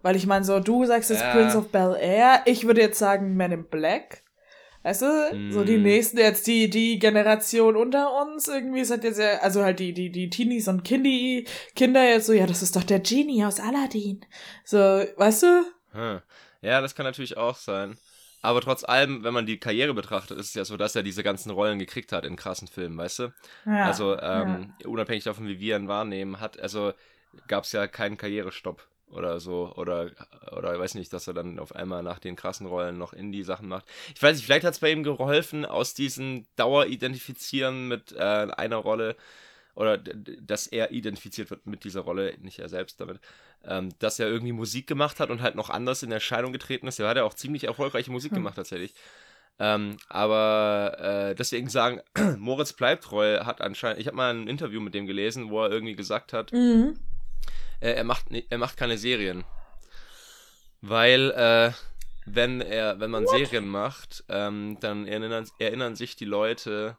Weil 0.02 0.16
ich 0.16 0.26
meine, 0.26 0.44
so, 0.44 0.60
du 0.60 0.84
sagst 0.84 1.08
jetzt 1.08 1.22
ja. 1.22 1.32
Prince 1.32 1.56
of 1.56 1.68
Bel 1.68 1.96
Air, 1.98 2.42
ich 2.44 2.66
würde 2.66 2.82
jetzt 2.82 2.98
sagen 2.98 3.36
Man 3.36 3.52
in 3.52 3.64
Black. 3.64 4.24
Weißt 4.82 5.02
du, 5.02 5.34
mm. 5.34 5.52
so 5.52 5.62
die 5.62 5.74
hm. 5.74 5.82
nächsten, 5.82 6.18
jetzt 6.18 6.46
die, 6.46 6.70
die 6.70 6.98
Generation 6.98 7.76
unter 7.76 8.22
uns, 8.22 8.48
irgendwie 8.48 8.80
ist 8.80 8.90
halt 8.90 9.04
jetzt 9.04 9.18
ja, 9.18 9.38
also 9.38 9.62
halt 9.62 9.78
die, 9.78 9.92
die, 9.92 10.10
die 10.10 10.30
Teenies 10.30 10.68
und 10.68 10.84
Kindi, 10.84 11.46
Kinder 11.76 12.02
jetzt 12.02 12.26
so, 12.26 12.32
ja, 12.32 12.46
das 12.46 12.62
ist 12.62 12.76
doch 12.76 12.84
der 12.84 13.00
Genie 13.00 13.44
aus 13.44 13.60
Aladdin. 13.60 14.24
So, 14.64 14.78
weißt 14.78 15.42
du? 15.42 15.64
Hm. 15.92 16.20
Ja, 16.62 16.80
das 16.80 16.94
kann 16.94 17.04
natürlich 17.04 17.36
auch 17.36 17.56
sein. 17.56 17.98
Aber 18.42 18.62
trotz 18.62 18.84
allem, 18.84 19.22
wenn 19.22 19.34
man 19.34 19.44
die 19.44 19.60
Karriere 19.60 19.92
betrachtet, 19.92 20.38
ist 20.38 20.48
es 20.48 20.54
ja 20.54 20.64
so, 20.64 20.78
dass 20.78 20.96
er 20.96 21.02
diese 21.02 21.22
ganzen 21.22 21.50
Rollen 21.50 21.78
gekriegt 21.78 22.12
hat 22.12 22.24
in 22.24 22.36
krassen 22.36 22.68
Filmen, 22.68 22.96
weißt 22.96 23.18
du? 23.18 23.34
Ja, 23.66 23.84
also, 23.84 24.18
ähm, 24.18 24.72
ja. 24.80 24.88
unabhängig 24.88 25.24
davon, 25.24 25.46
wie 25.46 25.60
wir 25.60 25.76
ihn 25.76 25.88
wahrnehmen, 25.88 26.40
hat, 26.40 26.58
also 26.58 26.94
gab 27.48 27.64
es 27.64 27.72
ja 27.72 27.86
keinen 27.86 28.16
Karrierestopp 28.16 28.88
oder 29.10 29.40
so. 29.40 29.72
Oder, 29.76 30.10
oder 30.56 30.78
weiß 30.78 30.94
nicht, 30.94 31.12
dass 31.12 31.26
er 31.26 31.34
dann 31.34 31.58
auf 31.58 31.74
einmal 31.74 32.02
nach 32.02 32.18
den 32.18 32.36
krassen 32.36 32.66
Rollen 32.66 32.98
noch 32.98 33.12
Indie-Sachen 33.12 33.68
macht. 33.68 33.86
Ich 34.14 34.22
weiß 34.22 34.36
nicht, 34.36 34.44
vielleicht 34.44 34.64
hat 34.64 34.74
es 34.74 34.80
bei 34.80 34.90
ihm 34.90 35.02
geholfen, 35.02 35.64
aus 35.64 35.94
diesem 35.94 36.46
Daueridentifizieren 36.56 37.88
mit 37.88 38.12
äh, 38.12 38.18
einer 38.18 38.76
Rolle 38.76 39.16
oder 39.74 39.98
dass 39.98 40.66
er 40.66 40.90
identifiziert 40.90 41.50
wird 41.50 41.66
mit 41.66 41.84
dieser 41.84 42.00
Rolle, 42.00 42.34
nicht 42.40 42.58
er 42.58 42.68
selbst 42.68 43.00
damit, 43.00 43.20
ähm, 43.64 43.90
dass 43.98 44.18
er 44.18 44.28
irgendwie 44.28 44.52
Musik 44.52 44.86
gemacht 44.86 45.20
hat 45.20 45.30
und 45.30 45.42
halt 45.42 45.54
noch 45.54 45.70
anders 45.70 46.02
in 46.02 46.12
Erscheinung 46.12 46.52
getreten 46.52 46.86
ist. 46.86 46.98
Er 46.98 47.08
hat 47.08 47.16
ja 47.16 47.24
auch 47.24 47.34
ziemlich 47.34 47.64
erfolgreiche 47.64 48.10
Musik 48.10 48.32
hm. 48.32 48.38
gemacht 48.38 48.56
tatsächlich. 48.56 48.94
Ähm, 49.58 49.96
aber 50.08 50.96
äh, 51.30 51.34
deswegen 51.34 51.68
sagen, 51.68 52.00
Moritz 52.38 52.72
bleibt 52.72 53.04
treu 53.04 53.40
hat 53.40 53.60
anscheinend, 53.60 54.00
ich 54.00 54.06
habe 54.06 54.16
mal 54.16 54.34
ein 54.34 54.48
Interview 54.48 54.80
mit 54.80 54.94
dem 54.94 55.06
gelesen, 55.06 55.50
wo 55.50 55.62
er 55.62 55.70
irgendwie 55.70 55.96
gesagt 55.96 56.32
hat, 56.32 56.52
mhm 56.52 56.98
äh, 57.80 57.92
er, 57.92 58.04
macht, 58.04 58.26
er 58.30 58.58
macht 58.58 58.76
keine 58.76 58.98
Serien. 58.98 59.44
Weil, 60.80 61.30
äh, 61.32 61.72
wenn 62.26 62.60
er, 62.60 63.00
wenn 63.00 63.10
man 63.10 63.24
What? 63.24 63.30
Serien 63.30 63.68
macht, 63.68 64.24
ähm, 64.28 64.78
dann 64.80 65.06
erinnern, 65.06 65.48
erinnern 65.58 65.96
sich 65.96 66.16
die 66.16 66.24
Leute 66.24 66.96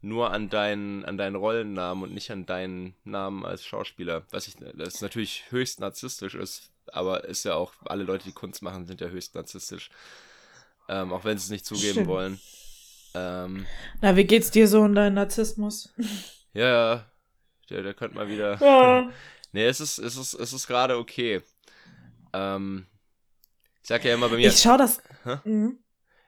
nur 0.00 0.32
an 0.32 0.50
deinen, 0.50 1.04
an 1.04 1.16
deinen 1.16 1.36
Rollennamen 1.36 2.04
und 2.04 2.12
nicht 2.12 2.30
an 2.30 2.44
deinen 2.44 2.94
Namen 3.04 3.44
als 3.44 3.64
Schauspieler. 3.64 4.24
Was 4.30 4.48
ich, 4.48 4.56
das 4.74 5.00
natürlich 5.00 5.44
höchst 5.50 5.80
narzisstisch 5.80 6.34
ist, 6.34 6.70
aber 6.86 7.24
ist 7.24 7.44
ja 7.44 7.54
auch, 7.54 7.72
alle 7.84 8.02
Leute, 8.02 8.24
die 8.24 8.32
Kunst 8.32 8.62
machen, 8.62 8.86
sind 8.86 9.00
ja 9.00 9.08
höchst 9.08 9.34
narzisstisch. 9.34 9.90
Ähm, 10.88 11.12
auch 11.12 11.24
wenn 11.24 11.38
sie 11.38 11.44
es 11.44 11.50
nicht 11.50 11.64
zugeben 11.64 11.92
Stimmt. 11.92 12.08
wollen. 12.08 12.40
Ähm, 13.14 13.66
Na, 14.00 14.16
wie 14.16 14.24
geht's 14.24 14.50
dir 14.50 14.66
so 14.66 14.84
in 14.84 14.94
deinem 14.94 15.14
Narzissmus? 15.14 15.92
Ja, 16.52 16.66
ja. 16.66 17.06
Der, 17.70 17.82
der 17.82 17.94
könnte 17.94 18.16
mal 18.16 18.28
wieder. 18.28 18.56
Ja. 18.60 19.08
nee, 19.52 19.66
es 19.66 19.80
ist, 19.80 19.98
es 19.98 20.16
ist, 20.16 20.34
es 20.34 20.52
ist 20.52 20.66
gerade 20.66 20.96
okay. 20.98 21.42
Ähm, 22.32 22.86
ich 23.82 23.88
sag 23.88 24.04
ja 24.04 24.14
immer 24.14 24.28
bei 24.28 24.36
mir. 24.36 24.48
Ich 24.48 24.58
schau 24.58 24.76
das. 24.76 25.00
Mhm. 25.44 25.78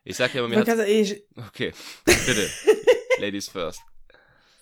Ich 0.04 0.16
sag 0.16 0.34
ja 0.34 0.44
immer 0.44 0.54
mir. 0.54 0.86
Ich, 0.86 1.24
okay, 1.36 1.72
bitte. 2.04 2.50
Ladies 3.20 3.48
first. 3.48 3.80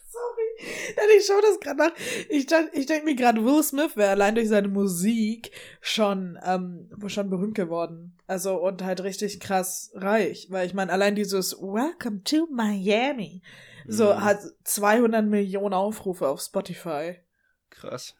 Sorry. 0.08 1.16
Ich 1.18 1.26
schau 1.26 1.40
das 1.40 1.58
gerade 1.58 1.78
nach. 1.78 1.92
Ich, 2.28 2.46
ich 2.72 2.86
denke 2.86 3.04
mir 3.04 3.14
gerade, 3.14 3.44
Will 3.44 3.62
Smith 3.62 3.96
wäre 3.96 4.10
allein 4.10 4.34
durch 4.34 4.48
seine 4.48 4.68
Musik 4.68 5.50
schon, 5.80 6.38
ähm, 6.44 6.90
schon 7.06 7.30
berühmt 7.30 7.54
geworden. 7.54 8.16
Also 8.26 8.56
und 8.56 8.82
halt 8.82 9.02
richtig 9.02 9.40
krass 9.40 9.90
reich. 9.94 10.46
Weil 10.50 10.66
ich 10.66 10.74
meine, 10.74 10.92
allein 10.92 11.14
dieses 11.14 11.54
Welcome 11.60 12.22
to 12.24 12.46
Miami 12.50 13.42
so 13.86 14.12
mhm. 14.12 14.22
hat 14.22 14.40
200 14.64 15.24
Millionen 15.24 15.74
Aufrufe 15.74 16.28
auf 16.28 16.40
Spotify. 16.40 17.16
Krass. 17.70 18.14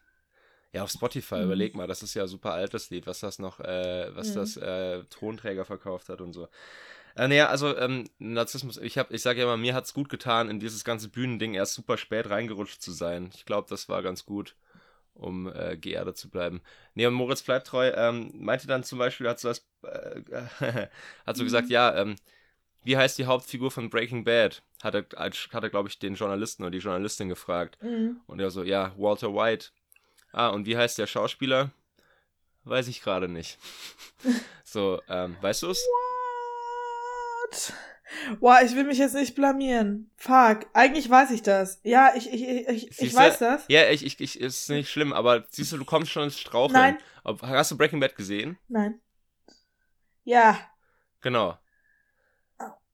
Ja, 0.73 0.83
auf 0.83 0.89
Spotify, 0.89 1.35
mhm. 1.35 1.43
überleg 1.43 1.75
mal, 1.75 1.87
das 1.87 2.01
ist 2.01 2.15
ja 2.15 2.25
super 2.27 2.53
altes 2.53 2.89
Lied, 2.89 3.05
was 3.05 3.19
das 3.19 3.37
noch, 3.37 3.59
äh, 3.59 4.09
was 4.15 4.31
mhm. 4.31 4.35
das 4.35 4.57
äh, 4.57 5.03
Tonträger 5.05 5.65
verkauft 5.65 6.09
hat 6.09 6.19
und 6.19 6.33
so. 6.33 6.47
Äh, 7.15 7.27
naja, 7.27 7.47
also 7.49 7.77
ähm, 7.77 8.09
Narzissmus, 8.17 8.77
ich 8.77 8.97
hab, 8.97 9.11
ich 9.11 9.21
sage 9.21 9.39
ja 9.39 9.45
immer, 9.45 9.57
mir 9.57 9.75
hat 9.75 9.85
es 9.85 9.93
gut 9.93 10.09
getan, 10.09 10.49
in 10.49 10.59
dieses 10.59 10.83
ganze 10.83 11.09
Bühnending 11.09 11.53
erst 11.53 11.75
super 11.75 11.97
spät 11.97 12.27
reingerutscht 12.29 12.81
zu 12.81 12.91
sein. 12.91 13.29
Ich 13.35 13.45
glaube, 13.45 13.67
das 13.69 13.87
war 13.87 14.01
ganz 14.01 14.25
gut, 14.25 14.55
um 15.13 15.47
äh, 15.53 15.77
geerdet 15.77 16.17
zu 16.17 16.27
bleiben. 16.29 16.61
Nee, 16.95 17.05
und 17.05 17.13
Moritz 17.13 17.43
bleibt 17.43 17.67
treu, 17.67 17.91
ähm, 17.95 18.31
meinte 18.33 18.65
dann 18.65 18.83
zum 18.83 18.97
Beispiel, 18.97 19.29
hat 19.29 19.39
so 19.39 19.49
das, 19.49 19.67
äh, 19.83 20.21
hat 21.27 21.35
so 21.37 21.43
mhm. 21.43 21.45
gesagt, 21.45 21.69
ja, 21.69 21.95
ähm, 21.95 22.15
wie 22.83 22.97
heißt 22.97 23.17
die 23.19 23.25
Hauptfigur 23.25 23.69
von 23.69 23.91
Breaking 23.91 24.23
Bad? 24.23 24.63
Hat 24.81 24.95
er, 24.95 25.05
hat 25.15 25.63
er 25.63 25.69
glaube 25.69 25.87
ich, 25.87 25.99
den 25.99 26.15
Journalisten 26.15 26.63
oder 26.63 26.71
die 26.71 26.79
Journalistin 26.79 27.29
gefragt. 27.29 27.77
Mhm. 27.81 28.21
Und 28.25 28.39
er 28.39 28.49
so, 28.49 28.63
ja, 28.63 28.91
Walter 28.97 29.33
White. 29.35 29.67
Ah, 30.33 30.49
und 30.49 30.65
wie 30.65 30.75
heißt 30.75 30.97
der 30.97 31.07
Schauspieler? 31.07 31.71
Weiß 32.63 32.87
ich 32.87 33.01
gerade 33.01 33.29
nicht. 33.29 33.59
so, 34.63 35.01
ähm, 35.07 35.37
weißt 35.41 35.63
du 35.63 35.69
es? 35.69 35.77
What? 37.43 37.73
Boah, 38.39 38.61
ich 38.63 38.75
will 38.75 38.83
mich 38.83 38.97
jetzt 38.97 39.15
nicht 39.15 39.35
blamieren. 39.35 40.11
Fuck, 40.17 40.65
eigentlich 40.73 41.09
weiß 41.09 41.31
ich 41.31 41.43
das. 41.43 41.79
Ja, 41.83 42.13
ich, 42.15 42.31
ich, 42.31 42.67
ich, 42.67 42.99
ich 42.99 43.13
weiß 43.13 43.39
das. 43.39 43.65
Ja, 43.67 43.89
ich, 43.89 44.05
ich, 44.05 44.19
ich, 44.19 44.39
ist 44.39 44.69
nicht 44.69 44.89
schlimm, 44.89 45.13
aber 45.13 45.45
siehst 45.49 45.71
du, 45.71 45.77
du 45.77 45.85
kommst 45.85 46.11
schon 46.11 46.23
ins 46.23 46.39
Straucheln. 46.39 46.97
Nein. 47.23 47.41
Hast 47.41 47.71
du 47.71 47.77
Breaking 47.77 47.99
Bad 47.99 48.15
gesehen? 48.15 48.57
Nein. 48.67 48.99
Ja. 50.23 50.59
Genau. 51.21 51.57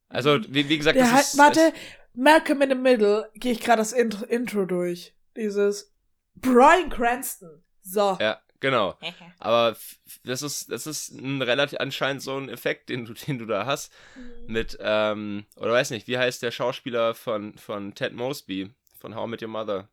Also, 0.10 0.40
wie, 0.48 0.68
wie 0.68 0.78
gesagt, 0.78 1.00
das 1.00 1.12
halt, 1.12 1.22
ist, 1.22 1.38
Warte, 1.38 1.74
Malcolm 2.14 2.62
in 2.64 2.70
the 2.70 2.76
Middle, 2.76 3.30
gehe 3.36 3.52
ich 3.52 3.62
gerade 3.62 3.78
das 3.78 3.94
Intro, 3.94 4.26
Intro 4.26 4.66
durch. 4.66 5.16
Dieses 5.38 5.94
Brian 6.42 6.90
Cranston. 6.90 7.64
So. 7.82 8.18
Ja, 8.20 8.42
genau. 8.60 8.98
Aber 9.40 9.76
das 10.24 10.42
ist, 10.42 10.72
das 10.72 10.88
ist 10.88 11.10
ein 11.10 11.42
relativ 11.42 11.80
anscheinend 11.80 12.22
so 12.22 12.38
ein 12.38 12.50
Effekt, 12.50 12.90
den 12.90 13.06
du, 13.06 13.14
den 13.28 13.40
du 13.40 13.46
da 13.46 13.66
hast. 13.66 13.92
Mhm. 14.16 14.54
Mit, 14.54 14.78
ähm, 14.82 15.46
oder 15.56 15.74
weiß 15.74 15.92
nicht, 15.92 16.08
wie 16.08 16.18
heißt 16.18 16.42
der 16.42 16.52
Schauspieler 16.52 17.14
von, 17.14 17.58
von 17.58 17.96
Ted 17.96 18.14
Mosby, 18.14 18.74
von 19.00 19.16
How 19.16 19.28
I 19.28 19.30
Met 19.30 19.42
Your 19.42 19.50
Mother? 19.50 19.90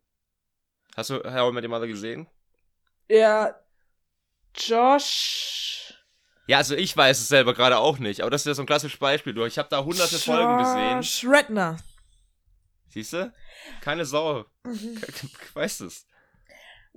Hast 0.95 1.09
du 1.09 1.23
How 1.23 1.51
I 1.51 1.53
Met 1.53 1.63
Your 1.63 1.69
Mother 1.69 1.87
gesehen? 1.87 2.27
Ja, 3.09 3.55
Josh. 4.55 5.93
Ja, 6.47 6.57
also 6.57 6.75
ich 6.75 6.95
weiß 6.95 7.19
es 7.19 7.27
selber 7.27 7.53
gerade 7.53 7.77
auch 7.77 7.99
nicht, 7.99 8.21
aber 8.21 8.31
das 8.31 8.41
ist 8.41 8.47
ja 8.47 8.53
so 8.53 8.63
ein 8.63 8.67
klassisches 8.67 8.99
Beispiel. 8.99 9.33
Du, 9.33 9.45
ich 9.45 9.57
habe 9.57 9.69
da 9.69 9.83
hunderte 9.83 10.15
Josh 10.15 10.25
Folgen 10.25 10.57
gesehen. 10.57 11.03
Schredner. 11.03 11.77
Siehst 12.89 13.13
du? 13.13 13.33
Keine 13.81 14.05
Sau. 14.05 14.45
Mhm. 14.63 15.01
Weißt 15.53 15.81
es. 15.81 16.07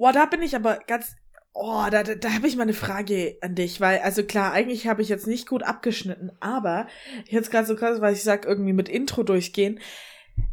Boah, 0.01 0.15
da 0.15 0.25
bin 0.25 0.41
ich 0.41 0.57
aber 0.57 0.79
ganz. 0.87 1.15
Oh, 1.53 1.87
da, 1.91 2.03
da, 2.03 2.15
da 2.15 2.33
habe 2.33 2.49
ich 2.49 2.57
mal 2.57 2.63
eine 2.63 2.73
Frage 2.73 3.37
an 3.43 3.55
dich, 3.55 3.83
weil, 3.83 3.99
also 3.99 4.25
klar, 4.25 4.51
eigentlich 4.53 4.87
habe 4.87 5.03
ich 5.03 5.11
jetzt 5.11 5.27
nicht 5.27 5.47
gut 5.47 5.63
abgeschnitten, 5.63 6.33
aber 6.41 6.87
jetzt 7.27 7.51
gerade 7.51 7.67
so 7.67 7.77
krass, 7.77 8.01
weil 8.01 8.15
ich 8.15 8.23
sag, 8.23 8.47
irgendwie 8.47 8.73
mit 8.73 8.89
Intro 8.89 9.25
durchgehen. 9.25 9.79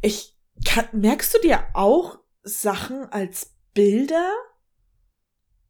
Ich 0.01 0.35
kann, 0.65 0.89
merkst 0.91 1.33
du 1.33 1.39
dir 1.39 1.63
auch 1.75 2.19
Sachen 2.43 3.05
als 3.05 3.55
Bilder? 3.73 4.33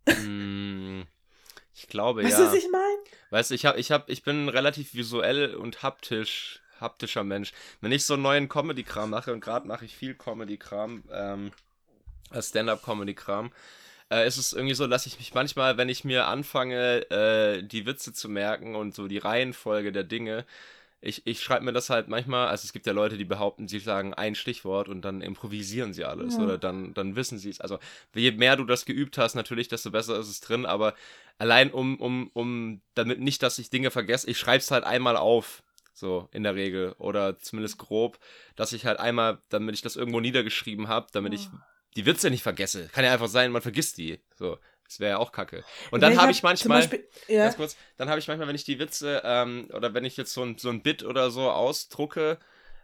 Mm, 0.07 1.03
ich 1.75 1.88
glaube, 1.88 2.23
weißt 2.23 2.32
ja. 2.32 2.45
Weißt 2.45 2.53
du, 2.53 2.57
was 2.57 2.63
ich 2.63 2.71
meine? 2.71 2.97
Weißt 3.30 3.51
du, 3.51 3.55
ich, 3.55 3.65
hab, 3.67 3.78
ich, 3.78 3.91
hab, 3.91 4.09
ich 4.09 4.23
bin 4.23 4.49
relativ 4.49 4.95
visuell 4.95 5.53
und 5.53 5.84
haptisch, 5.84 6.63
haptischer 6.80 7.23
Mensch. 7.23 7.53
Wenn 7.82 7.91
ich 7.91 8.05
so 8.05 8.15
einen 8.15 8.23
neuen 8.23 8.49
Comedy-Kram 8.49 9.11
mache, 9.11 9.34
und 9.34 9.41
gerade 9.41 9.67
mache 9.67 9.86
ich 9.86 9.95
viel 9.95 10.15
Comedy-Kram, 10.15 11.03
ähm, 11.11 11.51
Stand-up-Comedy-Kram, 12.34 13.51
äh, 14.09 14.28
ist 14.28 14.38
es 14.38 14.53
irgendwie 14.53 14.75
so, 14.75 14.88
dass 14.88 15.05
ich 15.05 15.17
mich 15.19 15.34
manchmal, 15.34 15.78
wenn 15.78 15.89
ich 15.89 16.03
mir 16.03 16.28
anfange, 16.28 17.09
äh, 17.11 17.63
die 17.63 17.86
Witze 17.86 18.13
zu 18.13 18.30
merken 18.30 18.75
und 18.75 18.95
so 18.95 19.07
die 19.07 19.17
Reihenfolge 19.17 19.91
der 19.91 20.03
Dinge, 20.03 20.45
ich, 20.99 21.28
ich 21.28 21.41
schreibe 21.41 21.63
mir 21.63 21.73
das 21.73 21.89
halt 21.89 22.07
manchmal, 22.07 22.47
also 22.47 22.65
es 22.65 22.73
gibt 22.73 22.88
ja 22.88 22.93
Leute, 22.93 23.17
die 23.17 23.25
behaupten, 23.25 23.67
sie 23.67 23.80
sagen 23.80 24.13
ein 24.15 24.34
Stichwort 24.34 24.89
und 24.89 25.03
dann 25.03 25.21
improvisieren 25.21 25.93
sie 25.93 26.05
alles 26.05 26.36
ja. 26.36 26.43
oder 26.43 26.57
dann, 26.57 26.93
dann 26.95 27.15
wissen 27.15 27.38
sie 27.38 27.49
es. 27.49 27.61
Also 27.61 27.78
je 28.15 28.32
mehr 28.32 28.55
du 28.55 28.65
das 28.65 28.86
geübt 28.86 29.17
hast, 29.17 29.36
natürlich, 29.36 29.67
desto 29.67 29.91
besser 29.91 30.19
ist 30.19 30.28
es 30.28 30.41
drin, 30.41 30.65
aber 30.65 30.95
allein 31.38 31.71
um, 31.71 31.99
um, 31.99 32.32
um, 32.34 32.82
damit 32.95 33.19
nicht, 33.19 33.43
dass 33.43 33.59
ich 33.59 33.69
Dinge 33.69 33.91
vergesse, 33.91 34.30
ich 34.30 34.39
schreibe 34.39 34.57
es 34.57 34.71
halt 34.71 34.86
einmal 34.86 35.17
auf, 35.17 35.61
so 35.93 36.30
in 36.32 36.43
der 36.43 36.55
Regel 36.55 36.95
oder 36.97 37.38
zumindest 37.39 37.78
grob, 37.78 38.19
dass 38.55 38.73
ich 38.73 38.86
halt 38.86 38.99
einmal, 38.99 39.39
damit 39.49 39.75
ich 39.75 39.82
das 39.82 39.95
irgendwo 39.95 40.19
niedergeschrieben 40.19 40.88
habe, 40.88 41.07
damit 41.11 41.34
ja. 41.34 41.39
ich 41.39 41.49
die 41.97 42.05
Witze 42.05 42.29
nicht 42.29 42.43
vergesse. 42.43 42.87
Kann 42.93 43.03
ja 43.03 43.11
einfach 43.11 43.27
sein, 43.27 43.51
man 43.51 43.61
vergisst 43.61 43.97
die. 43.97 44.19
So. 44.35 44.57
Das 44.85 45.01
wäre 45.01 45.11
ja 45.11 45.17
auch 45.17 45.33
kacke. 45.33 45.65
Und 45.91 46.01
dann 46.01 46.17
habe 46.17 46.31
ich 46.31 46.43
manchmal, 46.43 46.79
Beispiel, 46.79 47.05
ja. 47.27 47.43
ganz 47.43 47.57
kurz, 47.57 47.75
dann 47.97 48.09
habe 48.09 48.19
ich 48.19 48.27
manchmal, 48.27 48.47
wenn 48.47 48.55
ich 48.55 48.63
die 48.63 48.79
Witze 48.79 49.21
ähm, 49.25 49.67
oder 49.73 49.93
wenn 49.93 50.05
ich 50.05 50.15
jetzt 50.15 50.31
so 50.31 50.43
ein, 50.43 50.57
so 50.57 50.69
ein 50.69 50.81
Bit 50.81 51.03
oder 51.03 51.29
so 51.29 51.51
ausdrucke, 51.51 52.37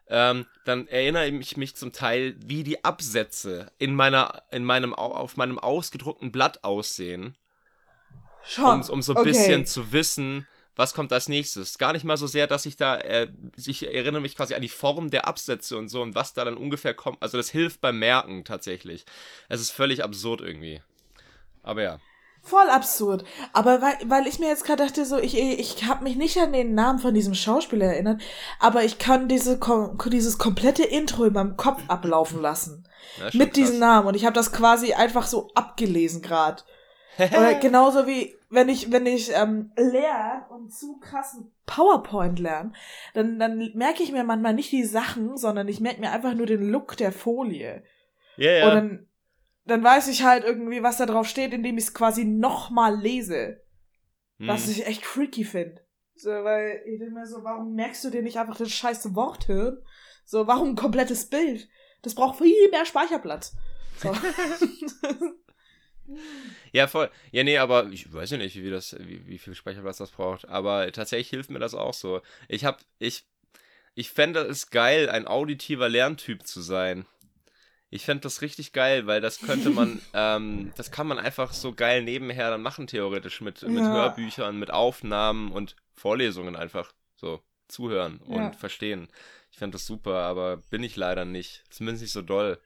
ähm, 0.10 0.46
dann 0.66 0.88
erinnere 0.88 1.28
ich 1.28 1.56
mich 1.56 1.76
zum 1.76 1.94
Teil, 1.94 2.36
wie 2.40 2.64
die 2.64 2.84
Absätze 2.84 3.72
in 3.78 3.96
meiner, 3.96 4.44
in 4.52 4.66
meinem, 4.66 4.94
auf 4.94 5.38
meinem 5.38 5.58
ausgedruckten 5.58 6.32
Blatt 6.34 6.66
aussehen. 6.66 7.38
Schon. 8.44 8.82
Um, 8.82 8.90
um 8.90 9.02
so 9.02 9.14
ein 9.14 9.20
okay. 9.20 9.30
bisschen 9.30 9.66
zu 9.66 9.94
wissen, 9.94 10.46
was 10.76 10.94
kommt 10.94 11.14
als 11.14 11.30
nächstes. 11.30 11.78
Gar 11.78 11.94
nicht 11.94 12.04
mal 12.04 12.18
so 12.18 12.28
sehr, 12.28 12.48
dass 12.48 12.66
ich 12.66 12.78
da, 12.78 12.98
äh, 12.98 13.28
ich 13.58 13.88
erinnere 13.88 14.22
mich 14.22 14.36
quasi 14.36 14.56
an 14.56 14.62
die 14.62 14.70
Form 14.70 15.12
der 15.12 15.28
Absätze 15.28 15.78
und 15.78 15.90
so 15.90 16.02
und 16.02 16.16
was 16.16 16.34
da 16.34 16.46
dann 16.46 16.58
ungefähr 16.58 16.94
kommt. 16.94 17.22
Also 17.22 17.38
das 17.38 17.50
hilft 17.50 17.82
beim 17.82 18.00
Merken 18.00 18.44
tatsächlich. 18.44 19.06
Es 19.50 19.62
ist 19.62 19.72
völlig 19.72 20.04
absurd 20.04 20.42
irgendwie. 20.42 20.82
Aber 21.62 21.84
ja. 21.84 22.00
Voll 22.42 22.70
absurd. 22.70 23.24
Aber 23.54 23.82
weil, 23.82 23.98
weil 24.06 24.28
ich 24.28 24.38
mir 24.40 24.50
jetzt 24.50 24.66
gerade 24.66 24.84
dachte, 24.84 25.06
so, 25.06 25.18
ich, 25.18 25.38
ich 25.38 25.86
habe 25.86 26.04
mich 26.04 26.18
nicht 26.18 26.38
an 26.38 26.52
den 26.52 26.76
Namen 26.76 27.00
von 27.00 27.14
diesem 27.14 27.36
Schauspieler 27.36 27.86
erinnert, 27.86 28.22
aber 28.60 28.84
ich 28.84 28.98
kann 28.98 29.30
diese, 29.30 29.60
dieses 30.08 30.38
komplette 30.38 30.84
Intro 30.84 31.24
in 31.24 31.34
meinem 31.34 31.56
Kopf 31.56 31.82
ablaufen 31.88 32.42
lassen. 32.42 32.88
Ja, 33.18 33.26
mit 33.26 33.50
krass. 33.50 33.54
diesem 33.54 33.80
Namen. 33.80 34.08
Und 34.08 34.16
ich 34.16 34.26
habe 34.26 34.34
das 34.34 34.54
quasi 34.54 34.94
einfach 34.94 35.28
so 35.28 35.52
abgelesen 35.54 36.22
gerade. 36.24 36.64
Genauso 37.62 38.08
wie 38.08 38.34
wenn 38.54 38.70
ich, 38.70 38.92
wenn 38.92 39.06
ich 39.06 39.32
ähm, 39.34 39.72
lerne 39.76 40.46
und 40.50 40.74
zu 40.74 40.98
krassen 41.00 41.52
PowerPoint 41.66 42.40
lerne, 42.40 42.74
dann, 43.14 43.40
dann 43.40 43.58
merke 43.76 44.04
ich 44.04 44.12
mir 44.12 44.24
manchmal 44.24 44.54
nicht 44.54 44.72
die 44.72 44.84
Sachen, 44.84 45.38
sondern 45.38 45.68
ich 45.68 45.80
merke 45.80 46.02
mir 46.02 46.12
einfach 46.12 46.34
nur 46.34 46.46
den 46.46 46.70
Look 46.70 46.98
der 46.98 47.12
Folie. 47.12 47.84
Ja, 48.38 48.50
yeah, 48.50 48.58
ja. 48.58 48.68
Und 48.68 48.76
dann 48.76 49.08
dann 49.66 49.84
weiß 49.84 50.08
ich 50.10 50.24
halt 50.24 50.44
irgendwie, 50.44 50.84
was 50.84 50.98
da 50.98 51.06
drauf 51.06 51.28
steht, 51.28 51.54
indem 51.54 51.78
ich 51.78 51.86
es 51.86 51.94
quasi 51.94 52.26
nochmal 52.26 53.00
lese. 53.00 53.62
Hm. 54.40 54.48
Was 54.48 54.68
ich 54.68 54.86
echt 54.86 55.06
freaky 55.06 55.46
finde. 55.46 55.82
So, 56.16 56.30
weil 56.30 56.82
ich 56.86 57.00
denke 57.00 57.14
mir 57.14 57.26
so, 57.26 57.44
warum 57.44 57.74
merkst 57.74 58.04
du 58.04 58.10
dir 58.10 58.22
nicht 58.22 58.38
einfach 58.38 58.58
das 58.58 58.72
scheiße 58.72 59.16
Worthirn? 59.16 59.78
So, 60.26 60.48
warum 60.48 60.70
ein 60.70 60.76
komplettes 60.76 61.30
Bild? 61.30 61.68
Das 62.02 62.16
braucht 62.16 62.40
viel 62.40 62.70
mehr 62.70 62.86
Speicherplatz. 62.86 63.56
So. 63.98 64.12
ja, 66.72 66.88
voll. 66.88 67.10
Ja, 67.32 67.44
nee, 67.44 67.58
aber 67.58 67.88
ich 67.88 68.12
weiß 68.12 68.32
ja 68.32 68.38
nicht, 68.38 68.56
wie, 68.56 68.70
das, 68.70 68.96
wie, 69.00 69.26
wie 69.28 69.38
viel 69.38 69.56
Speicherplatz 69.56 69.98
das 69.98 70.12
braucht. 70.12 70.48
Aber 70.48 70.92
tatsächlich 70.92 71.30
hilft 71.30 71.50
mir 71.50 71.60
das 71.60 71.74
auch 71.74 71.94
so. 71.94 72.22
Ich 72.48 72.66
hab, 72.66 72.80
ich, 73.00 73.26
ich 73.96 74.10
fände 74.10 74.42
es 74.42 74.70
geil, 74.70 75.10
ein 75.10 75.28
auditiver 75.28 75.90
Lerntyp 75.90 76.46
zu 76.46 76.62
sein. 76.62 77.06
Ich 77.90 78.06
fände 78.06 78.22
das 78.22 78.42
richtig 78.42 78.74
geil, 78.74 79.06
weil 79.06 79.22
das 79.22 79.40
könnte 79.40 79.70
man, 79.70 80.02
ähm, 80.14 80.74
das 80.76 80.92
kann 80.92 81.08
man 81.08 81.20
einfach 81.20 81.54
so 81.54 81.74
geil 81.74 82.04
nebenher 82.04 82.50
dann 82.50 82.62
machen, 82.62 82.88
theoretisch, 82.88 83.42
mit, 83.42 83.62
ja. 83.62 83.68
mit 83.68 83.84
Hörbüchern, 83.84 84.58
mit 84.58 84.72
Aufnahmen 84.72 85.52
und 85.52 85.76
Vorlesungen 85.94 86.56
einfach. 86.56 86.92
So. 87.16 87.42
zuhören 87.70 88.18
und 88.18 88.42
ja. 88.42 88.52
verstehen. 88.52 89.08
Ich 89.52 89.58
fände 89.58 89.76
das 89.76 89.86
super, 89.86 90.24
aber 90.24 90.58
bin 90.58 90.84
ich 90.84 90.96
leider 90.96 91.26
nicht. 91.26 91.64
Zumindest 91.70 92.02
nicht 92.02 92.12
so 92.12 92.22
doll. 92.22 92.60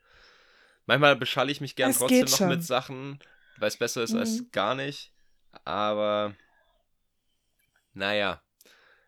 Manchmal 0.88 1.16
beschalle 1.16 1.52
ich 1.52 1.62
mich 1.62 1.76
gern 1.76 1.92
es 1.92 2.00
trotzdem 2.00 2.26
noch 2.26 2.40
mit 2.48 2.64
Sachen, 2.64 3.20
weil 3.58 3.68
es 3.68 3.78
besser 3.78 4.04
ist 4.04 4.14
mhm. 4.14 4.20
als 4.20 4.44
gar 4.52 4.74
nicht. 4.74 5.14
Aber 5.66 6.34
naja, 7.94 8.42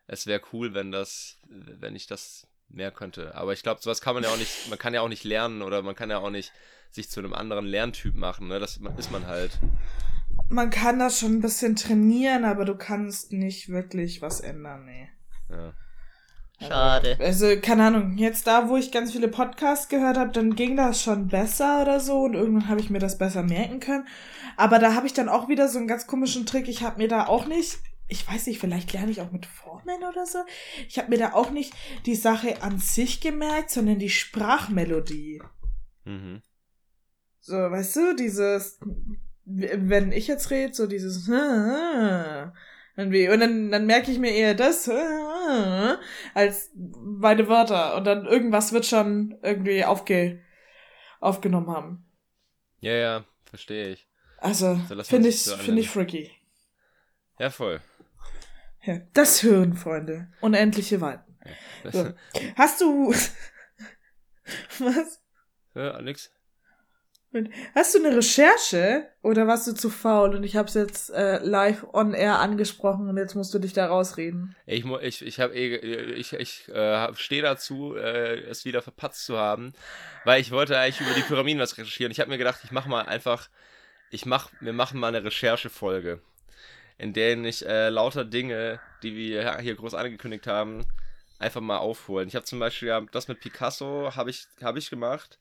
es 0.08 0.28
wäre 0.28 0.42
cool, 0.54 0.74
wenn 0.74 0.92
das, 0.92 1.38
wenn 1.48 1.96
ich 1.96 2.06
das 2.06 2.48
mehr 2.68 2.92
könnte. 2.92 3.34
Aber 3.36 3.54
ich 3.54 3.64
glaube, 3.64 3.82
sowas 3.82 4.02
kann 4.02 4.14
man 4.14 4.24
ja 4.24 4.30
auch 4.30 4.38
nicht, 4.38 4.70
man 4.70 4.78
kann 4.78 4.94
ja 4.94 5.02
auch 5.02 5.08
nicht 5.08 5.24
lernen 5.24 5.62
oder 5.62 5.82
man 5.82 5.96
kann 5.96 6.10
ja 6.10 6.20
auch 6.20 6.30
nicht 6.30 6.52
sich 6.92 7.10
zu 7.10 7.20
einem 7.20 7.34
anderen 7.34 7.66
Lerntyp 7.66 8.14
machen. 8.14 8.48
Ne? 8.48 8.60
Das 8.60 8.80
ist 8.98 9.12
man 9.12 9.26
halt. 9.26 9.58
Man 10.50 10.70
kann 10.70 11.00
das 11.00 11.20
schon 11.20 11.36
ein 11.36 11.42
bisschen 11.42 11.76
trainieren, 11.76 12.44
aber 12.44 12.66
du 12.66 12.76
kannst 12.76 13.32
nicht 13.32 13.70
wirklich 13.70 14.22
was 14.22 14.42
ändern, 14.42 14.86
nee. 14.86 15.10
Ja. 15.50 15.74
Schade. 16.62 17.18
Also, 17.20 17.48
keine 17.62 17.86
Ahnung, 17.86 18.18
jetzt 18.18 18.46
da, 18.46 18.68
wo 18.68 18.76
ich 18.76 18.92
ganz 18.92 19.14
viele 19.14 19.30
Podcasts 19.30 19.88
gehört 19.88 20.18
habe, 20.18 20.32
dann 20.32 20.56
ging 20.56 20.76
das 20.76 21.02
schon 21.02 21.28
besser 21.28 21.82
oder 21.82 22.00
so 22.00 22.24
und 22.24 22.34
irgendwann 22.34 22.68
habe 22.68 22.82
ich 22.82 22.90
mir 22.90 23.00
das 23.00 23.18
besser 23.18 23.44
merken 23.44 23.80
können. 23.80 24.08
Aber 24.58 24.78
da 24.78 24.94
habe 24.94 25.08
ich 25.08 25.14
dann 25.14 25.30
auch 25.30 25.48
wieder 25.48 25.70
so 25.70 25.78
einen 25.78 25.88
ganz 25.88 26.06
komischen 26.06 26.46
Trick. 26.46 26.68
Ich 26.68 26.84
habe 26.84 26.98
mir 26.98 27.08
da 27.08 27.28
auch 27.28 27.46
nicht, 27.46 27.80
ich 28.10 28.28
weiß 28.28 28.48
nicht, 28.48 28.60
vielleicht 28.60 28.92
lerne 28.92 29.12
ich 29.12 29.22
auch 29.22 29.32
mit 29.32 29.46
Formeln 29.46 30.04
oder 30.04 30.26
so. 30.26 30.40
Ich 30.88 30.98
habe 30.98 31.10
mir 31.10 31.18
da 31.18 31.34
auch 31.34 31.52
nicht 31.52 31.74
die 32.06 32.16
Sache 32.16 32.62
an 32.62 32.78
sich 32.80 33.22
gemerkt, 33.22 33.70
sondern 33.70 34.00
die 34.00 34.10
Sprachmelodie. 34.10 35.42
Mhm. 36.04 36.42
So, 37.40 37.56
weißt 37.56 37.96
du, 37.96 38.16
dieses, 38.16 38.80
wenn 39.46 40.12
ich 40.12 40.28
jetzt 40.28 40.52
rede, 40.52 40.74
so 40.74 40.88
dieses, 40.88 41.28
irgendwie. 42.96 43.30
Und 43.30 43.40
dann, 43.40 43.72
dann 43.72 43.86
merke 43.86 44.12
ich 44.12 44.20
mir 44.20 44.32
eher 44.32 44.54
das 44.54 44.90
als 46.34 46.72
meine 46.76 47.48
Wörter. 47.48 47.96
Und 47.96 48.06
dann 48.06 48.26
irgendwas 48.26 48.74
wird 48.74 48.86
schon 48.86 49.38
irgendwie 49.42 49.86
aufge, 49.86 50.42
aufgenommen 51.20 51.70
haben. 51.70 52.06
Ja, 52.80 52.94
ja, 52.94 53.26
verstehe 53.46 53.90
ich. 53.90 54.08
Also, 54.38 54.80
so, 54.88 55.04
finde 55.04 55.30
ich, 55.30 55.44
so 55.44 55.58
finde 55.58 55.82
ich 55.82 55.90
freaky. 55.90 56.32
Ja, 57.40 57.50
voll. 57.50 57.82
Ja, 58.84 59.00
das 59.14 59.44
Hören, 59.44 59.74
Freunde. 59.74 60.32
Unendliche 60.42 61.02
Weiten. 61.02 61.38
Ja, 61.84 61.92
so. 61.92 62.14
Hast 62.56 62.82
du. 62.82 63.14
Was? 64.80 65.22
Ja, 65.76 66.02
nix. 66.02 66.32
Hast 67.76 67.94
du 67.94 68.00
eine 68.00 68.16
Recherche 68.16 69.08
oder 69.22 69.46
warst 69.46 69.68
du 69.68 69.74
zu 69.74 69.92
faul 69.92 70.36
und 70.36 70.44
ich 70.44 70.56
habe 70.56 70.68
es 70.68 70.74
jetzt 70.74 71.12
äh, 71.12 71.38
live 71.44 71.86
on 71.94 72.16
air 72.16 72.40
angesprochen 72.40 73.08
und 73.08 73.18
jetzt 73.18 73.36
musst 73.36 73.54
du 73.54 73.60
dich 73.60 73.74
da 73.74 73.86
rausreden? 73.86 74.56
Ich 74.66 74.84
ich 74.84 75.22
ich 75.22 75.38
eh, 75.38 75.76
ich 76.14 76.34
ich 76.34 76.68
äh, 76.70 77.14
stehe 77.14 77.44
dazu, 77.44 77.96
äh, 77.96 78.40
es 78.42 78.66
wieder 78.66 78.82
verpatzt 78.82 79.26
zu 79.26 79.38
haben, 79.38 79.74
weil 80.26 80.42
ich 80.42 80.50
wollte 80.50 80.80
eigentlich 80.80 81.02
über 81.02 81.14
die 81.14 81.22
Pyramiden 81.22 81.62
was 81.62 81.78
recherchieren. 81.78 82.12
Ich 82.12 82.20
habe 82.20 82.32
mir 82.32 82.40
gedacht, 82.40 82.62
ich 82.64 82.72
mache 82.72 82.90
mal 82.90 83.04
einfach, 83.04 83.48
ich 84.10 84.26
mach, 84.26 84.50
wir 84.60 84.74
machen 84.74 85.00
mal 85.00 85.10
eine 85.10 85.24
Recherchefolge, 85.24 86.22
in 86.98 87.14
der 87.14 87.38
ich 87.44 87.64
äh, 87.64 87.90
lauter 87.90 88.26
Dinge, 88.26 88.80
die 89.04 89.16
wir 89.16 89.60
hier 89.60 89.76
groß 89.76 89.94
angekündigt 89.94 90.48
haben, 90.48 90.84
einfach 91.38 91.62
mal 91.62 91.78
aufholen. 91.78 92.28
Ich 92.28 92.36
habe 92.36 92.46
zum 92.46 92.58
Beispiel 92.58 92.88
ja, 92.88 93.02
das 93.12 93.28
mit 93.28 93.40
Picasso 93.40 94.16
habe 94.16 94.32
ich 94.32 94.48
habe 94.64 94.80
ich 94.80 94.90
gemacht 94.90 95.38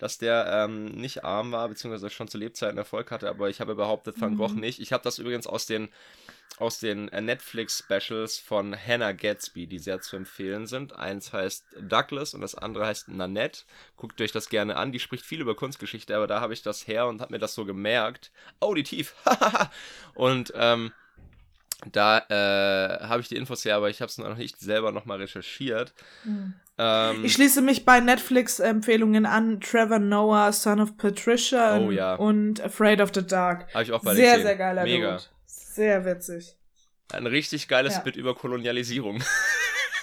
dass 0.00 0.16
der 0.16 0.46
ähm, 0.50 0.86
nicht 0.86 1.24
arm 1.24 1.52
war, 1.52 1.68
beziehungsweise 1.68 2.08
schon 2.08 2.26
zu 2.26 2.38
Lebzeiten 2.38 2.78
Erfolg 2.78 3.10
hatte, 3.10 3.28
aber 3.28 3.50
ich 3.50 3.60
habe 3.60 3.74
behauptet, 3.74 4.18
Van 4.18 4.36
Gogh 4.36 4.54
mhm. 4.54 4.60
nicht. 4.60 4.80
Ich 4.80 4.92
habe 4.92 5.04
das 5.04 5.18
übrigens 5.18 5.46
aus 5.46 5.66
den, 5.66 5.90
aus 6.58 6.78
den 6.78 7.08
äh, 7.10 7.20
Netflix-Specials 7.20 8.38
von 8.38 8.74
Hannah 8.74 9.12
Gatsby, 9.12 9.66
die 9.66 9.78
sehr 9.78 10.00
zu 10.00 10.16
empfehlen 10.16 10.66
sind. 10.66 10.94
Eins 10.94 11.34
heißt 11.34 11.66
Douglas 11.82 12.32
und 12.32 12.40
das 12.40 12.54
andere 12.54 12.86
heißt 12.86 13.08
Nanette. 13.08 13.64
Guckt 13.96 14.20
euch 14.22 14.32
das 14.32 14.48
gerne 14.48 14.76
an. 14.76 14.90
Die 14.90 15.00
spricht 15.00 15.26
viel 15.26 15.42
über 15.42 15.54
Kunstgeschichte, 15.54 16.16
aber 16.16 16.26
da 16.26 16.40
habe 16.40 16.54
ich 16.54 16.62
das 16.62 16.86
her 16.86 17.06
und 17.06 17.20
habe 17.20 17.34
mir 17.34 17.38
das 17.38 17.54
so 17.54 17.66
gemerkt. 17.66 18.32
Auditiv. 18.58 19.14
und 20.14 20.50
ähm, 20.56 20.92
da 21.92 22.18
äh, 22.28 23.06
habe 23.06 23.20
ich 23.20 23.28
die 23.28 23.36
Infos 23.36 23.64
her, 23.64 23.76
aber 23.76 23.90
ich 23.90 24.00
habe 24.00 24.10
es 24.10 24.18
noch 24.18 24.36
nicht 24.36 24.58
selber 24.60 24.92
nochmal 24.92 25.18
recherchiert. 25.18 25.92
Mhm. 26.24 26.54
Ähm, 26.82 27.26
ich 27.26 27.34
schließe 27.34 27.60
mich 27.60 27.84
bei 27.84 28.00
Netflix-Empfehlungen 28.00 29.26
an. 29.26 29.60
Trevor 29.60 29.98
Noah, 29.98 30.50
Son 30.52 30.80
of 30.80 30.96
Patricia 30.96 31.78
oh, 31.78 31.90
ja. 31.90 32.14
und 32.14 32.62
Afraid 32.62 33.02
of 33.02 33.10
the 33.14 33.26
Dark. 33.26 33.72
Habe 33.74 33.84
ich 33.84 33.92
auch 33.92 34.02
bei 34.02 34.14
Sehr, 34.14 34.30
gesehen. 34.30 34.46
sehr 34.46 34.56
geiler 34.56 34.84
Mega. 34.84 35.10
Dude. 35.12 35.24
Sehr 35.44 36.04
witzig. 36.06 36.56
Ein 37.12 37.26
richtig 37.26 37.68
geiles 37.68 37.96
ja. 37.96 38.00
Bit 38.00 38.16
über 38.16 38.34
Kolonialisierung. 38.34 39.22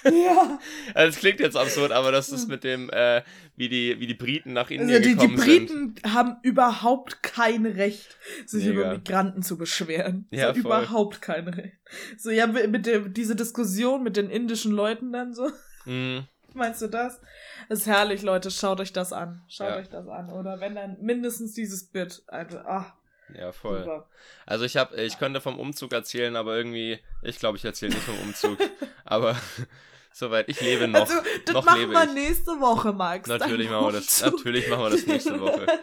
Ja. 0.04 0.60
Also 0.94 1.10
es 1.10 1.20
klingt 1.20 1.42
jetzt 1.42 1.58
absurd, 1.58 1.92
aber 1.92 2.14
das 2.14 2.30
ist 2.30 2.48
mit 2.48 2.64
dem, 2.64 2.90
äh, 2.92 3.24
wie, 3.58 3.68
die, 3.68 4.00
wie 4.00 4.08
die 4.08 4.14
Briten 4.14 4.54
nach 4.54 4.70
Indien 4.70 4.90
also 4.90 5.02
die, 5.02 5.16
gekommen 5.16 5.38
sind. 5.38 5.48
Die 5.48 5.52
Briten 5.52 5.96
sind. 5.96 6.14
haben 6.14 6.38
überhaupt 6.44 7.24
kein 7.24 7.66
Recht, 7.66 8.16
sich 8.46 8.66
Mega. 8.66 8.80
über 8.80 8.92
Migranten 8.94 9.42
zu 9.42 9.58
beschweren. 9.58 10.28
Ja, 10.32 10.54
so, 10.54 10.60
überhaupt 10.60 11.22
kein 11.22 11.48
Recht. 11.50 11.78
So, 12.18 12.30
ja, 12.30 12.48
mit 12.48 12.86
dem, 12.86 13.14
diese 13.14 13.36
Diskussion 13.36 14.04
mit 14.04 14.16
den 14.16 14.30
indischen 14.30 14.72
Leuten 14.72 15.12
dann 15.12 15.34
so. 15.34 15.52
Mhm. 15.84 16.26
Meinst 16.58 16.82
du 16.82 16.88
das? 16.88 17.22
Das 17.70 17.80
ist 17.80 17.88
herrlich, 17.88 18.24
Leute. 18.24 18.50
Schaut 18.50 18.80
euch 18.80 18.92
das 18.92 19.14
an. 19.14 19.44
Schaut 19.48 19.70
ja. 19.70 19.76
euch 19.78 19.90
das 19.90 20.08
an. 20.08 20.32
Oder 20.32 20.60
wenn 20.60 20.76
dann 20.76 20.98
mindestens 21.00 21.54
dieses 21.54 21.86
Bit. 21.86 22.24
Also, 22.28 22.60
ach. 22.66 22.94
Ja, 23.38 23.52
voll. 23.52 23.80
Super. 23.80 24.08
Also 24.46 24.66
ich 24.66 24.78
habe, 24.78 24.96
ich 25.02 25.20
könnte 25.20 25.42
vom 25.42 25.60
Umzug 25.60 25.92
erzählen, 25.92 26.36
aber 26.36 26.56
irgendwie, 26.58 27.00
ich 27.22 27.40
glaube, 27.40 27.58
ich 27.58 27.66
erzähle 27.66 27.94
nicht 27.94 28.04
vom 28.04 28.18
Umzug. 28.20 28.58
aber 29.06 29.38
soweit, 30.12 30.50
ich 30.50 30.60
lebe 30.62 30.88
noch. 30.88 31.02
Also, 31.02 31.16
das 31.46 31.54
noch 31.54 31.66
machen 31.66 31.92
wir 31.92 32.14
nächste 32.14 32.52
Woche, 32.60 32.94
Max. 32.94 33.28
Natürlich 33.28 33.70
machen 33.70 33.88
wir 33.88 33.92
das, 33.92 34.22
natürlich 34.22 34.70
machen 34.70 34.84
wir 34.84 34.90
das 34.90 35.06
nächste 35.06 35.40
Woche. 35.40 35.68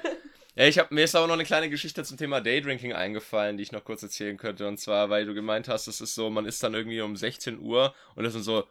Ja, 0.56 0.66
ich 0.66 0.78
hab, 0.78 0.92
mir 0.92 1.02
ist 1.02 1.16
auch 1.16 1.26
noch 1.26 1.34
eine 1.34 1.44
kleine 1.44 1.68
Geschichte 1.68 2.04
zum 2.04 2.16
Thema 2.16 2.40
Daydrinking 2.40 2.92
eingefallen, 2.92 3.56
die 3.56 3.64
ich 3.64 3.72
noch 3.72 3.82
kurz 3.82 4.04
erzählen 4.04 4.36
könnte. 4.36 4.68
Und 4.68 4.78
zwar, 4.78 5.10
weil 5.10 5.26
du 5.26 5.34
gemeint 5.34 5.66
hast, 5.66 5.88
es 5.88 6.00
ist 6.00 6.14
so, 6.14 6.30
man 6.30 6.46
ist 6.46 6.62
dann 6.62 6.74
irgendwie 6.74 7.00
um 7.00 7.16
16 7.16 7.58
Uhr 7.58 7.92
und 8.14 8.24
es 8.24 8.34
sind 8.34 8.44
so 8.44 8.64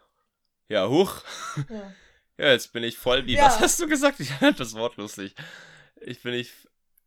ja, 0.73 0.87
huch. 0.89 1.21
Ja. 1.69 1.93
ja, 2.45 2.51
jetzt 2.51 2.73
bin 2.73 2.83
ich 2.83 2.97
voll 2.97 3.25
wie. 3.25 3.35
Ja. 3.35 3.45
Was 3.45 3.59
hast 3.59 3.79
du 3.79 3.87
gesagt? 3.87 4.19
Ich 4.19 4.31
fand 4.31 4.59
das 4.59 4.73
Wort 4.73 4.97
lustig. 4.97 5.35
Ich 6.01 6.21
bin 6.21 6.33
nicht 6.33 6.51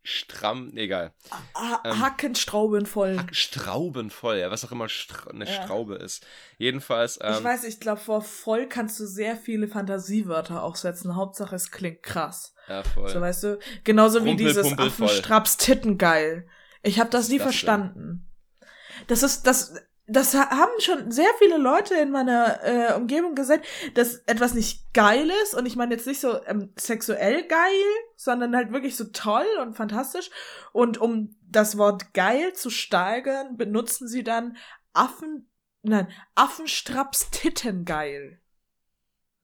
stramm, 0.03 0.71
egal. 0.77 1.13
Ha 1.53 1.81
ähm, 1.83 1.99
Hackenstraubenvoll. 1.99 3.17
Straubenvoll, 3.31 4.37
ja, 4.37 4.49
was 4.49 4.63
auch 4.63 4.71
immer 4.71 4.87
Stra 4.87 5.29
eine 5.29 5.45
ja. 5.45 5.51
Straube 5.51 5.95
ist. 5.95 6.25
Jedenfalls. 6.57 7.19
Ähm, 7.21 7.35
ich 7.37 7.43
weiß, 7.43 7.65
ich 7.65 7.79
glaube, 7.81 7.99
vor 7.99 8.21
voll 8.21 8.67
kannst 8.67 8.99
du 9.01 9.05
sehr 9.05 9.35
viele 9.35 9.67
Fantasiewörter 9.67 10.63
auch 10.63 10.77
setzen. 10.77 11.15
Hauptsache, 11.15 11.55
es 11.55 11.71
klingt 11.71 12.03
krass. 12.03 12.53
Ja, 12.69 12.83
voll. 12.83 13.09
So, 13.09 13.19
weißt 13.19 13.43
du, 13.43 13.59
genauso 13.83 14.19
Rumpel, 14.19 14.33
wie 14.33 14.37
dieses 14.45 14.77
Affenstraps 14.77 15.57
Tittengeil. 15.57 16.47
Ich 16.83 16.99
habe 16.99 17.09
das 17.09 17.27
nie 17.27 17.37
das 17.37 17.43
verstanden. 17.43 18.25
Denn? 18.61 19.07
Das 19.07 19.23
ist, 19.23 19.45
das, 19.45 19.73
das 20.07 20.33
haben 20.33 20.79
schon 20.79 21.11
sehr 21.11 21.29
viele 21.37 21.57
Leute 21.57 21.95
in 21.95 22.11
meiner 22.11 22.63
äh, 22.63 22.93
Umgebung 22.93 23.35
gesagt, 23.35 23.67
dass 23.93 24.19
etwas 24.25 24.53
nicht 24.53 24.93
geil 24.93 25.29
ist. 25.43 25.53
Und 25.53 25.65
ich 25.65 25.75
meine 25.75 25.93
jetzt 25.93 26.07
nicht 26.07 26.21
so 26.21 26.41
ähm, 26.45 26.73
sexuell 26.77 27.45
geil, 27.45 27.83
sondern 28.15 28.55
halt 28.55 28.71
wirklich 28.71 28.95
so 28.95 29.03
toll 29.05 29.45
und 29.61 29.75
fantastisch. 29.75 30.29
Und 30.71 30.97
um 30.97 31.35
das 31.41 31.77
Wort 31.77 32.13
geil 32.13 32.53
zu 32.53 32.69
steigern, 32.69 33.57
benutzen 33.57 34.07
sie 34.07 34.23
dann 34.23 34.55
Affen, 34.93 35.51
nein, 35.81 36.07
Affenstraps 36.35 37.29
Titten 37.31 37.83
geil. 37.83 38.41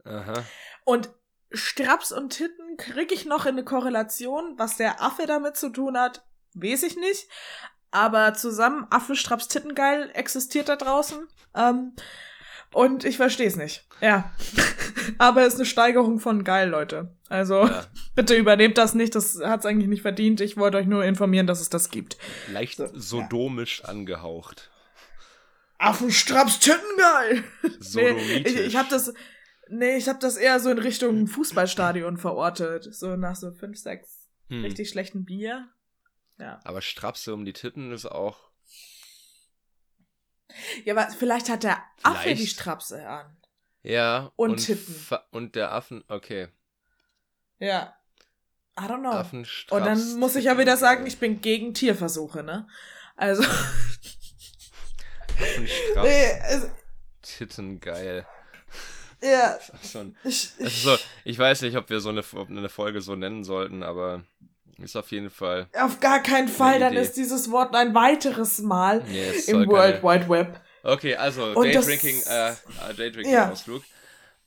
Aha. 0.05 0.45
Und 0.85 1.13
Straps 1.51 2.13
und 2.13 2.29
Titten 2.29 2.77
kriege 2.77 3.13
ich 3.13 3.25
noch 3.25 3.45
in 3.45 3.51
eine 3.51 3.65
Korrelation. 3.65 4.57
Was 4.57 4.77
der 4.77 5.01
Affe 5.01 5.25
damit 5.25 5.57
zu 5.57 5.69
tun 5.69 5.97
hat, 5.97 6.25
weiß 6.53 6.83
ich 6.83 6.95
nicht 6.95 7.27
aber 7.93 8.33
zusammen 8.33 8.87
Affe, 8.89 9.15
Straps, 9.15 9.47
Tittengeil 9.47 10.09
existiert 10.13 10.67
da 10.67 10.75
draußen. 10.75 11.27
Ähm, 11.55 11.93
und 12.73 13.05
ich 13.05 13.17
verstehe 13.17 13.47
es 13.47 13.55
nicht. 13.55 13.87
Ja. 14.01 14.33
aber 15.19 15.41
es 15.41 15.53
ist 15.53 15.59
eine 15.59 15.65
Steigerung 15.65 16.19
von 16.19 16.43
geil, 16.43 16.69
Leute. 16.69 17.15
Also 17.29 17.67
ja. 17.67 17.85
bitte 18.15 18.35
übernehmt 18.35 18.77
das 18.77 18.95
nicht, 18.95 19.13
das 19.13 19.39
hat 19.43 19.59
es 19.59 19.65
eigentlich 19.67 19.89
nicht 19.89 20.01
verdient. 20.01 20.41
Ich 20.41 20.57
wollte 20.57 20.77
euch 20.77 20.87
nur 20.87 21.05
informieren, 21.05 21.45
dass 21.45 21.61
es 21.61 21.69
das 21.69 21.91
gibt. 21.91 22.17
Leicht 22.51 22.77
so, 22.77 22.89
sodomisch 22.93 23.81
ja. 23.83 23.89
angehaucht. 23.89 24.71
Affenstraps 25.77 26.59
Tittengeil. 26.59 27.43
nee, 27.93 28.37
ich, 28.39 28.55
ich 28.57 28.75
habe 28.75 28.89
das 28.89 29.13
Nee, 29.69 29.97
ich 29.97 30.09
habe 30.09 30.19
das 30.19 30.37
eher 30.37 30.59
so 30.59 30.69
in 30.69 30.77
Richtung 30.77 31.25
Fußballstadion 31.25 32.17
verortet, 32.17 32.93
so 32.93 33.15
nach 33.15 33.35
so 33.35 33.51
fünf, 33.51 33.77
sechs 33.77 34.29
hm. 34.49 34.61
richtig 34.61 34.89
schlechten 34.89 35.25
Bier. 35.25 35.67
Ja. 36.37 36.59
Aber 36.63 36.81
Strapse 36.81 37.33
um 37.33 37.45
die 37.45 37.53
Titten 37.53 37.91
ist 37.91 38.05
auch. 38.05 38.39
Ja, 40.85 40.95
aber 40.95 41.11
vielleicht 41.11 41.49
hat 41.49 41.63
der 41.63 41.83
Affe 42.03 42.23
vielleicht. 42.23 42.41
die 42.41 42.47
Strapse 42.47 43.07
an. 43.07 43.37
Ja. 43.81 44.31
Und, 44.35 44.51
und 44.51 44.57
Titten. 44.57 44.95
Und 45.31 45.55
der 45.55 45.71
Affen, 45.71 46.03
okay. 46.07 46.49
Ja. 47.59 47.95
I 48.79 48.83
don't 48.83 49.01
know. 49.01 49.19
Und 49.75 49.85
dann 49.85 50.19
muss 50.19 50.35
ich 50.35 50.45
ja 50.45 50.57
wieder 50.57 50.77
sagen, 50.77 51.05
ich 51.05 51.19
bin 51.19 51.41
gegen 51.41 51.73
Tierversuche, 51.73 52.43
ne? 52.43 52.67
Also. 53.15 53.43
Affenstraps. 55.27 56.03
nee, 56.03 56.41
also, 56.41 56.71
Titten 57.21 57.79
geil. 57.79 58.25
Ja. 59.21 59.59
Schon. 59.91 60.17
Ich, 60.23 60.51
also 60.59 60.95
so, 60.95 61.03
ich 61.23 61.37
weiß 61.37 61.61
nicht, 61.61 61.77
ob 61.77 61.89
wir 61.89 61.99
so 61.99 62.09
eine, 62.09 62.23
eine 62.49 62.69
Folge 62.69 63.01
so 63.01 63.15
nennen 63.15 63.43
sollten, 63.43 63.83
aber 63.83 64.23
ist 64.83 64.95
auf 64.95 65.11
jeden 65.11 65.29
Fall. 65.29 65.67
Auf 65.79 65.99
gar 65.99 66.21
keinen 66.21 66.47
Fall, 66.47 66.79
dann 66.79 66.93
ist 66.93 67.17
dieses 67.17 67.51
Wort 67.51 67.75
ein 67.75 67.95
weiteres 67.95 68.59
Mal 68.59 69.03
yes, 69.09 69.47
im 69.47 69.67
World 69.67 70.01
keine... 70.01 70.21
Wide 70.21 70.29
Web. 70.29 70.61
Okay, 70.83 71.15
also 71.15 71.53
Daydrinking, 71.53 72.21
äh, 72.27 72.49
äh 72.51 72.93
Daydrinking-Ausflug. 72.95 73.81
Ja. 73.81 73.93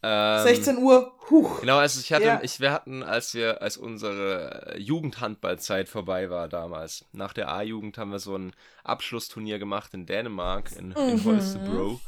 Ähm, 0.03 0.43
16 0.45 0.79
Uhr, 0.79 1.15
huch. 1.31 1.61
Genau, 1.61 1.79
also 1.79 2.01
ich 2.01 2.13
hatte, 2.13 2.25
ja. 2.25 2.41
ich, 2.43 2.61
wir 2.61 2.71
hatten, 2.71 3.03
als 3.03 3.35
wir, 3.35 3.63
als 3.63 3.77
unsere 3.77 4.77
Jugendhandballzeit 4.79 5.89
vorbei 5.89 6.31
war 6.31 6.49
damals, 6.49 7.07
nach 7.13 7.33
der 7.33 7.51
A-Jugend 7.51 7.99
haben 7.99 8.13
wir 8.13 8.19
so 8.19 8.37
ein 8.37 8.53
Abschlussturnier 8.85 9.59
gemacht 9.59 9.95
in 9.95 10.07
Dänemark, 10.07 10.71
in, 10.73 10.93
in 10.93 11.17
mhm. 11.17 11.25
Holstebro. 11.25 12.01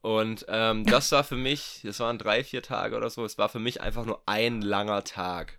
Und 0.00 0.46
ähm, 0.48 0.86
das 0.86 1.10
war 1.12 1.24
für 1.24 1.36
mich, 1.36 1.80
das 1.84 2.00
waren 2.00 2.18
drei, 2.18 2.44
vier 2.44 2.62
Tage 2.62 2.96
oder 2.96 3.10
so, 3.10 3.24
es 3.24 3.36
war 3.36 3.48
für 3.48 3.58
mich 3.58 3.80
einfach 3.80 4.04
nur 4.04 4.22
ein 4.26 4.62
langer 4.62 5.04
Tag. 5.04 5.57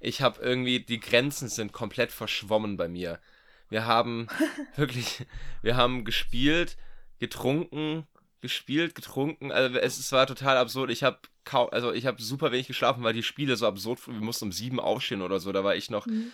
Ich 0.00 0.22
habe 0.22 0.40
irgendwie, 0.40 0.80
die 0.80 0.98
Grenzen 0.98 1.48
sind 1.48 1.72
komplett 1.72 2.10
verschwommen 2.10 2.76
bei 2.76 2.88
mir. 2.88 3.20
Wir 3.68 3.86
haben 3.86 4.26
wirklich, 4.76 5.26
wir 5.62 5.76
haben 5.76 6.04
gespielt, 6.04 6.76
getrunken, 7.18 8.06
gespielt, 8.40 8.94
getrunken. 8.94 9.52
Also 9.52 9.78
es, 9.78 9.98
es 9.98 10.10
war 10.12 10.26
total 10.26 10.56
absurd. 10.56 10.90
Ich 10.90 11.02
habe 11.02 11.18
kaum, 11.44 11.68
also 11.70 11.92
ich 11.92 12.06
habe 12.06 12.20
super 12.20 12.50
wenig 12.50 12.66
geschlafen, 12.66 13.04
weil 13.04 13.12
die 13.12 13.22
Spiele 13.22 13.56
so 13.56 13.66
absurd. 13.66 14.06
Wir 14.06 14.14
mussten 14.14 14.46
um 14.46 14.52
sieben 14.52 14.80
aufstehen 14.80 15.22
oder 15.22 15.38
so. 15.38 15.52
Da 15.52 15.62
war 15.64 15.76
ich 15.76 15.90
noch, 15.90 16.06
mhm. 16.06 16.32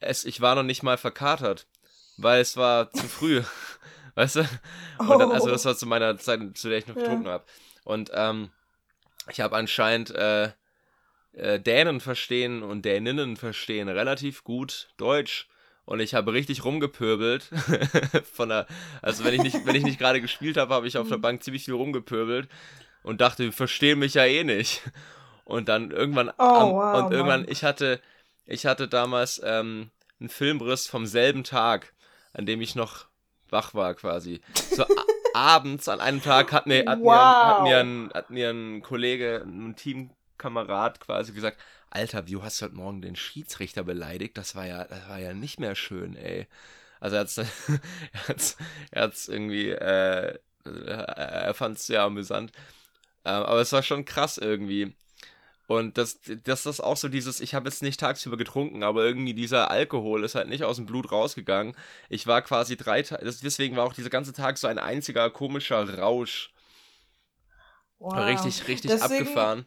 es, 0.00 0.24
ich 0.24 0.40
war 0.40 0.54
noch 0.54 0.62
nicht 0.62 0.82
mal 0.82 0.96
verkatert, 0.96 1.66
weil 2.16 2.40
es 2.40 2.56
war 2.56 2.92
zu 2.92 3.06
früh. 3.08 3.42
weißt 4.14 4.36
du? 4.36 4.48
Und 4.98 5.18
dann, 5.18 5.32
also 5.32 5.48
das 5.48 5.64
war 5.64 5.76
zu 5.76 5.86
meiner 5.86 6.16
Zeit, 6.18 6.40
zu 6.56 6.68
der 6.68 6.78
ich 6.78 6.86
noch 6.86 6.94
getrunken 6.94 7.26
ja. 7.26 7.32
habe. 7.32 7.44
Und 7.84 8.10
ähm, 8.14 8.50
ich 9.30 9.40
habe 9.40 9.56
anscheinend 9.56 10.10
äh, 10.10 10.52
äh, 11.38 11.60
Dänen 11.60 12.00
verstehen 12.00 12.62
und 12.62 12.84
Däninnen 12.84 13.36
verstehen 13.36 13.88
relativ 13.88 14.44
gut 14.44 14.88
Deutsch. 14.96 15.48
Und 15.84 16.00
ich 16.00 16.14
habe 16.14 16.34
richtig 16.34 16.64
rumgepöbelt. 16.64 17.44
Von 18.34 18.50
der, 18.50 18.66
also 19.00 19.24
wenn 19.24 19.32
ich 19.34 19.42
nicht, 19.42 19.64
wenn 19.64 19.74
ich 19.74 19.84
nicht 19.84 19.98
gerade 19.98 20.20
gespielt 20.20 20.58
habe, 20.58 20.74
habe 20.74 20.86
ich 20.86 20.98
auf 20.98 21.08
der 21.08 21.16
mhm. 21.16 21.22
Bank 21.22 21.42
ziemlich 21.42 21.64
viel 21.64 21.74
rumgepöbelt 21.74 22.48
und 23.02 23.22
dachte, 23.22 23.44
wir 23.44 23.52
verstehen 23.52 23.98
mich 23.98 24.14
ja 24.14 24.24
eh 24.24 24.44
nicht. 24.44 24.82
Und 25.44 25.70
dann 25.70 25.90
irgendwann, 25.90 26.28
oh, 26.28 26.42
am, 26.42 26.70
wow, 26.72 27.04
und 27.04 27.12
irgendwann, 27.12 27.40
Mann. 27.42 27.50
ich 27.50 27.64
hatte, 27.64 28.02
ich 28.44 28.66
hatte 28.66 28.86
damals 28.86 29.40
ähm, 29.42 29.90
einen 30.20 30.28
Filmriss 30.28 30.86
vom 30.86 31.06
selben 31.06 31.42
Tag, 31.42 31.94
an 32.34 32.44
dem 32.44 32.60
ich 32.60 32.74
noch 32.74 33.06
wach 33.48 33.72
war 33.72 33.94
quasi. 33.94 34.42
So 34.70 34.84
abends 35.32 35.88
an 35.88 36.00
einem 36.00 36.22
Tag 36.22 36.52
hat 36.52 36.66
mir, 36.66 36.84
hat, 36.86 36.98
wow. 37.00 37.04
mir, 37.04 37.46
hat, 37.46 37.62
mir 37.62 37.78
ein, 37.78 38.10
hat 38.12 38.30
mir 38.30 38.50
ein 38.50 38.82
Kollege, 38.82 39.42
ein 39.46 39.74
Team 39.74 40.10
Kamerad 40.38 41.00
quasi 41.00 41.32
gesagt, 41.32 41.58
Alter, 41.90 42.26
wie 42.28 42.36
hast 42.40 42.60
du 42.60 42.66
heute 42.66 42.76
Morgen 42.76 43.02
den 43.02 43.16
Schiedsrichter 43.16 43.84
beleidigt? 43.84 44.36
Das 44.38 44.54
war 44.54 44.66
ja, 44.66 44.84
das 44.84 45.08
war 45.08 45.18
ja 45.18 45.32
nicht 45.34 45.60
mehr 45.60 45.74
schön, 45.74 46.16
ey. 46.16 46.46
Also 47.00 47.16
er 47.16 47.20
hat's, 47.22 47.38
er 47.38 47.48
hat's, 48.28 48.56
er 48.90 49.02
hat's 49.02 49.28
irgendwie, 49.28 49.70
äh, 49.70 50.38
er 50.64 51.54
fand's 51.54 51.86
sehr 51.86 52.02
amüsant. 52.02 52.52
Ähm, 53.24 53.42
aber 53.44 53.60
es 53.60 53.72
war 53.72 53.82
schon 53.82 54.04
krass 54.04 54.38
irgendwie. 54.38 54.94
Und 55.68 55.98
das, 55.98 56.18
das 56.44 56.64
ist 56.64 56.80
auch 56.80 56.96
so 56.96 57.08
dieses, 57.08 57.40
ich 57.40 57.54
habe 57.54 57.68
jetzt 57.68 57.82
nicht 57.82 58.00
tagsüber 58.00 58.38
getrunken, 58.38 58.82
aber 58.82 59.04
irgendwie 59.04 59.34
dieser 59.34 59.70
Alkohol 59.70 60.24
ist 60.24 60.34
halt 60.34 60.48
nicht 60.48 60.64
aus 60.64 60.76
dem 60.76 60.86
Blut 60.86 61.12
rausgegangen. 61.12 61.76
Ich 62.08 62.26
war 62.26 62.40
quasi 62.40 62.76
drei 62.78 63.02
Tage, 63.02 63.22
deswegen 63.42 63.76
war 63.76 63.84
auch 63.84 63.92
dieser 63.92 64.08
ganze 64.08 64.32
Tag 64.32 64.56
so 64.56 64.66
ein 64.66 64.78
einziger 64.78 65.28
komischer 65.28 65.98
Rausch. 65.98 66.52
Wow. 67.98 68.14
Richtig, 68.14 68.66
richtig 68.66 68.92
Deswegen, 68.92 69.22
abgefahren. 69.22 69.66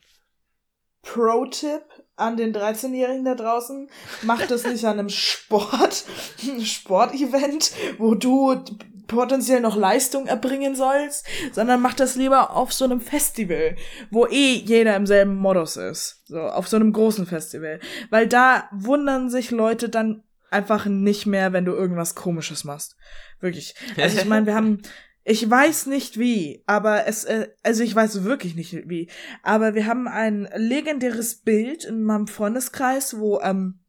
Pro-Tipp 1.04 1.84
an 2.16 2.38
den 2.38 2.54
13-Jährigen 2.54 3.26
da 3.26 3.36
draußen, 3.36 3.90
mach 4.22 4.46
das 4.46 4.66
nicht 4.66 4.86
an 4.86 5.00
einem 5.00 5.10
Sport, 5.10 6.06
Sportevent, 6.64 7.72
wo 7.98 8.14
du 8.14 8.64
potenziell 9.08 9.60
noch 9.60 9.76
Leistung 9.76 10.28
erbringen 10.28 10.76
sollst, 10.76 11.26
sondern 11.52 11.82
mach 11.82 11.94
das 11.94 12.16
lieber 12.16 12.56
auf 12.56 12.72
so 12.72 12.86
einem 12.86 13.02
Festival, 13.02 13.76
wo 14.10 14.26
eh 14.28 14.54
jeder 14.54 14.96
im 14.96 15.06
selben 15.06 15.36
Modus 15.36 15.76
ist. 15.76 16.22
So, 16.26 16.40
auf 16.40 16.68
so 16.68 16.78
einem 16.78 16.94
großen 16.94 17.26
Festival. 17.26 17.80
Weil 18.10 18.28
da 18.28 18.70
wundern 18.72 19.30
sich 19.30 19.52
Leute 19.52 19.90
dann 19.90 20.24
einfach 20.50 20.86
nicht 20.86 21.26
mehr, 21.26 21.52
wenn 21.52 21.66
du 21.66 21.74
irgendwas 21.74 22.16
komisches 22.16 22.64
machst. 22.64 22.96
Wirklich. 23.42 23.76
Also 23.98 24.18
ich 24.18 24.26
meine, 24.30 24.46
wir 24.46 24.56
haben 24.56 24.82
ich 25.24 25.48
weiß 25.48 25.86
nicht 25.86 26.18
wie, 26.18 26.64
aber 26.66 27.06
es, 27.08 27.26
äh, 27.26 27.50
also 27.64 27.84
ich 27.84 27.94
weiß 27.94 28.24
wirklich 28.24 28.56
nicht 28.56 28.90
wie, 28.90 29.10
aber 29.44 29.76
wir 29.76 29.86
haben 29.86 30.08
ein 30.08 30.50
legendäres 30.56 31.36
Bild 31.36 31.86
in 31.86 32.04
meinem 32.04 32.28
Freundeskreis, 32.28 33.20
wo 33.20 33.40
ähm, 33.42 33.80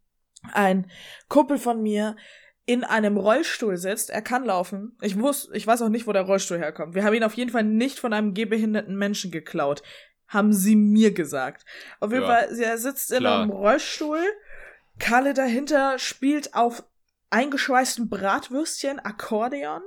ein 0.52 0.90
Kumpel 1.28 1.58
von 1.58 1.82
mir 1.82 2.16
in 2.64 2.84
einem 2.84 3.16
Rollstuhl 3.16 3.76
sitzt. 3.76 4.10
Er 4.10 4.22
kann 4.22 4.44
laufen. 4.44 4.96
Ich 5.00 5.16
muss, 5.16 5.50
ich 5.52 5.66
weiß 5.66 5.82
auch 5.82 5.88
nicht, 5.88 6.06
wo 6.06 6.12
der 6.12 6.22
Rollstuhl 6.22 6.58
herkommt. 6.58 6.94
Wir 6.94 7.04
haben 7.04 7.14
ihn 7.14 7.24
auf 7.24 7.34
jeden 7.34 7.50
Fall 7.50 7.64
nicht 7.64 7.98
von 7.98 8.12
einem 8.12 8.34
gehbehinderten 8.34 8.96
Menschen 8.96 9.30
geklaut. 9.30 9.82
Haben 10.28 10.52
sie 10.52 10.76
mir 10.76 11.12
gesagt. 11.12 11.64
Auf 12.00 12.12
jeden 12.12 12.22
ja, 12.22 12.28
Fall, 12.28 12.58
er 12.58 12.78
sitzt 12.78 13.08
klar. 13.08 13.20
in 13.20 13.26
einem 13.26 13.50
Rollstuhl. 13.50 14.22
Kalle 14.98 15.34
dahinter 15.34 15.98
spielt 15.98 16.54
auf 16.54 16.84
eingeschweißten 17.32 18.08
Bratwürstchen 18.08 19.00
Akkordeon. 19.00 19.82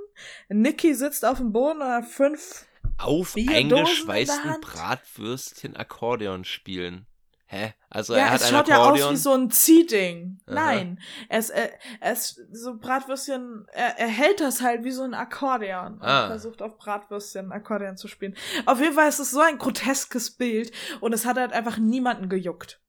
Niki 0.48 0.94
sitzt 0.94 1.24
auf 1.24 1.38
dem 1.38 1.52
Boden 1.52 1.80
und 1.80 1.88
hat 1.88 2.06
fünf 2.06 2.66
auf 2.98 3.36
eingeschweißten 3.36 4.60
Bratwürstchen 4.60 5.76
Akkordeon 5.76 6.44
spielen. 6.44 7.06
Hä? 7.48 7.74
Also 7.88 8.14
ja, 8.14 8.20
er 8.20 8.30
hat 8.32 8.40
es 8.40 8.50
schaut 8.50 8.66
ja 8.66 8.78
aus 8.78 9.10
wie 9.10 9.16
so 9.16 9.32
ein 9.32 9.50
Ziehding. 9.50 10.40
Nein, 10.46 11.00
er 11.28 11.38
ist, 11.38 11.50
er, 11.50 12.12
ist 12.12 12.40
so 12.50 12.76
Bratwürstchen, 12.76 13.66
er, 13.72 13.96
er 13.98 14.08
hält 14.08 14.40
das 14.40 14.60
halt 14.60 14.82
wie 14.82 14.90
so 14.90 15.04
ein 15.04 15.14
Akkordeon 15.14 15.94
und 15.94 16.02
ah. 16.02 16.26
versucht 16.26 16.60
auf 16.60 16.76
Bratwürstchen 16.76 17.52
Akkordeon 17.52 17.96
zu 17.96 18.08
spielen. 18.08 18.34
Auf 18.64 18.80
jeden 18.80 18.94
Fall 18.94 19.08
ist 19.08 19.20
es 19.20 19.30
so 19.30 19.40
ein 19.40 19.58
groteskes 19.58 20.32
Bild 20.32 20.72
und 21.00 21.12
es 21.12 21.24
hat 21.24 21.36
halt 21.36 21.52
einfach 21.52 21.78
niemanden 21.78 22.28
gejuckt. 22.28 22.80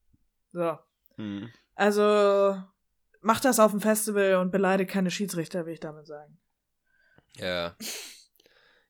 So. 0.52 0.80
Hm. 1.18 1.52
Also, 1.76 2.60
mach 3.22 3.40
das 3.40 3.60
auf 3.60 3.72
dem 3.72 3.82
Festival 3.82 4.36
und 4.36 4.52
beleidige 4.52 4.92
keine 4.92 5.12
Schiedsrichter, 5.12 5.66
will 5.66 5.74
ich 5.74 5.80
damit 5.80 6.08
sagen. 6.08 6.40
Ja. 7.36 7.76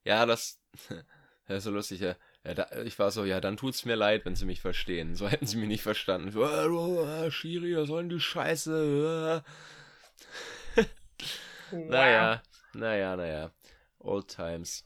Ja, 0.03 0.25
das, 0.25 0.59
das 1.47 1.57
ist 1.57 1.63
so 1.65 1.71
lustig, 1.71 1.99
ja. 1.99 2.15
ja 2.43 2.53
da, 2.53 2.81
ich 2.83 2.97
war 2.97 3.11
so, 3.11 3.25
ja, 3.25 3.41
dann 3.41 3.57
tut's 3.57 3.85
mir 3.85 3.95
leid, 3.95 4.25
wenn 4.25 4.35
sie 4.35 4.45
mich 4.45 4.61
verstehen. 4.61 5.15
So 5.15 5.27
hätten 5.29 5.47
sie 5.47 5.57
mich 5.57 5.67
nicht 5.67 5.83
verstanden. 5.83 6.31
So, 6.31 6.43
äh, 6.43 7.31
Schiri, 7.31 7.75
was 7.75 7.87
soll 7.87 8.03
denn 8.03 8.09
die 8.09 8.19
Scheiße? 8.19 9.43
wow. 11.71 11.89
Naja, 11.89 12.41
naja, 12.73 13.15
naja. 13.15 13.51
Old 13.99 14.29
Times. 14.29 14.85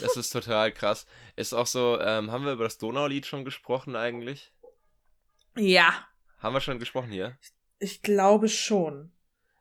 das 0.00 0.16
ist 0.16 0.30
total 0.30 0.72
krass. 0.72 1.06
Ist 1.36 1.52
auch 1.52 1.66
so, 1.66 2.00
ähm, 2.00 2.30
haben 2.30 2.44
wir 2.44 2.52
über 2.52 2.64
das 2.64 2.78
Donaulied 2.78 3.26
schon 3.26 3.44
gesprochen 3.44 3.96
eigentlich? 3.96 4.52
Ja. 5.56 6.06
Haben 6.38 6.54
wir 6.54 6.60
schon 6.60 6.78
gesprochen 6.78 7.10
hier? 7.10 7.36
Ich 7.78 8.02
glaube 8.02 8.48
schon. 8.48 9.10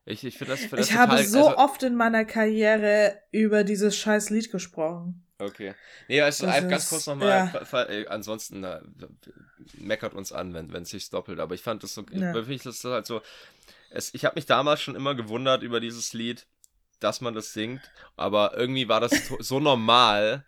Ich, 0.06 0.24
ich 0.24 0.38
finde 0.38 0.54
das, 0.54 0.62
find 0.62 0.74
das 0.74 0.88
Ich 0.88 0.88
total, 0.88 1.08
habe 1.10 1.24
so 1.24 1.48
also, 1.48 1.58
oft 1.58 1.84
in 1.84 1.96
meiner 1.96 2.26
Karriere 2.26 3.20
über 3.32 3.64
dieses 3.64 3.98
scheiß 3.98 4.30
Lied 4.30 4.52
gesprochen. 4.52 5.26
Okay. 5.40 5.76
Nee, 6.08 6.22
also 6.22 6.46
das 6.46 6.68
ganz 6.68 6.84
ist, 6.84 6.90
kurz 6.90 7.08
nochmal, 7.08 7.52
ja. 7.54 7.84
Äh, 7.84 8.08
ansonsten 8.08 8.62
na, 8.62 8.82
meckert 9.78 10.14
uns 10.14 10.32
an, 10.32 10.54
wenn 10.54 10.82
es 10.82 10.90
sich 10.90 11.10
doppelt, 11.10 11.40
aber 11.40 11.54
ich 11.54 11.62
fand 11.62 11.84
das 11.84 11.94
so, 11.94 12.06
ja. 12.12 12.36
ist 12.36 12.66
das 12.66 12.84
halt 12.84 13.06
so, 13.06 13.22
es, 13.92 14.14
ich 14.14 14.26
habe 14.26 14.36
mich 14.36 14.46
damals 14.46 14.82
schon 14.82 14.96
immer 14.96 15.14
gewundert 15.14 15.62
über 15.62 15.80
dieses 15.80 16.14
Lied, 16.14 16.48
dass 17.00 17.22
man 17.22 17.36
das 17.36 17.54
singt, 17.54 17.82
aber 18.16 18.58
irgendwie 18.58 18.88
war 18.88 19.00
das 19.00 19.12
so 19.40 19.60
normal, 19.60 20.44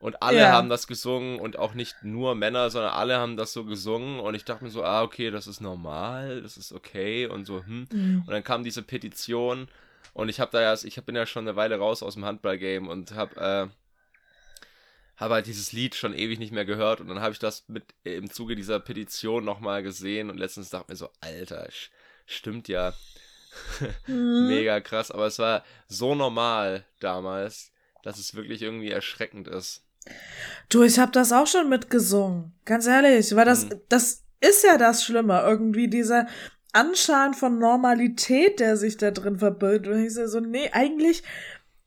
und 0.00 0.22
alle 0.22 0.38
ja. 0.38 0.52
haben 0.52 0.68
das 0.68 0.86
gesungen 0.86 1.40
und 1.40 1.58
auch 1.58 1.74
nicht 1.74 1.96
nur 2.02 2.34
Männer, 2.34 2.70
sondern 2.70 2.92
alle 2.92 3.18
haben 3.18 3.36
das 3.36 3.52
so 3.52 3.64
gesungen. 3.64 4.20
Und 4.20 4.34
ich 4.34 4.44
dachte 4.44 4.62
mir 4.62 4.70
so, 4.70 4.84
ah, 4.84 5.02
okay, 5.02 5.30
das 5.30 5.48
ist 5.48 5.60
normal, 5.60 6.40
das 6.42 6.56
ist 6.56 6.72
okay 6.72 7.26
und 7.26 7.46
so, 7.46 7.64
hm. 7.64 7.88
Mhm. 7.90 8.22
Und 8.24 8.30
dann 8.30 8.44
kam 8.44 8.62
diese 8.62 8.82
Petition 8.82 9.68
und 10.14 10.28
ich 10.28 10.40
habe 10.40 10.52
da 10.52 10.60
ja, 10.60 10.74
ich 10.74 11.02
bin 11.04 11.16
ja 11.16 11.26
schon 11.26 11.46
eine 11.46 11.56
Weile 11.56 11.78
raus 11.78 12.02
aus 12.02 12.14
dem 12.14 12.24
Handballgame 12.24 12.88
und 12.88 13.12
habe 13.12 13.36
äh, 13.40 13.68
habe 15.16 15.34
halt 15.34 15.46
dieses 15.46 15.72
Lied 15.72 15.96
schon 15.96 16.14
ewig 16.14 16.38
nicht 16.38 16.52
mehr 16.52 16.64
gehört 16.64 17.00
und 17.00 17.08
dann 17.08 17.20
habe 17.20 17.32
ich 17.32 17.40
das 17.40 17.64
mit 17.68 17.84
im 18.04 18.30
Zuge 18.30 18.54
dieser 18.54 18.78
Petition 18.78 19.44
nochmal 19.44 19.82
gesehen 19.82 20.30
und 20.30 20.38
letztens 20.38 20.70
dachte 20.70 20.92
mir 20.92 20.96
so, 20.96 21.10
Alter, 21.20 21.68
stimmt 22.24 22.68
ja. 22.68 22.94
mhm. 24.06 24.46
Mega 24.48 24.80
krass, 24.80 25.10
aber 25.10 25.26
es 25.26 25.40
war 25.40 25.64
so 25.88 26.14
normal 26.14 26.84
damals, 27.00 27.72
dass 28.04 28.18
es 28.18 28.36
wirklich 28.36 28.62
irgendwie 28.62 28.90
erschreckend 28.90 29.48
ist. 29.48 29.87
Du, 30.68 30.82
ich 30.82 30.98
habe 30.98 31.12
das 31.12 31.32
auch 31.32 31.46
schon 31.46 31.68
mitgesungen. 31.68 32.52
Ganz 32.64 32.86
ehrlich, 32.86 33.34
weil 33.34 33.44
das, 33.44 33.62
hm. 33.62 33.80
das 33.88 34.24
ist 34.40 34.64
ja 34.64 34.76
das 34.76 35.04
Schlimme. 35.04 35.42
Irgendwie 35.46 35.88
dieser 35.88 36.26
Anschein 36.72 37.34
von 37.34 37.58
Normalität, 37.58 38.60
der 38.60 38.76
sich 38.76 38.96
da 38.96 39.10
drin 39.10 39.38
verbirgt. 39.38 39.86
Und 39.86 40.04
ich 40.04 40.12
so, 40.12 40.40
nee, 40.40 40.70
eigentlich, 40.72 41.22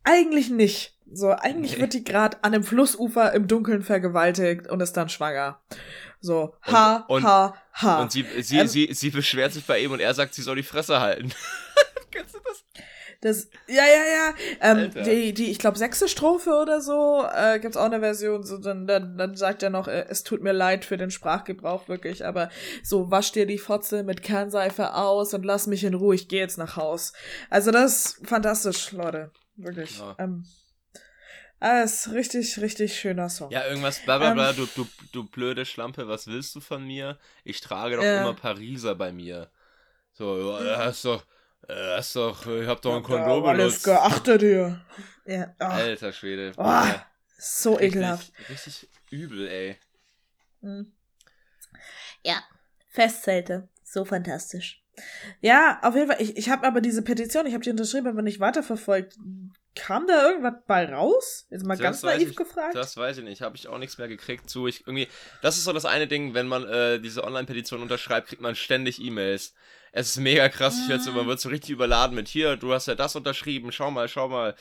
eigentlich 0.03 0.49
nicht. 0.49 0.97
So, 1.13 1.31
eigentlich 1.31 1.75
nee. 1.75 1.81
wird 1.81 1.93
die 1.93 2.03
gerade 2.03 2.37
an 2.43 2.53
einem 2.53 2.63
Flussufer 2.63 3.33
im 3.33 3.47
Dunkeln 3.47 3.83
vergewaltigt 3.83 4.67
und 4.67 4.81
ist 4.81 4.93
dann 4.93 5.09
schwanger. 5.09 5.59
So, 6.21 6.55
ha, 6.63 7.05
und, 7.07 7.23
ha, 7.23 7.55
ha. 7.73 8.01
Und 8.01 8.11
sie, 8.11 8.25
sie, 8.41 8.59
ähm, 8.59 8.67
sie, 8.67 8.89
sie 8.93 9.09
beschwert 9.09 9.53
sich 9.53 9.65
bei 9.65 9.79
ihm 9.79 9.91
und 9.91 9.99
er 9.99 10.13
sagt, 10.13 10.33
sie 10.33 10.41
soll 10.41 10.55
die 10.55 10.63
Fresse 10.63 10.99
halten. 10.99 11.31
Kennst 12.11 12.35
du 12.35 12.39
das? 12.45 12.63
Das, 13.21 13.49
ja, 13.67 13.83
ja, 13.83 14.03
ja. 14.13 14.33
Ähm, 14.61 14.91
die, 15.05 15.31
die, 15.33 15.51
ich 15.51 15.59
glaube, 15.59 15.77
sechste 15.77 16.07
Strophe 16.07 16.57
oder 16.59 16.81
so, 16.81 17.23
äh, 17.31 17.59
gibt's 17.59 17.77
auch 17.77 17.85
eine 17.85 17.99
Version, 17.99 18.43
so, 18.43 18.57
dann, 18.57 18.87
dann, 18.87 19.15
dann 19.15 19.35
sagt 19.35 19.61
er 19.61 19.69
noch, 19.69 19.87
äh, 19.87 20.07
es 20.09 20.23
tut 20.23 20.41
mir 20.41 20.53
leid 20.53 20.85
für 20.85 20.97
den 20.97 21.11
Sprachgebrauch, 21.11 21.87
wirklich, 21.87 22.25
aber 22.25 22.49
so, 22.83 23.11
wasch 23.11 23.31
dir 23.31 23.45
die 23.45 23.59
Fotze 23.59 24.01
mit 24.01 24.23
Kernseife 24.23 24.95
aus 24.95 25.35
und 25.35 25.45
lass 25.45 25.67
mich 25.67 25.83
in 25.83 25.93
Ruhe, 25.93 26.15
ich 26.15 26.29
gehe 26.29 26.39
jetzt 26.39 26.57
nach 26.57 26.77
Haus. 26.77 27.13
Also, 27.51 27.69
das 27.69 27.93
ist 27.93 28.27
fantastisch, 28.27 28.91
Leute. 28.91 29.29
Wirklich. 29.55 29.99
Ja. 29.99 30.15
Ähm, 30.17 30.43
ah, 31.59 31.83
ist 31.83 32.11
richtig, 32.13 32.59
richtig 32.59 32.99
schöner 32.99 33.29
Song. 33.29 33.51
Ja, 33.51 33.67
irgendwas, 33.67 33.99
bla 33.99 34.17
bla 34.17 34.33
bla, 34.33 34.49
ähm, 34.49 34.55
du, 34.55 34.65
du, 34.75 34.87
du 35.11 35.29
blöde 35.29 35.65
Schlampe, 35.65 36.07
was 36.07 36.25
willst 36.25 36.55
du 36.55 36.59
von 36.59 36.87
mir? 36.87 37.19
Ich 37.43 37.61
trage 37.61 37.97
doch 37.97 38.03
äh, 38.03 38.21
immer 38.21 38.33
Pariser 38.33 38.95
bei 38.95 39.11
mir. 39.11 39.51
So, 40.13 40.59
ja, 40.63 40.89
ist 40.89 41.05
doch 41.05 41.23
äh, 41.69 41.99
ist 41.99 42.15
doch, 42.15 42.47
ich 42.47 42.67
hab 42.67 42.81
doch 42.81 42.95
ein 42.95 43.03
Kondom 43.03 43.43
benutzt. 43.43 43.59
Alles 43.59 43.83
geachtet 43.83 44.41
hier. 44.41 44.81
Ja. 45.25 45.55
Oh. 45.59 45.65
Alter 45.65 46.11
Schwede. 46.11 46.51
Oh, 46.57 46.63
ja. 46.63 47.05
So 47.37 47.73
richtig, 47.73 47.95
ekelhaft. 47.95 48.31
Richtig 48.49 48.89
übel, 49.09 49.47
ey. 49.47 49.77
Hm. 50.61 50.91
Ja, 52.23 52.43
Festzelte. 52.89 53.69
So 53.83 54.05
fantastisch. 54.05 54.83
Ja, 55.39 55.79
auf 55.83 55.95
jeden 55.95 56.07
Fall. 56.07 56.21
Ich, 56.21 56.37
ich 56.37 56.49
habe 56.49 56.67
aber 56.67 56.81
diese 56.81 57.01
Petition, 57.01 57.45
ich 57.45 57.53
habe 57.53 57.63
die 57.63 57.69
unterschrieben, 57.69 58.07
aber 58.07 58.21
nicht 58.21 58.39
weiterverfolgt. 58.39 59.17
Kam 59.73 60.05
da 60.05 60.27
irgendwas 60.27 60.55
bei 60.67 60.85
raus? 60.91 61.47
Jetzt 61.49 61.65
mal 61.65 61.75
das 61.75 61.81
ganz 61.81 62.03
naiv 62.03 62.31
ich, 62.31 62.35
gefragt. 62.35 62.75
Das 62.75 62.97
weiß 62.97 63.19
ich 63.19 63.23
nicht. 63.23 63.41
Habe 63.41 63.55
ich 63.55 63.67
auch 63.67 63.77
nichts 63.77 63.97
mehr 63.97 64.09
gekriegt 64.09 64.49
zu. 64.49 64.67
Ich 64.67 64.81
irgendwie. 64.81 65.07
Das 65.41 65.57
ist 65.57 65.63
so 65.63 65.71
das 65.71 65.85
eine 65.85 66.07
Ding, 66.07 66.33
wenn 66.33 66.47
man 66.47 66.67
äh, 66.67 66.99
diese 66.99 67.23
Online-Petition 67.23 67.81
unterschreibt, 67.81 68.27
kriegt 68.27 68.41
man 68.41 68.55
ständig 68.55 69.01
E-Mails. 69.01 69.53
Es 69.91 70.09
ist 70.09 70.17
mega 70.17 70.47
krass. 70.49 70.79
Ich 70.83 70.89
werde 70.89 71.03
so, 71.03 71.11
man 71.11 71.27
wird 71.27 71.39
so 71.39 71.49
richtig 71.49 71.71
überladen 71.71 72.15
mit 72.15 72.27
hier, 72.27 72.55
du 72.55 72.73
hast 72.73 72.87
ja 72.87 72.95
das 72.95 73.15
unterschrieben, 73.15 73.71
schau 73.71 73.91
mal, 73.91 74.07
schau 74.07 74.29
mal. 74.29 74.55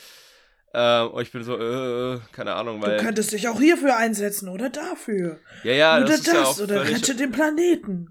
Äh, 0.73 1.03
und 1.03 1.23
ich 1.23 1.33
bin 1.33 1.43
so, 1.43 1.57
äh, 1.57 2.21
keine 2.33 2.55
Ahnung, 2.55 2.83
weil. 2.83 2.97
Du 2.97 3.05
könntest 3.05 3.33
dich 3.33 3.49
auch 3.49 3.59
hierfür 3.59 3.97
einsetzen 3.97 4.49
oder 4.49 4.71
dafür. 4.71 5.39
Ja, 5.65 5.73
ja, 5.73 5.97
oder 5.97 6.07
das, 6.07 6.23
das 6.23 6.35
ja 6.35 6.45
auch 6.45 6.61
oder 6.61 6.85
rette 6.85 7.15
den 7.15 7.33
Planeten. 7.33 8.09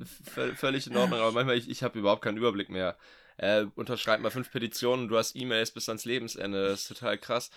Völlig 0.56 0.88
in 0.88 0.98
Ordnung, 0.98 1.20
aber 1.20 1.32
manchmal, 1.32 1.58
ich, 1.58 1.70
ich 1.70 1.84
habe 1.84 2.00
überhaupt 2.00 2.22
keinen 2.22 2.38
Überblick 2.38 2.70
mehr. 2.70 2.98
Äh, 3.38 3.66
unterschreib 3.76 4.20
mal 4.20 4.32
fünf 4.32 4.52
Petitionen, 4.52 5.08
du 5.08 5.18
hast 5.18 5.36
E-Mails 5.36 5.72
bis 5.72 5.88
ans 5.88 6.04
Lebensende. 6.04 6.70
Das 6.70 6.82
ist 6.82 6.88
total 6.88 7.18
krass. 7.18 7.50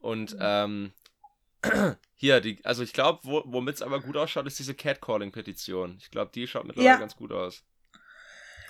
Und 0.00 0.34
mhm. 0.34 0.40
ähm, 0.40 0.92
hier, 2.16 2.40
die, 2.40 2.58
also 2.64 2.82
ich 2.82 2.92
glaube, 2.92 3.20
wo, 3.22 3.42
womit 3.46 3.76
es 3.76 3.82
aber 3.82 4.00
gut 4.00 4.16
ausschaut, 4.16 4.46
ist 4.46 4.58
diese 4.58 4.74
Catcalling-Petition. 4.74 5.98
Ich 6.00 6.10
glaube, 6.10 6.32
die 6.34 6.48
schaut 6.48 6.64
mittlerweile 6.64 6.94
ja. 6.94 6.98
ganz 6.98 7.14
gut 7.14 7.30
aus 7.30 7.64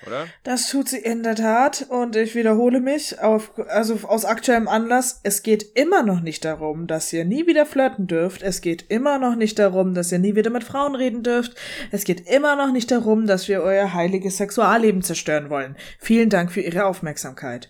oder? 0.05 0.27
Das 0.43 0.69
tut 0.69 0.89
sie 0.89 0.99
in 0.99 1.23
der 1.23 1.35
Tat 1.35 1.85
und 1.89 2.15
ich 2.15 2.35
wiederhole 2.35 2.79
mich 2.79 3.19
auf, 3.19 3.51
also 3.67 3.99
aus 4.07 4.25
aktuellem 4.25 4.67
Anlass. 4.67 5.19
Es 5.23 5.43
geht 5.43 5.63
immer 5.75 6.03
noch 6.03 6.21
nicht 6.21 6.45
darum, 6.45 6.87
dass 6.87 7.11
ihr 7.11 7.25
nie 7.25 7.47
wieder 7.47 7.65
flirten 7.65 8.07
dürft. 8.07 8.41
Es 8.41 8.61
geht 8.61 8.85
immer 8.89 9.19
noch 9.19 9.35
nicht 9.35 9.59
darum, 9.59 9.93
dass 9.93 10.11
ihr 10.11 10.19
nie 10.19 10.35
wieder 10.35 10.49
mit 10.49 10.63
Frauen 10.63 10.95
reden 10.95 11.23
dürft. 11.23 11.55
Es 11.91 12.03
geht 12.03 12.29
immer 12.29 12.55
noch 12.55 12.71
nicht 12.71 12.91
darum, 12.91 13.27
dass 13.27 13.47
wir 13.47 13.61
euer 13.61 13.93
heiliges 13.93 14.37
Sexualleben 14.37 15.01
zerstören 15.01 15.49
wollen. 15.49 15.75
Vielen 15.99 16.29
Dank 16.29 16.51
für 16.51 16.61
Ihre 16.61 16.85
Aufmerksamkeit. 16.85 17.69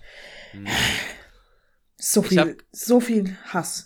Hm. 0.51 0.67
So 1.97 2.21
viel, 2.21 2.39
hab, 2.39 2.49
so 2.71 2.99
viel 2.99 3.38
Hass. 3.47 3.86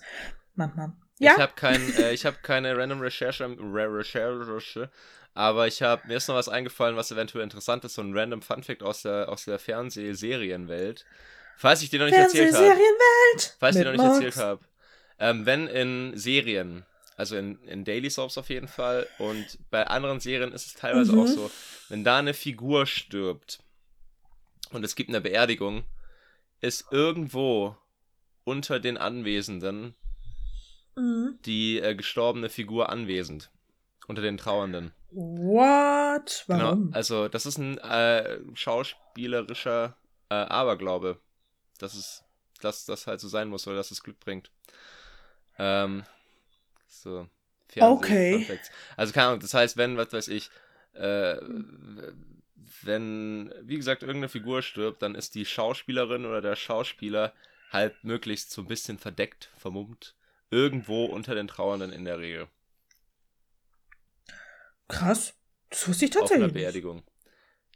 Manchmal. 0.55 0.93
Ja? 1.19 1.33
Ich 1.33 1.39
habe 1.39 1.53
kein, 1.55 1.95
äh, 1.97 2.13
ich 2.13 2.25
habe 2.25 2.37
keine 2.43 2.77
random 2.77 2.99
Recherche, 2.99 3.45
Recherche 3.45 4.91
aber 5.33 5.67
ich 5.67 5.81
habe 5.81 6.07
mir 6.07 6.17
ist 6.17 6.27
noch 6.27 6.35
was 6.35 6.49
eingefallen, 6.49 6.95
was 6.95 7.11
eventuell 7.11 7.43
interessant 7.43 7.83
ist, 7.85 7.95
so 7.95 8.01
ein 8.01 8.17
random 8.17 8.41
Funfact 8.41 8.83
aus 8.83 9.01
der, 9.01 9.29
aus 9.29 9.45
der 9.45 9.59
Fernsehserienwelt. 9.59 11.05
Falls 11.57 11.81
ich 11.81 11.89
dir 11.89 11.99
noch 11.99 12.05
nicht 12.05 12.17
erzählt 12.17 12.53
habe. 12.53 12.75
Falls 13.59 13.75
ich 13.75 13.83
dir 13.83 13.91
noch 13.91 13.97
nicht 13.97 14.13
erzählt 14.13 14.35
habe. 14.37 14.63
Ähm, 15.19 15.45
wenn 15.45 15.67
in 15.67 16.17
Serien, 16.17 16.85
also 17.15 17.35
in, 17.35 17.59
in 17.63 17.83
Daily 17.83 18.09
Soaps 18.09 18.37
auf 18.37 18.49
jeden 18.49 18.67
Fall, 18.67 19.07
und 19.19 19.59
bei 19.69 19.87
anderen 19.87 20.19
Serien 20.19 20.51
ist 20.51 20.67
es 20.67 20.73
teilweise 20.73 21.13
mhm. 21.13 21.19
auch 21.19 21.27
so, 21.27 21.51
wenn 21.89 22.03
da 22.03 22.17
eine 22.17 22.33
Figur 22.33 22.85
stirbt 22.85 23.59
und 24.71 24.83
es 24.83 24.95
gibt 24.95 25.09
eine 25.09 25.21
Beerdigung, 25.21 25.83
ist 26.61 26.85
irgendwo 26.91 27.75
unter 28.43 28.79
den 28.79 28.97
Anwesenden 28.97 29.95
mhm. 30.95 31.39
die 31.45 31.79
äh, 31.79 31.95
gestorbene 31.95 32.49
Figur 32.49 32.89
anwesend. 32.89 33.51
Unter 34.07 34.21
den 34.21 34.37
Trauernden. 34.37 34.91
What? 35.13 36.45
Genau, 36.47 36.63
Warum? 36.63 36.85
Genau, 36.85 36.95
also 36.95 37.27
das 37.27 37.45
ist 37.45 37.57
ein 37.57 37.77
äh, 37.77 38.39
schauspielerischer 38.53 39.95
äh, 40.29 40.35
Aberglaube. 40.35 41.19
Dass 41.79 41.93
es, 41.95 42.23
dass 42.61 42.85
das 42.85 43.07
halt 43.07 43.19
so 43.19 43.27
sein 43.27 43.49
muss 43.49 43.67
oder 43.67 43.75
dass 43.75 43.91
es 43.91 44.03
Glück 44.03 44.19
bringt. 44.19 44.51
Ähm, 45.57 46.03
so. 46.87 47.27
okay. 47.79 48.59
Also 48.95 49.13
keine 49.13 49.27
Ahnung, 49.27 49.39
das 49.39 49.53
heißt, 49.53 49.77
wenn, 49.77 49.97
was 49.97 50.13
weiß 50.13 50.27
ich, 50.29 50.49
äh, 50.93 51.37
wenn, 52.81 53.53
wie 53.61 53.77
gesagt, 53.77 54.03
irgendeine 54.03 54.29
Figur 54.29 54.61
stirbt, 54.61 55.01
dann 55.01 55.15
ist 55.15 55.35
die 55.35 55.45
Schauspielerin 55.45 56.25
oder 56.25 56.41
der 56.41 56.55
Schauspieler 56.55 57.33
halt 57.71 58.03
möglichst 58.03 58.51
so 58.51 58.61
ein 58.61 58.67
bisschen 58.67 58.97
verdeckt, 58.97 59.49
vermummt, 59.57 60.15
irgendwo 60.49 61.05
unter 61.05 61.35
den 61.35 61.47
Trauernden 61.47 61.91
in 61.91 62.05
der 62.05 62.19
Regel. 62.19 62.47
Krass. 64.93 65.33
Das 65.69 65.87
wusste 65.87 66.05
ich 66.05 66.11
tatsächlich. 66.11 66.45
Auf 66.45 66.51
einer 66.51 66.53
Beerdigung. 66.53 66.95
Nicht. 66.97 67.07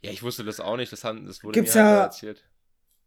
Ja, 0.02 0.10
ich 0.12 0.22
wusste 0.22 0.44
das 0.44 0.60
auch 0.60 0.76
nicht. 0.76 0.92
Das, 0.92 1.04
haben, 1.04 1.26
das 1.26 1.42
wurde 1.42 1.58
Gibt's 1.58 1.74
mir 1.74 1.82
halt 1.82 1.98
da, 1.98 2.04
erzählt. 2.04 2.44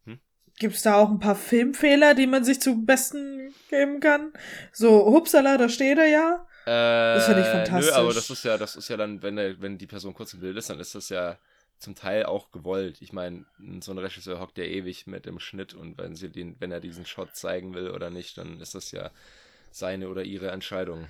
Hm? 0.05 0.19
Gibt 0.59 0.75
es 0.75 0.81
da 0.81 0.95
auch 0.95 1.09
ein 1.09 1.19
paar 1.19 1.35
Filmfehler, 1.35 2.13
die 2.13 2.27
man 2.27 2.43
sich 2.43 2.61
zum 2.61 2.85
Besten 2.85 3.53
geben 3.69 3.99
kann? 4.01 4.33
So, 4.73 5.05
hupsala, 5.05 5.57
da 5.57 5.69
steht 5.69 5.97
er 5.97 6.07
ja. 6.07 6.47
Äh, 6.65 7.15
das 7.15 7.25
finde 7.25 7.41
ich 7.41 7.47
fantastisch. 7.47 7.91
Nö, 7.91 7.97
aber 7.97 8.13
das 8.13 8.29
ist 8.29 8.43
ja, 8.43 8.57
das 8.57 8.75
ist 8.75 8.89
ja 8.89 8.97
dann, 8.97 9.21
wenn, 9.23 9.37
der, 9.37 9.61
wenn 9.61 9.77
die 9.77 9.87
Person 9.87 10.13
kurz 10.13 10.33
im 10.33 10.41
Bild 10.41 10.57
ist, 10.57 10.69
dann 10.69 10.79
ist 10.79 10.93
das 10.93 11.09
ja 11.09 11.37
zum 11.79 11.95
Teil 11.95 12.25
auch 12.25 12.51
gewollt. 12.51 13.01
Ich 13.01 13.11
meine, 13.11 13.45
so 13.79 13.91
ein 13.91 13.97
Regisseur 13.97 14.39
hockt 14.39 14.57
ja 14.57 14.65
ewig 14.65 15.07
mit 15.07 15.25
dem 15.25 15.39
Schnitt 15.39 15.73
und 15.73 15.97
wenn 15.97 16.15
sie 16.15 16.29
den, 16.29 16.55
wenn 16.59 16.71
er 16.71 16.79
diesen 16.79 17.05
Shot 17.05 17.35
zeigen 17.35 17.73
will 17.73 17.89
oder 17.89 18.09
nicht, 18.09 18.37
dann 18.37 18.59
ist 18.59 18.75
das 18.75 18.91
ja 18.91 19.09
seine 19.71 20.09
oder 20.09 20.23
ihre 20.23 20.51
Entscheidung 20.51 21.07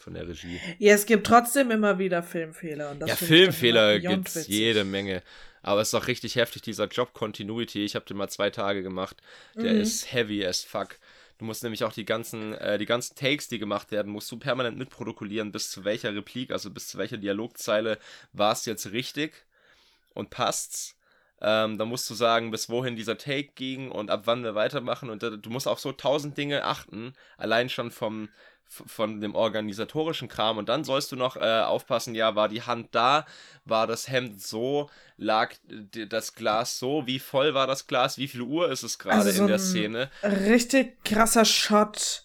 von 0.00 0.14
der 0.14 0.28
Regie. 0.28 0.60
Ja, 0.78 0.94
es 0.94 1.06
gibt 1.06 1.26
trotzdem 1.26 1.70
immer 1.70 1.98
wieder 1.98 2.22
Filmfehler. 2.22 2.96
ja, 3.06 3.16
Filmfehler 3.16 4.00
gibt 4.00 4.28
es 4.28 4.46
jede 4.46 4.84
Menge. 4.84 5.22
Aber 5.62 5.80
es 5.80 5.88
ist 5.88 5.94
auch 5.94 6.08
richtig 6.08 6.36
heftig, 6.36 6.60
dieser 6.62 6.88
Job 6.88 7.14
Continuity. 7.14 7.84
Ich 7.84 7.94
habe 7.94 8.04
den 8.04 8.18
mal 8.18 8.28
zwei 8.28 8.50
Tage 8.50 8.82
gemacht. 8.82 9.22
Der 9.54 9.72
mhm. 9.72 9.80
ist 9.80 10.12
heavy 10.12 10.44
as 10.44 10.62
fuck. 10.62 10.98
Du 11.38 11.46
musst 11.46 11.62
nämlich 11.62 11.82
auch 11.84 11.92
die 11.92 12.04
ganzen, 12.04 12.52
äh, 12.54 12.78
die 12.78 12.86
ganzen 12.86 13.16
Takes, 13.16 13.48
die 13.48 13.58
gemacht 13.58 13.90
werden, 13.90 14.12
musst 14.12 14.30
du 14.30 14.38
permanent 14.38 14.78
mitprotokollieren, 14.78 15.52
bis 15.52 15.70
zu 15.70 15.84
welcher 15.84 16.14
Replik, 16.14 16.52
also 16.52 16.70
bis 16.70 16.88
zu 16.88 16.98
welcher 16.98 17.16
Dialogzeile 17.16 17.98
war 18.32 18.52
es 18.52 18.66
jetzt 18.66 18.92
richtig 18.92 19.32
und 20.12 20.30
passt's. 20.30 20.96
Ähm, 21.40 21.76
da 21.76 21.84
musst 21.84 22.08
du 22.08 22.14
sagen, 22.14 22.50
bis 22.50 22.68
wohin 22.68 22.94
dieser 22.94 23.18
Take 23.18 23.50
ging 23.54 23.90
und 23.90 24.10
ab 24.10 24.22
wann 24.24 24.44
wir 24.44 24.54
weitermachen. 24.54 25.10
Und 25.10 25.22
da, 25.22 25.30
du 25.30 25.50
musst 25.50 25.66
auch 25.66 25.78
so 25.78 25.92
tausend 25.92 26.38
Dinge 26.38 26.64
achten, 26.64 27.14
allein 27.36 27.68
schon 27.68 27.90
vom, 27.90 28.28
von 28.68 29.20
dem 29.20 29.34
organisatorischen 29.34 30.28
Kram 30.28 30.58
und 30.58 30.68
dann 30.68 30.84
sollst 30.84 31.12
du 31.12 31.16
noch 31.16 31.36
äh, 31.36 31.60
aufpassen, 31.60 32.14
ja, 32.14 32.34
war 32.34 32.48
die 32.48 32.62
Hand 32.62 32.88
da, 32.92 33.24
war 33.64 33.86
das 33.86 34.08
Hemd 34.08 34.42
so, 34.42 34.90
lag 35.16 35.54
das 35.92 36.34
Glas 36.34 36.78
so, 36.78 37.06
wie 37.06 37.18
voll 37.18 37.54
war 37.54 37.66
das 37.66 37.86
Glas, 37.86 38.18
wie 38.18 38.28
viel 38.28 38.42
Uhr 38.42 38.70
ist 38.70 38.82
es 38.82 38.98
gerade 38.98 39.18
also 39.18 39.30
so 39.30 39.42
in 39.42 39.48
der 39.48 39.58
Szene. 39.58 40.10
Richtig 40.22 41.04
krasser 41.04 41.44
Shot, 41.44 42.24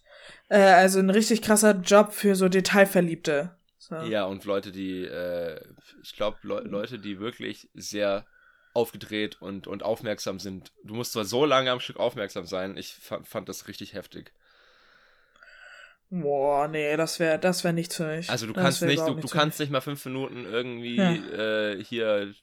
äh, 0.49 0.57
also 0.59 0.99
ein 0.99 1.09
richtig 1.09 1.41
krasser 1.41 1.75
Job 1.75 2.13
für 2.13 2.35
so 2.35 2.49
Detailverliebte. 2.49 3.55
So. 3.77 3.95
Ja, 3.95 4.25
und 4.25 4.45
Leute, 4.45 4.71
die, 4.71 5.03
äh, 5.03 5.59
ich 6.03 6.15
glaube, 6.15 6.37
Le 6.43 6.61
Leute, 6.61 6.99
die 6.99 7.19
wirklich 7.19 7.69
sehr 7.73 8.25
aufgedreht 8.73 9.41
und, 9.41 9.67
und 9.67 9.83
aufmerksam 9.83 10.39
sind. 10.39 10.71
Du 10.83 10.93
musst 10.93 11.13
zwar 11.13 11.25
so 11.25 11.45
lange 11.45 11.71
am 11.71 11.79
Stück 11.79 11.97
aufmerksam 11.97 12.45
sein, 12.45 12.77
ich 12.77 12.93
fand 12.93 13.49
das 13.49 13.67
richtig 13.67 13.93
heftig. 13.93 14.31
Boah, 16.11 16.67
nee, 16.67 16.97
das 16.97 17.19
wäre 17.19 17.37
das 17.37 17.63
wär 17.63 17.71
nichts 17.71 17.95
für 17.95 18.07
mich. 18.07 18.29
Also 18.29 18.47
du 18.47 18.53
kannst 18.53 18.81
nicht, 18.81 19.05
du, 19.05 19.13
du 19.13 19.27
kannst 19.27 19.59
nicht 19.59 19.71
mal 19.71 19.81
fünf 19.81 20.03
Minuten 20.05 20.45
irgendwie 20.45 20.95
ja. 20.95 21.11
äh, 21.11 21.83
hier 21.83 22.33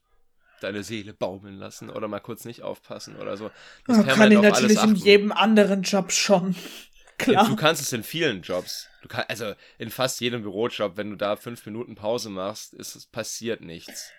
deine 0.60 0.84
Seele 0.84 1.12
baumeln 1.12 1.58
lassen 1.58 1.90
oder 1.90 2.06
mal 2.06 2.20
kurz 2.20 2.44
nicht 2.44 2.62
aufpassen 2.62 3.16
oder 3.16 3.36
so. 3.36 3.50
Das 3.86 3.98
oh, 3.98 4.02
kann, 4.04 4.30
ich 4.30 4.40
natürlich 4.40 4.82
in 4.82 4.94
jedem 4.94 5.32
anderen 5.32 5.82
Job 5.82 6.12
schon. 6.12 6.54
Klar. 7.18 7.44
Ja, 7.44 7.48
du 7.48 7.56
kannst 7.56 7.80
es 7.82 7.92
in 7.92 8.02
vielen 8.02 8.42
Jobs. 8.42 8.88
Du 9.02 9.08
kann, 9.08 9.24
also 9.28 9.54
in 9.78 9.90
fast 9.90 10.20
jedem 10.20 10.42
Bürojob, 10.42 10.96
wenn 10.96 11.10
du 11.10 11.16
da 11.16 11.36
fünf 11.36 11.64
Minuten 11.64 11.94
Pause 11.94 12.28
machst, 12.28 12.74
ist 12.74 12.94
es 12.94 13.06
passiert 13.06 13.62
nichts. 13.62 14.10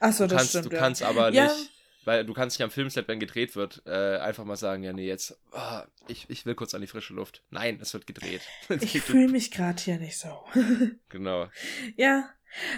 Achso, 0.00 0.26
das 0.26 0.38
kannst, 0.38 0.50
stimmt. 0.50 0.66
Du 0.66 0.70
ja. 0.70 0.78
kannst 0.78 1.02
aber 1.02 1.32
ja. 1.32 1.44
nicht 1.44 1.70
weil 2.06 2.24
du 2.24 2.32
kannst 2.32 2.56
nicht 2.58 2.64
am 2.64 2.70
Filmset, 2.70 3.08
wenn 3.08 3.18
gedreht 3.18 3.56
wird, 3.56 3.82
äh, 3.84 4.18
einfach 4.18 4.44
mal 4.44 4.56
sagen, 4.56 4.84
ja, 4.84 4.92
nee, 4.92 5.06
jetzt, 5.06 5.38
oh, 5.52 5.80
ich, 6.06 6.26
ich 6.28 6.46
will 6.46 6.54
kurz 6.54 6.72
an 6.72 6.80
die 6.80 6.86
frische 6.86 7.14
Luft. 7.14 7.42
Nein, 7.50 7.78
es 7.82 7.92
wird 7.92 8.06
gedreht. 8.06 8.42
ich 8.80 9.00
fühle 9.02 9.28
mich 9.28 9.50
gerade 9.50 9.82
hier 9.82 9.98
nicht 9.98 10.16
so. 10.16 10.44
genau. 11.08 11.48
Ja. 11.96 12.30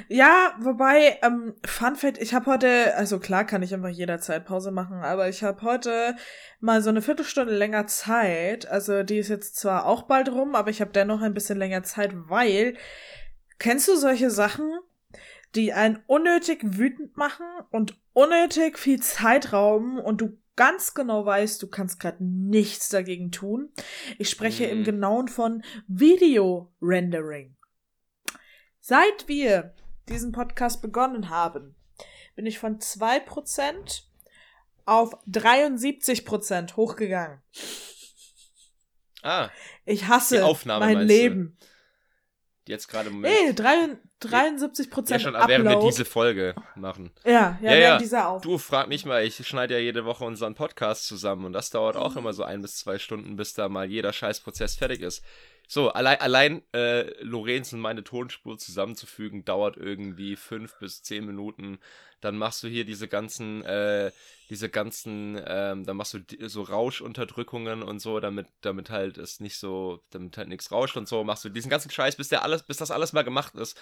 Ja, 0.09 0.57
wobei, 0.59 1.19
ähm, 1.23 1.55
Fun 1.65 1.95
Fact, 1.95 2.19
ich 2.19 2.35
habe 2.35 2.47
heute, 2.47 2.97
also 2.97 3.21
klar 3.21 3.45
kann 3.45 3.63
ich 3.63 3.73
einfach 3.75 3.91
jederzeit 3.91 4.45
Pause 4.45 4.73
machen, 4.73 5.05
aber 5.05 5.29
ich 5.29 5.45
habe 5.45 5.63
heute 5.63 6.17
mal 6.59 6.83
so 6.83 6.89
eine 6.89 7.03
Viertelstunde 7.03 7.55
länger 7.57 7.87
Zeit. 7.87 8.67
Also 8.67 9.05
die 9.05 9.19
ist 9.19 9.29
jetzt 9.29 9.57
zwar 9.57 9.87
auch 9.87 10.03
bald 10.03 10.31
rum, 10.31 10.57
aber 10.57 10.71
ich 10.71 10.81
habe 10.81 10.91
dennoch 10.91 11.21
ein 11.21 11.35
bisschen 11.35 11.59
länger 11.59 11.85
Zeit, 11.85 12.11
weil, 12.15 12.77
kennst 13.59 13.87
du 13.87 13.95
solche 13.95 14.31
Sachen, 14.31 14.73
die 15.55 15.73
einen 15.73 16.03
unnötig 16.07 16.61
wütend 16.63 17.17
machen 17.17 17.47
und 17.71 17.97
unnötig 18.13 18.79
viel 18.79 19.01
Zeit 19.01 19.53
rauben 19.53 19.99
und 19.99 20.21
du 20.21 20.39
ganz 20.57 20.93
genau 20.93 21.25
weißt, 21.25 21.63
du 21.63 21.69
kannst 21.69 22.01
gerade 22.01 22.25
nichts 22.25 22.89
dagegen 22.89 23.31
tun. 23.31 23.73
Ich 24.19 24.29
spreche 24.29 24.67
mhm. 24.67 24.71
im 24.73 24.85
Genauen 24.85 25.29
von 25.29 25.63
Video-Rendering. 25.87 27.57
Seit 28.81 29.29
wir 29.29 29.75
diesen 30.09 30.33
Podcast 30.33 30.83
begonnen 30.83 31.31
haben, 31.31 31.77
bin 32.35 32.45
ich 32.47 32.59
von 32.59 32.79
2% 32.79 34.03
auf 34.85 35.15
73% 35.29 36.77
hochgegangen. 36.77 37.41
Ah. 39.23 39.51
Ich 39.85 40.07
hasse 40.09 40.43
mein 40.65 41.01
Leben. 41.07 41.57
Du? 42.65 42.73
Jetzt 42.73 42.89
gerade 42.89 43.09
im 43.11 43.17
Moment. 43.17 43.35
Nee, 43.35 43.53
73 44.21 44.91
Prozent. 44.91 45.23
Ja, 45.23 45.33
schon, 45.33 45.49
während 45.49 45.69
wir 45.69 45.81
diese 45.81 46.05
Folge 46.05 46.55
machen. 46.75 47.11
Ja, 47.25 47.59
ja, 47.63 47.71
ja, 47.71 47.77
ja. 47.77 47.99
dieser 47.99 48.29
auch. 48.29 48.41
Du 48.41 48.59
frag 48.59 48.89
mich 48.89 49.05
mal, 49.05 49.25
ich 49.25 49.47
schneide 49.47 49.75
ja 49.75 49.81
jede 49.81 50.05
Woche 50.05 50.25
unseren 50.25 50.55
Podcast 50.55 51.07
zusammen 51.07 51.45
und 51.45 51.53
das 51.53 51.71
dauert 51.71 51.97
auch 51.97 52.17
immer 52.17 52.33
so 52.33 52.43
ein 52.43 52.63
bis 52.63 52.77
zwei 52.77 52.99
Stunden, 52.99 53.37
bis 53.37 53.55
da 53.55 53.69
mal 53.69 53.89
jeder 53.89 54.13
Scheißprozess 54.13 54.77
fertig 54.77 55.01
ist. 55.01 55.23
So, 55.71 55.91
allein, 55.91 56.19
allein 56.21 56.63
äh, 56.73 57.23
Lorenz 57.23 57.75
und 57.75 57.81
meine 57.81 58.03
Tonspur 58.03 58.57
zusammenzufügen, 58.57 59.45
dauert 59.45 59.77
irgendwie 59.77 60.35
fünf 60.37 60.79
bis 60.79 61.03
zehn 61.03 61.27
Minuten. 61.27 61.79
Dann 62.23 62.39
machst 62.39 62.63
du 62.63 62.69
hier 62.69 62.87
diese 62.87 63.07
ganzen, 63.07 63.63
äh, 63.65 64.11
diese 64.49 64.71
ganzen, 64.71 65.39
ähm, 65.47 65.85
dann 65.85 65.97
machst 65.99 66.15
du 66.15 66.49
so 66.49 66.63
Rauschunterdrückungen 66.63 67.83
und 67.83 68.01
so, 68.01 68.19
damit, 68.19 68.47
damit 68.63 68.89
halt 68.89 69.19
es 69.19 69.41
nicht 69.41 69.59
so, 69.59 70.03
damit 70.11 70.39
halt 70.39 70.49
nichts 70.49 70.73
rauscht 70.73 70.97
und 70.97 71.07
so, 71.07 71.23
machst 71.23 71.45
du 71.45 71.51
diesen 71.51 71.71
ganzen 71.71 71.91
Scheiß, 71.91 72.17
bis 72.17 72.29
der 72.29 72.43
alles, 72.45 72.63
bis 72.63 72.79
das 72.79 72.91
alles 72.91 73.13
mal 73.13 73.23
gemacht 73.23 73.55
ist. 73.55 73.79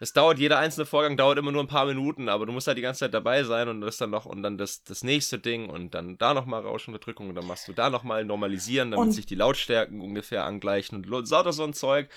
Es 0.00 0.12
dauert, 0.12 0.38
jeder 0.38 0.58
einzelne 0.58 0.86
Vorgang 0.86 1.16
dauert 1.16 1.38
immer 1.38 1.50
nur 1.50 1.62
ein 1.62 1.68
paar 1.68 1.86
Minuten, 1.86 2.28
aber 2.28 2.46
du 2.46 2.52
musst 2.52 2.68
halt 2.68 2.78
die 2.78 2.82
ganze 2.82 3.00
Zeit 3.00 3.14
dabei 3.14 3.42
sein 3.42 3.68
und 3.68 3.80
das 3.80 3.96
dann 3.96 4.10
noch 4.10 4.26
und 4.26 4.42
dann 4.42 4.56
das, 4.56 4.84
das 4.84 5.02
nächste 5.02 5.38
Ding 5.40 5.68
und 5.68 5.92
dann 5.94 6.16
da 6.18 6.34
nochmal 6.34 6.62
Rauschunterdrückung 6.62 7.28
und 7.28 7.34
dann 7.34 7.46
machst 7.46 7.66
du 7.66 7.72
da 7.72 7.90
nochmal 7.90 8.24
normalisieren, 8.24 8.92
damit 8.92 9.08
und 9.08 9.12
sich 9.12 9.26
die 9.26 9.34
Lautstärken 9.34 10.00
ungefähr 10.00 10.44
angleichen 10.44 10.96
und 10.96 11.06
lauter 11.06 11.52
so 11.52 11.64
ein 11.64 11.74
Zeug. 11.74 12.08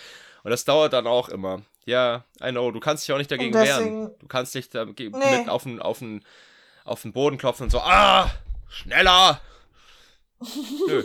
Und 0.44 0.52
das 0.52 0.64
dauert 0.64 0.94
dann 0.94 1.08
auch 1.08 1.30
immer. 1.30 1.64
Ja, 1.86 2.26
I 2.44 2.52
know, 2.52 2.72
du 2.72 2.80
kannst 2.80 3.08
dich 3.08 3.14
auch 3.14 3.18
nicht 3.18 3.32
dagegen 3.32 3.52
deswegen, 3.52 4.02
wehren. 4.02 4.12
Du 4.20 4.28
kannst 4.28 4.54
dich 4.54 4.70
da 4.70 4.86
nee. 4.86 5.10
mit 5.10 5.50
auf 5.50 5.64
den, 5.64 5.82
auf, 5.82 6.00
den, 6.00 6.24
auf 6.86 7.02
den 7.02 7.14
Boden 7.14 7.40
klopfen 7.40 7.64
und 7.64 7.70
so, 7.72 7.80
ah, 7.80 8.30
schneller! 8.70 9.42
Nö. 10.88 11.04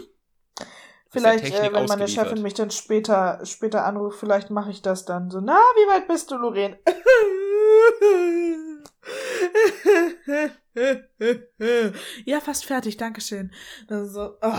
Vielleicht, 1.17 1.47
äh, 1.47 1.73
wenn 1.73 1.87
meine 1.87 2.09
Chefin 2.09 2.43
mich 2.43 2.53
dann 2.53 2.71
später, 2.71 3.41
später 3.45 3.87
anruft, 3.87 4.21
vielleicht 4.21 4.51
mache 4.51 4.71
ich 4.71 4.83
das 4.83 5.07
dann 5.07 5.31
so. 5.31 5.41
Na, 5.41 5.55
wie 5.55 5.89
weit 5.89 6.07
bist 6.09 6.31
du, 6.31 6.37
Lorraine? 6.37 6.79
ja, 12.27 12.41
fast 12.41 12.67
fertig, 12.67 12.99
Dankeschön. 12.99 13.51
Das 13.89 14.09
ist 14.09 14.13
so, 14.13 14.37
oh, 14.43 14.53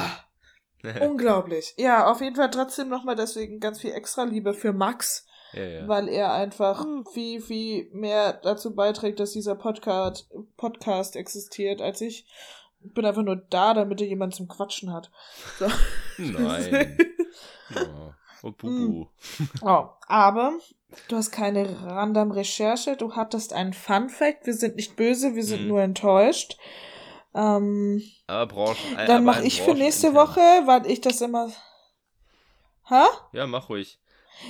unglaublich. 1.02 1.76
Ja, 1.78 2.10
auf 2.10 2.22
jeden 2.22 2.36
Fall 2.36 2.50
trotzdem 2.50 2.90
nochmal 2.90 3.16
deswegen 3.16 3.60
ganz 3.60 3.82
viel 3.82 3.92
extra 3.92 4.24
Liebe 4.24 4.56
für 4.56 4.74
Max. 4.74 5.28
Ja, 5.54 5.64
ja. 5.64 5.88
Weil 5.88 6.10
er 6.10 6.34
einfach 6.34 6.84
hm. 6.84 7.06
viel, 7.14 7.40
viel 7.40 7.90
mehr 7.94 8.34
dazu 8.34 8.74
beiträgt, 8.74 9.20
dass 9.20 9.32
dieser 9.32 9.56
Podcast, 9.56 10.30
Podcast 10.58 11.16
existiert, 11.16 11.82
als 11.82 12.02
ich 12.02 12.26
bin 12.80 13.06
einfach 13.06 13.24
nur 13.24 13.36
da, 13.36 13.74
damit 13.74 14.02
er 14.02 14.08
jemand 14.08 14.36
zum 14.36 14.48
Quatschen 14.48 14.94
hat. 14.94 15.12
So. 15.60 15.68
Nein. 16.18 16.98
oh. 17.76 18.14
Oh, 18.44 18.52
bubu. 18.52 19.08
oh, 19.62 19.86
aber 20.08 20.54
du 21.08 21.16
hast 21.16 21.32
keine 21.32 21.84
random 21.84 22.32
Recherche, 22.32 22.96
du 22.96 23.16
hattest 23.16 23.52
einen 23.52 23.74
Fun 23.74 24.10
Fact. 24.10 24.46
Wir 24.46 24.54
sind 24.54 24.76
nicht 24.76 24.96
böse, 24.96 25.36
wir 25.36 25.44
sind 25.44 25.62
hm. 25.62 25.68
nur 25.68 25.82
enttäuscht. 25.82 26.58
Ähm, 27.34 28.02
aber 28.28 28.54
Branchen. 28.54 28.98
Dann 29.08 29.24
mache 29.24 29.44
ich 29.44 29.62
für 29.62 29.74
nächste 29.74 30.14
Woche, 30.14 30.40
weil 30.66 30.86
ich 30.86 31.02
das 31.02 31.22
immer. 31.22 31.50
Hä? 32.86 33.04
Ja, 33.34 33.48
mach 33.48 33.70
ruhig. 33.70 34.00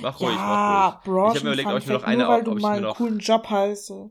Mach 0.02 0.20
ruhig, 0.20 0.34
ja, 0.34 1.00
mach 1.04 1.06
ruhig. 1.06 1.34
ich 1.34 1.40
habe 1.40 1.44
mir 1.44 1.62
überlegt, 1.62 1.68
ob 1.70 1.78
ich 1.78 1.86
mir 1.86 1.94
noch 1.94 2.04
eine 2.04 2.24
nur, 2.24 2.32
weil 2.32 2.44
du 2.44 2.54
mal 2.54 2.76
einen 2.76 2.94
coolen 2.94 3.18
Job 3.18 3.48
heiße. 3.48 4.10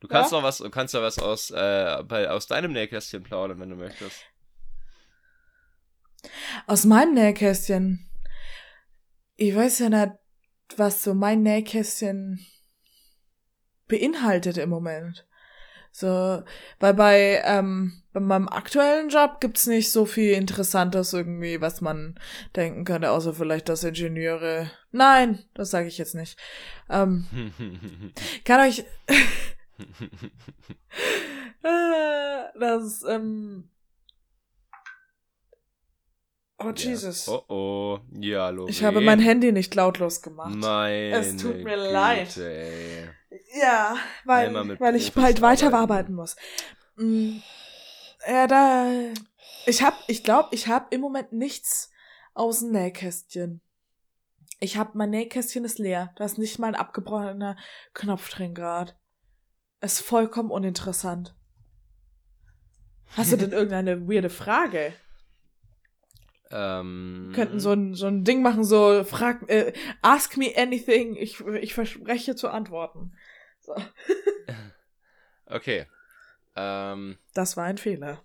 Du 0.00 0.08
kannst 0.08 0.32
ja? 0.32 0.38
noch 0.38 0.44
was, 0.44 0.58
du 0.58 0.70
kannst 0.70 0.94
ja 0.94 1.02
was 1.02 1.18
aus, 1.18 1.50
äh, 1.50 2.02
bei, 2.06 2.30
aus 2.30 2.46
deinem 2.46 2.72
Nähkästchen 2.72 3.22
plaudern, 3.22 3.60
wenn 3.60 3.70
du 3.70 3.76
möchtest. 3.76 4.20
Aus 6.66 6.84
meinem 6.84 7.14
Nähkästchen. 7.14 8.08
Ich 9.36 9.54
weiß 9.54 9.78
ja 9.80 9.88
nicht, 9.88 10.12
was 10.76 11.02
so 11.02 11.14
mein 11.14 11.42
Nähkästchen 11.42 12.44
beinhaltet 13.86 14.58
im 14.58 14.70
Moment. 14.70 15.26
So, 15.92 16.42
weil 16.78 16.92
bei, 16.92 17.42
ähm, 17.44 18.02
bei 18.12 18.20
meinem 18.20 18.48
aktuellen 18.48 19.08
Job 19.08 19.40
gibt's 19.40 19.66
nicht 19.66 19.90
so 19.90 20.04
viel 20.04 20.34
Interessantes 20.34 21.14
irgendwie, 21.14 21.62
was 21.62 21.80
man 21.80 22.20
denken 22.54 22.84
könnte, 22.84 23.10
außer 23.10 23.32
vielleicht, 23.32 23.70
dass 23.70 23.82
Ingenieure. 23.82 24.70
Nein, 24.92 25.42
das 25.54 25.70
sage 25.70 25.88
ich 25.88 25.96
jetzt 25.96 26.14
nicht. 26.14 26.38
Ähm, 26.90 27.26
kann 28.44 28.60
euch. 28.60 28.84
das, 32.58 33.04
ähm. 33.08 33.70
Oh, 36.58 36.70
Jesus. 36.70 37.28
Oh, 37.28 37.44
oh. 37.48 38.00
Ja, 38.18 38.48
Lorraine. 38.48 38.70
Ich 38.70 38.82
habe 38.82 39.02
mein 39.02 39.20
Handy 39.20 39.52
nicht 39.52 39.74
lautlos 39.74 40.22
gemacht. 40.22 40.54
Meine 40.54 41.16
Es 41.16 41.36
tut 41.36 41.62
mir 41.62 41.76
Güte, 41.76 41.92
leid. 41.92 42.34
Ey. 42.38 43.10
Ja, 43.60 43.96
weil, 44.24 44.80
weil 44.80 44.96
ich 44.96 45.12
bald 45.12 45.42
weiterarbeiten 45.42 46.14
muss. 46.14 46.36
Mm, 46.96 47.36
ja, 48.26 48.46
da. 48.46 48.90
Ich 49.66 49.82
hab, 49.82 49.94
ich 50.06 50.24
glaube, 50.24 50.48
ich 50.52 50.68
habe 50.68 50.86
im 50.90 51.02
Moment 51.02 51.32
nichts 51.32 51.90
aus 52.32 52.60
dem 52.60 52.72
Nähkästchen. 52.72 53.60
Ich 54.60 54.78
habe 54.78 54.92
mein 54.94 55.10
Nähkästchen 55.10 55.64
ist 55.64 55.78
leer. 55.78 56.14
Da 56.16 56.24
ist 56.24 56.38
nicht 56.38 56.58
mal 56.58 56.68
ein 56.68 56.74
abgebrochener 56.74 57.56
Knopf 57.92 58.30
drin 58.30 58.54
gerade. 58.54 58.94
Ist 59.80 60.00
vollkommen 60.00 60.50
uninteressant. 60.50 61.34
Hast 63.16 63.32
du 63.32 63.36
denn 63.36 63.52
irgendeine 63.52 64.08
weirde 64.08 64.30
Frage? 64.30 64.94
Ähm, 66.50 67.32
Könnten 67.34 67.58
so 67.58 67.72
ein, 67.72 67.94
so 67.94 68.06
ein 68.06 68.24
Ding 68.24 68.40
machen, 68.40 68.64
so 68.64 69.02
frag, 69.04 69.48
äh, 69.48 69.72
ask 70.02 70.36
me 70.36 70.52
anything, 70.56 71.16
ich, 71.16 71.40
ich 71.40 71.74
verspreche 71.74 72.36
zu 72.36 72.48
antworten. 72.48 73.16
So. 73.60 73.74
okay. 75.46 75.86
Ähm, 76.54 77.18
das 77.34 77.56
war 77.56 77.64
ein 77.64 77.78
Fehler. 77.78 78.22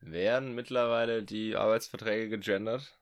Werden 0.00 0.54
mittlerweile 0.54 1.22
die 1.22 1.56
Arbeitsverträge 1.56 2.28
gegendert? 2.28 2.98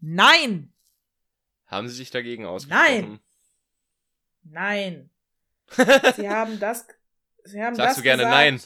Nein! 0.00 0.72
Haben 1.66 1.88
Sie 1.88 1.94
sich 1.94 2.10
dagegen 2.10 2.46
ausgesprochen? 2.46 2.84
Nein! 2.84 3.20
Nein. 4.50 5.10
Sie 6.16 6.28
haben 6.28 6.58
das. 6.60 6.86
Sie 7.44 7.62
haben 7.62 7.74
Sagst 7.74 7.90
das 7.90 7.96
du 7.96 8.02
gerne 8.02 8.24
gesagt. 8.24 8.36
nein? 8.36 8.60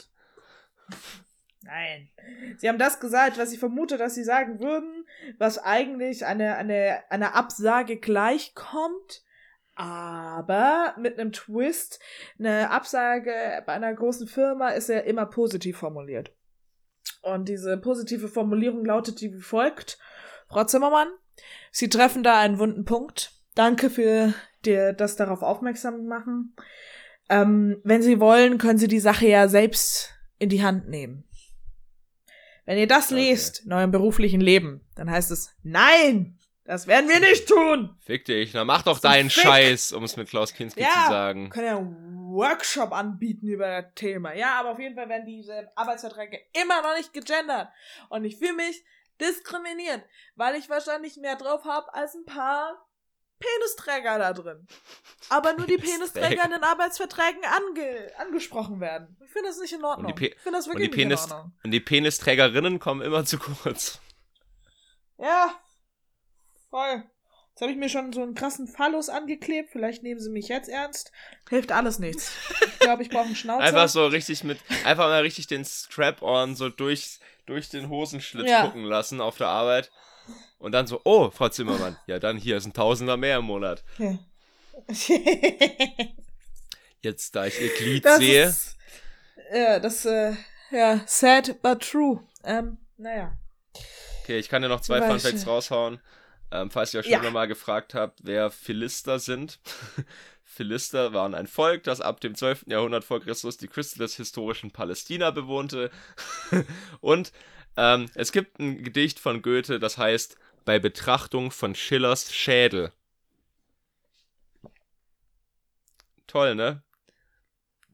Nein. 1.61 2.09
Sie 2.57 2.69
haben 2.69 2.77
das 2.77 2.99
gesagt, 2.99 3.37
was 3.37 3.51
ich 3.51 3.59
vermute, 3.59 3.97
dass 3.97 4.15
sie 4.15 4.23
sagen 4.23 4.59
würden, 4.59 5.05
was 5.37 5.57
eigentlich 5.57 6.25
eine, 6.25 6.55
eine, 6.57 7.03
eine 7.09 7.33
Absage 7.33 7.97
gleichkommt, 7.97 9.23
aber 9.75 10.95
mit 10.97 11.19
einem 11.19 11.31
Twist. 11.31 11.99
Eine 12.37 12.69
Absage 12.69 13.63
bei 13.65 13.73
einer 13.73 13.93
großen 13.93 14.27
Firma 14.27 14.69
ist 14.69 14.89
ja 14.89 14.99
immer 14.99 15.25
positiv 15.25 15.77
formuliert. 15.77 16.33
Und 17.21 17.49
diese 17.49 17.77
positive 17.77 18.27
Formulierung 18.27 18.85
lautet 18.85 19.21
wie 19.21 19.33
folgt. 19.39 19.97
Frau 20.47 20.63
Zimmermann, 20.65 21.07
Sie 21.71 21.89
treffen 21.89 22.23
da 22.23 22.39
einen 22.39 22.59
wunden 22.59 22.85
Punkt. 22.85 23.31
Danke 23.55 23.89
für 23.89 24.33
dir 24.65 24.93
das 24.93 25.15
darauf 25.15 25.41
aufmerksam 25.41 26.05
machen. 26.05 26.55
Ähm, 27.29 27.81
wenn 27.83 28.01
Sie 28.01 28.19
wollen, 28.19 28.57
können 28.57 28.77
Sie 28.77 28.87
die 28.87 28.99
Sache 28.99 29.27
ja 29.27 29.47
selbst 29.47 30.13
in 30.37 30.49
die 30.49 30.63
Hand 30.63 30.89
nehmen. 30.89 31.23
Wenn 32.65 32.77
ihr 32.77 32.87
das 32.87 33.11
okay. 33.11 33.29
lest 33.29 33.65
in 33.65 33.73
eurem 33.73 33.91
beruflichen 33.91 34.41
Leben, 34.41 34.81
dann 34.95 35.09
heißt 35.09 35.31
es 35.31 35.55
Nein! 35.63 36.37
Das 36.67 36.87
werden 36.87 37.07
wir 37.07 37.19
nicht 37.19 37.47
tun! 37.47 37.95
Fick 37.99 38.25
dich, 38.25 38.55
na 38.55 38.65
mach 38.65 38.81
doch 38.81 38.97
deinen 38.97 39.29
Fick. 39.29 39.43
Scheiß, 39.43 39.93
um 39.93 40.03
es 40.03 40.17
mit 40.17 40.29
Klaus 40.29 40.51
Kinski 40.51 40.81
ja, 40.81 40.87
zu 40.87 41.11
sagen. 41.11 41.49
Können 41.51 41.67
ja 41.67 41.77
Workshop 42.35 42.91
anbieten 42.91 43.47
über 43.47 43.67
das 43.67 43.93
Thema. 43.93 44.33
Ja, 44.33 44.59
aber 44.59 44.71
auf 44.71 44.79
jeden 44.79 44.95
Fall 44.95 45.07
werden 45.07 45.27
diese 45.27 45.71
Arbeitsverträge 45.75 46.39
immer 46.59 46.81
noch 46.81 46.97
nicht 46.97 47.13
gegendert. 47.13 47.69
Und 48.09 48.25
ich 48.25 48.37
fühle 48.37 48.53
mich 48.53 48.83
diskriminiert, 49.21 50.03
weil 50.35 50.55
ich 50.55 50.67
wahrscheinlich 50.67 51.17
mehr 51.17 51.35
drauf 51.35 51.65
habe 51.65 51.93
als 51.93 52.15
ein 52.15 52.25
paar 52.25 52.83
Penisträger 53.39 54.17
da 54.17 54.33
drin. 54.33 54.67
Aber 55.29 55.53
nur 55.53 55.67
die 55.67 55.77
Penisträger 55.77 56.45
in 56.45 56.51
den 56.51 56.63
Arbeitsverträgen 56.63 57.43
ange 57.43 58.11
angesprochen 58.17 58.79
werden. 58.79 59.17
Ich 59.25 59.31
finde 59.31 59.49
das 59.49 59.59
nicht 59.59 59.73
in 59.73 59.83
Ordnung. 59.83 60.11
Und 60.11 60.19
die, 60.19 60.27
ich 60.27 60.39
finde 60.39 60.57
das 60.57 60.67
wirklich 60.67 60.87
und 60.87 60.95
die 60.95 61.01
Penis, 61.01 61.21
nicht 61.21 61.31
in 61.31 61.35
Ordnung. 61.35 61.53
Und 61.63 61.71
die 61.71 61.79
Penisträgerinnen 61.79 62.79
kommen 62.79 63.01
immer 63.01 63.25
zu 63.25 63.37
kurz. 63.37 63.99
Ja, 65.17 65.59
voll. 66.69 67.03
Jetzt 67.55 67.61
habe 67.61 67.71
ich 67.71 67.77
mir 67.77 67.87
schon 67.87 68.11
so 68.11 68.21
einen 68.21 68.35
krassen 68.35 68.67
Phallus 68.67 69.07
angeklebt. 69.07 69.69
Vielleicht 69.71 70.03
nehmen 70.03 70.19
sie 70.19 70.29
mich 70.29 70.49
jetzt 70.49 70.67
ernst. 70.67 71.13
Hilft 71.49 71.71
alles 71.71 71.99
nichts. 71.99 72.33
Ich 72.67 72.79
glaube, 72.79 73.01
ich 73.01 73.09
brauche 73.09 73.27
einen 73.27 73.35
Schnauzer. 73.37 73.63
Einfach 73.63 73.87
so 73.87 74.05
richtig 74.07 74.43
mit, 74.43 74.59
einfach 74.83 75.05
mal 75.05 75.21
richtig 75.21 75.47
den 75.47 75.63
Strap-on 75.63 76.55
so 76.55 76.67
durch, 76.67 77.19
durch 77.45 77.69
den 77.69 77.87
Hosenschlitz 77.87 78.49
ja. 78.49 78.65
gucken 78.65 78.83
lassen 78.83 79.21
auf 79.21 79.37
der 79.37 79.47
Arbeit. 79.47 79.89
Und 80.57 80.71
dann 80.71 80.87
so, 80.87 81.01
oh, 81.03 81.29
Frau 81.31 81.49
Zimmermann, 81.49 81.97
ja 82.07 82.19
dann 82.19 82.37
hier 82.37 82.57
ist 82.57 82.65
ein 82.65 82.73
Tausender 82.73 83.17
mehr 83.17 83.37
im 83.37 83.45
Monat. 83.45 83.83
Ja. 83.97 84.17
Jetzt, 87.01 87.35
da 87.35 87.45
ich 87.45 87.61
ihr 87.61 87.69
Glied 87.75 88.05
das 88.05 88.17
sehe. 88.17 88.45
Ist, 88.45 88.77
ja, 89.53 89.79
das, 89.79 90.05
äh, 90.05 90.33
ja, 90.71 91.01
sad 91.05 91.61
but 91.61 91.81
true. 91.81 92.23
Ähm, 92.43 92.77
naja. 92.97 93.37
Okay, 94.23 94.39
ich 94.39 94.49
kann 94.49 94.61
dir 94.61 94.69
noch 94.69 94.81
zwei 94.81 95.01
Fun 95.01 95.19
Facts 95.19 95.45
raushauen. 95.45 95.99
Ähm, 96.51 96.71
falls 96.71 96.93
ihr 96.93 96.99
euch 96.99 97.07
schon 97.07 97.23
ja. 97.23 97.31
mal 97.31 97.47
gefragt 97.47 97.93
habt, 97.93 98.19
wer 98.23 98.49
Philister 98.49 99.19
sind. 99.19 99.59
Philister 100.43 101.13
waren 101.13 101.35
ein 101.35 101.47
Volk, 101.47 101.83
das 101.83 102.01
ab 102.01 102.21
dem 102.21 102.33
12. 102.33 102.65
Jahrhundert 102.67 103.03
vor 103.03 103.19
Christus 103.19 103.57
die 103.57 103.67
Küste 103.67 103.99
des 103.99 104.15
historischen 104.15 104.71
Palästina 104.71 105.31
bewohnte. 105.31 105.91
Und 107.01 107.33
ähm, 107.75 108.09
es 108.15 108.31
gibt 108.31 108.59
ein 108.59 108.83
Gedicht 108.83 109.19
von 109.19 109.41
Goethe, 109.41 109.79
das 109.79 109.97
heißt 109.97 110.37
Bei 110.65 110.79
Betrachtung 110.79 111.51
von 111.51 111.75
Schillers 111.75 112.33
Schädel. 112.33 112.91
Toll, 116.25 116.55
ne? 116.55 116.83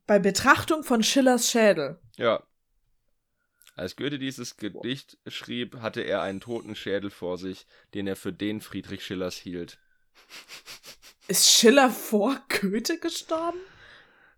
Bei 0.08 0.20
Betrachtung 0.20 0.84
von 0.84 1.04
Schillers 1.04 1.52
Schädel. 1.52 2.00
Ja. 2.16 2.42
Als 3.76 3.98
Goethe 3.98 4.20
dieses 4.20 4.56
Gedicht 4.56 5.18
schrieb, 5.28 5.82
hatte 5.82 6.02
er 6.02 6.22
einen 6.22 6.40
toten 6.40 6.76
Schädel 6.76 7.10
vor 7.10 7.38
sich, 7.38 7.68
den 7.94 8.08
er 8.08 8.16
für 8.16 8.32
den 8.32 8.62
Friedrich 8.62 9.06
Schillers 9.06 9.36
hielt. 9.36 9.78
Ist 11.28 11.52
Schiller 11.52 11.90
vor 11.90 12.40
Goethe 12.62 13.00
gestorben? 13.00 13.60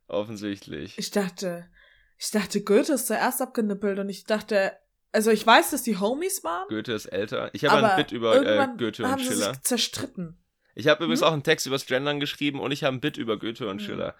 Offensichtlich. 0.07 0.97
Ich 0.97 1.11
dachte, 1.11 1.69
ich 2.17 2.31
dachte, 2.31 2.63
Goethe 2.63 2.93
ist 2.93 3.07
zuerst 3.07 3.41
abgenippelt 3.41 3.99
und 3.99 4.09
ich 4.09 4.25
dachte, 4.25 4.77
also 5.13 5.31
ich 5.31 5.45
weiß, 5.45 5.69
dass 5.71 5.83
die 5.83 5.97
Homies 5.97 6.43
waren. 6.43 6.67
Goethe 6.67 6.91
ist 6.91 7.05
älter. 7.05 7.49
Ich 7.53 7.65
habe 7.65 7.87
ein 7.87 7.95
Bit 7.97 8.11
über 8.11 8.35
äh, 8.35 8.67
Goethe 8.77 9.05
und 9.05 9.21
Schiller. 9.21 9.53
Sich 9.53 9.61
zerstritten. 9.61 10.43
Ich 10.75 10.87
habe 10.87 11.03
übrigens 11.03 11.21
hm? 11.21 11.27
auch 11.27 11.33
einen 11.33 11.43
Text 11.43 11.67
über 11.67 11.75
das 11.75 11.85
Gendern 11.85 12.19
geschrieben 12.19 12.59
und 12.59 12.71
ich 12.71 12.83
habe 12.83 12.97
ein 12.97 12.99
Bit 12.99 13.17
über 13.17 13.37
Goethe 13.37 13.69
und 13.69 13.79
hm. 13.79 13.85
Schiller. 13.85 14.15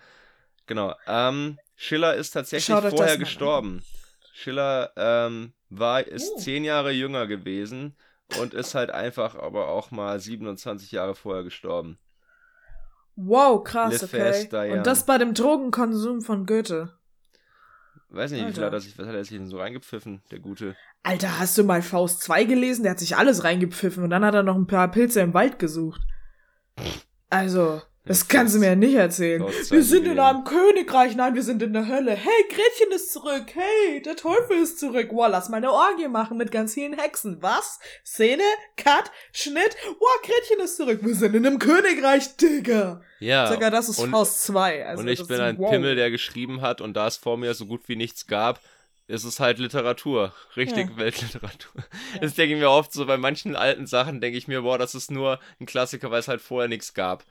Genau. 0.67 0.95
Ähm, 1.07 1.59
Schiller 1.75 2.13
ist 2.13 2.31
tatsächlich 2.31 2.77
vorher 2.77 3.17
gestorben. 3.17 3.77
An. 3.77 3.83
Schiller 4.33 4.91
ähm, 4.95 5.53
war, 5.69 6.05
ist 6.05 6.31
oh. 6.35 6.39
zehn 6.39 6.63
Jahre 6.63 6.91
jünger 6.91 7.27
gewesen 7.27 7.95
und 8.39 8.53
ist 8.53 8.75
halt 8.75 8.91
einfach 8.91 9.35
aber 9.35 9.69
auch 9.69 9.91
mal 9.91 10.19
27 10.19 10.91
Jahre 10.91 11.15
vorher 11.15 11.43
gestorben. 11.43 11.97
Wow, 13.15 13.63
krass, 13.63 14.03
okay. 14.03 14.71
Und 14.71 14.87
das 14.87 15.05
bei 15.05 15.17
dem 15.17 15.33
Drogenkonsum 15.33 16.21
von 16.21 16.45
Goethe. 16.45 16.97
Weiß 18.13 18.31
nicht, 18.31 18.47
wie 18.47 18.53
viel 18.53 18.63
hat 18.63 18.73
er 18.73 18.79
sich, 18.79 18.95
was 18.97 19.07
hat 19.07 19.15
er 19.15 19.23
sich 19.23 19.35
denn 19.35 19.47
so 19.47 19.57
reingepfiffen, 19.57 20.21
der 20.29 20.37
Gute? 20.37 20.75
Alter, 21.01 21.39
hast 21.39 21.57
du 21.57 21.63
mal 21.63 21.81
Faust 21.81 22.21
2 22.21 22.43
gelesen? 22.43 22.83
Der 22.83 22.91
hat 22.91 22.99
sich 22.99 23.17
alles 23.17 23.43
reingepfiffen 23.43 24.03
und 24.03 24.11
dann 24.11 24.23
hat 24.23 24.35
er 24.35 24.43
noch 24.43 24.55
ein 24.55 24.67
paar 24.67 24.91
Pilze 24.91 25.21
im 25.21 25.33
Wald 25.33 25.57
gesucht. 25.57 26.01
Also, 27.31 27.81
das 28.05 28.27
kannst 28.27 28.53
du 28.53 28.59
mir 28.59 28.67
ja 28.67 28.75
nicht 28.75 28.95
erzählen. 28.95 29.45
Wir 29.69 29.83
sind 29.83 30.05
in 30.05 30.19
einem 30.19 30.43
Königreich, 30.43 31.15
nein, 31.15 31.35
wir 31.35 31.43
sind 31.43 31.61
in 31.61 31.71
der 31.71 31.87
Hölle. 31.87 32.11
Hey, 32.11 32.43
Gretchen 32.49 32.91
ist 32.93 33.13
zurück. 33.13 33.45
Hey, 33.53 34.01
der 34.01 34.17
Teufel 34.17 34.57
ist 34.57 34.77
zurück. 34.77 35.07
Wow, 35.11 35.27
lass 35.29 35.47
mal 35.47 35.57
eine 35.57 35.71
Orgie 35.71 36.09
machen 36.09 36.37
mit 36.37 36.51
ganz 36.51 36.73
vielen 36.73 36.97
Hexen. 36.97 37.41
Was? 37.41 37.79
Szene? 38.05 38.43
Cut? 38.75 39.09
Schnitt? 39.31 39.77
Wow, 39.99 40.21
Gretchen 40.21 40.63
ist 40.63 40.75
zurück. 40.75 40.99
Wir 41.01 41.15
sind 41.15 41.33
in 41.33 41.45
einem 41.45 41.59
Königreich, 41.59 42.35
Digga. 42.35 43.01
Ja. 43.19 43.49
Sogar 43.49 43.71
das 43.71 43.87
ist 43.87 43.99
und, 43.99 44.11
Faust 44.11 44.43
2. 44.43 44.85
Also 44.85 45.01
und 45.01 45.07
ich 45.07 45.25
bin 45.25 45.39
ein 45.39 45.57
wow. 45.57 45.71
Pimmel, 45.71 45.95
der 45.95 46.11
geschrieben 46.11 46.59
hat 46.59 46.81
und 46.81 46.95
da 46.95 47.07
es 47.07 47.15
vor 47.15 47.37
mir 47.37 47.53
so 47.53 47.65
gut 47.65 47.87
wie 47.87 47.95
nichts 47.95 48.27
gab, 48.27 48.59
ist 49.07 49.23
es 49.23 49.39
halt 49.39 49.59
Literatur. 49.59 50.33
Richtig 50.57 50.89
ja. 50.89 50.97
Weltliteratur. 50.97 51.71
Ja. 52.13 52.19
Das 52.19 52.33
denke 52.33 52.55
ich 52.55 52.59
mir 52.59 52.69
oft 52.69 52.91
so, 52.91 53.05
bei 53.05 53.17
manchen 53.17 53.55
alten 53.55 53.87
Sachen 53.87 54.19
denke 54.19 54.37
ich 54.37 54.49
mir, 54.49 54.61
boah, 54.61 54.77
das 54.77 54.93
ist 54.93 55.09
nur 55.09 55.39
ein 55.61 55.65
Klassiker, 55.65 56.11
weil 56.11 56.19
es 56.19 56.27
halt 56.27 56.41
vorher 56.41 56.67
nichts 56.67 56.93
gab. 56.93 57.23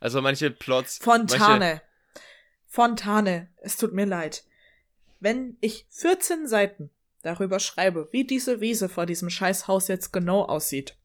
Also 0.00 0.20
manche 0.20 0.50
Plots. 0.50 0.98
Fontane. 0.98 1.58
Manche... 1.58 1.82
Fontane. 2.66 3.48
Es 3.62 3.76
tut 3.76 3.92
mir 3.92 4.06
leid. 4.06 4.44
Wenn 5.20 5.56
ich 5.60 5.86
14 5.90 6.46
Seiten 6.46 6.90
darüber 7.22 7.58
schreibe, 7.58 8.08
wie 8.12 8.24
diese 8.24 8.60
Wiese 8.60 8.88
vor 8.88 9.06
diesem 9.06 9.30
Scheißhaus 9.30 9.88
jetzt 9.88 10.12
genau 10.12 10.42
aussieht, 10.42 10.96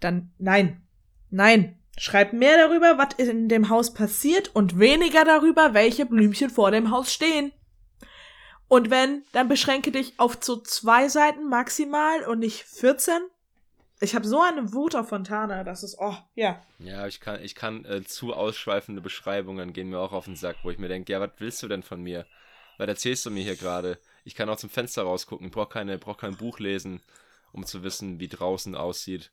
dann 0.00 0.32
nein. 0.38 0.82
Nein. 1.30 1.78
Schreib 1.98 2.32
mehr 2.32 2.56
darüber, 2.56 2.96
was 2.96 3.14
in 3.18 3.48
dem 3.48 3.68
Haus 3.68 3.92
passiert 3.92 4.54
und 4.54 4.78
weniger 4.78 5.24
darüber, 5.24 5.74
welche 5.74 6.06
Blümchen 6.06 6.48
vor 6.48 6.70
dem 6.70 6.90
Haus 6.90 7.12
stehen. 7.12 7.52
Und 8.66 8.88
wenn, 8.88 9.24
dann 9.32 9.48
beschränke 9.48 9.92
dich 9.92 10.18
auf 10.18 10.38
so 10.40 10.56
zwei 10.56 11.08
Seiten 11.08 11.48
maximal 11.50 12.24
und 12.24 12.38
nicht 12.38 12.62
14. 12.62 13.20
Ich 14.02 14.16
habe 14.16 14.26
so 14.26 14.42
eine 14.42 14.72
Wut 14.72 14.96
auf 14.96 15.10
Fontana, 15.10 15.62
das 15.62 15.84
ist, 15.84 15.96
oh, 16.00 16.16
ja. 16.34 16.60
Ja, 16.80 17.06
ich 17.06 17.20
kann, 17.20 17.40
ich 17.40 17.54
kann 17.54 17.84
äh, 17.84 18.02
zu 18.02 18.34
ausschweifende 18.34 19.00
Beschreibungen 19.00 19.72
gehen 19.72 19.90
mir 19.90 20.00
auch 20.00 20.10
auf 20.10 20.24
den 20.24 20.34
Sack, 20.34 20.56
wo 20.64 20.70
ich 20.72 20.78
mir 20.78 20.88
denke, 20.88 21.12
ja, 21.12 21.20
was 21.20 21.30
willst 21.38 21.62
du 21.62 21.68
denn 21.68 21.84
von 21.84 22.02
mir? 22.02 22.26
Was 22.78 22.88
erzählst 22.88 23.24
du 23.24 23.30
mir 23.30 23.44
hier 23.44 23.54
gerade? 23.54 24.00
Ich 24.24 24.34
kann 24.34 24.48
auch 24.48 24.56
zum 24.56 24.70
Fenster 24.70 25.04
rausgucken, 25.04 25.52
brauch 25.52 25.68
keine, 25.68 25.98
brauch 25.98 26.16
kein 26.16 26.36
Buch 26.36 26.58
lesen, 26.58 27.00
um 27.52 27.64
zu 27.64 27.84
wissen, 27.84 28.18
wie 28.18 28.26
draußen 28.26 28.74
aussieht. 28.74 29.30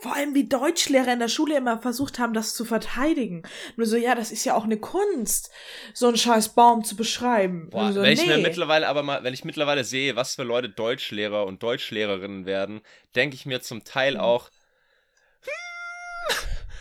Vor 0.00 0.14
allem 0.14 0.34
wie 0.34 0.48
Deutschlehrer 0.48 1.12
in 1.12 1.18
der 1.18 1.28
Schule 1.28 1.56
immer 1.56 1.78
versucht 1.78 2.20
haben, 2.20 2.32
das 2.32 2.54
zu 2.54 2.64
verteidigen. 2.64 3.42
Nur 3.76 3.86
so, 3.86 3.96
ja, 3.96 4.14
das 4.14 4.30
ist 4.30 4.44
ja 4.44 4.54
auch 4.54 4.64
eine 4.64 4.78
Kunst, 4.78 5.50
so 5.92 6.06
einen 6.06 6.16
scheiß 6.16 6.50
Baum 6.50 6.84
zu 6.84 6.94
beschreiben. 6.94 7.68
Boah, 7.70 7.92
so, 7.92 8.02
wenn 8.02 8.14
nee. 8.14 8.20
ich 8.20 8.26
mir 8.26 8.38
mittlerweile 8.38 8.86
aber 8.86 9.02
mal, 9.02 9.24
wenn 9.24 9.34
ich 9.34 9.44
mittlerweile 9.44 9.82
sehe, 9.82 10.14
was 10.14 10.36
für 10.36 10.44
Leute 10.44 10.68
Deutschlehrer 10.68 11.46
und 11.46 11.62
Deutschlehrerinnen 11.64 12.46
werden, 12.46 12.80
denke 13.16 13.34
ich 13.34 13.44
mir 13.44 13.60
zum 13.60 13.82
Teil 13.82 14.14
mhm. 14.14 14.20
auch, 14.20 14.50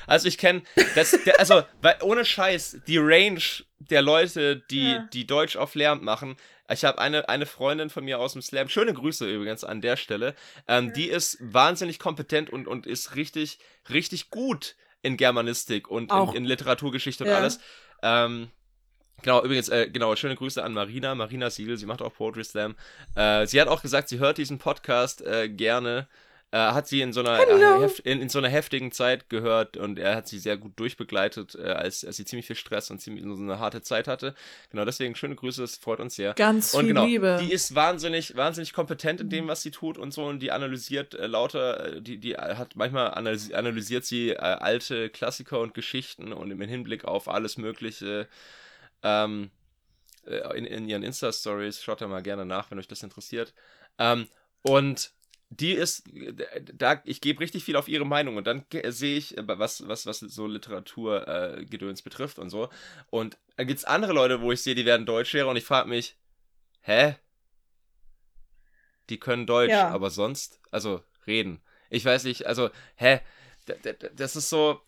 also 0.07 0.29
ich 0.29 0.37
kenne, 0.37 0.61
also 1.37 1.63
weil 1.81 1.97
ohne 2.01 2.23
Scheiß, 2.23 2.79
die 2.87 2.97
Range 2.97 3.41
der 3.79 4.01
Leute, 4.01 4.63
die, 4.71 4.91
ja. 4.91 5.09
die 5.11 5.27
Deutsch 5.27 5.57
auf 5.57 5.75
Lehramt 5.75 6.01
machen, 6.01 6.37
ich 6.70 6.84
habe 6.84 6.99
eine, 6.99 7.30
eine 7.30 7.45
Freundin 7.45 7.89
von 7.89 8.03
mir 8.03 8.20
aus 8.20 8.34
dem 8.34 8.41
Slam, 8.41 8.70
schöne 8.70 8.93
Grüße 8.93 9.30
übrigens 9.30 9.63
an 9.63 9.82
der 9.82 9.97
Stelle, 9.97 10.36
ähm, 10.68 10.93
die 10.93 11.09
ist 11.09 11.38
wahnsinnig 11.41 11.99
kompetent 11.99 12.49
und, 12.49 12.68
und 12.68 12.86
ist 12.86 13.15
richtig, 13.15 13.59
richtig 13.89 14.30
gut 14.30 14.76
in 15.01 15.18
Germanistik 15.18 15.88
und 15.89 16.11
in, 16.11 16.34
in, 16.36 16.45
Literaturgeschichte 16.45 17.24
und 17.24 17.30
ja. 17.30 17.38
alles. 17.38 17.59
Ähm, 18.01 18.49
Genau, 19.24 19.43
übrigens, 19.43 19.68
äh, 19.70 19.89
genau, 19.89 20.15
schöne 20.15 20.36
Grüße 20.36 20.63
an 20.63 20.74
Marina, 20.74 21.15
Marina 21.15 21.49
Siegel, 21.49 21.76
sie 21.78 21.88
macht 21.88 22.03
auch 22.03 22.13
Poetry 22.13 22.43
Slam. 22.43 22.76
Äh, 23.15 23.47
sie 23.47 23.59
hat 23.59 23.68
auch 23.68 23.82
gesagt, 23.82 24.09
sie 24.09 24.20
hört 24.20 24.38
diesen 24.38 24.59
Podcast 24.59 25.26
äh, 25.26 25.49
gerne 25.49 26.07
äh, 26.51 26.57
hat 26.57 26.87
sie 26.87 27.01
in 27.01 27.11
so, 27.11 27.19
einer, 27.19 27.39
äh, 27.39 27.89
in, 28.05 28.21
in, 28.21 28.29
so 28.29 28.39
einer 28.39 28.47
heftigen 28.47 28.93
Zeit 28.93 29.29
gehört 29.29 29.75
und 29.75 29.99
er 29.99 30.15
hat 30.15 30.29
sie 30.29 30.39
sehr 30.39 30.55
gut 30.55 30.79
durchbegleitet, 30.79 31.55
äh, 31.55 31.71
als, 31.71 32.05
als 32.05 32.15
sie 32.15 32.23
ziemlich 32.23 32.47
viel 32.47 32.55
Stress 32.55 32.89
und 32.89 32.99
ziemlich 32.99 33.25
so 33.25 33.41
eine 33.41 33.59
harte 33.59 33.81
Zeit 33.81 34.07
hatte. 34.07 34.33
Genau, 34.69 34.85
deswegen 34.85 35.13
schöne 35.15 35.35
Grüße, 35.35 35.61
es 35.61 35.75
freut 35.75 35.99
uns 35.99 36.15
sehr. 36.15 36.33
Ganz 36.35 36.73
und 36.73 36.85
viel 36.85 36.89
genau, 36.89 37.05
Liebe. 37.05 37.39
Die 37.41 37.51
ist 37.51 37.75
wahnsinnig, 37.75 38.37
wahnsinnig 38.37 38.71
kompetent 38.71 39.19
in 39.19 39.29
dem, 39.29 39.49
was 39.49 39.61
sie 39.61 39.71
tut 39.71 39.97
und 39.97 40.13
so 40.13 40.25
und 40.25 40.39
die 40.39 40.51
analysiert 40.51 41.15
äh, 41.15 41.27
lauter, 41.27 41.95
äh, 41.95 42.01
die, 42.01 42.17
die 42.17 42.37
hat 42.37 42.77
manchmal 42.77 43.09
analysiert 43.09 44.05
sie 44.05 44.37
alte 44.37 45.09
Klassiker 45.09 45.59
und 45.59 45.73
Geschichten 45.73 46.31
und 46.31 46.49
im 46.49 46.61
Hinblick 46.61 47.03
auf 47.03 47.27
alles 47.27 47.57
Mögliche. 47.57 48.27
Ähm, 49.03 49.51
in, 50.55 50.65
in 50.65 50.89
ihren 50.89 51.03
Insta-Stories, 51.03 51.81
schaut 51.81 52.01
da 52.01 52.07
mal 52.07 52.21
gerne 52.21 52.45
nach, 52.45 52.69
wenn 52.69 52.79
euch 52.79 52.87
das 52.87 53.01
interessiert. 53.01 53.53
Ähm, 53.97 54.27
und 54.61 55.11
die 55.49 55.73
ist, 55.73 56.03
da, 56.73 57.01
ich 57.05 57.21
gebe 57.21 57.39
richtig 57.39 57.63
viel 57.63 57.77
auf 57.77 57.87
ihre 57.87 58.05
Meinung 58.05 58.35
und 58.37 58.45
dann 58.45 58.65
sehe 58.89 59.17
ich, 59.17 59.37
äh, 59.37 59.47
was, 59.47 59.87
was, 59.87 60.05
was 60.05 60.19
so 60.19 60.45
Literaturgedöns 60.45 62.01
äh, 62.01 62.03
betrifft 62.03 62.37
und 62.39 62.49
so. 62.49 62.69
Und 63.09 63.37
dann 63.55 63.67
gibt 63.67 63.79
es 63.79 63.85
andere 63.85 64.13
Leute, 64.13 64.41
wo 64.41 64.51
ich 64.51 64.61
sehe, 64.61 64.75
die 64.75 64.85
werden 64.85 65.05
Deutschlehrer 65.05 65.49
und 65.49 65.57
ich 65.57 65.63
frage 65.63 65.87
mich, 65.87 66.17
hä? 66.81 67.15
Die 69.09 69.19
können 69.19 69.45
Deutsch, 69.45 69.71
ja. 69.71 69.87
aber 69.89 70.09
sonst, 70.09 70.59
also 70.69 71.01
reden. 71.25 71.61
Ich 71.89 72.03
weiß 72.03 72.25
nicht, 72.25 72.45
also, 72.45 72.69
hä? 72.95 73.21
Das 74.15 74.35
ist 74.35 74.49
so, 74.49 74.81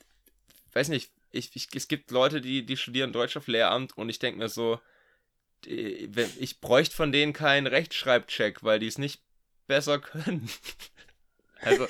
weiß 0.74 0.90
nicht, 0.90 1.12
ich, 1.32 1.56
ich, 1.56 1.70
es 1.74 1.88
gibt 1.88 2.12
Leute, 2.12 2.42
die, 2.42 2.66
die 2.66 2.76
studieren 2.78 3.14
Deutsch 3.14 3.38
auf 3.38 3.48
Lehramt 3.48 3.98
und 3.98 4.10
ich 4.10 4.20
denke 4.20 4.40
mir 4.40 4.50
so, 4.50 4.80
ich 5.66 6.60
bräuchte 6.62 6.96
von 6.96 7.12
denen 7.12 7.34
keinen 7.34 7.68
Rechtschreibcheck, 7.68 8.64
weil 8.64 8.80
die 8.80 8.88
es 8.88 8.98
nicht 8.98 9.22
besser 9.70 10.00
können. 10.00 10.50
Also, 11.62 11.86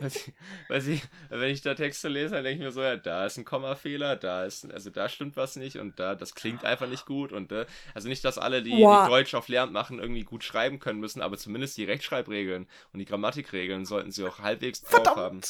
was 0.00 0.16
ich, 0.16 0.32
was 0.68 0.86
ich, 0.86 1.02
wenn 1.30 1.48
ich 1.48 1.62
da 1.62 1.74
Texte 1.74 2.08
lese, 2.08 2.34
dann 2.34 2.44
denke 2.44 2.58
ich 2.58 2.66
mir 2.66 2.72
so, 2.72 2.82
ja, 2.82 2.96
da 2.98 3.24
ist 3.24 3.38
ein 3.38 3.46
Kommafehler, 3.46 4.16
da 4.16 4.44
ist, 4.44 4.70
also 4.70 4.90
da 4.90 5.08
stimmt 5.08 5.38
was 5.38 5.56
nicht 5.56 5.78
und 5.78 5.98
da, 5.98 6.14
das 6.14 6.34
klingt 6.34 6.66
einfach 6.66 6.86
nicht 6.86 7.06
gut 7.06 7.32
und 7.32 7.50
äh, 7.50 7.64
also 7.94 8.08
nicht, 8.08 8.22
dass 8.22 8.36
alle, 8.36 8.62
die, 8.62 8.72
die 8.72 9.08
Deutsch 9.08 9.34
auf 9.34 9.48
Lehramt 9.48 9.72
machen, 9.72 9.98
irgendwie 9.98 10.24
gut 10.24 10.44
schreiben 10.44 10.78
können 10.78 11.00
müssen, 11.00 11.22
aber 11.22 11.38
zumindest 11.38 11.78
die 11.78 11.84
Rechtschreibregeln 11.84 12.68
und 12.92 12.98
die 12.98 13.06
Grammatikregeln 13.06 13.86
sollten 13.86 14.10
sie 14.10 14.24
auch 14.24 14.40
halbwegs 14.40 14.82
drauf 14.82 15.02
Verdammt. 15.04 15.16
haben. 15.16 15.40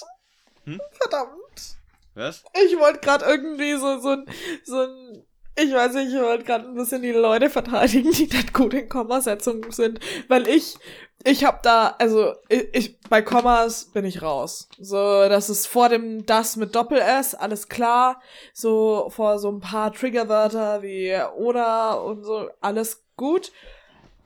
Hm? 0.66 0.80
Verdammt. 0.92 1.76
Was? 2.14 2.44
Ich 2.64 2.78
wollte 2.78 3.00
gerade 3.00 3.24
irgendwie 3.24 3.72
so, 3.72 3.98
so 3.98 4.10
ein, 4.10 4.26
so 4.62 4.82
ein 4.82 5.24
ich 5.56 5.72
weiß 5.72 5.94
nicht, 5.94 6.12
ich 6.12 6.20
wollte 6.20 6.44
gerade 6.44 6.66
ein 6.66 6.74
bisschen 6.74 7.02
die 7.02 7.12
Leute 7.12 7.48
verteidigen, 7.48 8.10
die 8.10 8.26
nicht 8.26 8.52
gut 8.52 8.74
in 8.74 8.88
Kommasetzungen 8.88 9.70
sind, 9.70 10.00
weil 10.26 10.48
ich 10.48 10.76
ich 11.22 11.44
hab 11.44 11.62
da, 11.62 11.94
also 11.98 12.34
ich, 12.48 12.74
ich 12.74 13.00
bei 13.08 13.22
Kommas 13.22 13.86
bin 13.86 14.04
ich 14.04 14.22
raus. 14.22 14.68
So, 14.78 14.96
das 15.28 15.48
ist 15.48 15.66
vor 15.66 15.88
dem 15.88 16.26
das 16.26 16.56
mit 16.56 16.74
Doppel 16.74 16.98
S, 16.98 17.34
alles 17.34 17.68
klar. 17.68 18.20
So 18.52 19.08
vor 19.10 19.38
so 19.38 19.50
ein 19.50 19.60
paar 19.60 19.92
Triggerwörter 19.92 20.82
wie 20.82 21.16
oder 21.36 22.02
und 22.04 22.24
so, 22.24 22.48
alles 22.60 23.04
gut. 23.16 23.52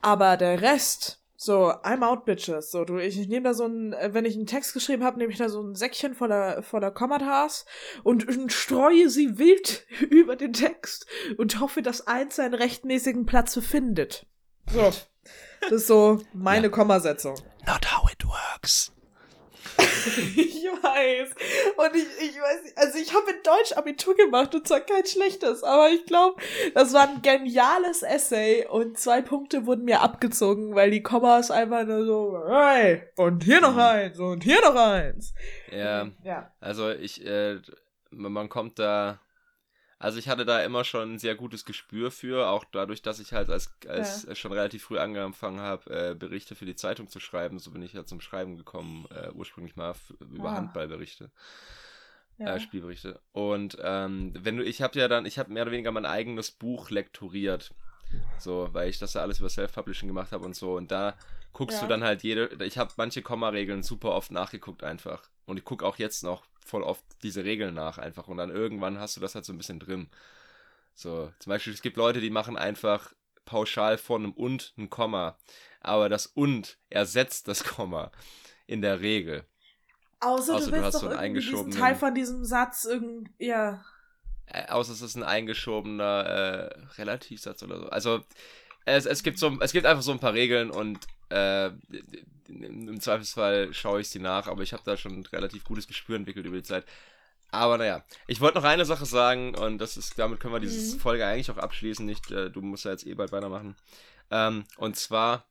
Aber 0.00 0.36
der 0.36 0.60
Rest, 0.60 1.18
so, 1.40 1.70
I'm 1.70 2.02
out, 2.02 2.24
bitches. 2.24 2.72
So, 2.72 2.84
du, 2.84 2.98
ich, 2.98 3.18
ich 3.18 3.28
nehme 3.28 3.44
da 3.44 3.54
so 3.54 3.64
ein, 3.66 3.94
wenn 4.08 4.24
ich 4.24 4.34
einen 4.34 4.46
Text 4.46 4.74
geschrieben 4.74 5.04
habe, 5.04 5.18
nehme 5.18 5.32
ich 5.32 5.38
da 5.38 5.48
so 5.48 5.62
ein 5.62 5.76
Säckchen 5.76 6.14
voller, 6.14 6.64
voller 6.64 6.90
Kommatas 6.90 7.64
und, 8.02 8.26
und 8.26 8.52
streue 8.52 9.08
sie 9.08 9.38
wild 9.38 9.86
über 10.10 10.34
den 10.34 10.52
Text 10.52 11.06
und 11.36 11.60
hoffe, 11.60 11.80
dass 11.80 12.08
eins 12.08 12.36
seinen 12.36 12.54
rechtmäßigen 12.54 13.24
Platz 13.24 13.56
findet. 13.62 14.26
So. 14.72 14.90
Das 15.62 15.72
ist 15.72 15.86
so 15.86 16.20
meine 16.32 16.66
ja. 16.66 16.72
Kommasetzung. 16.72 17.34
Not 17.66 17.86
how 17.92 18.10
it 18.10 18.24
works. 18.24 18.92
ich 19.78 20.64
weiß. 20.64 21.30
Und 21.76 21.96
ich, 21.96 22.06
ich 22.20 22.40
weiß 22.40 22.62
nicht, 22.64 22.78
also 22.78 22.98
ich 22.98 23.14
habe 23.14 23.30
in 23.30 23.42
Deutsch 23.42 23.72
Abitur 23.72 24.16
gemacht 24.16 24.54
und 24.54 24.66
zwar 24.66 24.80
kein 24.80 25.06
schlechtes, 25.06 25.62
aber 25.62 25.90
ich 25.90 26.04
glaube, 26.06 26.40
das 26.74 26.92
war 26.92 27.08
ein 27.08 27.22
geniales 27.22 28.02
Essay 28.02 28.66
und 28.66 28.98
zwei 28.98 29.22
Punkte 29.22 29.66
wurden 29.66 29.84
mir 29.84 30.00
abgezogen, 30.00 30.74
weil 30.74 30.90
die 30.90 31.02
Kommas 31.02 31.50
einfach 31.50 31.84
nur 31.84 32.04
so, 32.04 32.42
hey, 32.48 33.02
und 33.16 33.44
hier 33.44 33.60
noch 33.60 33.74
mhm. 33.74 33.80
eins 33.80 34.18
und 34.18 34.42
hier 34.42 34.60
noch 34.60 34.74
eins. 34.74 35.32
Ja. 35.70 36.08
ja. 36.24 36.52
Also 36.60 36.90
ich, 36.90 37.24
äh, 37.24 37.58
man 38.10 38.48
kommt 38.48 38.78
da 38.78 39.20
also 39.98 40.18
ich 40.18 40.28
hatte 40.28 40.44
da 40.44 40.62
immer 40.62 40.84
schon 40.84 41.14
ein 41.14 41.18
sehr 41.18 41.34
gutes 41.34 41.64
Gespür 41.64 42.10
für, 42.10 42.48
auch 42.48 42.64
dadurch, 42.70 43.02
dass 43.02 43.18
ich 43.18 43.32
halt 43.32 43.50
als, 43.50 43.72
als 43.88 44.24
ja. 44.24 44.34
schon 44.36 44.52
relativ 44.52 44.84
früh 44.84 44.98
angefangen 44.98 45.60
habe, 45.60 45.90
äh, 45.90 46.14
Berichte 46.14 46.54
für 46.54 46.66
die 46.66 46.76
Zeitung 46.76 47.08
zu 47.08 47.18
schreiben. 47.18 47.58
So 47.58 47.72
bin 47.72 47.82
ich 47.82 47.94
ja 47.94 48.04
zum 48.04 48.20
Schreiben 48.20 48.56
gekommen, 48.56 49.06
äh, 49.10 49.30
ursprünglich 49.32 49.74
mal 49.74 49.94
über 50.20 50.50
ah. 50.50 50.54
Handballberichte. 50.54 51.30
Ja. 52.38 52.54
Äh, 52.54 52.60
Spielberichte. 52.60 53.20
Und 53.32 53.76
ähm, 53.82 54.32
wenn 54.38 54.56
du, 54.56 54.64
ich 54.64 54.82
habe 54.82 54.96
ja 54.98 55.08
dann, 55.08 55.26
ich 55.26 55.38
habe 55.38 55.52
mehr 55.52 55.62
oder 55.62 55.72
weniger 55.72 55.90
mein 55.90 56.06
eigenes 56.06 56.52
Buch 56.52 56.90
lektoriert. 56.90 57.74
So, 58.38 58.68
weil 58.72 58.88
ich 58.88 58.98
das 58.98 59.14
ja 59.14 59.20
alles 59.20 59.40
über 59.40 59.50
Self-Publishing 59.50 60.08
gemacht 60.08 60.30
habe 60.32 60.44
und 60.44 60.54
so. 60.54 60.76
Und 60.76 60.90
da 60.92 61.14
guckst 61.58 61.78
ja. 61.78 61.82
du 61.82 61.88
dann 61.88 62.04
halt 62.04 62.22
jede, 62.22 62.50
ich 62.64 62.78
habe 62.78 62.92
manche 62.96 63.20
Komma-Regeln 63.20 63.82
super 63.82 64.12
oft 64.12 64.30
nachgeguckt 64.30 64.84
einfach. 64.84 65.28
Und 65.44 65.56
ich 65.56 65.64
gucke 65.64 65.84
auch 65.84 65.96
jetzt 65.96 66.22
noch 66.22 66.44
voll 66.64 66.84
oft 66.84 67.02
diese 67.24 67.42
Regeln 67.42 67.74
nach 67.74 67.98
einfach 67.98 68.28
und 68.28 68.36
dann 68.36 68.50
irgendwann 68.50 69.00
hast 69.00 69.16
du 69.16 69.20
das 69.20 69.34
halt 69.34 69.44
so 69.44 69.52
ein 69.52 69.58
bisschen 69.58 69.80
drin. 69.80 70.08
So, 70.94 71.32
zum 71.40 71.50
Beispiel, 71.50 71.72
es 71.72 71.82
gibt 71.82 71.96
Leute, 71.96 72.20
die 72.20 72.30
machen 72.30 72.56
einfach 72.56 73.12
pauschal 73.44 73.98
vor 73.98 74.18
einem 74.18 74.30
und 74.30 74.72
ein 74.78 74.88
Komma, 74.88 75.36
aber 75.80 76.08
das 76.08 76.26
und 76.26 76.78
ersetzt 76.90 77.48
das 77.48 77.64
Komma 77.76 78.12
in 78.68 78.80
der 78.80 79.00
Regel. 79.00 79.44
Außer, 80.20 80.54
Außer 80.54 80.70
du, 80.70 80.76
du 80.76 80.82
hast 80.84 81.00
so 81.00 81.08
einen 81.08 81.18
eingeschobenen 81.18 81.76
Teil 81.76 81.96
von 81.96 82.14
diesem 82.14 82.44
Satz 82.44 82.84
irgendwie, 82.84 83.32
ja. 83.38 83.84
Äh, 84.46 84.68
außer 84.68 84.92
es 84.92 85.02
ist 85.02 85.16
ein 85.16 85.24
eingeschobener 85.24 86.24
äh, 86.24 86.78
Relativsatz 86.98 87.64
oder 87.64 87.80
so. 87.80 87.88
Also 87.88 88.20
es, 88.84 89.06
es 89.06 89.24
gibt 89.24 89.40
so 89.40 89.58
es 89.60 89.72
gibt 89.72 89.86
einfach 89.86 90.04
so 90.04 90.12
ein 90.12 90.20
paar 90.20 90.34
Regeln 90.34 90.70
und 90.70 91.00
äh, 91.30 91.70
im 92.48 93.00
Zweifelsfall 93.00 93.72
schaue 93.74 94.00
ich 94.00 94.08
sie 94.08 94.18
nach, 94.20 94.46
aber 94.46 94.62
ich 94.62 94.72
habe 94.72 94.82
da 94.84 94.96
schon 94.96 95.20
ein 95.20 95.26
relativ 95.26 95.64
gutes 95.64 95.86
Gespür 95.86 96.16
entwickelt 96.16 96.46
über 96.46 96.56
die 96.56 96.62
Zeit. 96.62 96.84
Aber 97.50 97.78
naja, 97.78 98.04
ich 98.26 98.40
wollte 98.40 98.58
noch 98.58 98.64
eine 98.64 98.84
Sache 98.84 99.06
sagen 99.06 99.54
und 99.54 99.78
das 99.78 99.96
ist, 99.96 100.18
damit 100.18 100.40
können 100.40 100.54
wir 100.54 100.60
diese 100.60 100.96
mhm. 100.96 101.00
Folge 101.00 101.26
eigentlich 101.26 101.50
auch 101.50 101.56
abschließen. 101.56 102.04
Nicht, 102.04 102.30
äh, 102.30 102.50
du 102.50 102.60
musst 102.60 102.84
ja 102.84 102.90
jetzt 102.90 103.06
eh 103.06 103.14
bald 103.14 103.32
weitermachen. 103.32 103.74
Ähm, 104.30 104.64
und 104.76 104.96
zwar, 104.96 105.46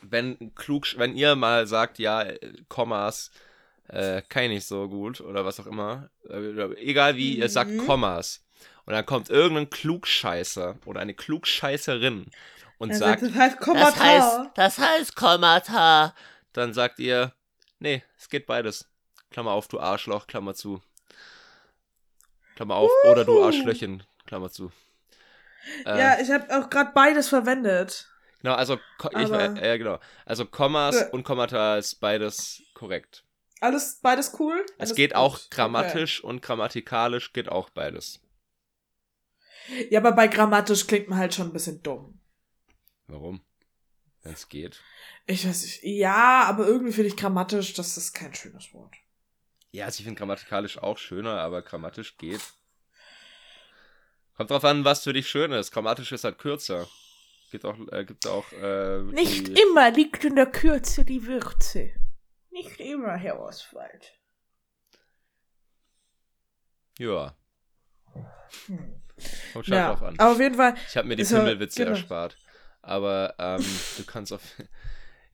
wenn 0.00 0.54
klug, 0.54 0.86
wenn 0.96 1.16
ihr 1.16 1.36
mal 1.36 1.66
sagt, 1.66 1.98
ja, 1.98 2.22
äh, 2.22 2.38
Kommas, 2.68 3.30
äh, 3.88 4.22
kann 4.28 4.44
ich 4.44 4.50
nicht 4.50 4.66
so 4.66 4.88
gut 4.88 5.20
oder 5.20 5.44
was 5.44 5.60
auch 5.60 5.66
immer, 5.66 6.10
äh, 6.28 6.74
egal 6.76 7.16
wie, 7.16 7.36
mhm. 7.36 7.42
ihr 7.42 7.48
sagt 7.48 7.70
mhm. 7.70 7.86
Kommas 7.86 8.44
und 8.86 8.94
dann 8.94 9.04
kommt 9.04 9.28
irgendein 9.28 9.68
Klugscheißer 9.68 10.78
oder 10.86 11.00
eine 11.00 11.14
Klugscheißerin 11.14 12.30
und 12.82 12.90
ja, 12.90 12.96
sagt, 12.96 13.22
das 13.22 13.34
heißt 13.34 13.60
Kommata. 13.60 13.90
Das 13.90 14.00
heißt, 14.00 14.50
das 14.54 14.78
heißt 14.78 15.16
Kommata. 15.16 16.14
Dann 16.52 16.74
sagt 16.74 16.98
ihr, 16.98 17.32
nee, 17.78 18.02
es 18.18 18.28
geht 18.28 18.44
beides. 18.46 18.88
Klammer 19.30 19.52
auf, 19.52 19.68
du 19.68 19.78
Arschloch, 19.78 20.26
Klammer 20.26 20.54
zu. 20.54 20.82
Klammer 22.56 22.74
auf, 22.74 22.90
uh. 23.04 23.08
oder 23.10 23.24
du 23.24 23.40
Arschlöchen, 23.40 24.02
Klammer 24.26 24.50
zu. 24.50 24.72
Äh, 25.86 25.96
ja, 25.96 26.18
ich 26.20 26.28
habe 26.32 26.44
auch 26.58 26.68
gerade 26.70 26.90
beides 26.92 27.28
verwendet. 27.28 28.08
Genau, 28.40 28.54
also, 28.54 28.80
ich, 29.12 29.30
äh, 29.30 29.78
genau. 29.78 30.00
Also 30.26 30.44
Kommas 30.44 30.98
ja. 30.98 31.08
und 31.10 31.22
Kommata 31.22 31.76
ist 31.76 32.00
beides 32.00 32.64
korrekt. 32.74 33.24
Alles, 33.60 34.00
beides 34.02 34.34
cool? 34.40 34.66
Es 34.78 34.96
geht 34.96 35.10
gut. 35.10 35.18
auch 35.18 35.38
grammatisch 35.50 36.24
okay. 36.24 36.28
und 36.28 36.42
grammatikalisch 36.42 37.32
geht 37.32 37.48
auch 37.48 37.70
beides. 37.70 38.18
Ja, 39.88 40.00
aber 40.00 40.10
bei 40.10 40.26
grammatisch 40.26 40.88
klingt 40.88 41.08
man 41.08 41.20
halt 41.20 41.32
schon 41.32 41.46
ein 41.46 41.52
bisschen 41.52 41.80
dumm. 41.84 42.18
Warum? 43.12 43.42
Wenn 44.22 44.32
es 44.32 44.48
geht. 44.48 44.80
Ich 45.26 45.46
weiß 45.46 45.62
nicht. 45.64 45.82
Ja, 45.82 46.44
aber 46.44 46.66
irgendwie 46.66 46.92
finde 46.92 47.08
ich 47.08 47.16
grammatisch, 47.16 47.74
das 47.74 47.98
ist 47.98 48.14
kein 48.14 48.34
schönes 48.34 48.72
Wort. 48.72 48.94
Ja, 49.70 49.84
also 49.84 49.98
ich 49.98 50.04
finde 50.04 50.18
grammatikalisch 50.18 50.78
auch 50.78 50.96
schöner, 50.96 51.40
aber 51.40 51.60
grammatisch 51.60 52.16
geht. 52.16 52.40
Kommt 54.34 54.50
drauf 54.50 54.64
an, 54.64 54.84
was 54.86 55.04
für 55.04 55.12
dich 55.12 55.28
schön 55.28 55.52
ist. 55.52 55.72
Grammatisch 55.72 56.10
ist 56.12 56.24
halt 56.24 56.38
kürzer. 56.38 56.88
Gibt 57.50 57.66
auch, 57.66 57.76
äh, 57.90 58.04
gibt 58.06 58.26
auch. 58.26 58.50
Äh, 58.52 59.02
Nicht 59.02 59.48
immer 59.48 59.90
liegt 59.90 60.24
in 60.24 60.36
der 60.36 60.46
Kürze 60.46 61.04
die 61.04 61.26
Würze. 61.26 61.90
Nicht 62.50 62.80
immer, 62.80 63.14
Herr 63.16 63.40
Oswald. 63.40 64.14
Ja. 66.98 67.36
Hm. 68.66 69.02
Kommt 69.52 69.66
schon 69.66 69.74
ja, 69.74 69.88
drauf 69.88 70.02
an. 70.02 70.18
Aber 70.18 70.32
auf 70.32 70.40
jeden 70.40 70.54
Fall. 70.54 70.74
Ich 70.88 70.96
habe 70.96 71.08
mir 71.08 71.16
die 71.16 71.24
Pimmelwitze 71.24 71.84
genau. 71.84 71.90
erspart. 71.90 72.38
Aber 72.82 73.34
ähm, 73.38 73.64
du 73.96 74.04
kannst 74.04 74.32
auf. 74.32 74.42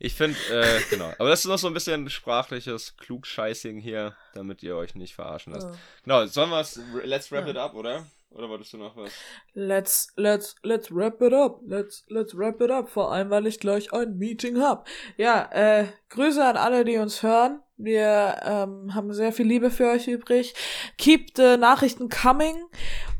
Ich 0.01 0.15
finde, 0.15 0.39
äh, 0.53 0.81
genau. 0.91 1.13
Aber 1.19 1.29
das 1.29 1.41
ist 1.41 1.47
noch 1.47 1.59
so 1.59 1.67
ein 1.67 1.75
bisschen 1.75 2.09
sprachliches 2.09 2.97
Klugscheißing 2.99 3.81
hier, 3.81 4.15
damit 4.33 4.63
ihr 4.63 4.77
euch 4.77 4.95
nicht 4.95 5.13
verarschen 5.13 5.53
lasst. 5.53 5.67
Oh. 5.69 5.75
Genau, 6.05 6.27
sollen 6.27 6.51
wir 6.51 6.61
es. 6.61 6.81
Let's 7.03 7.33
wrap 7.33 7.47
ja. 7.47 7.51
it 7.51 7.57
up, 7.57 7.75
oder? 7.75 8.07
Oder 8.31 8.49
wolltest 8.49 8.73
du 8.75 8.77
noch 8.77 8.97
was? 8.97 9.11
Let's, 9.55 10.13
let's, 10.17 10.55
let's 10.63 10.95
wrap 10.95 11.21
it 11.23 11.33
up. 11.33 11.61
Let's, 11.67 12.05
let's 12.09 12.37
wrap 12.37 12.61
it 12.61 12.71
up. 12.71 12.89
Vor 12.91 13.11
allem, 13.11 13.31
weil 13.31 13.47
ich 13.47 13.59
gleich 13.59 13.93
ein 13.93 14.19
Meeting 14.19 14.61
hab. 14.61 14.87
Ja, 15.17 15.51
äh, 15.53 15.87
Grüße 16.11 16.45
an 16.45 16.57
alle, 16.57 16.85
die 16.85 16.99
uns 16.99 17.23
hören. 17.23 17.61
Wir 17.77 18.41
ähm, 18.43 18.95
haben 18.95 19.13
sehr 19.15 19.33
viel 19.33 19.47
Liebe 19.47 19.71
für 19.71 19.89
euch 19.89 20.09
übrig. 20.09 20.55
Keep 20.99 21.37
the 21.37 21.57
Nachrichten 21.57 22.09
coming. 22.09 22.57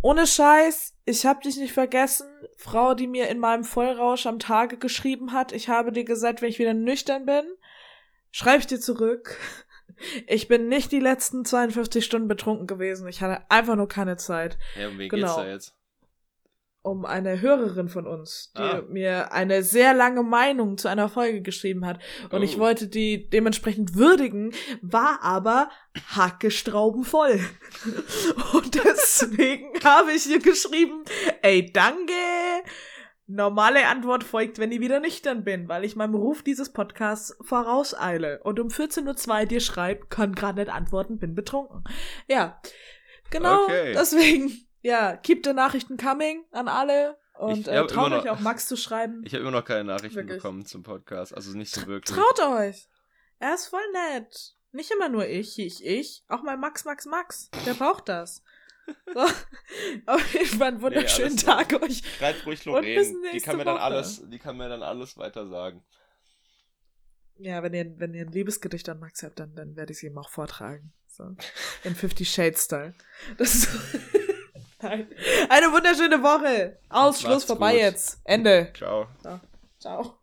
Ohne 0.01 0.27
Scheiß, 0.27 0.95
ich 1.05 1.27
hab 1.27 1.43
dich 1.43 1.57
nicht 1.57 1.73
vergessen. 1.73 2.29
Frau, 2.57 2.95
die 2.95 3.07
mir 3.07 3.29
in 3.29 3.39
meinem 3.39 3.65
Vollrausch 3.65 4.27
am 4.27 4.39
Tage 4.39 4.79
geschrieben 4.79 5.33
hat, 5.33 5.53
ich 5.53 5.69
habe 5.69 5.93
dir 5.93 6.05
gesagt, 6.05 6.41
wenn 6.41 6.51
ich 6.51 6.59
wieder 6.59 6.75
nüchtern 6.75 7.27
bin, 7.27 7.45
schreib 8.31 8.61
ich 8.61 8.67
dir 8.67 8.81
zurück. 8.81 9.37
Ich 10.29 10.47
bin 10.47 10.69
nicht 10.69 10.93
die 10.93 11.01
letzten 11.01 11.45
52 11.45 12.05
Stunden 12.05 12.29
betrunken 12.29 12.69
gewesen. 12.69 13.09
Ich 13.09 13.21
hatte 13.21 13.43
einfach 13.51 13.75
nur 13.75 13.89
keine 13.89 14.17
Zeit. 14.17 14.57
Ja, 14.79 14.87
um 14.87 14.99
wen 14.99 15.09
genau. 15.09 15.27
geht's 15.27 15.37
da 15.37 15.49
jetzt? 15.49 15.78
Um 16.89 17.05
eine 17.05 17.41
Hörerin 17.41 17.89
von 17.89 18.07
uns, 18.07 18.53
die 18.57 18.63
ah. 18.63 18.83
mir 18.89 19.33
eine 19.33 19.63
sehr 19.63 19.95
lange 19.95 20.23
Meinung 20.23 20.79
zu 20.79 20.89
einer 20.89 21.09
Folge 21.09 21.43
geschrieben 21.43 21.87
hat. 21.87 21.99
Und 22.31 22.41
oh. 22.41 22.45
ich 22.45 22.59
wollte 22.59 22.89
die 22.89 23.29
dementsprechend 23.29 23.95
würdigen, 23.95 24.53
war 24.83 25.21
aber 25.23 25.71
hackestraubenvoll. 26.17 27.41
Und 28.53 28.75
deswegen 28.75 29.69
habe 29.85 30.13
ich 30.13 30.29
ihr 30.29 30.41
geschrieben, 30.41 31.05
ey, 31.43 31.71
danke. 31.73 32.13
Normale 33.31 33.87
Antwort 33.87 34.25
folgt, 34.25 34.59
wenn 34.59 34.73
ich 34.73 34.81
wieder 34.81 35.01
nüchtern 35.01 35.45
bin, 35.45 35.69
weil 35.69 35.85
ich 35.85 35.97
meinem 35.97 36.15
Ruf 36.15 36.43
dieses 36.43 36.73
Podcasts 36.73 37.37
vorauseile 37.43 38.41
und 38.43 38.59
um 38.59 38.69
14.02 38.69 39.29
Uhr 39.29 39.47
dir 39.47 39.61
schreibe, 39.61 40.07
kann 40.07 40.35
gerade 40.35 40.61
nicht 40.61 40.73
antworten, 40.73 41.19
bin 41.19 41.35
betrunken. 41.35 41.85
Ja. 42.27 42.59
Genau, 43.31 43.65
okay. 43.65 43.93
deswegen, 43.93 44.51
ja, 44.89 45.17
keep 45.17 45.45
the 45.45 45.53
Nachrichten 45.53 45.99
coming 45.99 46.45
an 46.51 46.67
alle. 46.67 47.19
Und 47.35 47.69
äh, 47.69 47.87
traut 47.87 48.11
euch 48.11 48.29
auch 48.31 48.41
Max 48.41 48.67
zu 48.67 48.77
schreiben. 48.77 49.23
Ich 49.25 49.35
habe 49.35 49.43
immer 49.43 49.53
noch 49.53 49.65
keine 49.65 49.85
Nachrichten 49.85 50.17
wirklich. 50.17 50.39
bekommen 50.39 50.65
zum 50.65 50.83
Podcast, 50.83 51.35
also 51.35 51.57
nicht 51.57 51.73
so 51.73 51.87
wirklich. 51.87 52.17
Traut 52.17 52.41
euch! 52.41 52.89
Er 53.39 53.55
ist 53.55 53.67
voll 53.67 53.85
nett. 53.93 54.57
Nicht 54.73 54.91
immer 54.91 55.09
nur 55.09 55.27
ich, 55.29 55.59
ich, 55.59 55.85
ich. 55.85 56.25
Auch 56.29 56.43
mal 56.43 56.57
Max, 56.57 56.85
Max, 56.85 57.07
Max. 57.07 57.51
Der 57.67 57.75
braucht 57.75 58.09
das. 58.09 58.43
So. 59.13 59.21
Auf 60.07 60.33
jeden 60.33 60.47
Fall 60.47 60.69
einen 60.69 60.81
wunderschönen 60.81 61.35
nee, 61.35 61.43
Tag 61.43 61.69
gut. 61.69 61.83
euch. 61.83 62.03
Schreibt 62.17 62.47
ruhig 62.47 62.65
Lorraine. 62.65 63.05
Die 63.35 63.41
kann 63.43 63.59
mir 63.59 63.67
dann 63.67 63.77
alles, 63.77 64.23
die 64.27 64.39
kann 64.39 64.57
mir 64.57 64.71
dann 64.71 64.83
alles 64.83 65.19
weiter 65.19 65.47
sagen. 65.47 65.85
Ja, 67.37 67.63
wenn 67.63 67.75
ihr, 67.75 68.01
wenn 68.01 68.15
ihr 68.15 68.25
ein 68.25 68.33
Liebesgedicht 68.33 68.89
an 68.89 68.99
Max 68.99 69.23
habt, 69.23 69.41
dann, 69.41 69.55
dann 69.55 69.77
werde 69.77 69.93
ich 69.93 69.99
es 69.99 70.05
ihm 70.05 70.17
auch 70.17 70.31
vortragen. 70.31 70.95
So. 71.07 71.37
In 71.85 71.95
Fifty 71.95 72.25
Shades 72.25 72.65
Style. 72.65 72.95
Das 73.37 73.55
ist 73.55 73.69
Nein. 74.81 75.09
Eine 75.49 75.73
wunderschöne 75.73 76.23
Woche. 76.23 76.79
Aus, 76.89 77.21
Schluss, 77.21 77.45
vorbei 77.45 77.73
gut. 77.73 77.81
jetzt. 77.81 78.21
Ende. 78.25 78.73
Ciao. 78.75 79.09
So. 79.23 79.41
Ciao. 79.79 80.18